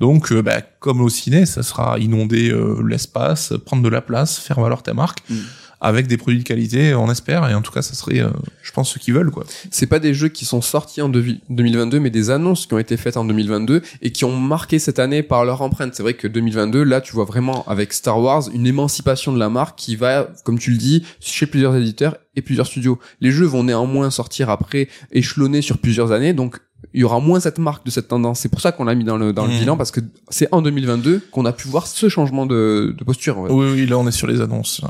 Donc, 0.00 0.32
euh, 0.32 0.42
bah, 0.42 0.62
comme 0.80 1.00
au 1.00 1.08
ciné, 1.08 1.46
ça 1.46 1.62
sera 1.62 1.96
inonder 2.00 2.50
euh, 2.50 2.82
l'espace, 2.84 3.52
prendre 3.64 3.84
de 3.84 3.88
la 3.88 4.00
place, 4.00 4.36
faire 4.36 4.58
valoir 4.58 4.82
ta 4.82 4.94
marque, 4.94 5.22
Mm. 5.28 5.36
Avec 5.84 6.06
des 6.06 6.16
produits 6.16 6.38
de 6.38 6.44
qualité, 6.44 6.94
on 6.94 7.10
espère. 7.10 7.50
Et 7.50 7.54
en 7.54 7.60
tout 7.60 7.72
cas, 7.72 7.82
ça 7.82 7.92
serait, 7.94 8.20
euh, 8.20 8.30
je 8.62 8.70
pense, 8.72 8.90
ceux 8.90 9.00
qui 9.00 9.10
veulent, 9.10 9.30
quoi. 9.32 9.44
C'est 9.70 9.86
pas 9.88 9.98
des 9.98 10.14
jeux 10.14 10.28
qui 10.28 10.44
sont 10.44 10.62
sortis 10.62 11.02
en 11.02 11.08
devi- 11.08 11.40
2022, 11.50 11.98
mais 12.00 12.08
des 12.10 12.30
annonces 12.30 12.66
qui 12.66 12.74
ont 12.74 12.78
été 12.78 12.96
faites 12.96 13.16
en 13.16 13.24
2022 13.24 13.82
et 14.00 14.12
qui 14.12 14.24
ont 14.24 14.36
marqué 14.38 14.78
cette 14.78 14.98
année 15.00 15.22
par 15.22 15.44
leur 15.44 15.60
empreinte. 15.60 15.94
C'est 15.94 16.02
vrai 16.04 16.14
que 16.14 16.28
2022, 16.28 16.84
là, 16.84 17.00
tu 17.00 17.12
vois 17.12 17.24
vraiment 17.24 17.64
avec 17.66 17.92
Star 17.92 18.18
Wars 18.20 18.44
une 18.54 18.66
émancipation 18.66 19.32
de 19.32 19.38
la 19.38 19.48
marque 19.50 19.76
qui 19.78 19.96
va, 19.96 20.28
comme 20.44 20.58
tu 20.58 20.70
le 20.70 20.78
dis, 20.78 21.04
chez 21.20 21.46
plusieurs 21.46 21.74
éditeurs 21.76 22.16
et 22.36 22.42
plusieurs 22.42 22.66
studios. 22.68 22.98
Les 23.20 23.32
jeux 23.32 23.44
vont 23.46 23.64
néanmoins 23.64 24.10
sortir 24.10 24.48
après, 24.50 24.88
échelonnés 25.10 25.62
sur 25.62 25.78
plusieurs 25.78 26.12
années, 26.12 26.32
donc 26.32 26.58
il 26.94 27.00
y 27.00 27.04
aura 27.04 27.20
moins 27.20 27.38
cette 27.40 27.58
marque 27.58 27.86
de 27.86 27.90
cette 27.90 28.08
tendance. 28.08 28.40
C'est 28.40 28.48
pour 28.48 28.60
ça 28.60 28.72
qu'on 28.72 28.84
l'a 28.84 28.94
mis 28.94 29.04
dans 29.04 29.16
le 29.16 29.32
dans 29.32 29.46
le 29.46 29.52
Mhm. 29.52 29.58
bilan 29.60 29.76
parce 29.76 29.90
que 29.92 30.00
c'est 30.30 30.48
en 30.52 30.62
2022 30.62 31.20
qu'on 31.30 31.44
a 31.44 31.52
pu 31.52 31.68
voir 31.68 31.86
ce 31.86 32.08
changement 32.08 32.44
de, 32.44 32.94
de 32.98 33.04
posture. 33.04 33.38
en 33.38 33.46
fait. 33.46 33.52
Oui, 33.52 33.66
oui, 33.72 33.86
là 33.86 33.98
on 33.98 34.06
est 34.08 34.10
sur 34.12 34.26
les 34.26 34.40
annonces. 34.40 34.80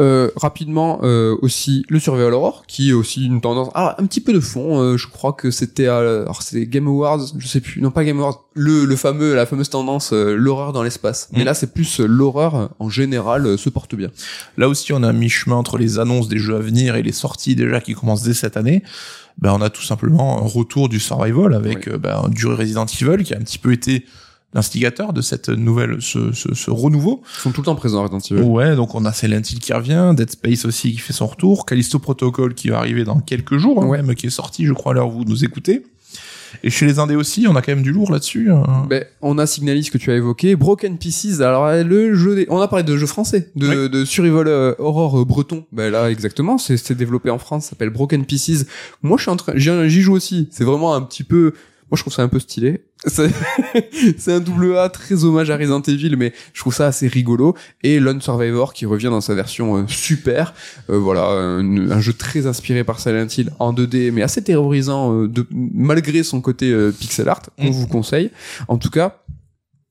Euh, 0.00 0.28
rapidement 0.34 0.98
euh, 1.04 1.36
aussi 1.40 1.84
le 1.88 2.00
Survival 2.00 2.32
Horror 2.34 2.64
qui 2.66 2.90
est 2.90 2.92
aussi 2.92 3.24
une 3.26 3.40
tendance 3.40 3.68
ah 3.74 3.94
un 4.00 4.06
petit 4.06 4.20
peu 4.20 4.32
de 4.32 4.40
fond 4.40 4.80
euh, 4.80 4.96
je 4.96 5.06
crois 5.06 5.32
que 5.32 5.52
c'était 5.52 5.86
à- 5.86 5.98
alors 5.98 6.42
c'est 6.42 6.66
Game 6.66 6.88
Awards 6.88 7.20
je 7.38 7.46
sais 7.46 7.60
plus 7.60 7.80
non 7.80 7.92
pas 7.92 8.02
Game 8.04 8.18
Awards 8.18 8.42
le 8.54 8.86
le 8.86 8.96
fameux 8.96 9.36
la 9.36 9.46
fameuse 9.46 9.70
tendance 9.70 10.12
euh, 10.12 10.34
l'horreur 10.34 10.72
dans 10.72 10.82
l'espace 10.82 11.28
mais 11.32 11.42
Mm. 11.42 11.44
là 11.44 11.54
c'est 11.54 11.72
plus 11.72 12.00
euh, 12.00 12.06
l'horreur 12.06 12.70
en 12.80 12.90
général 12.90 13.46
euh, 13.46 13.56
se 13.56 13.68
porte 13.70 13.94
bien 13.94 14.08
Là 14.56 14.68
aussi, 14.68 14.92
on 14.92 15.04
a 15.04 15.12
mis 15.12 15.28
chemin 15.28 15.54
entre 15.54 15.78
les 15.78 16.00
annonces 16.00 16.26
des 16.26 16.38
jeux 16.38 16.56
à 16.56 16.60
venir 16.60 16.96
et 16.96 17.02
les 17.04 17.12
sorties 17.12 17.54
déjà 17.54 17.80
qui 17.80 17.94
commencent 17.94 18.22
dès 18.24 18.34
cette 18.34 18.56
année. 18.56 18.82
Ben, 19.38 19.52
on 19.52 19.60
a 19.62 19.70
tout 19.70 19.82
simplement 19.82 20.38
un 20.42 20.46
retour 20.48 20.88
du 20.88 20.98
survival 20.98 21.54
avec 21.54 21.86
euh, 21.88 21.98
ben, 21.98 22.28
du 22.30 22.46
Resident 22.46 22.86
Evil 22.86 23.22
qui 23.22 23.32
a 23.34 23.36
un 23.36 23.40
petit 23.42 23.58
peu 23.58 23.72
été 23.72 24.04
l'instigateur 24.54 25.12
de 25.12 25.20
cette 25.20 25.48
nouvelle, 25.48 25.96
ce, 26.00 26.32
ce, 26.32 26.54
ce 26.54 26.70
renouveau. 26.70 27.22
ils 27.38 27.40
sont 27.42 27.50
tout 27.50 27.60
le 27.60 27.66
temps 27.66 27.74
présents 27.74 28.02
Resident 28.02 28.20
Evil 28.38 28.42
Ouais, 28.48 28.76
donc 28.76 28.94
on 28.94 29.04
a 29.04 29.12
Silent 29.12 29.42
Hill 29.50 29.58
qui 29.58 29.72
revient, 29.72 30.12
Dead 30.16 30.30
Space 30.30 30.64
aussi 30.64 30.92
qui 30.92 30.98
fait 30.98 31.12
son 31.12 31.26
retour, 31.26 31.66
Callisto 31.66 31.98
Protocol 31.98 32.54
qui 32.54 32.68
va 32.68 32.78
arriver 32.78 33.04
dans 33.04 33.18
quelques 33.20 33.56
jours, 33.58 33.82
hein, 33.82 33.86
Ouais. 33.86 34.02
même 34.02 34.14
qui 34.14 34.26
est 34.26 34.30
sorti, 34.30 34.64
je 34.64 34.72
crois, 34.72 34.92
à 34.92 34.94
l'heure 34.94 35.08
où 35.08 35.18
vous 35.18 35.24
nous 35.24 35.44
écoutez. 35.44 35.84
Et 36.62 36.70
chez 36.70 36.86
les 36.86 37.00
indés 37.00 37.16
aussi, 37.16 37.46
on 37.48 37.56
a 37.56 37.62
quand 37.62 37.72
même 37.72 37.82
du 37.82 37.90
lourd 37.90 38.12
là-dessus. 38.12 38.52
hein. 38.52 38.86
Ben, 38.88 39.04
on 39.22 39.38
a 39.38 39.46
Signalis 39.46 39.90
que 39.90 39.98
tu 39.98 40.12
as 40.12 40.14
évoqué, 40.14 40.54
Broken 40.54 40.98
Pieces. 40.98 41.40
Alors 41.40 41.64
euh, 41.66 41.82
le 41.82 42.14
jeu, 42.14 42.36
des... 42.36 42.46
on 42.48 42.60
a 42.60 42.68
parlé 42.68 42.84
de 42.84 42.96
jeux 42.96 43.08
français, 43.08 43.50
de, 43.56 43.88
de 43.88 44.04
survival 44.04 44.46
euh, 44.46 44.72
horror 44.78 45.18
euh, 45.20 45.24
breton. 45.24 45.64
Ben 45.72 45.90
là 45.90 46.12
exactement, 46.12 46.56
c'est 46.56 46.76
c'est 46.76 46.94
développé 46.94 47.28
en 47.30 47.38
France, 47.40 47.64
ça 47.64 47.70
s'appelle 47.70 47.90
Broken 47.90 48.24
Pieces. 48.24 48.66
Moi 49.02 49.16
je 49.18 49.22
suis 49.22 49.30
en 49.32 49.36
train, 49.36 49.54
j'y 49.56 50.00
joue 50.00 50.14
aussi. 50.14 50.48
C'est 50.52 50.62
vraiment 50.62 50.94
un 50.94 51.02
petit 51.02 51.24
peu, 51.24 51.54
moi 51.90 51.96
je 51.96 52.02
trouve 52.02 52.12
ça 52.12 52.22
un 52.22 52.28
peu 52.28 52.38
stylé. 52.40 52.84
C'est 54.18 54.32
un 54.32 54.40
double 54.40 54.76
A 54.78 54.88
très 54.88 55.24
hommage 55.24 55.50
à 55.50 55.56
Resident 55.56 55.82
Evil, 55.82 56.16
mais 56.16 56.32
je 56.54 56.60
trouve 56.60 56.74
ça 56.74 56.86
assez 56.86 57.06
rigolo. 57.06 57.54
Et 57.82 58.00
Lone 58.00 58.20
Survivor 58.22 58.72
qui 58.72 58.86
revient 58.86 59.06
dans 59.10 59.20
sa 59.20 59.34
version 59.34 59.76
euh, 59.76 59.84
super. 59.86 60.54
Euh, 60.90 60.98
voilà, 60.98 61.26
un, 61.28 61.90
un 61.90 62.00
jeu 62.00 62.12
très 62.14 62.46
inspiré 62.46 62.82
par 62.84 63.00
Silent 63.00 63.26
Hill 63.36 63.50
en 63.58 63.72
2D, 63.74 64.10
mais 64.10 64.22
assez 64.22 64.42
terrorisant 64.42 65.12
euh, 65.14 65.28
de, 65.28 65.46
malgré 65.50 66.22
son 66.22 66.40
côté 66.40 66.70
euh, 66.70 66.92
pixel 66.92 67.28
art. 67.28 67.42
On 67.58 67.68
Mm. 67.68 67.72
vous 67.72 67.86
conseille. 67.86 68.30
En 68.68 68.78
tout 68.78 68.90
cas, 68.90 69.18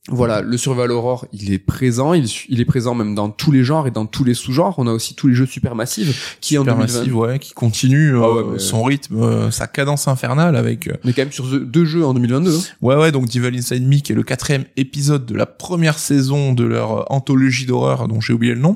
voilà, 0.10 0.42
le 0.42 0.58
survival 0.58 0.92
horror, 0.92 1.26
il 1.32 1.54
est 1.54 1.60
présent, 1.60 2.14
il, 2.14 2.26
il 2.50 2.60
est 2.60 2.66
présent 2.66 2.94
même 2.94 3.16
dans 3.16 3.30
tous 3.30 3.52
les 3.54 3.64
genres 3.64 3.88
et 3.88 3.92
dans 3.92 4.06
tous 4.06 4.26
les 4.26 4.34
sous-genres. 4.34 4.76
On 4.78 4.86
a 4.88 4.92
aussi 4.92 5.16
tous 5.16 5.28
les 5.30 5.34
jeux 5.34 5.46
Supermassive 5.46 6.14
qui 6.42 6.58
en 6.58 6.66
2020, 6.66 6.88
Supermassive, 6.88 7.16
ouais, 7.16 7.40
qui 7.40 7.54
continue 7.54 8.12
Ah 8.18 8.24
euh, 8.26 8.34
ouais, 8.44 8.50
mais- 8.54 8.60
son 8.60 8.84
rythme, 8.84 9.22
euh, 9.22 9.50
sa 9.52 9.66
cadence 9.68 10.10
infernale 10.10 10.58
avec. 10.58 10.88
euh, 10.90 10.94
est 11.08 11.14
quand 11.14 11.22
même 11.22 11.32
sur 11.32 11.46
deux- 11.48 11.86
jeux 11.86 12.06
en 12.06 12.14
2022. 12.14 12.54
hein. 12.54 12.60
Ouais, 12.82 12.96
ouais, 12.96 13.12
donc 13.14 13.30
Devil 13.30 13.58
Inside 13.58 13.88
Me, 13.88 14.00
qui 14.02 14.12
est 14.12 14.16
le 14.16 14.24
quatrième 14.24 14.66
épisode 14.76 15.26
de 15.26 15.36
la 15.36 15.46
première 15.46 15.98
saison 15.98 16.52
de 16.52 16.66
leur 16.66 17.10
anthologie 17.10 17.66
d'horreur, 17.66 18.08
dont 18.10 18.20
j'ai 18.20 18.34
oublié 18.34 18.54
le 18.56 18.60
nom. 18.62 18.76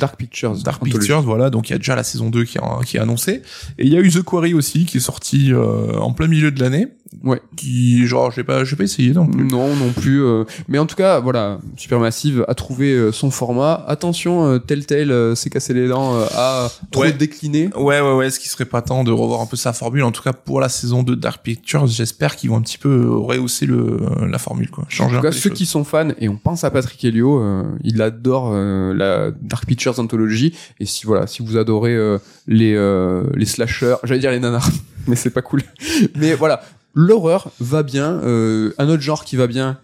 Dark 0.00 0.16
Pictures. 0.16 0.56
Dark 0.62 0.82
Anthology. 0.82 0.98
Pictures, 0.98 1.22
voilà, 1.22 1.50
donc 1.50 1.68
il 1.70 1.72
y 1.72 1.76
a 1.76 1.78
déjà 1.78 1.94
la 1.96 2.04
saison 2.04 2.30
2 2.30 2.44
qui 2.44 2.58
est, 2.58 2.84
qui 2.86 2.96
est 2.96 3.00
annoncée. 3.00 3.42
Et 3.78 3.86
il 3.86 3.92
y 3.92 3.96
a 3.96 4.00
eu 4.00 4.10
The 4.10 4.22
Quarry 4.22 4.54
aussi, 4.54 4.84
qui 4.84 4.98
est 4.98 5.00
sorti 5.00 5.52
euh, 5.52 5.96
en 5.98 6.12
plein 6.12 6.26
milieu 6.26 6.50
de 6.50 6.60
l'année. 6.60 6.88
Ouais. 7.22 7.40
Qui, 7.56 8.06
genre, 8.08 8.32
j'ai 8.32 8.42
pas, 8.42 8.64
j'ai 8.64 8.74
pas 8.74 8.82
essayé 8.82 9.12
non 9.12 9.26
plus. 9.28 9.44
Non, 9.44 9.74
non 9.76 9.92
plus. 9.92 10.20
euh, 10.24 10.44
mais 10.66 10.78
en 10.80 10.86
tout 10.86 10.96
cas, 10.96 11.20
voilà, 11.20 11.60
Supermassive 11.76 12.44
a 12.48 12.54
trouvé 12.54 12.92
euh, 12.92 13.12
son 13.12 13.30
format. 13.30 13.84
Attention, 13.86 14.44
euh, 14.46 14.58
Telltale 14.58 15.12
euh, 15.12 15.34
s'est 15.36 15.48
cassé 15.48 15.74
les 15.74 15.86
dents 15.86 16.16
euh, 16.16 16.24
à 16.34 16.70
trop 16.90 17.02
Ouais. 17.02 17.12
décliner. 17.12 17.70
Ouais, 17.76 18.00
ouais, 18.00 18.12
ouais, 18.14 18.26
est-ce 18.26 18.40
qu'il 18.40 18.50
serait 18.50 18.64
pas 18.64 18.82
temps 18.82 19.04
de 19.04 19.12
revoir 19.12 19.40
un 19.42 19.46
peu 19.46 19.56
sa 19.56 19.72
formule 19.72 20.02
En 20.02 20.10
tout 20.10 20.22
cas, 20.22 20.32
pour 20.32 20.60
la 20.60 20.68
saison 20.68 21.04
2 21.04 21.14
de 21.14 21.20
Dark 21.20 21.42
Pictures, 21.44 21.86
j'espère 21.86 22.34
qu'ils 22.34 22.50
vont 22.50 22.56
un 22.56 22.62
petit 22.62 22.78
peu 22.78 22.88
euh, 22.88 23.10
rehausser 23.16 23.66
le, 23.66 24.00
la 24.28 24.38
formule, 24.38 24.70
quoi. 24.70 24.84
Changer 24.88 25.14
En 25.14 25.20
tout 25.20 25.26
cas, 25.26 25.32
ceux 25.32 25.50
choses. 25.50 25.58
qui 25.58 25.66
sont 25.66 25.84
fans, 25.84 26.08
et 26.18 26.28
on 26.28 26.36
pense 26.36 26.64
à 26.64 26.70
Patrick 26.72 27.04
Helio, 27.04 27.38
euh, 27.40 27.62
il 27.84 28.02
adore 28.02 28.50
euh, 28.52 28.92
la 28.92 29.30
Dark 29.54 29.66
Pictures 29.66 30.00
Anthology. 30.00 30.52
Et 30.80 30.86
si 30.86 31.06
voilà, 31.06 31.28
si 31.28 31.40
vous 31.40 31.56
adorez 31.56 31.94
euh, 31.94 32.18
les 32.48 32.74
euh, 32.74 33.22
les 33.36 33.46
slashers, 33.46 33.96
j'allais 34.02 34.18
dire 34.18 34.32
les 34.32 34.40
nanars, 34.40 34.68
mais 35.06 35.14
c'est 35.14 35.30
pas 35.30 35.42
cool. 35.42 35.62
mais 36.16 36.34
voilà, 36.34 36.60
l'horreur 36.92 37.52
va 37.60 37.84
bien. 37.84 38.20
Euh, 38.24 38.72
un 38.78 38.88
autre 38.88 39.02
genre 39.02 39.24
qui 39.24 39.36
va 39.36 39.46
bien, 39.46 39.78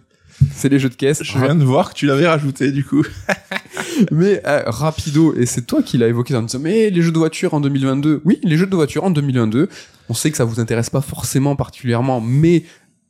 c'est 0.53 0.67
les 0.67 0.77
jeux 0.77 0.89
de 0.89 0.95
caisse. 0.95 1.23
Je 1.23 1.37
viens 1.37 1.55
de 1.55 1.63
voir 1.63 1.91
que 1.91 1.95
tu 1.95 2.05
l'avais 2.05 2.27
rajouté, 2.27 2.73
du 2.73 2.83
coup. 2.83 3.05
Mais 4.11 4.41
euh, 4.45 4.63
rapido, 4.67 5.33
et 5.35 5.45
c'est 5.45 5.61
toi 5.61 5.81
qui 5.81 5.97
l'as 5.97 6.07
évoqué 6.07 6.35
en 6.35 6.41
disant 6.41 6.59
mais 6.59 6.89
les 6.89 7.01
jeux 7.01 7.11
de 7.11 7.17
voiture 7.17 7.53
en 7.53 7.61
2022. 7.61 8.21
Oui, 8.25 8.39
les 8.43 8.57
jeux 8.57 8.65
de 8.65 8.75
voiture 8.75 9.03
en 9.03 9.09
2022. 9.09 9.69
On 10.09 10.13
sait 10.13 10.31
que 10.31 10.37
ça 10.37 10.43
vous 10.43 10.59
intéresse 10.59 10.89
pas 10.89 11.01
forcément 11.01 11.55
particulièrement, 11.55 12.19
mais 12.19 12.63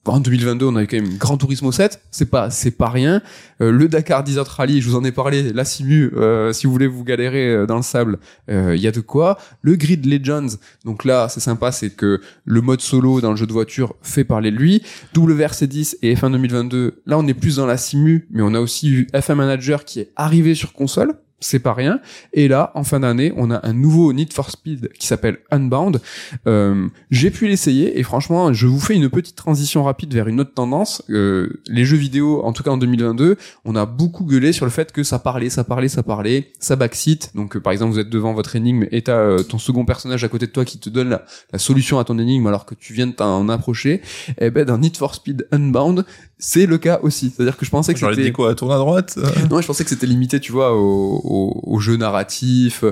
en 0.05 0.19
2022, 0.19 0.65
on 0.65 0.75
a 0.75 0.83
eu 0.83 0.87
quand 0.87 0.97
même 0.97 1.17
Gran 1.17 1.37
Turismo 1.37 1.71
7, 1.71 2.01
c'est 2.09 2.29
pas 2.29 2.49
c'est 2.49 2.71
pas 2.71 2.89
rien. 2.89 3.21
Euh, 3.61 3.71
le 3.71 3.87
Dakar 3.87 4.23
Desert 4.23 4.47
Rally, 4.47 4.81
je 4.81 4.89
vous 4.89 4.95
en 4.95 5.03
ai 5.03 5.11
parlé, 5.11 5.53
la 5.53 5.63
Simu, 5.63 6.11
euh, 6.15 6.53
si 6.53 6.65
vous 6.65 6.73
voulez 6.73 6.87
vous 6.87 7.03
galérer 7.03 7.49
euh, 7.49 7.65
dans 7.67 7.75
le 7.75 7.83
sable, 7.83 8.17
il 8.47 8.79
y 8.79 8.87
a 8.87 8.91
de 8.91 8.99
quoi. 8.99 9.37
Le 9.61 9.75
Grid 9.75 10.05
Legends, 10.05 10.57
donc 10.85 11.05
là 11.05 11.27
c'est 11.29 11.39
sympa, 11.39 11.71
c'est 11.71 11.91
que 11.91 12.19
le 12.45 12.61
mode 12.61 12.81
solo 12.81 13.21
dans 13.21 13.31
le 13.31 13.37
jeu 13.37 13.45
de 13.45 13.53
voiture 13.53 13.95
fait 14.01 14.23
parler 14.23 14.51
de 14.51 14.57
lui. 14.57 14.81
WRC10 15.15 15.97
et 16.01 16.15
F1 16.15 16.31
2022, 16.31 17.03
là 17.05 17.19
on 17.19 17.27
est 17.27 17.33
plus 17.33 17.57
dans 17.57 17.67
la 17.67 17.77
Simu, 17.77 18.27
mais 18.31 18.41
on 18.41 18.53
a 18.55 18.59
aussi 18.59 18.89
eu 18.89 19.07
F1 19.13 19.35
Manager 19.35 19.85
qui 19.85 19.99
est 19.99 20.11
arrivé 20.15 20.55
sur 20.55 20.73
console. 20.73 21.13
C'est 21.41 21.59
pas 21.59 21.73
rien. 21.73 21.99
Et 22.33 22.47
là, 22.47 22.71
en 22.75 22.83
fin 22.83 22.99
d'année, 22.99 23.33
on 23.35 23.51
a 23.51 23.59
un 23.67 23.73
nouveau 23.73 24.13
Need 24.13 24.31
for 24.31 24.51
Speed 24.51 24.93
qui 24.93 25.07
s'appelle 25.07 25.39
Unbound. 25.49 25.99
Euh, 26.47 26.87
j'ai 27.09 27.31
pu 27.31 27.47
l'essayer 27.47 27.99
et 27.99 28.03
franchement, 28.03 28.53
je 28.53 28.67
vous 28.67 28.79
fais 28.79 28.95
une 28.95 29.09
petite 29.09 29.35
transition 29.35 29.83
rapide 29.83 30.13
vers 30.13 30.27
une 30.27 30.39
autre 30.39 30.53
tendance. 30.53 31.03
Euh, 31.09 31.61
les 31.67 31.83
jeux 31.83 31.97
vidéo, 31.97 32.43
en 32.43 32.53
tout 32.53 32.61
cas 32.63 32.71
en 32.71 32.77
2022, 32.77 33.37
on 33.65 33.75
a 33.75 33.85
beaucoup 33.85 34.23
gueulé 34.23 34.51
sur 34.53 34.65
le 34.65 34.71
fait 34.71 34.91
que 34.91 35.03
ça 35.03 35.19
parlait, 35.19 35.49
ça 35.49 35.63
parlait, 35.63 35.87
ça 35.87 36.03
parlait, 36.03 36.51
ça 36.59 36.75
backseat. 36.75 37.31
Donc, 37.35 37.55
euh, 37.55 37.59
par 37.59 37.73
exemple, 37.73 37.93
vous 37.93 37.99
êtes 37.99 38.09
devant 38.09 38.33
votre 38.33 38.55
énigme 38.55 38.85
et 38.91 39.01
t'as 39.01 39.17
euh, 39.17 39.43
ton 39.43 39.57
second 39.57 39.83
personnage 39.83 40.23
à 40.23 40.27
côté 40.27 40.45
de 40.45 40.51
toi 40.51 40.63
qui 40.63 40.77
te 40.77 40.89
donne 40.89 41.09
la, 41.09 41.25
la 41.51 41.59
solution 41.59 41.99
à 41.99 42.03
ton 42.03 42.19
énigme 42.19 42.45
alors 42.47 42.65
que 42.65 42.75
tu 42.75 42.93
viens 42.93 43.07
de 43.07 43.13
t'en 43.13 43.49
approcher. 43.49 44.01
Et 44.39 44.51
ben, 44.51 44.65
dans 44.65 44.77
Need 44.77 44.97
for 44.97 45.15
Speed 45.15 45.47
Unbound, 45.51 46.05
c'est 46.41 46.65
le 46.65 46.77
cas 46.79 46.99
aussi. 47.03 47.31
C'est-à-dire 47.33 47.55
que 47.55 47.65
je 47.65 47.71
pensais 47.71 47.93
que 47.93 47.99
J'aurais 47.99 48.15
c'était 48.15 48.27
dit 48.27 48.33
quoi, 48.33 48.53
tourne 48.55 48.71
à 48.71 48.77
droite 48.77 49.15
euh? 49.17 49.47
Non, 49.49 49.61
je 49.61 49.67
pensais 49.67 49.83
que 49.83 49.89
c'était 49.89 50.07
limité, 50.07 50.39
tu 50.39 50.51
vois, 50.51 50.75
aux, 50.75 51.21
aux, 51.31 51.61
aux 51.63 51.79
jeux 51.79 51.97
narratifs, 51.97 52.83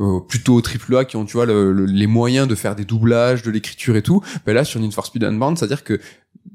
euh, 0.00 0.20
plutôt 0.28 0.54
aux 0.54 0.60
triple 0.60 0.96
A 0.96 1.04
qui 1.04 1.16
ont, 1.16 1.24
tu 1.24 1.32
vois, 1.34 1.46
le- 1.46 1.72
le- 1.72 1.84
les 1.86 2.06
moyens 2.06 2.46
de 2.48 2.54
faire 2.54 2.74
des 2.76 2.84
doublages, 2.84 3.42
de 3.42 3.50
l'écriture 3.50 3.96
et 3.96 4.02
tout. 4.02 4.20
Ben 4.46 4.52
là, 4.54 4.64
sur 4.64 4.80
Need 4.80 4.92
for 4.92 5.06
Speed 5.06 5.24
Unbound, 5.24 5.58
c'est-à-dire 5.58 5.84
que 5.84 6.00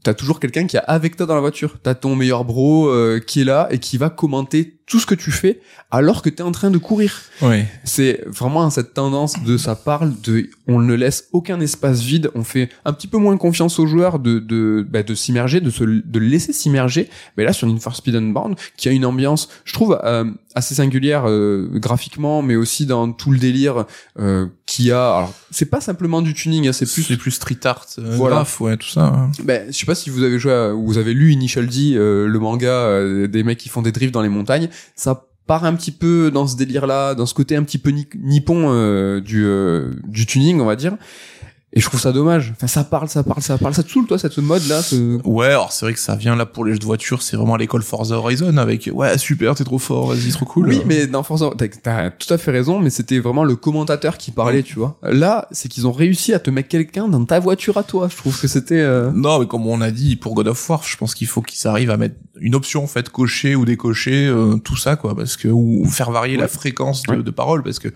t'as 0.04 0.14
toujours 0.14 0.40
quelqu'un 0.40 0.66
qui 0.68 0.78
est 0.78 0.82
avec 0.88 1.16
toi 1.16 1.26
dans 1.26 1.36
la 1.36 1.42
voiture. 1.42 1.78
T'as 1.84 1.96
ton 1.96 2.16
meilleur 2.16 2.46
bro 2.46 2.88
euh, 2.88 3.20
qui 3.20 3.42
est 3.42 3.46
là 3.46 3.68
et 3.72 3.80
qui 3.80 3.98
va 3.98 4.10
commenter 4.10 4.80
tout 4.86 5.00
ce 5.00 5.06
que 5.06 5.16
tu 5.16 5.32
fais 5.32 5.62
alors 5.92 6.22
que 6.22 6.30
t'es 6.30 6.44
en 6.44 6.52
train 6.52 6.70
de 6.70 6.78
courir. 6.78 7.22
Oui. 7.42 7.64
C'est 7.86 8.22
vraiment 8.28 8.70
cette 8.70 8.94
tendance 8.94 9.42
de 9.44 9.58
ça 9.58 9.76
parle 9.76 10.14
de 10.24 10.50
on 10.68 10.80
ne 10.80 10.94
laisse 10.94 11.30
aucun 11.32 11.60
espace 11.62 12.02
vide, 12.02 12.30
on 12.36 12.44
fait 12.44 12.70
un 12.86 12.94
petit 12.94 13.08
peu 13.08 13.18
moins 13.18 13.38
confiance 13.38 13.80
aux 13.80 13.88
joueurs 13.88 14.20
de 14.20 14.40
de 14.40 14.86
bah, 14.90 15.04
de 15.04 15.16
s'immerger, 15.16 15.62
de 15.62 15.70
se 15.70 15.84
de 15.84 16.20
laisser 16.20 16.54
s'immerger. 16.54 17.10
Mais 17.38 17.44
là 17.46 17.54
sur 17.54 17.68
Need 17.68 17.80
for 17.82 17.96
Speed 17.96 18.16
Unbound 18.16 18.56
qui 18.78 18.90
a 18.90 18.92
une 18.92 19.06
ambiance, 19.06 19.50
je 19.66 19.74
trouve 19.74 20.00
euh, 20.04 20.26
assez 20.56 20.76
singulière 20.76 21.24
euh, 21.28 21.70
graphiquement, 21.76 22.42
mais 22.42 22.56
aussi 22.56 22.86
dans 22.86 23.12
tout 23.12 23.32
le 23.32 23.40
délire 23.40 23.86
euh, 24.20 24.48
qui 24.66 24.92
a. 24.92 25.16
Alors 25.18 25.34
c'est 25.52 25.66
pas 25.70 25.82
simplement 25.82 26.22
du 26.22 26.34
tuning, 26.34 26.68
hein, 26.68 26.74
c'est 26.74 26.86
C'est 26.86 26.94
plus 26.94 27.06
plus, 27.06 27.18
plus 27.18 27.32
street 27.32 27.60
art, 27.66 27.86
euh, 28.00 28.16
Voilà. 28.18 28.36
graph, 28.38 28.60
ouais, 28.62 28.76
tout 28.78 28.88
ça. 28.90 29.06
hein. 29.06 29.32
ben, 29.44 29.68
je 29.72 29.78
sais 29.78 29.86
pas 29.86 29.96
si 29.96 30.10
vous 30.10 30.24
avez 30.24 30.40
joué 30.40 30.52
à- 30.54 30.74
ou 30.74 30.86
vous 30.88 30.98
avez 30.98 31.14
lu 31.14 31.32
Initial 31.32 31.68
D, 31.68 31.94
euh, 31.96 32.28
le 32.28 32.40
manga 32.40 32.68
euh, 32.68 33.28
des 33.28 33.44
mecs 33.44 33.58
qui 33.60 33.70
font 33.70 33.82
des 33.82 33.92
drifts 33.92 34.14
dans 34.14 34.22
les 34.22 34.30
montagnes. 34.30 34.70
Ça 34.96 35.28
part 35.46 35.66
un 35.66 35.74
petit 35.76 35.92
peu 35.92 36.32
dans 36.32 36.48
ce 36.48 36.56
délire-là, 36.56 37.16
dans 37.16 37.26
ce 37.26 37.34
côté 37.34 37.56
un 37.56 37.64
petit 37.64 37.78
peu 37.78 37.90
ni- 37.90 38.08
nippon 38.16 38.72
euh, 38.72 39.20
euh, 39.46 39.92
du 40.08 40.26
tuning, 40.26 40.62
on 40.62 40.66
va 40.66 40.76
dire. 40.76 40.96
Et 41.76 41.80
je 41.80 41.88
trouve 41.88 42.00
ça 42.00 42.12
dommage. 42.12 42.54
Enfin, 42.56 42.68
ça 42.68 42.84
parle, 42.84 43.10
ça 43.10 43.24
parle, 43.24 43.42
ça 43.42 43.58
parle. 43.58 43.74
Ça 43.74 43.82
te 43.82 43.90
saoule, 43.90 44.06
toi, 44.06 44.20
cette 44.20 44.38
mode-là 44.38 44.84
ce... 44.84 45.20
Ouais, 45.28 45.48
alors 45.48 45.72
c'est 45.72 45.86
vrai 45.88 45.94
que 45.94 46.00
ça 46.00 46.16
vient 46.16 46.36
là 46.36 46.46
pour 46.46 46.66
les 46.66 46.74
jeux 46.74 46.80
de 46.80 46.86
voiture, 46.86 47.24
c'est 47.24 47.36
vraiment 47.36 47.56
l'école 47.56 47.82
Forza 47.82 48.16
Horizon 48.16 48.58
avec 48.58 48.90
ouais 48.94 49.18
super, 49.18 49.56
t'es 49.56 49.64
trop 49.64 49.80
fort, 49.80 50.08
vas-y, 50.14 50.30
trop 50.30 50.46
cool. 50.46 50.68
Oui, 50.68 50.82
mais 50.86 51.08
dans 51.08 51.24
Forza, 51.24 51.50
t'as, 51.58 51.68
t'as 51.70 52.12
tout 52.12 52.32
à 52.32 52.38
fait 52.38 52.52
raison, 52.52 52.78
mais 52.80 52.92
c'était 52.92 53.18
vraiment 53.18 53.44
le 53.44 53.56
commentateur 53.56 54.18
qui 54.20 54.30
parlait, 54.30 54.62
tu 54.62 54.76
vois. 54.76 55.00
Là, 55.02 55.48
c'est 55.52 55.68
qu'ils 55.68 55.88
ont 55.88 55.92
réussi 55.92 56.32
à 56.34 56.40
te 56.40 56.52
mettre 56.52 56.70
quelqu'un 56.70 57.08
dans 57.08 57.26
ta 57.26 57.40
voiture 57.40 57.78
à 57.78 57.84
toi. 57.84 58.08
Je 58.08 58.18
trouve 58.18 58.40
que 58.40 58.48
c'était... 58.48 58.80
euh, 58.82 59.12
Non, 59.12 59.40
mais 59.40 59.48
comme 59.48 59.66
on 59.66 59.82
a 59.82 59.90
dit 59.90 60.16
pour 60.16 60.36
God 60.36 60.50
of 60.50 60.70
War, 60.70 60.84
je 60.84 60.96
pense 60.96 61.16
qu'il 61.16 61.26
faut 61.28 61.42
qu'ils 61.42 61.68
arrivent 61.68 61.90
à 61.92 61.98
mettre 61.98 62.16
une 62.40 62.54
option 62.54 62.84
en 62.84 62.88
fait 62.88 63.10
cocher 63.10 63.56
ou 63.56 63.66
décocher 63.66 64.28
euh, 64.28 64.58
tout 64.58 64.76
ça 64.78 64.96
quoi, 64.96 65.16
parce 65.16 65.38
que 65.38 65.48
ou 65.48 65.86
faire 65.86 66.12
varier 66.12 66.38
la 66.38 66.48
fréquence 66.48 67.02
de, 67.04 67.14
Ouais. 67.14 67.24
de 67.24 67.32
parole, 67.32 67.64
parce 67.64 67.80
que 67.80 67.88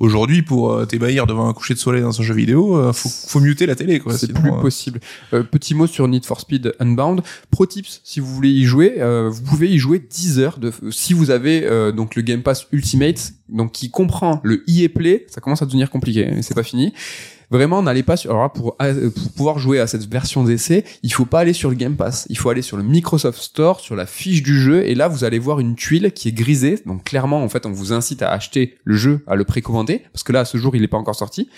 aujourd'hui 0.00 0.42
pour 0.42 0.72
euh, 0.72 0.86
t'ébahir 0.86 1.26
devant 1.26 1.48
un 1.48 1.52
coucher 1.52 1.74
de 1.74 1.78
soleil 1.78 2.02
dans 2.02 2.18
un 2.18 2.24
jeu 2.24 2.34
vidéo, 2.34 2.76
euh, 2.76 2.92
faut 2.92 3.08
faut 3.10 3.40
muter 3.40 3.66
la 3.66 3.76
télé 3.76 4.00
quoi. 4.00 4.16
c'est 4.16 4.32
plus 4.32 4.50
euh, 4.50 4.60
possible. 4.60 4.98
Euh, 5.32 5.42
petit 5.44 5.74
mot 5.74 5.86
sur 5.86 6.08
Need 6.08 6.24
for 6.24 6.40
Speed 6.40 6.72
Unbound. 6.80 7.20
Pro 7.50 7.66
tips, 7.66 8.00
si 8.02 8.18
vous 8.18 8.34
voulez 8.34 8.48
y 8.50 8.64
jouer, 8.64 8.94
euh, 8.98 9.28
vous 9.30 9.42
pouvez 9.42 9.68
y 9.68 9.78
jouer 9.78 9.98
10 10.00 10.38
heures 10.40 10.58
de, 10.58 10.72
si 10.90 11.12
vous 11.12 11.30
avez 11.30 11.64
euh, 11.64 11.92
donc 11.92 12.16
le 12.16 12.22
Game 12.22 12.42
Pass 12.42 12.66
Ultimate, 12.72 13.34
donc 13.48 13.72
qui 13.72 13.90
comprend 13.90 14.40
le 14.42 14.64
EA 14.68 14.88
Play, 14.88 15.26
ça 15.28 15.40
commence 15.40 15.62
à 15.62 15.66
devenir 15.66 15.90
compliqué, 15.90 16.28
mais 16.34 16.42
c'est 16.42 16.54
pas 16.54 16.62
fini. 16.62 16.92
Vraiment 17.50 17.82
n'allez 17.82 18.02
pas 18.02 18.16
sur 18.16 18.30
alors 18.30 18.52
pour, 18.52 18.76
euh, 18.82 19.10
pour 19.10 19.32
pouvoir 19.32 19.58
jouer 19.58 19.80
à 19.80 19.86
cette 19.86 20.08
version 20.10 20.44
d'essai 20.44 20.84
il 21.02 21.12
faut 21.12 21.24
pas 21.24 21.40
aller 21.40 21.52
sur 21.52 21.70
le 21.70 21.76
Game 21.76 21.96
Pass 21.96 22.26
il 22.30 22.38
faut 22.38 22.50
aller 22.50 22.62
sur 22.62 22.76
le 22.76 22.82
Microsoft 22.82 23.40
Store 23.40 23.80
sur 23.80 23.96
la 23.96 24.06
fiche 24.06 24.42
du 24.42 24.60
jeu 24.60 24.86
et 24.86 24.94
là 24.94 25.08
vous 25.08 25.24
allez 25.24 25.38
voir 25.38 25.60
une 25.60 25.74
tuile 25.74 26.12
qui 26.12 26.28
est 26.28 26.32
grisée 26.32 26.78
donc 26.86 27.04
clairement 27.04 27.42
en 27.42 27.48
fait 27.48 27.66
on 27.66 27.72
vous 27.72 27.92
incite 27.92 28.22
à 28.22 28.30
acheter 28.30 28.78
le 28.84 28.96
jeu 28.96 29.24
à 29.26 29.36
le 29.36 29.44
précommander 29.44 30.02
parce 30.12 30.22
que 30.22 30.32
là 30.32 30.40
à 30.40 30.44
ce 30.44 30.58
jour 30.58 30.74
il 30.76 30.82
n'est 30.82 30.88
pas 30.88 30.98
encore 30.98 31.16
sorti 31.16 31.48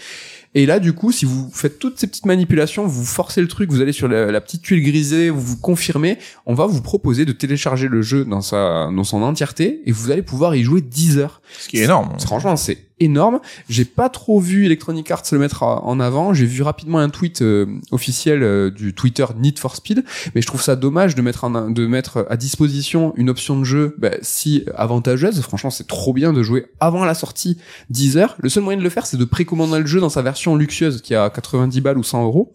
et 0.54 0.66
là, 0.66 0.78
du 0.78 0.92
coup, 0.92 1.12
si 1.12 1.24
vous 1.24 1.50
faites 1.50 1.78
toutes 1.78 1.98
ces 1.98 2.06
petites 2.06 2.26
manipulations, 2.26 2.86
vous 2.86 3.04
forcez 3.04 3.40
le 3.40 3.48
truc, 3.48 3.70
vous 3.70 3.80
allez 3.80 3.92
sur 3.92 4.06
la, 4.06 4.30
la 4.30 4.40
petite 4.42 4.60
tuile 4.60 4.82
grisée, 4.82 5.30
vous 5.30 5.40
vous 5.40 5.56
confirmez, 5.56 6.18
on 6.44 6.52
va 6.52 6.66
vous 6.66 6.82
proposer 6.82 7.24
de 7.24 7.32
télécharger 7.32 7.88
le 7.88 8.02
jeu 8.02 8.26
dans 8.26 8.42
sa 8.42 8.90
dans 8.94 9.04
son 9.04 9.22
entièreté 9.22 9.80
et 9.86 9.92
vous 9.92 10.10
allez 10.10 10.22
pouvoir 10.22 10.54
y 10.54 10.62
jouer 10.62 10.82
10 10.82 11.18
heures. 11.18 11.40
Ce 11.58 11.68
qui 11.68 11.78
est 11.78 11.84
énorme. 11.84 12.18
Franchement, 12.20 12.56
c'est 12.56 12.78
énorme. 13.02 13.40
J'ai 13.68 13.84
pas 13.84 14.08
trop 14.08 14.40
vu 14.40 14.66
Electronic 14.66 15.10
Arts 15.10 15.22
le 15.32 15.38
mettre 15.38 15.62
en 15.62 16.00
avant. 16.00 16.34
J'ai 16.34 16.46
vu 16.46 16.62
rapidement 16.62 16.98
un 16.98 17.08
tweet 17.08 17.42
euh, 17.42 17.66
officiel 17.90 18.42
euh, 18.42 18.70
du 18.70 18.94
Twitter 18.94 19.24
Need 19.36 19.58
for 19.58 19.76
Speed, 19.76 20.04
mais 20.34 20.42
je 20.42 20.46
trouve 20.46 20.62
ça 20.62 20.76
dommage 20.76 21.14
de 21.14 21.22
mettre 21.22 21.44
en, 21.44 21.70
de 21.70 21.86
mettre 21.86 22.26
à 22.28 22.36
disposition 22.36 23.12
une 23.16 23.30
option 23.30 23.58
de 23.58 23.64
jeu 23.64 23.94
bah, 23.98 24.10
si 24.22 24.64
avantageuse. 24.74 25.40
Franchement, 25.40 25.70
c'est 25.70 25.86
trop 25.86 26.12
bien 26.12 26.32
de 26.32 26.42
jouer 26.42 26.66
avant 26.80 27.04
la 27.04 27.14
sortie 27.14 27.58
10 27.90 28.16
heures. 28.16 28.36
Le 28.40 28.48
seul 28.48 28.62
moyen 28.62 28.78
de 28.78 28.84
le 28.84 28.90
faire, 28.90 29.06
c'est 29.06 29.16
de 29.16 29.24
précommander 29.24 29.78
le 29.78 29.86
jeu 29.86 30.00
dans 30.00 30.08
sa 30.08 30.22
version 30.22 30.56
luxueuse 30.56 31.02
qui 31.02 31.14
a 31.14 31.30
90 31.30 31.80
balles 31.80 31.98
ou 31.98 32.02
100 32.02 32.24
euros. 32.24 32.54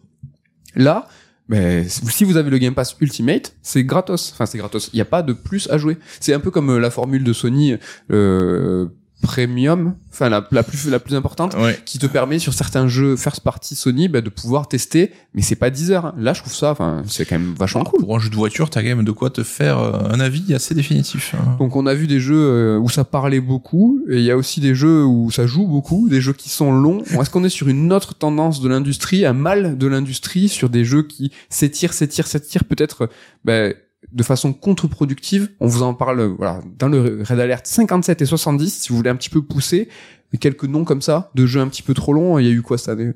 Là, 0.75 1.07
mais 1.49 1.87
si 1.87 2.23
vous 2.23 2.37
avez 2.37 2.49
le 2.49 2.57
Game 2.57 2.73
Pass 2.73 2.95
Ultimate, 2.99 3.55
c'est 3.61 3.83
gratos. 3.83 4.31
Enfin, 4.33 4.45
c'est 4.45 4.57
gratos. 4.57 4.89
Il 4.93 4.97
n'y 4.97 5.01
a 5.01 5.05
pas 5.05 5.23
de 5.23 5.33
plus 5.33 5.69
à 5.69 5.77
jouer. 5.77 5.97
C'est 6.19 6.33
un 6.33 6.39
peu 6.39 6.51
comme 6.51 6.71
euh, 6.71 6.79
la 6.79 6.91
formule 6.91 7.23
de 7.23 7.33
Sony 7.33 7.75
euh, 8.11 8.87
Premium, 9.21 9.95
enfin 10.13 10.29
la, 10.29 10.47
la 10.51 10.63
plus 10.63 10.87
la 10.89 10.99
plus 10.99 11.15
importante, 11.15 11.55
Ouais. 11.55 11.79
qui 11.85 11.97
te 11.99 12.05
permet 12.05 12.37
sur 12.39 12.53
certains 12.53 12.87
jeux 12.87 13.15
first 13.15 13.41
party 13.41 13.75
Sony 13.75 14.07
bah, 14.07 14.21
de 14.21 14.29
pouvoir 14.29 14.67
tester. 14.67 15.11
Mais 15.33 15.41
c'est 15.41 15.55
pas 15.55 15.69
10 15.69 15.91
heures. 15.91 16.13
Là, 16.17 16.33
je 16.33 16.41
trouve 16.41 16.53
ça, 16.53 16.71
enfin, 16.71 17.01
c'est 17.07 17.25
quand 17.25 17.37
même 17.39 17.53
vachement 17.57 17.83
cool. 17.83 18.01
Pour 18.01 18.15
un 18.15 18.19
jeu 18.19 18.29
de 18.29 18.35
voiture, 18.35 18.69
t'as 18.69 18.81
quand 18.81 18.87
même 18.95 19.03
de 19.03 19.11
quoi 19.11 19.29
te 19.29 19.43
faire 19.43 19.79
euh, 19.79 19.91
un 20.11 20.19
avis 20.19 20.53
assez 20.53 20.75
définitif. 20.75 21.33
hein. 21.35 21.57
Donc 21.59 21.75
on 21.75 21.85
a 21.87 21.93
vu 21.93 22.07
des 22.07 22.19
jeux 22.19 22.35
euh, 22.37 22.77
où 22.77 22.89
ça 22.89 23.03
parlait 23.03 23.39
beaucoup, 23.41 24.01
et 24.09 24.17
il 24.17 24.23
y 24.23 24.31
a 24.31 24.37
aussi 24.37 24.59
des 24.61 24.75
jeux 24.75 25.03
où 25.03 25.31
ça 25.31 25.47
joue 25.47 25.67
beaucoup, 25.67 26.07
des 26.09 26.21
jeux 26.21 26.33
qui 26.33 26.49
sont 26.49 26.71
longs. 26.71 27.03
Bon, 27.11 27.21
Est-ce 27.21 27.29
qu'on 27.29 27.43
est 27.43 27.49
sur 27.49 27.67
une 27.67 27.91
autre 27.91 28.13
tendance 28.13 28.61
de 28.61 28.69
l'industrie, 28.69 29.25
un 29.25 29.33
mal 29.33 29.77
de 29.77 29.87
l'industrie, 29.87 30.47
sur 30.47 30.69
des 30.69 30.85
jeux 30.85 31.03
qui 31.03 31.31
s'étirent, 31.49 31.93
s'étirent, 31.93 32.27
s'étirent, 32.27 32.63
peut-être 32.65 33.03
euh, 33.03 33.07
ben, 33.45 33.73
de 34.11 34.23
façon 34.23 34.53
contre-productive 34.53 35.49
On 35.59 35.67
vous 35.67 35.83
en 35.83 35.93
parle 35.93 36.21
voilà 36.37 36.61
dans 36.79 36.87
le 36.87 37.23
Red 37.27 37.39
Alert 37.39 37.65
57 37.65 38.21
et 38.21 38.25
70, 38.25 38.73
si 38.73 38.89
vous 38.89 38.95
voulez 38.95 39.09
un 39.09 39.15
petit 39.15 39.29
peu 39.29 39.41
pousser. 39.41 39.89
Quelques 40.41 40.65
noms 40.65 40.83
comme 40.83 41.01
ça, 41.01 41.31
de 41.35 41.45
jeux 41.45 41.61
un 41.61 41.69
petit 41.69 41.81
peu 41.81 41.93
trop 41.93 42.11
longs. 42.11 42.37
Il 42.37 42.45
y 42.45 42.49
a 42.49 42.51
eu 42.51 42.61
quoi 42.61 42.77
cette 42.77 42.89
année? 42.89 43.13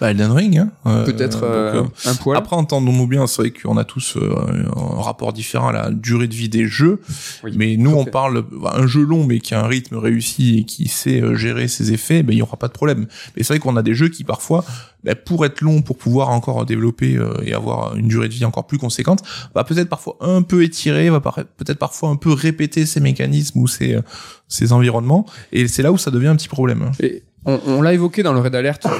Bah, 0.00 0.12
Elden 0.12 0.30
Ring, 0.30 0.58
hein. 0.58 0.70
Euh, 0.86 1.04
Peut-être 1.04 1.42
euh, 1.42 1.82
euh, 1.82 2.10
un 2.10 2.14
poil. 2.14 2.36
Après, 2.36 2.54
entendons-nous 2.54 3.08
bien, 3.08 3.26
c'est 3.26 3.42
vrai 3.42 3.50
qu'on 3.50 3.76
a 3.76 3.82
tous 3.82 4.16
un 4.16 5.02
rapport 5.02 5.32
différent 5.32 5.68
à 5.68 5.72
la 5.72 5.90
durée 5.90 6.28
de 6.28 6.34
vie 6.34 6.48
des 6.48 6.68
jeux. 6.68 7.00
Oui, 7.42 7.52
mais 7.56 7.76
nous, 7.76 7.90
on 7.90 8.04
parle 8.04 8.44
bah, 8.52 8.74
un 8.76 8.86
jeu 8.86 9.02
long, 9.02 9.26
mais 9.26 9.40
qui 9.40 9.52
a 9.52 9.64
un 9.64 9.66
rythme 9.66 9.96
réussi 9.96 10.58
et 10.58 10.64
qui 10.64 10.86
sait 10.86 11.22
gérer 11.34 11.66
ses 11.66 11.92
effets, 11.92 12.22
ben 12.22 12.32
il 12.32 12.38
y 12.38 12.42
aura 12.42 12.56
pas 12.56 12.68
de 12.68 12.72
problème. 12.72 13.08
Mais 13.36 13.42
c'est 13.42 13.54
vrai 13.54 13.58
qu'on 13.58 13.76
a 13.76 13.82
des 13.82 13.94
jeux 13.94 14.08
qui 14.08 14.22
parfois, 14.22 14.64
ben, 15.02 15.16
pour 15.16 15.44
être 15.44 15.60
long, 15.60 15.82
pour 15.82 15.98
pouvoir 15.98 16.30
encore 16.30 16.64
développer 16.64 17.18
et 17.42 17.52
avoir 17.52 17.96
une 17.96 18.06
durée 18.06 18.28
de 18.28 18.34
vie 18.34 18.44
encore 18.44 18.68
plus 18.68 18.78
conséquente, 18.78 19.22
va 19.56 19.64
peut-être 19.64 19.88
parfois 19.88 20.16
un 20.20 20.42
peu 20.42 20.62
étirer, 20.62 21.10
va 21.10 21.20
peut-être 21.20 21.78
parfois 21.80 22.10
un 22.10 22.16
peu 22.16 22.32
répéter 22.32 22.86
ses 22.86 23.00
mécanismes 23.00 23.58
ou 23.58 23.66
ses, 23.66 23.98
ses 24.48 24.72
environnements. 24.72 25.26
Et 25.52 25.68
c'est 25.68 25.82
là 25.82 25.92
où 25.92 25.98
ça 25.98 26.10
devient 26.10 26.28
un 26.28 26.36
petit 26.36 26.48
problème. 26.48 26.92
Et 27.00 27.22
on, 27.44 27.82
l'a 27.82 27.92
évoqué 27.92 28.22
dans 28.22 28.32
le 28.32 28.40
Red 28.40 28.54
Alert. 28.54 28.86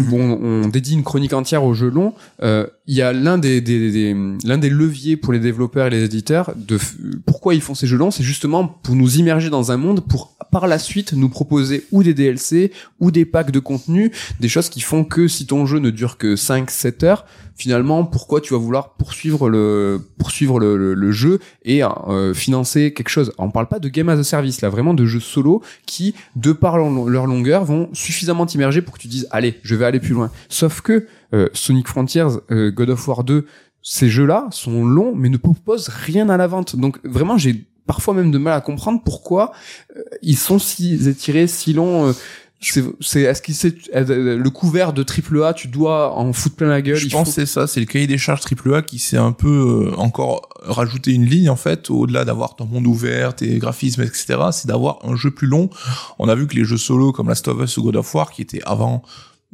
Bon, 0.00 0.20
on 0.20 0.68
dédie 0.68 0.92
une 0.92 1.02
chronique 1.02 1.32
entière 1.32 1.64
aux 1.64 1.72
jeux 1.72 1.88
longs. 1.88 2.12
Euh, 2.42 2.66
Il 2.90 2.94
y 2.96 3.02
a 3.02 3.12
l'un 3.12 3.36
des, 3.36 3.60
des, 3.60 3.90
des- 3.92 4.16
l'un 4.44 4.56
des 4.58 4.70
leviers 4.70 5.18
pour 5.18 5.34
les 5.34 5.38
développeurs 5.40 5.86
et 5.88 5.90
les 5.90 6.02
éditeurs 6.04 6.52
de 6.56 6.78
pourquoi 7.26 7.54
ils 7.54 7.60
font 7.60 7.74
ces 7.74 7.86
jeux 7.86 7.98
longs, 7.98 8.10
c'est 8.10 8.22
justement 8.22 8.66
pour 8.66 8.96
nous 8.96 9.16
immerger 9.18 9.50
dans 9.50 9.70
un 9.70 9.76
monde, 9.76 10.00
pour 10.08 10.34
par 10.50 10.66
la 10.66 10.78
suite 10.78 11.12
nous 11.12 11.28
proposer 11.28 11.84
ou 11.92 12.02
des 12.02 12.14
DLC 12.14 12.72
ou 13.00 13.10
des 13.10 13.26
packs 13.26 13.50
de 13.50 13.58
contenu, 13.60 14.10
des 14.40 14.48
choses 14.48 14.70
qui 14.70 14.80
font 14.80 15.04
que 15.04 15.28
si 15.28 15.44
ton 15.46 15.66
jeu 15.66 15.78
ne 15.80 15.90
dure 15.90 16.16
que 16.16 16.34
5-7 16.34 17.04
heures, 17.04 17.26
finalement, 17.56 18.04
pourquoi 18.04 18.40
tu 18.40 18.54
vas 18.54 18.58
vouloir 18.58 18.94
poursuivre 18.94 19.50
le 19.50 20.00
poursuivre 20.16 20.58
le, 20.58 20.78
le- 20.78 20.94
le 20.94 21.12
jeu 21.12 21.40
et 21.66 21.82
euh, 21.84 22.32
financer 22.32 22.94
quelque 22.94 23.10
chose? 23.10 23.32
On 23.36 23.50
parle 23.50 23.68
pas 23.68 23.80
de 23.80 23.90
game 23.90 24.08
as 24.08 24.18
a 24.18 24.24
service 24.24 24.62
là, 24.62 24.70
vraiment 24.70 24.94
de 24.94 25.04
jeux 25.04 25.20
solo 25.20 25.62
qui, 25.84 26.14
de 26.36 26.52
par 26.52 26.78
leur 26.78 26.88
leur 27.06 27.26
longueur, 27.26 27.66
vont 27.66 27.90
suffisamment 27.92 28.46
t'immerger 28.46 28.80
pour 28.80 28.94
que 28.94 29.00
tu 29.02 29.08
dises 29.08 29.28
allez, 29.30 29.56
je 29.62 29.74
vais 29.74 29.84
aller 29.84 30.00
plus 30.00 30.14
loin. 30.14 30.30
Sauf 30.48 30.80
que 30.80 31.06
euh, 31.34 31.48
Sonic 31.52 31.88
Frontiers, 31.88 32.26
euh, 32.50 32.70
God 32.70 32.90
of 32.90 33.06
War 33.08 33.24
2, 33.24 33.46
ces 33.82 34.08
jeux-là 34.08 34.46
sont 34.50 34.84
longs 34.84 35.14
mais 35.14 35.28
ne 35.28 35.36
proposent 35.36 35.88
rien 35.88 36.28
à 36.28 36.36
la 36.36 36.46
vente. 36.46 36.76
Donc 36.76 36.98
vraiment, 37.04 37.38
j'ai 37.38 37.66
parfois 37.86 38.14
même 38.14 38.30
de 38.30 38.38
mal 38.38 38.52
à 38.54 38.60
comprendre 38.60 39.00
pourquoi 39.04 39.52
euh, 39.96 40.02
ils 40.22 40.36
sont 40.36 40.58
si 40.58 41.08
étirés, 41.08 41.46
si 41.46 41.72
longs. 41.72 42.12
c'est, 42.60 42.84
c'est, 43.00 43.22
est-ce 43.22 43.40
qu'il 43.40 43.54
c'est, 43.54 43.76
le 43.94 44.48
couvert 44.48 44.92
de 44.92 45.02
triple 45.04 45.42
A, 45.44 45.54
tu 45.54 45.68
dois 45.68 46.12
en 46.18 46.32
foutre 46.32 46.56
plein 46.56 46.68
la 46.68 46.82
gueule. 46.82 46.96
Je 46.96 47.08
pense 47.08 47.28
faut- 47.28 47.34
que 47.36 47.40
c'est 47.40 47.46
ça, 47.46 47.66
c'est 47.66 47.80
le 47.80 47.86
cahier 47.86 48.06
des 48.06 48.18
charges 48.18 48.42
AAA 48.44 48.82
qui 48.82 48.98
s'est 48.98 49.16
un 49.16 49.32
peu 49.32 49.92
encore 49.96 50.48
rajouté 50.64 51.12
une 51.12 51.24
ligne 51.24 51.48
en 51.50 51.56
fait, 51.56 51.88
au-delà 51.88 52.24
d'avoir 52.24 52.56
ton 52.56 52.66
monde 52.66 52.86
ouvert, 52.86 53.36
tes 53.36 53.58
graphismes, 53.58 54.02
etc. 54.02 54.36
C'est 54.52 54.66
d'avoir 54.66 54.98
un 55.04 55.14
jeu 55.14 55.30
plus 55.30 55.46
long. 55.46 55.70
On 56.18 56.28
a 56.28 56.34
vu 56.34 56.46
que 56.46 56.56
les 56.56 56.64
jeux 56.64 56.76
solo 56.78 57.12
comme 57.12 57.28
Last 57.28 57.46
of 57.48 57.62
Us 57.62 57.76
ou 57.78 57.84
God 57.84 57.96
of 57.96 58.14
War, 58.14 58.32
qui 58.32 58.42
étaient 58.42 58.62
avant 58.66 59.02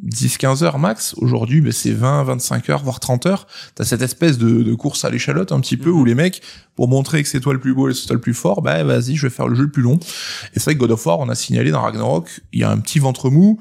10-15 0.02 0.64
heures 0.64 0.78
max, 0.78 1.14
aujourd'hui 1.18 1.60
ben, 1.60 1.70
c'est 1.72 1.92
20-25 1.92 2.70
heures, 2.70 2.82
voire 2.82 2.98
30 3.00 3.26
heures. 3.26 3.46
T'as 3.74 3.84
cette 3.84 4.02
espèce 4.02 4.38
de, 4.38 4.62
de 4.62 4.74
course 4.74 5.04
à 5.04 5.10
l'échalote 5.10 5.52
un 5.52 5.60
petit 5.60 5.76
peu 5.76 5.90
Mhm. 5.90 5.96
où 6.00 6.04
les 6.04 6.14
mecs, 6.14 6.42
pour 6.74 6.88
montrer 6.88 7.22
que 7.22 7.28
c'est 7.28 7.40
toi 7.40 7.52
le 7.52 7.60
plus 7.60 7.74
beau 7.74 7.88
et 7.88 7.94
c'est 7.94 8.06
toi 8.06 8.14
le 8.14 8.20
plus 8.20 8.34
fort, 8.34 8.60
bah 8.60 8.82
vas-y, 8.82 9.14
je 9.14 9.22
vais 9.26 9.30
faire 9.30 9.46
le 9.46 9.54
jeu 9.54 9.62
le 9.62 9.70
plus 9.70 9.82
long. 9.82 9.94
Et 10.54 10.58
c'est 10.58 10.64
vrai 10.64 10.74
que 10.74 10.80
God 10.80 10.90
of 10.90 11.06
War, 11.06 11.20
on 11.20 11.28
a 11.28 11.34
signalé 11.36 11.70
dans 11.70 11.82
Ragnarok, 11.82 12.28
il 12.52 12.60
y 12.60 12.64
a 12.64 12.70
un 12.70 12.78
petit 12.78 12.98
ventre 12.98 13.30
mou. 13.30 13.58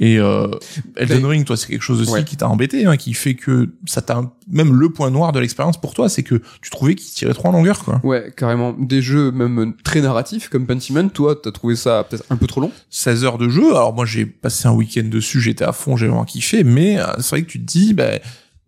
Et 0.00 0.18
euh, 0.18 0.48
Elden 0.96 1.24
Ring, 1.24 1.44
toi, 1.44 1.56
c'est 1.56 1.68
quelque 1.68 1.82
chose 1.82 2.00
aussi 2.00 2.10
Ouais. 2.12 2.24
qui 2.24 2.36
t'a 2.36 2.48
embêté, 2.48 2.84
hein, 2.84 2.96
qui 2.96 3.14
fait 3.14 3.34
que 3.34 3.68
ça 3.86 4.02
t'a 4.02 4.22
même 4.50 4.74
le 4.74 4.88
point 4.90 5.10
noir 5.10 5.30
de 5.32 5.38
l'expérience 5.38 5.80
pour 5.80 5.94
toi, 5.94 6.08
c'est 6.08 6.22
que 6.24 6.42
tu 6.60 6.70
trouvais 6.70 6.94
qu'il 6.96 7.12
tirait 7.14 7.32
trop 7.32 7.48
en 7.48 7.52
longueur, 7.52 7.84
quoi. 7.84 8.00
Ouais, 8.02 8.32
carrément. 8.36 8.72
Des 8.78 9.00
jeux 9.02 9.30
même 9.30 9.74
très 9.84 10.00
narratifs 10.00 10.48
comme 10.48 10.66
Pentiment, 10.66 11.08
toi, 11.08 11.36
t'as 11.40 11.52
trouvé 11.52 11.76
ça 11.76 12.04
peut-être 12.08 12.24
un 12.30 12.36
peu 12.36 12.46
trop 12.48 12.60
long? 12.60 12.72
16 12.90 13.24
heures 13.24 13.38
de 13.38 13.48
jeu. 13.48 13.70
Alors 13.70 13.94
moi, 13.94 14.04
j'ai 14.04 14.26
passé 14.26 14.66
un 14.66 14.72
week-end 14.72 15.04
dessus, 15.08 15.40
j'étais 15.40 15.64
à 15.64 15.72
fond, 15.72 15.96
j'ai 15.96 16.08
vraiment 16.08 16.24
kiffé. 16.24 16.64
Mais 16.64 16.98
euh, 16.98 17.04
c'est 17.18 17.30
vrai 17.30 17.42
que 17.42 17.48
tu 17.50 17.60
te 17.60 17.64
dis, 17.64 17.94
bah, 17.94 18.10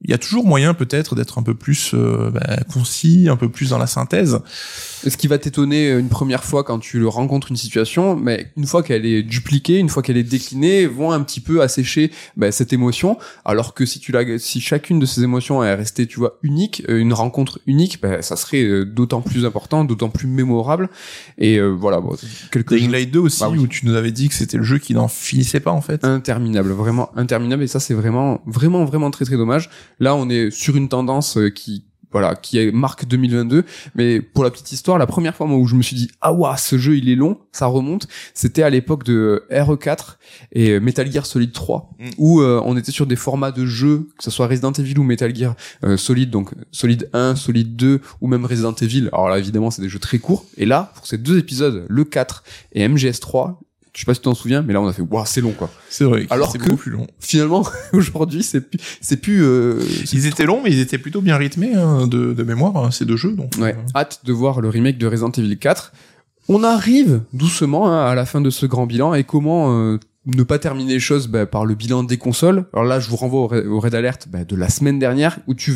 il 0.03 0.11
y 0.11 0.14
a 0.14 0.18
toujours 0.18 0.47
moyen 0.47 0.74
peut-être 0.74 1.14
d'être 1.14 1.38
un 1.38 1.42
peu 1.42 1.55
plus 1.55 1.92
euh, 1.94 2.30
bah, 2.30 2.59
concis, 2.72 3.28
un 3.30 3.36
peu 3.36 3.49
plus 3.49 3.70
dans 3.70 3.78
la 3.78 3.86
synthèse. 3.86 4.40
Ce 5.07 5.16
qui 5.16 5.26
va 5.26 5.38
t'étonner 5.38 5.90
une 5.90 6.09
première 6.09 6.44
fois 6.44 6.64
quand 6.64 6.78
tu 6.78 6.99
le 6.99 7.09
rencontres 7.09 7.51
une 7.51 7.57
situation, 7.57 8.14
mais 8.16 8.53
une 8.57 8.66
fois 8.66 8.82
qu'elle 8.82 9.07
est 9.07 9.22
dupliquée, 9.22 9.78
une 9.78 9.88
fois 9.88 10.03
qu'elle 10.03 10.16
est 10.16 10.22
déclinée, 10.22 10.86
vont 10.86 11.12
un 11.12 11.22
petit 11.22 11.40
peu 11.40 11.62
assécher 11.62 12.11
bah, 12.36 12.53
cette 12.53 12.72
émotion. 12.72 13.18
Alors 13.44 13.72
que 13.74 13.86
si 13.86 13.99
tu 14.01 14.12
l'as, 14.12 14.38
si 14.38 14.61
chacune 14.61 14.99
de 14.99 15.07
ces 15.07 15.22
émotions 15.22 15.62
est 15.64 15.74
restée, 15.74 16.07
tu 16.07 16.18
vois, 16.18 16.38
unique, 16.42 16.82
euh, 16.88 16.99
une 16.99 17.12
rencontre 17.12 17.61
unique, 17.66 18.01
bah, 18.03 18.20
ça 18.22 18.36
serait 18.36 18.62
euh, 18.64 18.84
d'autant 18.84 19.22
plus 19.22 19.44
important, 19.47 19.84
d'autant 19.84 20.09
plus 20.11 20.26
mémorable. 20.26 20.90
Et 21.38 21.59
euh, 21.59 21.68
voilà, 21.68 22.01
bon, 22.01 22.16
quelques 22.53 22.74
Dying 22.74 22.90
Light 22.90 23.11
2 23.11 23.18
aussi, 23.18 23.40
Bah 23.40 23.49
oui. 23.51 23.59
où 23.59 23.66
tu 23.66 23.86
nous 23.86 23.94
avais 23.94 24.12
dit 24.12 24.28
que 24.28 24.34
c'était 24.34 24.57
le 24.59 24.64
jeu 24.64 24.78
qui 24.78 24.92
n'en 24.94 25.09
finissait 25.09 25.61
pas 25.61 25.72
en 25.72 25.80
fait. 25.80 26.05
interminable, 26.05 26.72
vraiment 26.72 27.11
interminable. 27.16 27.62
Et 27.62 27.66
ça, 27.66 27.80
c'est 27.80 27.94
vraiment, 27.94 28.42
vraiment, 28.47 28.84
vraiment 28.84 29.11
très, 29.11 29.24
très 29.24 29.36
dommage. 29.36 29.70
Là, 29.99 30.14
on 30.14 30.28
est 30.28 30.51
sur 30.51 30.76
une 30.76 30.88
tendance 30.88 31.36
euh, 31.38 31.49
qui 31.51 31.84
voilà, 32.12 32.34
qui 32.34 32.59
est 32.59 32.70
marque 32.72 33.05
2022. 33.07 33.64
Mais 33.94 34.22
pour 34.22 34.42
la 34.44 34.51
petite 34.51 34.72
histoire, 34.72 34.97
la 34.97 35.07
première 35.07 35.34
fois 35.34 35.47
moi, 35.47 35.59
où 35.59 35.66
je 35.66 35.74
me 35.74 35.82
suis 35.82 35.97
dit 35.97 36.09
ah 36.22 36.32
waouh, 36.32 36.57
ce 36.57 36.78
jeu 36.78 36.97
il 36.97 37.11
est 37.11 37.14
long, 37.16 37.38
ça 37.53 37.66
remonte. 37.66 38.07
C'était 38.32 38.62
à 38.62 38.70
l'époque 38.70 39.05
de 39.05 39.44
RE4 39.51 40.16
et 40.53 40.80
Metal 40.80 41.11
Gear 41.11 41.26
Solid 41.26 41.53
3, 41.53 41.90
Mm. 41.99 42.05
où 42.16 42.40
euh, 42.40 42.62
on 42.64 42.76
était 42.76 42.92
sur 42.92 43.07
des 43.07 43.16
formats 43.16 43.51
de 43.53 43.66
jeux, 43.66 44.09
que 44.16 44.24
ce 44.24 44.30
soit 44.30 44.47
Resident 44.47 44.72
Evil 44.72 44.99
ou 44.99 45.03
Metal 45.03 45.34
Gear 45.34 45.57
euh, 45.84 45.97
Solid, 45.97 46.30
donc 46.30 46.53
Solid 46.72 47.11
1, 47.12 47.34
Solid 47.36 47.76
2 47.76 48.01
ou 48.20 48.28
même 48.28 48.47
Resident 48.47 48.74
Evil. 48.74 49.09
Alors 49.12 49.28
là, 49.28 49.38
évidemment, 49.38 49.70
c'est 49.70 49.82
des 49.82 49.88
jeux 49.88 49.99
très 49.99 50.18
courts. 50.18 50.47
Et 50.57 50.64
là, 50.64 50.92
pour 50.94 51.07
ces 51.07 51.18
deux 51.18 51.38
épisodes, 51.38 51.84
le 51.88 52.05
4 52.05 52.44
et 52.72 52.86
MGS 52.88 53.20
3, 53.20 53.61
je 53.97 54.03
sais 54.03 54.05
pas 54.05 54.12
si 54.12 54.20
tu 54.20 54.24
t'en 54.24 54.34
souviens, 54.34 54.61
mais 54.61 54.74
là 54.74 54.80
on 54.82 54.86
a 54.86 54.92
fait 54.92 55.01
waouh, 55.03 55.24
c'est 55.24 55.40
long 55.40 55.53
quoi. 55.53 55.70
C'est 55.88 56.05
vrai. 56.05 56.26
Alors 56.28 56.53
que- 56.53 56.59
beaucoup 56.59 56.76
plus 56.76 56.90
long. 56.90 57.07
Finalement, 57.18 57.66
aujourd'hui, 57.94 58.42
c'est 58.42 58.61
plus, 58.61 58.78
c'est 59.01 59.16
plus. 59.16 59.42
Euh, 59.42 59.80
Ils 60.12 60.26
étaient 60.26 60.44
longs, 60.44 60.61
mais 60.62 60.70
ils 60.70 60.80
étaient 60.80 60.99
plutôt 60.99 61.22
bien 61.22 61.36
rythmés 61.38 61.74
hein, 61.74 62.07
de, 62.07 62.34
de 62.34 62.42
mémoire, 62.42 62.76
hein, 62.76 62.90
ces 62.90 63.07
deux 63.07 63.16
jeux. 63.16 63.32
Donc, 63.32 63.53
Ouais, 63.59 63.74
euh, 63.74 63.99
hâte 63.99 64.20
de 64.24 64.32
voir 64.34 64.61
le 64.61 64.68
remake 64.68 64.99
de 64.99 65.07
Resident 65.07 65.30
Evil 65.32 65.57
4. 65.59 65.92
On 66.49 66.62
arrive 66.62 67.22
doucement 67.32 67.90
hein, 67.90 68.05
à 68.07 68.14
la 68.14 68.26
fin 68.26 68.40
de 68.42 68.51
ce 68.51 68.66
grand 68.66 68.86
bilan 68.86 69.14
et 69.14 69.24
comment 69.24 69.72
euh, 69.72 69.99
ne 70.26 70.42
pas 70.42 70.59
terminer 70.59 70.92
les 70.94 71.01
choses 71.01 71.26
bah, 71.28 71.47
par 71.47 71.64
le 71.64 71.74
bilan 71.74 72.03
des 72.05 72.18
consoles. 72.18 72.66
Alors 72.74 72.84
là, 72.84 73.01
je 73.01 73.09
vous 73.09 73.16
renvoie 73.16 73.64
au, 73.66 73.80
Red 73.80 73.94
Alert 73.94 74.28
bah, 74.28 74.44
de 74.44 74.57
la 74.57 74.68
semaine 74.68 74.99
dernière 74.99 75.38
où 75.47 75.55
tu 75.55 75.72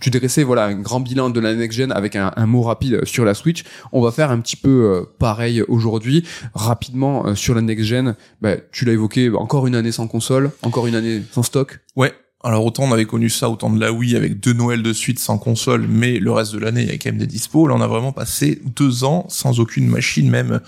tu 0.00 0.10
dressais 0.10 0.42
voilà 0.42 0.64
un 0.64 0.74
grand 0.74 1.00
bilan 1.00 1.30
de 1.30 1.40
la 1.40 1.54
next 1.54 1.78
gen 1.78 1.92
avec 1.92 2.16
un, 2.16 2.32
mot 2.46 2.62
rapide 2.62 3.04
sur 3.04 3.24
la 3.24 3.34
Switch. 3.34 3.64
On 3.92 4.00
va 4.00 4.10
faire 4.10 4.30
un 4.30 4.40
petit 4.40 4.56
peu 4.56 4.68
euh, 4.68 5.04
pareil 5.18 5.62
aujourd'hui, 5.68 6.24
rapidement 6.54 7.26
euh, 7.26 7.34
sur 7.34 7.54
la 7.54 7.60
next 7.60 7.84
gen. 7.84 8.16
Bah, 8.40 8.56
tu 8.72 8.84
l'as 8.84 8.92
évoqué, 8.92 9.30
encore 9.30 9.66
une 9.66 9.74
année 9.74 9.92
sans 9.92 10.08
console, 10.08 10.50
encore 10.62 10.86
une 10.86 10.94
année 10.94 11.22
sans 11.30 11.42
stock. 11.42 11.80
Ouais. 11.96 12.12
Alors 12.42 12.64
autant 12.64 12.84
on 12.84 12.92
avait 12.92 13.04
connu 13.04 13.28
ça 13.28 13.50
autant 13.50 13.68
de 13.68 13.78
la 13.78 13.92
Wii 13.92 14.16
avec 14.16 14.40
deux 14.40 14.54
Noëls 14.54 14.82
de 14.82 14.94
suite 14.94 15.18
sans 15.18 15.36
console, 15.36 15.86
mais 15.86 16.18
le 16.18 16.32
reste 16.32 16.54
de 16.54 16.58
l'année 16.58 16.82
il 16.82 16.88
y 16.88 16.92
a 16.92 16.94
quand 16.94 17.10
même 17.10 17.18
des 17.18 17.26
dispos. 17.26 17.68
Là 17.68 17.74
on 17.74 17.82
a 17.82 17.86
vraiment 17.86 18.12
passé 18.12 18.62
deux 18.64 19.04
ans 19.04 19.26
sans 19.28 19.60
aucune 19.60 19.86
machine, 19.86 20.30
même 20.30 20.60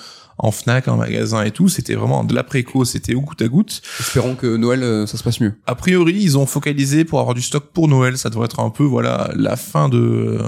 en 0.43 0.51
Fnac, 0.51 0.88
en 0.88 0.97
magasin 0.97 1.43
et 1.43 1.51
tout. 1.51 1.68
C'était 1.68 1.95
vraiment 1.95 2.24
de 2.24 2.34
la 2.34 2.43
préco, 2.43 2.84
c'était 2.84 3.14
au 3.14 3.22
goutte 3.22 3.40
à 3.40 3.49
goutte. 3.49 3.80
Espérons 4.01 4.34
que 4.34 4.57
Noël 4.57 4.82
euh, 4.82 5.07
ça 5.07 5.16
se 5.16 5.22
passe 5.22 5.40
mieux. 5.40 5.55
A 5.66 5.74
priori 5.74 6.14
ils 6.20 6.36
ont 6.36 6.47
focalisé 6.47 7.05
pour 7.05 7.20
avoir 7.20 7.34
du 7.34 7.43
stock 7.43 7.64
pour 7.72 7.88
Noël. 7.88 8.18
Ça 8.18 8.28
devrait 8.28 8.47
être 8.47 8.61
un 8.61 8.70
peu 8.70 8.84
voilà 8.84 9.30
la 9.34 9.57
fin 9.57 9.88
de 9.88 10.38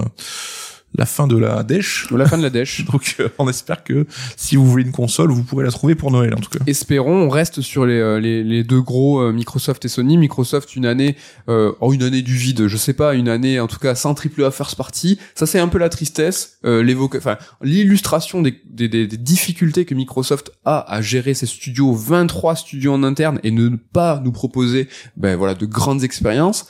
la 0.97 1.05
fin 1.05 1.27
de 1.27 1.37
la 1.37 1.63
dèche. 1.63 2.07
la 2.11 2.27
fin 2.27 2.37
de 2.37 2.43
la 2.43 2.49
dèche. 2.49 2.85
Donc 2.91 3.15
euh, 3.19 3.29
on 3.37 3.49
espère 3.49 3.83
que 3.83 4.05
si 4.37 4.55
vous 4.55 4.65
voulez 4.65 4.83
une 4.83 4.91
console, 4.91 5.31
vous 5.31 5.43
pourrez 5.43 5.65
la 5.65 5.71
trouver 5.71 5.95
pour 5.95 6.11
Noël 6.11 6.33
en 6.33 6.39
tout 6.39 6.49
cas. 6.49 6.59
Espérons, 6.67 7.23
on 7.23 7.29
reste 7.29 7.61
sur 7.61 7.85
les, 7.85 7.99
euh, 7.99 8.19
les, 8.19 8.43
les 8.43 8.63
deux 8.63 8.81
gros 8.81 9.19
euh, 9.19 9.31
Microsoft 9.31 9.83
et 9.85 9.87
Sony. 9.87 10.17
Microsoft 10.17 10.75
une 10.75 10.85
année, 10.85 11.15
euh, 11.49 11.73
oh 11.81 11.93
une 11.93 12.03
année 12.03 12.21
du 12.21 12.35
vide, 12.35 12.67
je 12.67 12.77
sais 12.77 12.93
pas, 12.93 13.13
une 13.15 13.29
année 13.29 13.59
en 13.59 13.67
tout 13.67 13.79
cas 13.79 13.95
sans 13.95 14.13
triple 14.13 14.43
A 14.43 14.51
first 14.51 14.75
party. 14.75 15.19
Ça 15.35 15.45
c'est 15.45 15.59
un 15.59 15.67
peu 15.67 15.77
la 15.77 15.89
tristesse, 15.89 16.57
euh, 16.65 16.83
l'évoque, 16.83 17.15
enfin 17.15 17.37
l'illustration 17.61 18.41
des, 18.41 18.61
des, 18.65 18.87
des, 18.87 19.07
des 19.07 19.17
difficultés 19.17 19.85
que 19.85 19.95
Microsoft 19.95 20.51
a 20.63 20.79
à 20.91 21.01
gérer 21.01 21.33
ses 21.33 21.45
studios, 21.45 21.93
23 21.93 22.55
studios 22.55 22.93
en 22.93 23.03
interne 23.03 23.39
et 23.43 23.51
ne 23.51 23.69
pas 23.69 24.21
nous 24.23 24.31
proposer, 24.31 24.87
ben 25.17 25.35
voilà, 25.35 25.53
de 25.55 25.65
grandes 25.65 26.03
expériences. 26.03 26.67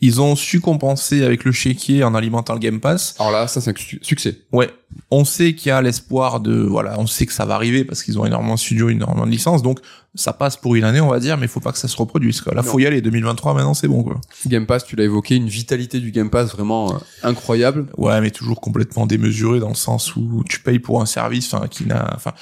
Ils 0.00 0.20
ont 0.20 0.36
su 0.36 0.60
compenser 0.60 1.24
avec 1.24 1.44
le 1.44 1.52
chéquier 1.52 2.04
en 2.04 2.14
alimentant 2.14 2.54
le 2.54 2.60
Game 2.60 2.80
Pass. 2.80 3.14
Alors 3.18 3.32
là, 3.32 3.46
ça 3.52 3.60
c'est 3.60 3.70
un 3.70 3.74
su- 3.76 3.98
succès. 4.02 4.38
Ouais, 4.52 4.70
on 5.10 5.24
sait 5.24 5.54
qu'il 5.54 5.68
y 5.68 5.72
a 5.72 5.80
l'espoir 5.82 6.40
de 6.40 6.54
voilà, 6.62 6.98
on 6.98 7.06
sait 7.06 7.26
que 7.26 7.32
ça 7.32 7.44
va 7.44 7.54
arriver 7.54 7.84
parce 7.84 8.02
qu'ils 8.02 8.18
ont 8.18 8.24
énormément 8.26 8.54
de 8.54 8.58
studios, 8.58 8.88
énormément 8.88 9.26
de 9.26 9.30
licences, 9.30 9.62
donc 9.62 9.78
ça 10.14 10.32
passe 10.32 10.56
pour 10.56 10.74
une 10.74 10.84
année, 10.84 11.00
on 11.00 11.08
va 11.08 11.20
dire, 11.20 11.36
mais 11.38 11.46
il 11.46 11.48
faut 11.48 11.60
pas 11.60 11.72
que 11.72 11.78
ça 11.78 11.88
se 11.88 11.96
reproduise. 11.96 12.40
Quoi. 12.42 12.54
Là, 12.54 12.62
Non. 12.62 12.68
faut 12.68 12.78
y 12.78 12.86
aller. 12.86 13.00
2023, 13.00 13.54
maintenant, 13.54 13.72
c'est 13.74 13.88
bon. 13.88 14.02
Quoi. 14.02 14.20
Game 14.46 14.66
Pass, 14.66 14.84
tu 14.84 14.94
l'as 14.96 15.04
évoqué, 15.04 15.36
une 15.36 15.48
vitalité 15.48 16.00
du 16.00 16.10
Game 16.10 16.28
Pass 16.28 16.50
vraiment 16.52 16.94
euh, 16.94 16.98
incroyable. 17.22 17.86
Ouais, 17.96 18.20
mais 18.20 18.30
toujours 18.30 18.60
complètement 18.60 19.06
démesuré 19.06 19.58
dans 19.60 19.68
le 19.70 19.74
sens 19.74 20.14
où 20.16 20.42
tu 20.48 20.60
payes 20.60 20.80
pour 20.80 21.00
un 21.00 21.06
service, 21.06 21.54
qui 21.70 21.86
n'a, 21.86 22.10
enfin, 22.14 22.32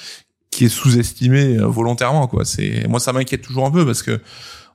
qui 0.49 0.65
est 0.65 0.69
sous-estimé 0.69 1.57
euh, 1.59 1.65
volontairement. 1.67 2.27
Quoi. 2.27 2.43
C'est 2.43 2.85
moi, 2.89 2.99
ça 2.99 3.13
m'inquiète 3.13 3.41
toujours 3.43 3.65
un 3.65 3.71
peu 3.71 3.85
parce 3.85 4.03
que 4.03 4.19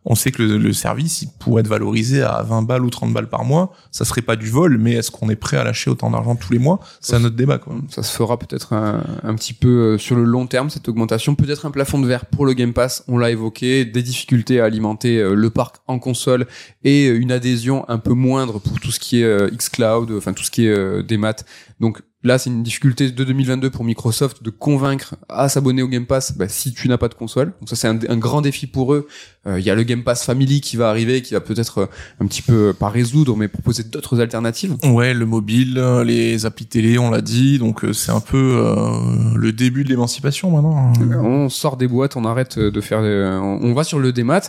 on 0.08 0.14
sait 0.14 0.30
que 0.30 0.40
le, 0.40 0.72
service, 0.72 1.22
il 1.22 1.28
pourrait 1.40 1.62
être 1.62 1.68
valorisé 1.68 2.22
à 2.22 2.40
20 2.42 2.62
balles 2.62 2.84
ou 2.84 2.90
30 2.90 3.12
balles 3.12 3.28
par 3.28 3.44
mois. 3.44 3.72
Ça 3.90 4.04
serait 4.04 4.22
pas 4.22 4.36
du 4.36 4.48
vol, 4.48 4.78
mais 4.78 4.92
est-ce 4.92 5.10
qu'on 5.10 5.28
est 5.28 5.36
prêt 5.36 5.56
à 5.56 5.64
lâcher 5.64 5.90
autant 5.90 6.10
d'argent 6.10 6.36
tous 6.36 6.52
les 6.52 6.60
mois? 6.60 6.78
C'est 7.00 7.16
un 7.16 7.24
autre 7.24 7.34
débat. 7.34 7.58
Ça 7.88 8.04
se 8.04 8.16
fera 8.16 8.38
peut-être 8.38 8.72
un, 8.72 9.34
petit 9.34 9.52
peu 9.52 9.68
euh, 9.94 9.98
sur 9.98 10.14
le 10.14 10.22
long 10.22 10.46
terme, 10.46 10.70
cette 10.70 10.88
augmentation. 10.88 11.34
Peut-être 11.34 11.66
un 11.66 11.72
plafond 11.72 11.98
de 11.98 12.06
verre 12.06 12.26
pour 12.26 12.46
le 12.46 12.52
Game 12.52 12.72
Pass, 12.72 13.02
on 13.08 13.18
l'a 13.18 13.32
évoqué, 13.32 13.84
des 13.84 14.02
difficultés 14.02 14.60
à 14.60 14.66
alimenter 14.66 15.18
euh, 15.18 15.34
le 15.34 15.50
parc 15.50 15.78
en 15.88 15.98
console 15.98 16.46
et 16.84 17.08
euh, 17.08 17.18
une 17.18 17.32
adhésion 17.32 17.84
un 17.88 17.98
peu 17.98 18.12
moindre 18.12 18.60
pour 18.60 18.78
tout 18.78 18.92
ce 18.92 19.00
qui 19.00 19.22
est 19.22 19.56
xCloud, 19.56 20.12
enfin 20.12 20.32
tout 20.32 20.44
ce 20.44 20.52
qui 20.52 20.66
est 20.66 21.02
des 21.02 21.16
maths. 21.16 21.44
Donc 21.80 22.00
là, 22.26 22.38
c'est 22.38 22.50
une 22.50 22.62
difficulté 22.62 23.10
de 23.10 23.24
2022 23.24 23.70
pour 23.70 23.84
Microsoft 23.84 24.42
de 24.42 24.50
convaincre 24.50 25.16
à 25.28 25.48
s'abonner 25.48 25.82
au 25.82 25.88
Game 25.88 26.06
Pass 26.06 26.36
bah, 26.36 26.48
si 26.48 26.72
tu 26.74 26.88
n'as 26.88 26.98
pas 26.98 27.08
de 27.08 27.14
console. 27.14 27.52
Donc 27.60 27.68
ça, 27.68 27.76
c'est 27.76 27.88
un, 27.88 27.98
un 28.08 28.16
grand 28.16 28.42
défi 28.42 28.66
pour 28.66 28.92
eux. 28.92 29.06
Euh, 29.46 29.58
Il 29.60 29.64
y 29.64 29.70
a 29.70 29.74
le 29.74 29.82
Game 29.84 30.02
Pass 30.02 30.24
Family 30.24 30.60
qui 30.60 30.76
va 30.76 30.88
arriver, 30.90 31.22
qui 31.22 31.34
va 31.34 31.40
peut-être 31.40 31.78
euh, 31.78 31.86
un 32.20 32.26
petit 32.26 32.42
peu, 32.42 32.68
euh, 32.68 32.72
pas 32.72 32.88
résoudre, 32.88 33.36
mais 33.36 33.48
proposer 33.48 33.84
d'autres 33.84 34.20
alternatives. 34.20 34.76
Ouais, 34.84 35.14
le 35.14 35.26
mobile, 35.26 35.80
les 36.04 36.46
applis 36.46 36.66
télé, 36.66 36.98
on 36.98 37.10
l'a 37.10 37.20
dit, 37.20 37.58
donc 37.58 37.84
c'est 37.92 38.10
un 38.12 38.20
peu 38.20 38.36
euh, 38.56 39.34
le 39.36 39.52
début 39.52 39.84
de 39.84 39.88
l'émancipation 39.88 40.50
maintenant. 40.50 40.92
On 41.22 41.48
sort 41.48 41.76
des 41.76 41.86
boîtes, 41.86 42.16
on 42.16 42.24
arrête 42.24 42.58
de 42.58 42.80
faire, 42.80 43.00
on 43.00 43.60
on 43.62 43.74
va 43.74 43.84
sur 43.84 43.98
le 43.98 44.12
démat. 44.12 44.40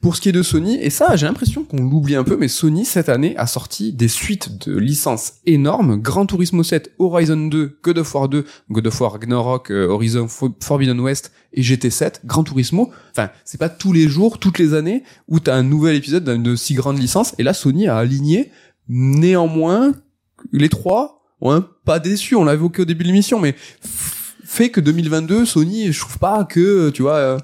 Pour 0.00 0.16
ce 0.16 0.20
qui 0.20 0.28
est 0.28 0.32
de 0.32 0.42
Sony, 0.42 0.78
et 0.80 0.90
ça, 0.90 1.16
j'ai 1.16 1.26
l'impression 1.26 1.64
qu'on 1.64 1.82
l'oublie 1.82 2.14
un 2.14 2.24
peu, 2.24 2.36
mais 2.36 2.48
Sony 2.48 2.84
cette 2.84 3.08
année 3.08 3.34
a 3.36 3.46
sorti 3.46 3.92
des 3.92 4.08
suites 4.08 4.68
de 4.68 4.76
licences 4.78 5.34
énormes. 5.46 5.96
Gran 6.00 6.26
Turismo 6.26 6.62
7, 6.62 6.92
Horizon 6.98 7.23
2, 7.26 7.78
God 7.82 7.98
of 7.98 8.14
War 8.14 8.28
2, 8.28 8.44
God 8.70 8.86
of 8.86 9.00
War 9.00 9.12
Ragnarok, 9.12 9.70
euh, 9.70 9.86
Horizon 9.88 10.26
Fo- 10.28 10.54
Forbidden 10.62 11.00
West 11.00 11.32
et 11.52 11.62
GT7, 11.62 12.20
Gran 12.24 12.44
Turismo. 12.44 12.90
Enfin, 13.12 13.30
c'est 13.44 13.58
pas 13.58 13.68
tous 13.68 13.92
les 13.92 14.08
jours, 14.08 14.38
toutes 14.38 14.58
les 14.58 14.74
années 14.74 15.02
où 15.28 15.40
t'as 15.40 15.54
un 15.56 15.62
nouvel 15.62 15.96
épisode 15.96 16.24
d'une 16.28 16.56
si 16.56 16.74
grande 16.74 16.98
licence. 16.98 17.34
Et 17.38 17.42
là, 17.42 17.54
Sony 17.54 17.86
a 17.88 17.96
aligné. 17.96 18.50
Néanmoins, 18.88 19.92
les 20.52 20.68
trois 20.68 21.22
ont 21.40 21.50
un 21.52 21.60
pas 21.84 21.98
déçu. 21.98 22.34
On 22.36 22.44
l'a 22.44 22.54
évoqué 22.54 22.82
au 22.82 22.84
début 22.84 23.04
de 23.04 23.08
l'émission, 23.08 23.38
mais 23.40 23.54
fait 24.44 24.70
que 24.70 24.80
2022, 24.80 25.44
Sony, 25.46 25.92
je 25.92 26.00
trouve 26.00 26.18
pas 26.18 26.44
que, 26.44 26.90
tu 26.90 27.02
vois, 27.02 27.16
euh, 27.16 27.38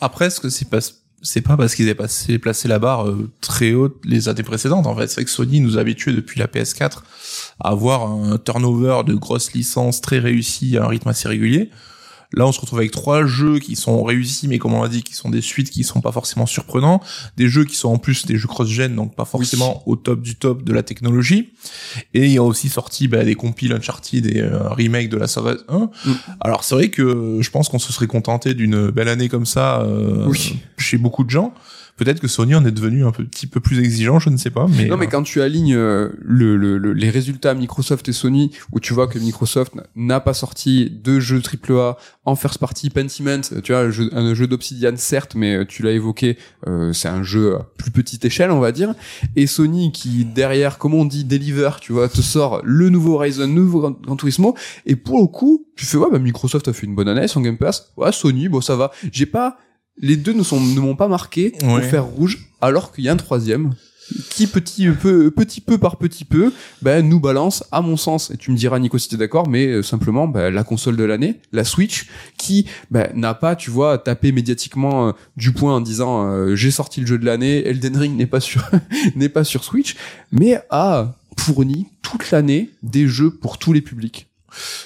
Après, 0.00 0.28
ce 0.30 0.40
que 0.40 0.48
c'est 0.50 0.68
pas 0.68 0.78
c'est 1.24 1.40
pas 1.40 1.56
parce 1.56 1.74
qu'ils 1.74 1.86
avaient 1.86 1.94
passé, 1.94 2.38
placé 2.38 2.68
la 2.68 2.78
barre 2.78 3.08
euh, 3.08 3.30
très 3.40 3.72
haute 3.72 3.96
les 4.04 4.28
années 4.28 4.42
précédentes. 4.42 4.86
En 4.86 4.94
fait, 4.94 5.08
c'est 5.08 5.16
vrai 5.16 5.24
que 5.24 5.30
Sony 5.30 5.60
nous 5.60 5.78
a 5.78 5.80
habitués 5.80 6.12
depuis 6.12 6.38
la 6.38 6.46
PS4 6.46 6.98
à 7.60 7.70
avoir 7.70 8.06
un 8.06 8.36
turnover 8.36 9.00
de 9.06 9.14
grosses 9.14 9.54
licences 9.54 10.02
très 10.02 10.18
réussi 10.18 10.76
à 10.76 10.84
un 10.84 10.88
rythme 10.88 11.08
assez 11.08 11.26
régulier. 11.26 11.70
Là, 12.32 12.46
on 12.46 12.52
se 12.52 12.60
retrouve 12.60 12.78
avec 12.80 12.90
trois 12.90 13.26
jeux 13.26 13.58
qui 13.58 13.76
sont 13.76 14.02
réussis, 14.02 14.48
mais 14.48 14.58
comme 14.58 14.74
on 14.74 14.82
l'a 14.82 14.88
dit, 14.88 15.02
qui 15.02 15.14
sont 15.14 15.30
des 15.30 15.40
suites 15.40 15.70
qui 15.70 15.84
sont 15.84 16.00
pas 16.00 16.12
forcément 16.12 16.46
surprenants, 16.46 17.00
des 17.36 17.48
jeux 17.48 17.64
qui 17.64 17.76
sont 17.76 17.90
en 17.90 17.98
plus 17.98 18.26
des 18.26 18.36
jeux 18.38 18.48
cross-gen, 18.48 18.94
donc 18.94 19.14
pas 19.14 19.24
forcément 19.24 19.82
au 19.86 19.96
top 19.96 20.20
du 20.22 20.36
top 20.36 20.62
de 20.62 20.72
la 20.72 20.82
technologie. 20.82 21.52
Et 22.14 22.24
il 22.24 22.32
y 22.32 22.38
a 22.38 22.42
aussi 22.42 22.68
sorti 22.68 23.08
bah, 23.08 23.24
des 23.24 23.34
compiles 23.34 23.72
Uncharted 23.72 24.26
et 24.26 24.40
euh, 24.40 24.68
un 24.70 24.74
remake 24.74 25.08
de 25.08 25.16
la 25.16 25.26
saga 25.26 25.56
1. 25.68 25.78
Mm. 25.78 25.88
Alors 26.40 26.64
c'est 26.64 26.74
vrai 26.74 26.88
que 26.88 27.38
je 27.40 27.50
pense 27.50 27.68
qu'on 27.68 27.78
se 27.78 27.92
serait 27.92 28.06
contenté 28.06 28.54
d'une 28.54 28.90
belle 28.90 29.08
année 29.08 29.28
comme 29.28 29.46
ça 29.46 29.80
euh, 29.82 30.26
Oui. 30.26 30.58
chez 30.78 30.96
beaucoup 30.98 31.24
de 31.24 31.30
gens. 31.30 31.52
Peut-être 31.96 32.18
que 32.20 32.26
Sony 32.28 32.54
en 32.56 32.64
est 32.64 32.72
devenu 32.72 33.04
un 33.04 33.12
petit 33.12 33.46
peu 33.46 33.60
plus 33.60 33.78
exigeant, 33.78 34.18
je 34.18 34.28
ne 34.30 34.36
sais 34.36 34.50
pas. 34.50 34.66
Mais, 34.68 34.86
Non, 34.86 34.96
mais 34.96 35.06
quand 35.06 35.22
tu 35.22 35.40
alignes 35.40 35.74
euh, 35.76 36.08
le, 36.20 36.56
le- 36.56 36.76
le- 36.78 36.92
les 36.92 37.08
résultats 37.10 37.54
Microsoft 37.54 38.08
et 38.08 38.12
Sony, 38.12 38.50
où 38.72 38.80
tu 38.80 38.92
vois 38.94 39.06
que 39.06 39.18
Microsoft 39.18 39.74
n'a 39.94 40.18
pas 40.20 40.34
sorti 40.34 40.90
de 40.90 41.20
jeux 41.20 41.40
AAA 41.40 41.96
en 42.24 42.34
first 42.36 42.58
party, 42.58 42.90
Pentiment, 42.90 43.40
tu 43.62 43.72
vois, 43.72 43.82
un 44.12 44.34
jeu, 44.34 44.46
d'Obsidian 44.46 44.94
certes, 44.96 45.34
mais 45.36 45.54
euh, 45.56 45.64
tu 45.64 45.82
l'as 45.82 45.92
évoqué, 45.92 46.36
euh, 46.66 46.92
c'est 46.92 47.08
un 47.08 47.22
jeu 47.22 47.56
à 47.56 47.66
plus 47.78 47.90
petite 47.90 48.24
échelle, 48.24 48.50
on 48.50 48.60
va 48.60 48.72
dire. 48.72 48.94
Et 49.36 49.46
Sony 49.46 49.92
qui 49.92 50.24
derrière, 50.24 50.78
comme 50.78 50.94
on 50.94 51.04
dit, 51.04 51.24
deliver, 51.24 51.70
tu 51.80 51.92
vois, 51.92 52.08
te 52.08 52.20
sort 52.22 52.60
le 52.64 52.88
nouveau 52.88 53.14
Horizon, 53.14 53.46
le 53.46 53.52
nouveau 53.52 53.90
Gran 53.90 54.16
Turismo. 54.16 54.56
Et 54.86 54.96
pour 54.96 55.20
le 55.20 55.26
coup, 55.26 55.66
tu 55.76 55.86
fais 55.86 55.96
ouais, 55.96 56.08
bah 56.10 56.18
Microsoft 56.18 56.66
a 56.68 56.72
fait 56.72 56.86
une 56.86 56.94
bonne 56.94 57.08
année 57.08 57.28
son 57.28 57.40
Game 57.40 57.56
Pass. 57.58 57.92
Ouais, 57.96 58.12
Sony, 58.12 58.48
bon 58.48 58.60
ça 58.60 58.74
va. 58.76 58.90
J'ai 59.12 59.26
pas 59.26 59.58
les 59.98 60.16
deux 60.16 60.32
ne 60.32 60.42
sont 60.42 60.60
ne 60.60 60.80
m'ont 60.80 60.96
pas 60.96 61.08
marqué 61.08 61.52
au 61.62 61.76
Ouais. 61.76 61.82
fer 61.82 62.04
rouge, 62.04 62.48
alors 62.60 62.92
qu'il 62.92 63.04
y 63.04 63.08
a 63.08 63.12
un 63.12 63.16
troisième 63.16 63.74
qui 64.30 64.46
petit 64.46 64.88
peu 64.90 65.30
petit 65.30 65.62
peu 65.62 65.78
par 65.78 65.96
petit 65.96 66.26
peu 66.26 66.52
ben 66.82 67.08
nous 67.08 67.20
balance 67.20 67.64
à 67.72 67.80
mon 67.80 67.96
sens 67.96 68.30
et 68.30 68.36
tu 68.36 68.50
me 68.50 68.56
diras 68.56 68.78
Nico 68.78 68.98
si 68.98 69.08
t'es 69.08 69.16
d'accord 69.16 69.48
mais 69.48 69.66
euh, 69.66 69.82
simplement 69.82 70.28
ben, 70.28 70.52
la 70.52 70.62
console 70.62 70.96
de 70.96 71.04
l'année 71.04 71.40
la 71.52 71.64
Switch 71.64 72.06
qui 72.36 72.66
ben, 72.90 73.08
n'a 73.14 73.32
pas 73.32 73.56
tu 73.56 73.70
vois 73.70 73.96
tapé 73.96 74.30
médiatiquement 74.30 75.08
euh, 75.08 75.12
du 75.38 75.52
point 75.52 75.74
en 75.76 75.80
disant 75.80 76.26
euh, 76.30 76.54
j'ai 76.54 76.70
sorti 76.70 77.00
le 77.00 77.06
jeu 77.06 77.16
de 77.18 77.24
l'année 77.24 77.66
Elden 77.66 77.96
Ring 77.96 78.14
n'est 78.14 78.26
pas 78.26 78.40
sur 78.40 78.68
n'est 79.16 79.30
pas 79.30 79.42
sur 79.42 79.64
Switch 79.64 79.96
mais 80.32 80.60
a 80.68 81.14
fourni 81.38 81.86
toute 82.02 82.30
l'année 82.30 82.68
des 82.82 83.08
jeux 83.08 83.30
pour 83.30 83.56
tous 83.56 83.72
les 83.72 83.80
publics 83.80 84.28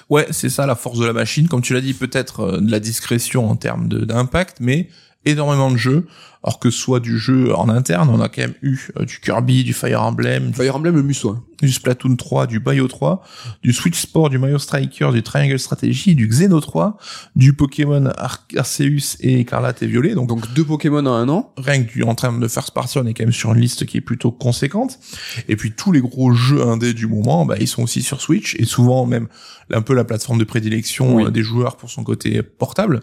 Ouais, 0.09 0.27
c'est 0.31 0.49
ça 0.49 0.67
la 0.67 0.75
force 0.75 0.99
de 0.99 1.07
la 1.07 1.13
machine. 1.13 1.49
Comme 1.49 1.63
tu 1.63 1.75
l'as 1.75 1.81
dit, 1.81 1.95
peut-être 1.95 2.41
euh, 2.41 2.61
de 2.61 2.71
la 2.71 2.81
discrétion 2.81 3.49
en 3.51 3.57
termes 3.57 3.89
d'impact, 3.89 4.59
mais 4.61 4.89
énormément 5.25 5.71
de 5.71 5.77
jeux. 5.77 6.07
Alors 6.45 6.61
que 6.61 6.71
soit 6.71 7.01
du 7.01 7.19
jeu 7.19 7.53
en 7.57 7.69
interne, 7.69 8.09
on 8.11 8.21
a 8.21 8.29
quand 8.29 8.43
même 8.43 8.55
eu 8.63 8.79
euh, 8.97 9.05
du 9.05 9.19
Kirby, 9.19 9.65
du 9.65 9.73
Fire 9.73 10.01
Emblem, 10.05 10.53
du, 10.53 10.55
Fire 10.57 10.77
Emblem 10.77 10.95
le 10.95 11.03
musso 11.03 11.31
hein. 11.31 11.43
du 11.61 11.73
Splatoon 11.73 12.15
3, 12.15 12.47
du 12.47 12.61
Bayo 12.61 12.87
3, 12.87 13.25
du 13.65 13.73
Switch 13.73 13.99
Sport, 14.01 14.31
du 14.31 14.39
Mario 14.39 14.57
Striker, 14.61 15.11
du 15.13 15.25
Triangle 15.25 15.59
Strategy, 15.59 16.15
du 16.15 16.29
Xeno 16.29 16.61
3, 16.61 16.97
du 17.35 17.55
Pokémon 17.55 18.07
Ar- 18.17 18.47
Arceus 18.57 19.17
et 19.19 19.41
Écarlate 19.41 19.83
et 19.83 19.89
Violet. 19.89 20.15
Donc, 20.15 20.29
donc 20.29 20.55
deux 20.55 20.65
Pokémon 20.65 21.05
en 21.05 21.13
un 21.13 21.29
an 21.29 21.53
rien 21.59 21.83
que 21.83 21.91
du, 21.91 22.05
en 22.05 22.15
termes 22.15 22.39
de 22.39 22.47
first 22.47 22.71
party, 22.71 22.99
on 22.99 23.07
est 23.07 23.15
quand 23.15 23.25
même 23.25 23.33
sur 23.33 23.53
une 23.53 23.61
liste 23.61 23.85
qui 23.85 23.97
est 23.97 24.01
plutôt 24.01 24.31
conséquente. 24.31 25.01
Et 25.49 25.57
puis 25.57 25.73
tous 25.73 25.91
les 25.91 26.01
gros 26.01 26.33
jeux 26.35 26.63
indés 26.63 26.95
du 26.95 27.09
moment, 27.09 27.45
bah, 27.47 27.57
ils 27.59 27.67
sont 27.67 27.83
aussi 27.83 28.01
sur 28.03 28.21
Switch 28.21 28.55
et 28.61 28.65
souvent 28.65 29.07
même 29.07 29.27
un 29.73 29.83
peu 29.83 29.93
la 29.93 30.05
plateforme 30.05 30.39
de 30.39 30.45
prédilection 30.45 31.17
Oui. 31.17 31.25
euh, 31.25 31.31
des 31.31 31.43
joueurs 31.43 31.77
pour 31.77 31.91
son 31.91 32.05
côté 32.05 32.43
portable. 32.45 33.01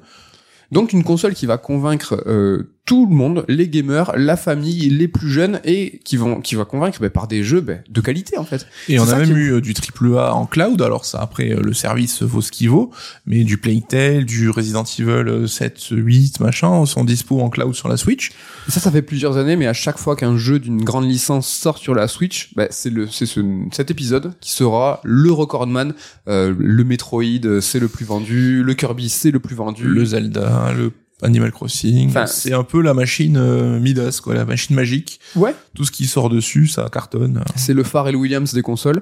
Donc 0.76 0.92
une 0.92 1.06
console 1.06 1.36
qui 1.36 1.46
va 1.46 1.58
convaincre 1.58 2.22
euh, 2.28 2.76
tout 2.84 3.08
le 3.10 3.16
monde, 3.16 3.46
les 3.48 3.70
gamers, 3.70 4.12
la 4.18 4.36
famille, 4.36 4.90
les 4.90 5.08
plus 5.08 5.32
jeunes 5.32 5.62
et 5.64 6.02
qui 6.04 6.18
vont 6.18 6.42
qui 6.42 6.56
va 6.56 6.66
convaincre 6.66 7.00
bah, 7.00 7.10
par 7.10 7.30
des 7.30 7.44
jeux 7.44 7.62
bah, 7.62 7.76
de 7.90 8.02
qualité 8.02 8.38
en 8.38 8.44
fait. 8.44 8.68
Et 8.90 9.00
on 9.00 9.08
a 9.08 9.16
même 9.16 9.32
est 9.32 9.34
eu 9.34 9.54
euh, 9.54 9.62
du 9.62 9.74
triple 9.74 10.18
A 10.18 10.34
en 10.34 10.46
cloud. 10.46 10.82
Alors 10.82 11.06
ça, 11.06 11.22
après, 11.22 11.52
euh, 11.52 11.62
le 11.62 11.74
service 11.74 12.24
vaut 12.24 12.42
ce 12.42 12.52
qu'il 12.52 12.70
vaut, 12.70 12.92
mais 13.26 13.46
du 13.46 13.58
Plague 13.58 13.88
Tale, 13.88 14.26
du 14.26 14.50
Resident 14.50 14.84
Evil 14.84 15.30
euh, 15.30 15.48
7, 15.48 15.88
8, 15.92 16.42
machin, 16.42 16.86
sont 16.86 17.06
dispo 17.06 17.40
en 17.40 17.50
cloud 17.50 17.74
sur 17.74 17.88
la 17.88 17.96
Switch. 17.96 18.32
Ça, 18.68 18.80
ça 18.80 18.92
fait 18.92 19.02
plusieurs 19.02 19.38
années, 19.38 19.56
mais 19.56 19.68
à 19.68 19.74
chaque 19.74 19.98
fois 19.98 20.16
qu'un 20.16 20.38
jeu 20.38 20.60
d'une 20.60 20.84
grande 20.84 21.06
licence 21.06 21.48
sort 21.48 21.78
sur 21.78 21.94
la 21.94 22.08
Switch, 22.08 22.52
bah, 22.56 22.68
c'est 22.70 22.90
le, 22.90 23.08
c'est 23.08 23.26
ce, 23.26 23.42
cet 23.72 23.92
épisode 23.92 24.34
qui 24.42 24.52
sera 24.52 25.02
le 25.04 25.32
recordman. 25.32 25.94
Euh, 26.28 26.54
le 26.58 26.84
Metroid, 26.84 27.24
euh, 27.46 27.62
c'est 27.62 27.80
le 27.80 27.88
plus 27.88 28.06
vendu. 28.06 28.64
Le 28.64 28.74
Kirby, 28.74 29.10
c'est 29.10 29.32
le 29.32 29.40
plus 29.40 29.56
vendu. 29.56 29.86
Le 29.86 30.06
Zelda, 30.06 30.74
le 30.76 30.92
Animal 31.22 31.52
Crossing. 31.52 32.10
Enfin, 32.10 32.26
c'est 32.26 32.54
un 32.54 32.64
peu 32.64 32.82
la 32.82 32.94
machine 32.94 33.38
euh, 33.38 33.80
Midas, 33.80 34.20
quoi, 34.22 34.34
la 34.34 34.46
machine 34.46 34.76
magique. 34.76 35.20
Ouais. 35.36 35.56
Tout 35.74 35.86
ce 35.86 35.92
qui 35.92 36.08
sort 36.08 36.30
dessus, 36.30 36.68
ça 36.68 36.90
cartonne. 36.92 37.44
C'est 37.56 37.74
le 37.74 37.84
Pharrell 37.84 38.16
Williams 38.16 38.54
des 38.54 38.62
consoles. 38.62 39.02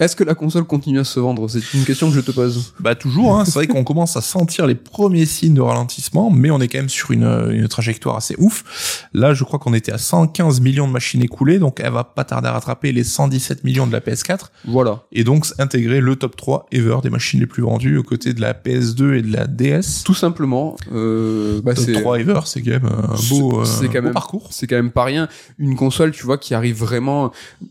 Est-ce 0.00 0.16
que 0.16 0.24
la 0.24 0.34
console 0.34 0.64
continue 0.64 0.98
à 0.98 1.04
se 1.04 1.20
vendre? 1.20 1.46
C'est 1.48 1.60
une 1.74 1.84
question 1.84 2.08
que 2.08 2.14
je 2.16 2.20
te 2.20 2.30
pose. 2.32 2.74
Bah 2.80 2.94
toujours, 2.94 3.38
hein, 3.38 3.44
c'est 3.44 3.52
vrai 3.54 3.66
qu'on 3.68 3.84
commence 3.84 4.16
à 4.16 4.20
sentir 4.22 4.66
les 4.66 4.74
premiers 4.74 5.24
signes 5.26 5.54
de 5.54 5.60
ralentissement, 5.60 6.30
mais 6.30 6.50
on 6.50 6.60
est 6.60 6.68
quand 6.68 6.78
même 6.78 6.88
sur 6.88 7.12
une, 7.12 7.24
une 7.52 7.68
trajectoire 7.68 8.16
assez 8.16 8.34
ouf. 8.38 9.06
Là, 9.12 9.34
je 9.34 9.44
crois 9.44 9.58
qu'on 9.58 9.72
était 9.74 9.92
à 9.92 9.98
115 9.98 10.60
millions 10.60 10.88
de 10.88 10.92
machines 10.92 11.22
écoulées, 11.22 11.58
donc 11.58 11.80
elle 11.80 11.92
va 11.92 12.02
pas 12.02 12.24
tarder 12.24 12.48
à 12.48 12.52
rattraper 12.52 12.92
les 12.92 13.04
117 13.04 13.62
millions 13.62 13.86
de 13.86 13.92
la 13.92 14.00
PS4, 14.00 14.46
Voilà. 14.64 15.02
et 15.12 15.22
donc 15.22 15.46
intégrer 15.58 16.00
le 16.00 16.16
top 16.16 16.34
3 16.36 16.66
ever 16.72 16.96
des 17.02 17.10
machines 17.10 17.38
les 17.40 17.46
plus 17.46 17.62
vendues 17.62 17.98
aux 17.98 18.02
côtés 18.02 18.32
de 18.34 18.40
la 18.40 18.52
PS2 18.54 19.14
et 19.18 19.22
de 19.22 19.32
la 19.32 19.46
DS. 19.46 20.02
Tout 20.04 20.14
simplement. 20.14 20.76
Euh, 20.92 21.60
bah, 21.62 21.74
top 21.74 21.84
c'est 21.84 21.92
3 21.92 22.18
ever, 22.20 22.40
c'est 22.46 22.62
quand 22.62 22.70
même 22.72 22.86
un 22.86 23.14
beau, 23.30 23.60
euh, 23.60 23.64
C'est 23.64 23.86
quand 23.88 23.98
beau 24.00 24.04
même- 24.04 24.12
parcours. 24.12 24.48
c'est 24.50 24.66
quand 24.66 24.76
même 24.76 24.90
pas 24.90 25.04
rien. 25.04 25.28
Une 25.58 25.76
console, 25.76 26.10
tu 26.12 26.24
vois, 26.24 26.38
qui 26.38 26.54
arrive 26.54 26.78
vraiment, 26.78 27.26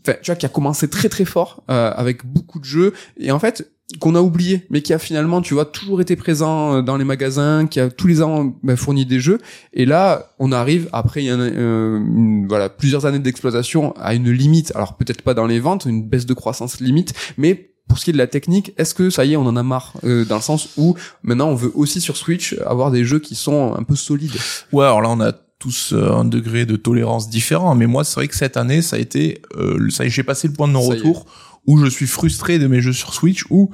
enfin, 0.06 0.16
tu 0.22 0.30
vois, 0.30 0.36
qui 0.36 0.46
a 0.46 0.48
commencé 0.48 0.88
très 0.88 1.08
très 1.08 1.24
fort 1.24 1.62
euh, 1.70 1.92
avec 2.04 2.24
beaucoup 2.24 2.58
de 2.60 2.64
jeux 2.64 2.92
et 3.18 3.30
en 3.32 3.38
fait 3.38 3.70
qu'on 4.00 4.14
a 4.14 4.20
oublié, 4.20 4.66
mais 4.70 4.80
qui 4.80 4.94
a 4.94 4.98
finalement, 4.98 5.42
tu 5.42 5.52
vois, 5.52 5.66
toujours 5.66 6.00
été 6.00 6.16
présent 6.16 6.76
euh, 6.76 6.82
dans 6.82 6.96
les 6.96 7.04
magasins, 7.04 7.66
qui 7.66 7.78
a 7.80 7.90
tous 7.90 8.06
les 8.06 8.22
ans 8.22 8.56
bah, 8.62 8.76
fourni 8.76 9.04
des 9.04 9.20
jeux. 9.20 9.38
Et 9.74 9.84
là, 9.84 10.30
on 10.38 10.52
arrive 10.52 10.88
après 10.92 11.22
il 11.22 11.26
y 11.26 11.30
a, 11.30 11.34
euh, 11.34 11.98
une- 11.98 12.46
voilà 12.48 12.70
plusieurs 12.70 13.04
années 13.04 13.18
d'exploitation 13.18 13.92
à 13.98 14.14
une 14.14 14.30
limite. 14.30 14.72
Alors 14.74 14.96
peut-être 14.96 15.20
pas 15.22 15.34
dans 15.34 15.46
les 15.46 15.60
ventes, 15.60 15.84
une 15.84 16.02
baisse 16.02 16.24
de 16.24 16.32
croissance 16.34 16.80
limite, 16.80 17.12
mais 17.36 17.72
pour 17.86 17.98
ce 17.98 18.04
qui 18.04 18.10
est 18.10 18.14
de 18.14 18.18
la 18.18 18.26
technique, 18.26 18.72
est-ce 18.78 18.94
que 18.94 19.10
ça 19.10 19.26
y 19.26 19.34
est, 19.34 19.36
on 19.36 19.46
en 19.46 19.56
a 19.56 19.62
marre 19.62 19.92
euh, 20.04 20.24
dans 20.24 20.36
le 20.36 20.42
sens 20.42 20.70
où 20.78 20.96
maintenant 21.22 21.48
on 21.50 21.54
veut 21.54 21.70
aussi 21.74 22.00
sur 22.00 22.16
Switch 22.16 22.56
avoir 22.66 22.90
des 22.90 23.04
jeux 23.04 23.18
qui 23.18 23.34
sont 23.34 23.74
un 23.76 23.82
peu 23.82 23.94
solides? 23.96 24.32
Ouais, 24.72 24.86
alors 24.86 25.02
là, 25.02 25.10
on 25.10 25.20
a 25.20 25.32
tous 25.58 25.92
euh, 25.92 26.10
un 26.10 26.24
degré 26.24 26.64
de 26.64 26.76
tolérance 26.76 27.28
différent, 27.28 27.74
mais 27.74 27.86
moi, 27.86 28.02
c'est 28.02 28.14
vrai 28.14 28.28
que 28.28 28.34
cette 28.34 28.56
année, 28.56 28.80
ça 28.80 28.96
a 28.96 28.98
été, 28.98 29.42
euh, 29.56 29.88
ça 29.90 30.08
j'ai 30.08 30.22
passé 30.22 30.48
le 30.48 30.54
point 30.54 30.68
de 30.68 30.72
non-retour 30.72 31.26
où 31.66 31.78
je 31.78 31.86
suis 31.86 32.06
frustré 32.06 32.58
de 32.58 32.66
mes 32.66 32.80
jeux 32.80 32.92
sur 32.92 33.14
Switch, 33.14 33.44
ou 33.50 33.70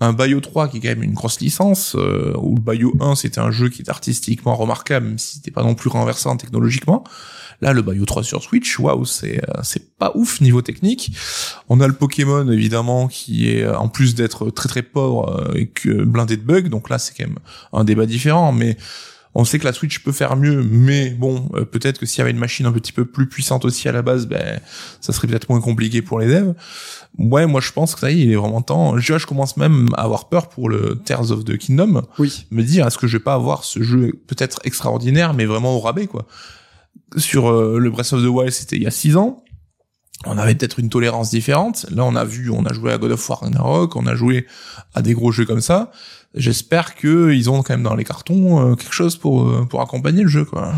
un 0.00 0.12
Bayo 0.12 0.40
3 0.40 0.68
qui 0.68 0.78
est 0.78 0.80
quand 0.80 0.88
même 0.88 1.02
une 1.02 1.14
grosse 1.14 1.40
licence, 1.40 1.94
euh, 1.96 2.34
ou 2.38 2.56
le 2.56 2.60
Bayo 2.60 2.94
1 3.00 3.14
c'était 3.14 3.40
un 3.40 3.50
jeu 3.50 3.68
qui 3.68 3.82
est 3.82 3.90
artistiquement 3.90 4.56
remarquable, 4.56 5.06
même 5.06 5.18
si 5.18 5.36
c'était 5.36 5.50
pas 5.50 5.62
non 5.62 5.74
plus 5.74 5.90
renversant 5.90 6.36
technologiquement. 6.36 7.04
Là, 7.60 7.72
le 7.72 7.82
Bayo 7.82 8.04
3 8.04 8.24
sur 8.24 8.42
Switch, 8.42 8.78
waouh, 8.78 9.04
c'est 9.04 9.38
euh, 9.38 9.60
c'est 9.62 9.96
pas 9.96 10.12
ouf 10.14 10.40
niveau 10.40 10.60
technique. 10.60 11.12
On 11.68 11.80
a 11.80 11.86
le 11.86 11.94
Pokémon 11.94 12.50
évidemment 12.50 13.08
qui 13.08 13.48
est 13.50 13.62
euh, 13.62 13.78
en 13.78 13.88
plus 13.88 14.14
d'être 14.14 14.50
très 14.50 14.68
très 14.68 14.82
pauvre 14.82 15.52
et 15.54 15.68
que 15.68 16.04
blindé 16.04 16.36
de 16.36 16.42
bugs, 16.42 16.68
donc 16.68 16.90
là 16.90 16.98
c'est 16.98 17.14
quand 17.16 17.28
même 17.28 17.38
un 17.72 17.84
débat 17.84 18.06
différent, 18.06 18.52
mais 18.52 18.76
on 19.36 19.44
sait 19.44 19.58
que 19.58 19.64
la 19.64 19.72
Switch 19.72 19.98
peut 20.00 20.12
faire 20.12 20.36
mieux, 20.36 20.62
mais 20.62 21.10
bon, 21.10 21.48
euh, 21.54 21.64
peut-être 21.64 21.98
que 21.98 22.06
s'il 22.06 22.18
y 22.18 22.20
avait 22.22 22.30
une 22.30 22.38
machine 22.38 22.66
un 22.66 22.72
petit 22.72 22.92
peu 22.92 23.04
plus 23.04 23.28
puissante 23.28 23.64
aussi 23.64 23.88
à 23.88 23.92
la 23.92 24.02
base, 24.02 24.26
ben 24.26 24.60
ça 25.00 25.12
serait 25.12 25.26
peut-être 25.26 25.48
moins 25.48 25.60
compliqué 25.60 26.02
pour 26.02 26.20
les 26.20 26.26
devs. 26.28 26.54
Ouais, 27.18 27.46
moi 27.46 27.60
je 27.60 27.72
pense 27.72 27.94
que 27.94 28.00
ça 28.00 28.10
y 28.10 28.20
est, 28.22 28.24
il 28.26 28.32
est 28.32 28.36
vraiment 28.36 28.62
temps. 28.62 28.96
Je, 28.98 29.18
je 29.18 29.26
commence 29.26 29.56
même 29.56 29.88
à 29.94 30.02
avoir 30.02 30.28
peur 30.28 30.48
pour 30.48 30.68
le 30.68 31.00
Tears 31.04 31.30
of 31.32 31.44
the 31.44 31.56
Kingdom, 31.58 32.02
Oui. 32.18 32.46
me 32.50 32.62
dire 32.62 32.86
est-ce 32.86 32.98
que 32.98 33.06
je 33.06 33.16
vais 33.18 33.22
pas 33.24 33.34
avoir 33.34 33.64
ce 33.64 33.82
jeu 33.82 34.12
peut-être 34.26 34.60
extraordinaire, 34.64 35.34
mais 35.34 35.44
vraiment 35.46 35.74
au 35.76 35.80
rabais 35.80 36.06
quoi. 36.06 36.26
Sur 37.16 37.48
euh, 37.50 37.78
le 37.78 37.90
Breath 37.90 38.12
of 38.12 38.22
the 38.22 38.26
Wild, 38.26 38.52
c'était 38.52 38.76
il 38.76 38.82
y 38.82 38.86
a 38.86 38.90
six 38.90 39.16
ans. 39.16 39.42
On 40.26 40.38
avait 40.38 40.54
peut-être 40.54 40.78
une 40.78 40.88
tolérance 40.88 41.30
différente. 41.30 41.86
Là, 41.90 42.04
on 42.04 42.14
a 42.16 42.24
vu, 42.24 42.48
on 42.50 42.64
a 42.64 42.72
joué 42.72 42.92
à 42.92 42.98
God 42.98 43.12
of 43.12 43.28
War 43.28 43.40
Ragnarok, 43.40 43.94
on 43.96 44.06
a 44.06 44.14
joué 44.14 44.46
à 44.94 45.02
des 45.02 45.12
gros 45.12 45.32
jeux 45.32 45.44
comme 45.44 45.60
ça. 45.60 45.90
J'espère 46.34 46.94
que 46.96 47.32
ils 47.32 47.48
ont 47.50 47.62
quand 47.62 47.74
même 47.74 47.82
dans 47.82 47.94
les 47.94 48.04
cartons 48.04 48.72
euh, 48.72 48.74
quelque 48.74 48.92
chose 48.94 49.16
pour 49.16 49.48
euh, 49.48 49.64
pour 49.68 49.80
accompagner 49.80 50.22
le 50.22 50.28
jeu 50.28 50.44
quoi. 50.44 50.72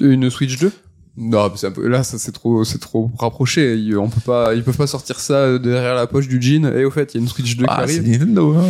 Une 0.00 0.28
Switch 0.30 0.58
2 0.58 0.72
non, 1.20 1.48
mais 1.50 1.56
c'est 1.56 1.66
un 1.66 1.72
peu, 1.72 1.88
là, 1.88 2.04
ça, 2.04 2.16
c'est 2.16 2.30
trop, 2.30 2.62
c'est 2.62 2.78
trop 2.78 3.10
rapproché. 3.18 3.74
Ils, 3.74 3.98
on 3.98 4.08
peut 4.08 4.20
pas, 4.24 4.54
ils 4.54 4.62
peuvent 4.62 4.76
pas 4.76 4.86
sortir 4.86 5.18
ça 5.18 5.58
derrière 5.58 5.96
la 5.96 6.06
poche 6.06 6.28
du 6.28 6.40
jean. 6.40 6.64
Et 6.66 6.84
au 6.84 6.92
fait, 6.92 7.12
il 7.12 7.16
y 7.16 7.20
a 7.20 7.22
une 7.24 7.28
Switch 7.28 7.56
2 7.56 7.64
Ah, 7.66 7.82
qui 7.84 7.94
c'est 7.94 7.98
arrive. 7.98 8.12
Nintendo. 8.12 8.54
Hein. 8.54 8.62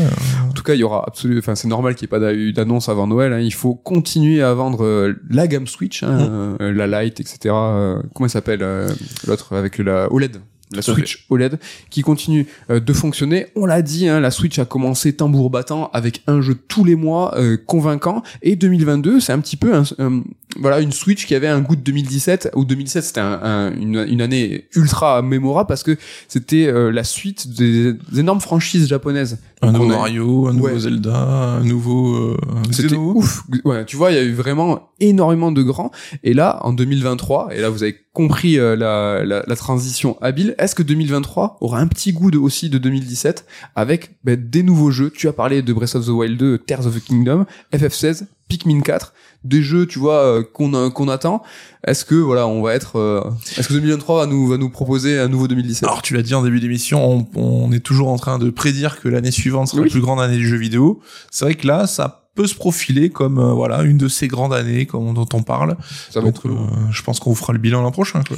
En 0.48 0.52
tout 0.54 0.62
cas, 0.62 0.72
il 0.72 0.80
y 0.80 0.82
aura 0.82 1.04
absolument, 1.06 1.40
enfin, 1.40 1.54
c'est 1.54 1.68
normal 1.68 1.94
qu'il 1.94 2.08
n'y 2.10 2.16
ait 2.16 2.20
pas 2.20 2.32
eu 2.32 2.54
d'annonce 2.54 2.88
avant 2.88 3.06
Noël. 3.06 3.34
hein. 3.34 3.40
Il 3.40 3.52
faut 3.52 3.74
continuer 3.74 4.40
à 4.40 4.54
vendre 4.54 4.82
euh, 4.82 5.12
la 5.28 5.46
gamme 5.46 5.66
Switch, 5.66 6.02
hein, 6.02 6.56
euh, 6.62 6.72
la 6.72 7.02
Lite, 7.02 7.20
etc. 7.20 7.38
Euh, 7.54 8.00
comment 8.14 8.24
elle 8.24 8.30
s'appelle 8.30 8.62
euh, 8.62 8.88
l'autre 9.26 9.54
avec 9.54 9.76
la 9.76 10.10
OLED? 10.10 10.38
La. 10.72 10.82
Switch 10.82 11.26
OLED 11.30 11.58
qui 11.90 12.02
continue 12.02 12.46
euh, 12.70 12.80
de 12.80 12.92
fonctionner. 12.92 13.46
On 13.56 13.66
l'a 13.66 13.82
dit, 13.82 14.08
hein, 14.08 14.20
la 14.20 14.30
Switch 14.30 14.58
a 14.58 14.64
commencé 14.64 15.14
tambour 15.14 15.50
battant 15.50 15.90
avec 15.92 16.22
un 16.26 16.40
jeu 16.40 16.54
tous 16.54 16.84
les 16.84 16.94
mois 16.94 17.36
euh, 17.38 17.56
convaincant. 17.56 18.22
Et 18.42 18.56
2022, 18.56 19.20
c'est 19.20 19.32
un 19.32 19.40
petit 19.40 19.56
peu 19.56 19.74
un, 19.74 19.82
un- 19.98 20.22
voilà 20.58 20.80
une 20.80 20.92
Switch 20.92 21.26
qui 21.26 21.34
avait 21.34 21.46
un 21.48 21.60
goût 21.60 21.76
de 21.76 21.82
2017 21.82 22.52
ou 22.54 22.64
2017 22.64 23.04
c'était 23.04 23.20
un- 23.20 23.40
un- 23.42 23.74
une, 23.76 24.04
une 24.08 24.20
année 24.22 24.66
ultra 24.74 25.20
mémorable 25.22 25.68
parce 25.68 25.82
que 25.82 25.96
c'était 26.26 26.66
euh, 26.66 26.90
la 26.90 27.04
suite 27.04 27.54
des, 27.56 27.92
des 27.92 28.20
énormes 28.20 28.40
franchises 28.40 28.88
japonaises. 28.88 29.38
Un 29.60 29.72
nouveau 29.72 29.86
Mario, 29.86 30.46
un 30.48 30.52
nouveau 30.52 30.68
Ouais. 30.68 30.78
Zelda, 30.78 31.16
un 31.16 31.64
nouveau. 31.64 32.14
Euh, 32.16 32.36
c'était 32.70 32.94
ouf. 32.94 33.42
Ouais, 33.64 33.84
tu 33.84 33.96
vois, 33.96 34.12
il 34.12 34.14
y 34.14 34.18
a 34.18 34.22
eu 34.22 34.32
vraiment 34.32 34.90
énormément 35.00 35.50
de 35.52 35.62
grands. 35.62 35.90
Et 36.22 36.32
là, 36.32 36.60
en 36.62 36.72
2023, 36.72 37.48
et 37.54 37.60
là 37.60 37.68
vous 37.68 37.82
avez 37.82 37.96
compris 38.12 38.58
euh, 38.58 38.76
la, 38.76 39.24
la, 39.24 39.42
la 39.46 39.56
transition 39.56 40.16
habile, 40.22 40.54
est-ce 40.58 40.74
que 40.74 40.82
2023 40.84 41.58
aura 41.60 41.80
un 41.80 41.88
petit 41.88 42.12
goût 42.12 42.30
de, 42.30 42.38
aussi 42.38 42.70
de 42.70 42.78
2017 42.78 43.44
avec 43.74 44.16
ben, 44.24 44.36
des 44.40 44.62
nouveaux 44.62 44.90
jeux? 44.92 45.10
Tu 45.14 45.26
as 45.28 45.32
parlé 45.32 45.60
de 45.62 45.72
Breath 45.72 45.94
of 45.96 46.06
the 46.06 46.10
Wild 46.10 46.38
2, 46.38 46.58
Tears 46.66 46.86
of 46.86 46.94
the 46.94 47.04
Kingdom, 47.04 47.44
FF16, 47.74 48.24
Pikmin 48.48 48.80
4, 48.80 49.12
des 49.44 49.62
jeux, 49.62 49.86
tu 49.86 49.98
vois, 49.98 50.22
euh, 50.24 50.42
qu'on 50.42 50.72
euh, 50.74 50.90
qu'on 50.90 51.08
attend. 51.08 51.42
Est-ce 51.86 52.04
que 52.04 52.14
voilà, 52.14 52.46
on 52.46 52.62
va 52.62 52.74
être, 52.74 52.96
euh, 52.98 53.22
est-ce 53.56 53.68
que 53.68 53.74
2023 53.74 54.20
va 54.20 54.26
nous 54.26 54.46
va 54.48 54.56
nous 54.56 54.70
proposer 54.70 55.18
un 55.18 55.28
nouveau 55.28 55.48
2017 55.48 55.84
Alors 55.84 56.02
tu 56.02 56.14
l'as 56.14 56.22
dit 56.22 56.34
en 56.34 56.42
début 56.42 56.60
d'émission, 56.60 57.26
on, 57.36 57.40
on 57.40 57.72
est 57.72 57.80
toujours 57.80 58.08
en 58.08 58.16
train 58.16 58.38
de 58.38 58.50
prédire 58.50 59.00
que 59.00 59.08
l'année 59.08 59.30
suivante 59.30 59.68
sera 59.68 59.82
Oui. 59.82 59.88
la 59.88 59.92
plus 59.92 60.00
grande 60.00 60.20
année 60.20 60.36
du 60.36 60.48
jeu 60.48 60.56
vidéo. 60.56 61.00
C'est 61.30 61.44
vrai 61.44 61.54
que 61.54 61.66
là, 61.66 61.86
ça 61.86 62.27
peut 62.38 62.46
se 62.46 62.54
profiler 62.54 63.10
comme 63.10 63.40
euh, 63.40 63.52
voilà 63.52 63.82
une 63.82 63.98
de 63.98 64.06
ces 64.06 64.28
grandes 64.28 64.54
années 64.54 64.86
comme, 64.86 65.12
dont 65.12 65.26
on 65.32 65.42
parle. 65.42 65.76
Ça 66.08 66.20
va 66.20 66.26
Donc, 66.26 66.36
être 66.36 66.48
euh, 66.48 66.54
je 66.92 67.02
pense 67.02 67.18
qu'on 67.18 67.30
vous 67.30 67.36
fera 67.36 67.52
le 67.52 67.58
bilan 67.58 67.82
l'an 67.82 67.90
prochain. 67.90 68.22
Quoi. 68.22 68.36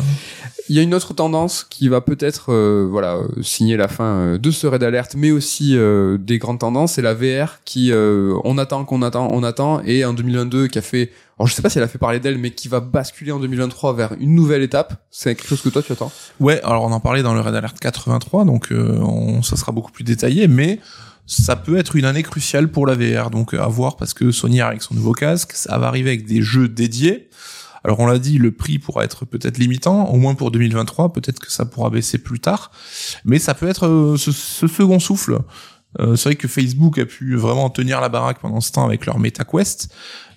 Il 0.71 0.77
y 0.77 0.79
a 0.79 0.83
une 0.83 0.95
autre 0.95 1.13
tendance 1.13 1.67
qui 1.69 1.89
va 1.89 2.01
peut-être 2.01 2.51
euh, 2.51 2.87
voilà 2.91 3.19
signer 3.43 3.77
la 3.77 3.89
fin 3.89 4.05
euh, 4.05 4.39
de 4.39 4.51
ce 4.51 4.67
raid 4.67 4.83
alerte, 4.83 5.17
mais 5.19 5.33
aussi 5.33 5.77
euh, 5.77 6.17
des 6.17 6.39
grandes 6.39 6.61
tendances. 6.61 6.93
C'est 6.93 7.03
la 7.03 7.13
VR 7.13 7.59
qui 7.67 7.93
euh, 7.93 8.35
on 8.45 8.57
attend, 8.57 8.87
qu'on 8.87 9.03
attend, 9.03 9.29
on 9.33 9.43
attend, 9.43 9.83
et 9.85 10.03
en 10.07 10.15
2022 10.15 10.69
qui 10.69 10.79
a 10.79 10.83
fait, 10.83 11.11
alors 11.39 11.47
je 11.47 11.53
sais 11.53 11.61
pas 11.61 11.69
si 11.69 11.77
elle 11.77 11.85
a 11.85 11.89
fait 11.89 11.99
parler 11.99 12.21
d'elle, 12.21 12.39
mais 12.39 12.53
qui 12.53 12.69
va 12.69 12.81
basculer 12.81 13.33
en 13.33 13.39
2023 13.39 13.93
vers 13.95 14.15
une 14.19 14.35
nouvelle 14.35 14.63
étape. 14.63 14.95
C'est 15.11 15.35
quelque 15.35 15.49
chose 15.49 15.61
que 15.61 15.69
toi 15.69 15.83
tu 15.83 15.93
attends? 15.93 16.11
Ouais, 16.39 16.63
alors 16.63 16.85
on 16.85 16.93
en 16.93 17.01
parlait 17.01 17.23
dans 17.23 17.35
le 17.35 17.41
Red 17.41 17.55
Alert 17.55 17.79
83, 17.79 18.47
donc 18.47 18.73
euh, 18.73 18.97
on, 19.01 19.43
ça 19.43 19.57
sera 19.57 19.73
beaucoup 19.73 19.93
plus 19.93 20.05
détaillé, 20.05 20.49
mais 20.49 20.79
ça 21.31 21.55
peut 21.55 21.79
être 21.79 21.95
une 21.95 22.07
année 22.07 22.25
cruciale 22.25 22.69
pour 22.69 22.89
la 22.89 22.97
VR, 22.97 23.31
donc 23.31 23.55
euh, 23.55 23.63
à 23.63 23.69
voir 23.69 23.97
parce 23.97 24.15
que 24.15 24.33
Sony 24.33 24.61
avec 24.61 24.83
son 24.83 24.95
nouveau 24.95 25.13
casque, 25.13 25.53
ça 25.55 25.79
va 25.79 25.87
arriver 25.87 26.11
avec 26.11 26.27
des 26.27 26.43
jeux 26.43 26.67
dédiés. 26.69 27.29
Alors 27.85 28.01
on 28.01 28.07
l'a 28.07 28.19
dit, 28.19 28.37
le 28.37 28.51
prix 28.51 28.81
pourra 28.81 29.05
être 29.05 29.25
peut-être 29.25 29.57
limitant, 29.57 30.09
au 30.09 30.17
moins 30.17 30.35
pour 30.35 30.51
2023, 30.51 31.13
peut-être 31.13 31.39
que 31.39 31.51
ça 31.53 31.65
pourra 31.67 31.89
baisser 31.89 32.19
plus 32.19 32.41
tard, 32.41 32.73
mais 33.25 33.39
ça 33.39 33.55
peut 33.55 33.69
être 33.69 33.87
euh, 33.87 34.17
ce, 34.17 34.33
ce 34.33 34.67
second 34.67 34.99
souffle. 34.99 35.39
Euh, 36.01 36.17
c'est 36.17 36.31
vrai 36.31 36.37
que 36.37 36.49
Facebook 36.49 36.99
a 36.99 37.07
pu 37.07 37.37
vraiment 37.37 37.71
tenir 37.71 38.01
la 38.01 38.09
baraque 38.09 38.41
pendant 38.41 38.61
ce 38.61 38.73
temps 38.73 38.85
avec 38.85 39.07
leur 39.07 39.21
MetaQuest, 39.21 39.89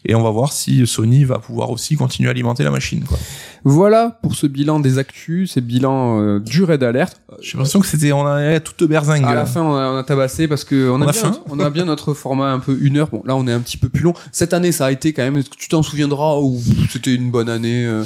et 0.06 0.16
on 0.16 0.24
va 0.24 0.30
voir 0.32 0.52
si 0.54 0.86
Sony 0.88 1.24
va 1.24 1.40
pouvoir 1.40 1.70
aussi 1.70 1.96
continuer 1.96 2.30
à 2.30 2.32
alimenter 2.32 2.64
la 2.64 2.72
machine. 2.72 3.04
Quoi. 3.06 3.18
Voilà 3.66 4.20
pour 4.22 4.36
ce 4.36 4.46
bilan 4.46 4.80
des 4.82 4.98
actus, 4.98 5.54
ces 5.54 5.62
bilans 5.62 6.20
euh, 6.20 6.40
du 6.40 6.64
raid 6.64 6.84
alerte. 6.84 7.22
J'ai 7.42 7.54
l'impression 7.58 7.80
que 7.80 7.88
c'était 7.88 8.12
on 8.12 8.26
a 8.26 8.60
toute 8.60 8.84
berzingue. 8.84 9.24
À 9.24 9.34
la 9.34 9.46
fin, 9.46 9.62
on 9.62 9.76
a, 9.76 9.88
on 9.92 9.98
a 9.98 10.04
tabassé 10.04 10.48
parce 10.50 10.66
que 10.66 10.90
on 10.90 11.02
a, 11.02 11.06
On 11.06 11.08
a 11.08 11.12
bien, 11.12 11.22
faim. 11.22 11.28
notre- 11.30 11.44
on 11.50 11.60
a 11.60 11.70
bien 11.70 11.86
notre 11.86 12.14
format 12.14 12.52
un 12.52 12.60
peu 12.60 12.78
une 12.82 12.98
heure. 12.98 13.08
Bon, 13.10 13.24
là, 13.26 13.36
on 13.38 13.48
est 13.48 13.54
un 13.54 13.62
petit 13.62 13.78
peu 13.78 13.88
plus 13.88 14.02
long. 14.04 14.14
Cette 14.34 14.54
année, 14.54 14.72
ça 14.74 14.88
a 14.88 14.92
été 14.92 15.14
quand 15.14 15.24
même. 15.24 15.38
Est-ce 15.38 15.50
que 15.50 15.56
tu 15.56 15.70
t'en 15.70 15.82
souviendras 15.84 16.38
ou 16.40 16.60
c'était 16.92 17.16
une 17.16 17.32
bonne 17.32 17.48
année 17.50 17.86
euh, 17.86 18.04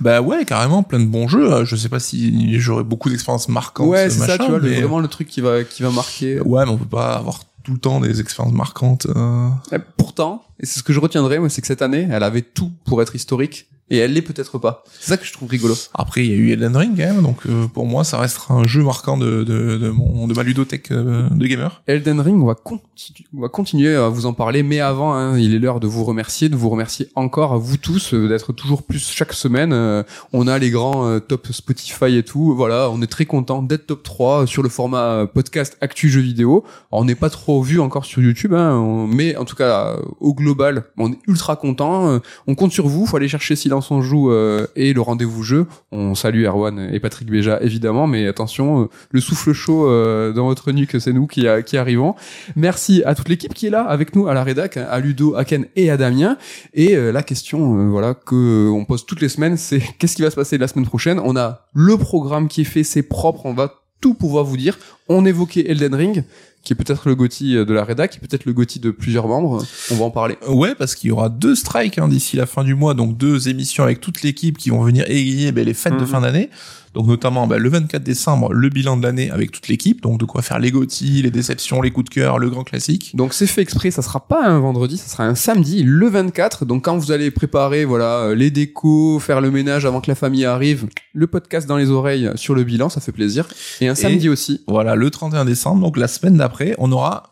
Bah 0.00 0.20
ouais, 0.20 0.44
carrément, 0.44 0.82
plein 0.82 1.00
de 1.00 1.06
bons 1.06 1.28
jeux. 1.28 1.50
Euh, 1.52 1.64
Je 1.64 1.74
sais 1.76 1.88
pas 1.88 2.00
si 2.00 2.58
j'aurais 2.60 2.84
beaucoup 2.84 3.08
d'expériences 3.08 3.48
marquantes. 3.48 3.88
Ouais, 3.88 4.10
c'est 4.10 4.26
ça, 4.26 4.36
tu 4.36 4.44
vois, 4.50 4.58
le- 4.58 4.68
mais- 4.68 4.76
vraiment 4.82 5.00
le 5.00 5.08
truc 5.08 5.28
qui 5.28 5.40
va 5.40 5.64
qui 5.64 5.82
va 5.82 5.90
marquer. 5.90 6.40
Ouais, 6.40 6.64
mais 6.66 6.70
on 6.70 6.76
peut 6.76 6.84
pas 6.84 7.14
avoir 7.14 7.40
tout 7.64 7.72
le 7.72 7.78
temps 7.78 8.00
des 8.00 8.20
expériences 8.20 8.54
marquantes. 8.54 9.06
euh. 9.16 9.48
Pourtant, 9.96 10.42
et 10.60 10.66
c'est 10.66 10.78
ce 10.78 10.82
que 10.82 10.92
je 10.92 11.00
retiendrai, 11.00 11.38
moi, 11.38 11.48
c'est 11.48 11.60
que 11.60 11.66
cette 11.66 11.82
année, 11.82 12.08
elle 12.10 12.22
avait 12.22 12.42
tout 12.42 12.70
pour 12.84 13.00
être 13.02 13.14
historique. 13.14 13.66
Et 13.90 13.96
elle 13.96 14.12
l'est 14.12 14.20
peut-être 14.20 14.58
pas. 14.58 14.84
C'est 15.00 15.08
ça 15.08 15.16
que 15.16 15.24
je 15.24 15.32
trouve 15.32 15.48
rigolo. 15.48 15.74
Après, 15.94 16.22
il 16.22 16.30
y 16.30 16.34
a 16.34 16.36
eu 16.36 16.50
Elden 16.52 16.76
Ring, 16.76 16.90
quand 16.94 17.06
même, 17.14 17.22
donc 17.22 17.46
euh, 17.46 17.66
pour 17.68 17.86
moi, 17.86 18.04
ça 18.04 18.18
restera 18.18 18.52
un 18.52 18.64
jeu 18.66 18.82
marquant 18.82 19.16
de, 19.16 19.44
de, 19.44 19.78
de, 19.78 19.88
mon, 19.88 20.28
de 20.28 20.34
ma 20.34 20.42
ludothèque 20.42 20.90
euh, 20.92 21.26
de 21.30 21.46
gamer. 21.46 21.82
Elden 21.86 22.20
Ring, 22.20 22.38
on 22.42 22.44
va, 22.44 22.52
continu- 22.54 23.24
on 23.34 23.40
va 23.40 23.48
continuer 23.48 23.96
à 23.96 24.08
vous 24.10 24.26
en 24.26 24.34
parler, 24.34 24.62
mais 24.62 24.80
avant, 24.80 25.14
hein, 25.14 25.38
il 25.38 25.54
est 25.54 25.58
l'heure 25.58 25.80
de 25.80 25.86
vous 25.86 26.04
remercier, 26.04 26.50
de 26.50 26.56
vous 26.56 26.68
remercier 26.68 27.08
encore 27.14 27.54
à 27.54 27.56
vous 27.56 27.78
tous, 27.78 28.12
euh, 28.12 28.28
d'être 28.28 28.52
toujours 28.52 28.82
plus 28.82 29.08
chaque 29.10 29.32
semaine. 29.32 29.72
Euh, 29.72 30.02
on 30.34 30.48
a 30.48 30.58
les 30.58 30.68
grands 30.68 31.06
euh, 31.06 31.18
top 31.18 31.46
Spotify 31.50 32.14
et 32.18 32.22
tout. 32.22 32.52
Voilà, 32.54 32.90
on 32.90 33.00
est 33.00 33.06
très 33.06 33.24
content 33.24 33.62
d'être 33.62 33.86
top 33.86 34.02
3 34.02 34.46
sur 34.46 34.62
le 34.62 34.68
format 34.68 35.26
podcast 35.32 35.78
Actu 35.80 36.10
Jeux 36.10 36.20
Vidéo. 36.20 36.62
Alors, 36.92 37.00
on 37.00 37.04
n'est 37.06 37.14
pas 37.14 37.30
trop 37.30 37.62
vu 37.62 37.80
encore 37.80 38.04
sur 38.04 38.20
YouTube, 38.20 38.52
hein, 38.52 38.74
on- 38.76 39.06
mais 39.06 39.34
en 39.36 39.46
tout 39.46 39.56
cas, 39.56 39.96
au 40.20 40.34
global, 40.34 40.47
on 40.96 41.12
est 41.12 41.18
ultra 41.26 41.56
content. 41.56 42.08
Euh, 42.08 42.18
on 42.46 42.54
compte 42.54 42.72
sur 42.72 42.88
vous, 42.88 43.06
faut 43.06 43.16
aller 43.16 43.28
chercher 43.28 43.56
Silence 43.56 43.90
on 43.90 44.00
joue 44.00 44.30
euh, 44.30 44.66
et 44.76 44.92
le 44.92 45.00
rendez-vous 45.00 45.42
jeu. 45.42 45.66
On 45.92 46.14
salue 46.14 46.44
Erwan 46.44 46.88
et 46.92 47.00
Patrick 47.00 47.30
Béja 47.30 47.58
évidemment, 47.62 48.06
mais 48.06 48.26
attention, 48.26 48.82
euh, 48.82 48.86
le 49.10 49.20
souffle 49.20 49.52
chaud 49.52 49.86
dans 50.32 50.46
votre 50.46 50.72
nuque, 50.72 50.96
c'est 51.00 51.12
nous 51.12 51.26
qui, 51.26 51.46
arrivons. 51.46 52.14
Merci 52.56 53.02
à 53.04 53.14
toute 53.14 53.28
l'équipe 53.28 53.54
qui 53.54 53.66
est 53.66 53.70
là 53.70 53.82
avec 53.82 54.14
nous 54.14 54.26
à 54.26 54.34
la 54.34 54.42
rédac, 54.42 54.76
hein, 54.76 54.86
à 54.90 55.00
Ludo, 55.00 55.34
à 55.34 55.44
Ken 55.44 55.66
et 55.76 55.90
à 55.90 55.96
Damien. 55.96 56.36
Et 56.74 56.96
la 56.96 57.22
question, 57.22 57.90
voilà, 57.90 58.14
que 58.14 58.68
euh, 58.68 58.70
on 58.70 58.84
pose 58.84 59.06
toutes 59.06 59.20
les 59.20 59.28
semaines, 59.28 59.56
c'est 59.56 59.82
qu'est-ce 59.98 60.16
qui 60.16 60.22
va 60.22 60.30
se 60.30 60.36
passer 60.36 60.58
la 60.58 60.68
semaine 60.68 60.86
prochaine? 60.86 61.20
On 61.22 61.36
a 61.36 61.66
le 61.74 61.96
programme 61.96 62.48
qui 62.48 62.62
est 62.62 62.64
fait, 62.64 62.84
c'est 62.84 63.02
propre, 63.02 63.46
on 63.46 63.54
va 63.54 63.74
tout 64.00 64.14
pouvoir 64.14 64.44
vous 64.44 64.56
dire. 64.56 64.78
On 65.08 65.24
évoquait 65.24 65.64
Elden 65.68 65.94
Ring, 65.94 66.24
qui 66.68 66.74
est 66.74 66.76
peut-être 66.76 67.08
le 67.08 67.14
Gotti 67.14 67.54
de 67.54 67.72
la 67.72 67.82
rédac, 67.82 68.10
qui 68.10 68.18
est 68.18 68.20
peut-être 68.20 68.44
le 68.44 68.52
Gotti 68.52 68.78
de 68.78 68.90
plusieurs 68.90 69.26
membres. 69.26 69.64
On 69.90 69.94
va 69.94 70.04
en 70.04 70.10
parler. 70.10 70.36
Ouais, 70.46 70.74
parce 70.74 70.94
qu'il 70.94 71.08
y 71.08 71.10
aura 71.10 71.30
deux 71.30 71.54
strikes 71.54 71.96
hein, 71.96 72.08
d'ici 72.08 72.36
la 72.36 72.44
fin 72.44 72.62
du 72.62 72.74
mois, 72.74 72.92
donc 72.92 73.16
deux 73.16 73.48
émissions 73.48 73.84
avec 73.84 74.02
toute 74.02 74.20
l'équipe 74.20 74.58
qui 74.58 74.68
vont 74.68 74.82
venir 74.82 75.04
égayer 75.08 75.50
ben, 75.50 75.64
les 75.64 75.72
fêtes 75.72 75.94
de 75.94 76.00
Mhm. 76.00 76.06
fin 76.06 76.20
d'année. 76.20 76.50
Donc 76.98 77.06
notamment 77.06 77.46
ben, 77.46 77.58
le 77.58 77.68
24 77.68 78.02
décembre, 78.02 78.52
le 78.52 78.68
bilan 78.70 78.96
de 78.96 79.04
l'année 79.04 79.30
avec 79.30 79.52
toute 79.52 79.68
l'équipe, 79.68 80.00
donc 80.00 80.18
de 80.18 80.24
quoi 80.24 80.42
faire 80.42 80.58
les 80.58 80.72
GOTY, 80.72 81.22
les 81.22 81.30
déceptions, 81.30 81.80
les 81.80 81.92
coups 81.92 82.10
de 82.10 82.14
cœur, 82.14 82.40
le 82.40 82.50
grand 82.50 82.64
classique. 82.64 83.14
Donc 83.14 83.34
c'est 83.34 83.46
fait 83.46 83.62
exprès, 83.62 83.92
ça 83.92 84.02
sera 84.02 84.26
pas 84.26 84.44
un 84.44 84.58
vendredi, 84.58 84.96
ça 84.96 85.06
sera 85.06 85.24
un 85.24 85.36
samedi, 85.36 85.84
le 85.84 86.08
24. 86.08 86.64
Donc 86.64 86.86
quand 86.86 86.98
vous 86.98 87.12
allez 87.12 87.30
préparer 87.30 87.84
voilà 87.84 88.22
euh, 88.22 88.34
les 88.34 88.50
décos, 88.50 89.20
faire 89.20 89.40
le 89.40 89.52
ménage 89.52 89.86
avant 89.86 90.00
que 90.00 90.10
la 90.10 90.16
famille 90.16 90.44
arrive, 90.44 90.88
le 91.12 91.28
podcast 91.28 91.68
dans 91.68 91.76
les 91.76 91.88
oreilles 91.88 92.32
sur 92.34 92.56
le 92.56 92.64
bilan, 92.64 92.88
ça 92.88 93.00
fait 93.00 93.12
plaisir. 93.12 93.46
Et 93.80 93.86
un 93.86 93.94
samedi 93.94 94.28
aussi. 94.28 94.64
Voilà, 94.66 94.96
le 94.96 95.08
31 95.08 95.44
décembre, 95.44 95.82
donc 95.82 95.98
la 95.98 96.08
semaine 96.08 96.36
d'après, 96.36 96.74
on 96.78 96.90
aura 96.90 97.30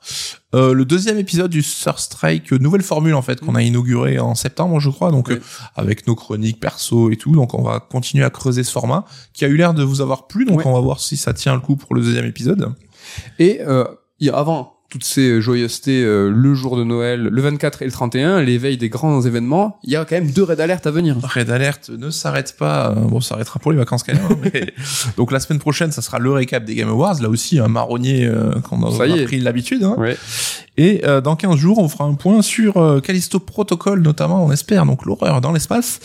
euh, 0.56 0.72
le 0.72 0.84
deuxième 0.84 1.18
épisode 1.18 1.50
du 1.50 1.62
Sur 1.62 1.98
Strike, 1.98 2.52
euh, 2.52 2.58
nouvelle 2.58 2.82
formule 2.82 3.14
en 3.14 3.22
fait, 3.22 3.40
qu'on 3.40 3.54
a 3.54 3.62
inauguré 3.62 4.18
en 4.18 4.34
septembre, 4.34 4.80
je 4.80 4.90
crois, 4.90 5.10
donc 5.10 5.28
Oui. 5.28 5.34
euh, 5.34 5.40
avec 5.76 6.06
nos 6.06 6.14
chroniques 6.14 6.58
perso 6.58 7.10
et 7.10 7.16
tout. 7.16 7.32
Donc 7.32 7.54
on 7.54 7.62
va 7.62 7.78
continuer 7.80 8.24
à 8.24 8.30
creuser 8.30 8.64
ce 8.64 8.72
format 8.72 9.04
qui 9.32 9.44
a 9.44 9.48
eu 9.48 9.56
l'air 9.56 9.74
de 9.74 9.82
vous 9.84 10.00
avoir 10.00 10.26
plu, 10.26 10.44
donc 10.44 10.64
on 10.66 10.72
va 10.72 10.80
voir 10.80 11.00
si 11.00 11.16
ça 11.16 11.32
tient 11.34 11.54
le 11.54 11.60
coup 11.60 11.76
pour 11.76 11.94
le 11.94 12.00
deuxième 12.00 12.24
épisode. 12.24 12.72
Et 13.38 13.60
euh, 13.60 13.84
avant 14.32 14.75
toutes 14.88 15.04
ces 15.04 15.40
joyeusetés, 15.40 16.02
euh, 16.04 16.30
le 16.30 16.54
jour 16.54 16.76
de 16.76 16.84
Noël, 16.84 17.22
le 17.30 17.42
24 17.42 17.82
et 17.82 17.84
le 17.86 17.90
31, 17.90 18.40
l'éveil 18.42 18.76
des 18.76 18.88
grands 18.88 19.20
événements, 19.22 19.78
il 19.82 19.90
y 19.90 19.96
a 19.96 20.04
quand 20.04 20.14
même 20.14 20.30
deux 20.30 20.42
raids 20.44 20.56
d'alerte 20.56 20.86
à 20.86 20.90
venir. 20.90 21.16
Red 21.22 21.50
Alert 21.50 21.90
ne 21.90 22.10
s'arrête 22.10 22.56
pas. 22.56 22.90
euh, 22.90 22.94
Bon, 22.94 23.20
ça 23.20 23.30
s'arrêtera 23.30 23.58
pour 23.58 23.72
les 23.72 23.78
vacances 23.78 24.02
quand 24.04 24.14
même. 24.14 24.22
hein, 24.30 24.36
mais- 24.54 24.72
Donc 25.16 25.32
la 25.32 25.40
semaine 25.40 25.58
prochaine, 25.58 25.90
ça 25.92 26.02
sera 26.02 26.18
le 26.18 26.30
récap 26.30 26.64
des 26.64 26.74
Game 26.76 26.88
Awards. 26.88 27.20
Là 27.20 27.28
aussi, 27.28 27.58
un 27.58 27.68
marronnier 27.68 28.26
euh, 28.26 28.52
qu'on 28.60 28.82
a, 28.86 28.92
Ça 28.96 29.06
y 29.06 29.12
on 29.12 29.18
a 29.22 29.24
pris 29.24 29.40
l'habitude. 29.40 29.82
Hein. 29.82 29.96
Ouais. 29.98 30.16
Et 30.78 31.00
euh, 31.06 31.22
dans 31.22 31.36
15 31.36 31.56
jours, 31.56 31.78
on 31.78 31.88
fera 31.88 32.04
un 32.04 32.14
point 32.14 32.42
sur 32.42 32.76
euh, 32.76 33.00
Callisto 33.00 33.38
Protocol, 33.40 34.02
notamment, 34.02 34.44
on 34.44 34.52
espère, 34.52 34.84
donc 34.84 35.06
l'horreur 35.06 35.40
dans 35.40 35.52
l'espace. 35.52 36.00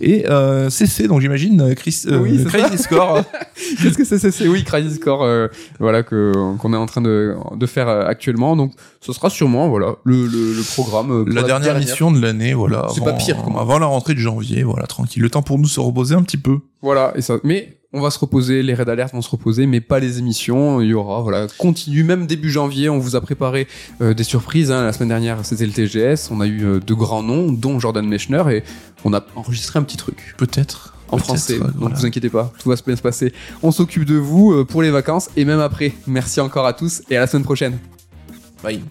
Et 0.00 0.28
euh, 0.28 0.68
CC, 0.68 1.06
donc 1.06 1.20
j'imagine, 1.20 1.60
euh, 1.60 1.74
Chris, 1.74 2.02
euh, 2.06 2.18
Oui, 2.18 2.44
Crazy 2.44 2.76
Score. 2.78 3.22
Qu'est-ce 3.82 3.96
que 3.96 4.04
c'est 4.04 4.18
c'est 4.18 4.30
c'est 4.32 4.48
oui 4.48 4.64
Crisis 4.64 4.98
Core 4.98 5.22
euh, 5.24 5.48
voilà 5.78 6.02
que 6.02 6.32
qu'on 6.58 6.72
est 6.74 6.76
en 6.76 6.86
train 6.86 7.00
de 7.00 7.34
de 7.56 7.66
faire 7.66 7.88
euh, 7.88 8.04
actuellement. 8.26 8.56
Donc 8.56 8.72
ce 9.00 9.12
sera 9.12 9.30
sûrement 9.30 9.68
voilà 9.68 9.96
le 10.04 10.26
le, 10.26 10.52
le 10.54 10.62
programme 10.74 11.10
euh, 11.10 11.24
la 11.32 11.42
dernière 11.42 11.78
mission 11.78 12.10
de 12.10 12.20
l'année, 12.20 12.54
voilà. 12.54 12.88
C'est 12.94 13.04
pas 13.04 13.12
pire, 13.12 13.42
comment. 13.44 13.60
Avant 13.60 13.78
la 13.78 13.86
rentrée 13.86 14.14
de 14.14 14.18
janvier, 14.18 14.62
voilà, 14.62 14.86
tranquille. 14.86 15.22
Le 15.22 15.30
temps 15.30 15.42
pour 15.42 15.58
nous 15.58 15.68
se 15.68 15.80
reposer 15.80 16.14
un 16.14 16.22
petit 16.22 16.36
peu. 16.36 16.58
Voilà, 16.82 17.12
et 17.16 17.22
ça. 17.22 17.36
Mais 17.44 17.78
on 17.92 18.00
va 18.00 18.10
se 18.10 18.18
reposer, 18.18 18.62
les 18.62 18.74
raids 18.74 18.84
d'alerte 18.84 19.14
vont 19.14 19.22
se 19.22 19.30
reposer, 19.30 19.66
mais 19.66 19.80
pas 19.80 19.98
les 20.00 20.18
émissions. 20.18 20.80
Il 20.80 20.88
y 20.88 20.94
aura, 20.94 21.22
voilà, 21.22 21.46
continue. 21.58 22.02
Même 22.04 22.26
début 22.26 22.50
janvier, 22.50 22.88
on 22.88 22.98
vous 22.98 23.16
a 23.16 23.20
préparé 23.20 23.68
euh, 24.00 24.12
des 24.12 24.24
surprises. 24.24 24.70
Hein. 24.70 24.84
La 24.84 24.92
semaine 24.92 25.08
dernière, 25.08 25.44
c'était 25.44 25.66
le 25.66 25.72
TGS. 25.72 26.30
On 26.30 26.40
a 26.40 26.46
eu 26.46 26.64
euh, 26.64 26.80
de 26.80 26.94
grands 26.94 27.22
noms, 27.22 27.52
dont 27.52 27.78
Jordan 27.78 28.06
Mechner, 28.06 28.42
et 28.50 28.62
on 29.04 29.14
a 29.14 29.24
enregistré 29.36 29.78
un 29.78 29.82
petit 29.82 29.96
truc 29.96 30.34
Peut-être. 30.36 30.94
en 31.10 31.18
français. 31.18 31.58
Donc 31.58 31.70
voilà. 31.76 31.96
vous 31.96 32.06
inquiétez 32.06 32.30
pas, 32.30 32.52
tout 32.60 32.68
va 32.68 32.74
bien 32.84 32.96
se 32.96 33.02
passer. 33.02 33.32
On 33.62 33.70
s'occupe 33.70 34.04
de 34.04 34.16
vous 34.16 34.64
pour 34.64 34.82
les 34.82 34.90
vacances 34.90 35.30
et 35.36 35.44
même 35.44 35.60
après. 35.60 35.92
Merci 36.06 36.40
encore 36.40 36.66
à 36.66 36.72
tous 36.72 37.02
et 37.10 37.16
à 37.16 37.20
la 37.20 37.26
semaine 37.26 37.44
prochaine. 37.44 37.78
Vai. 38.62 38.82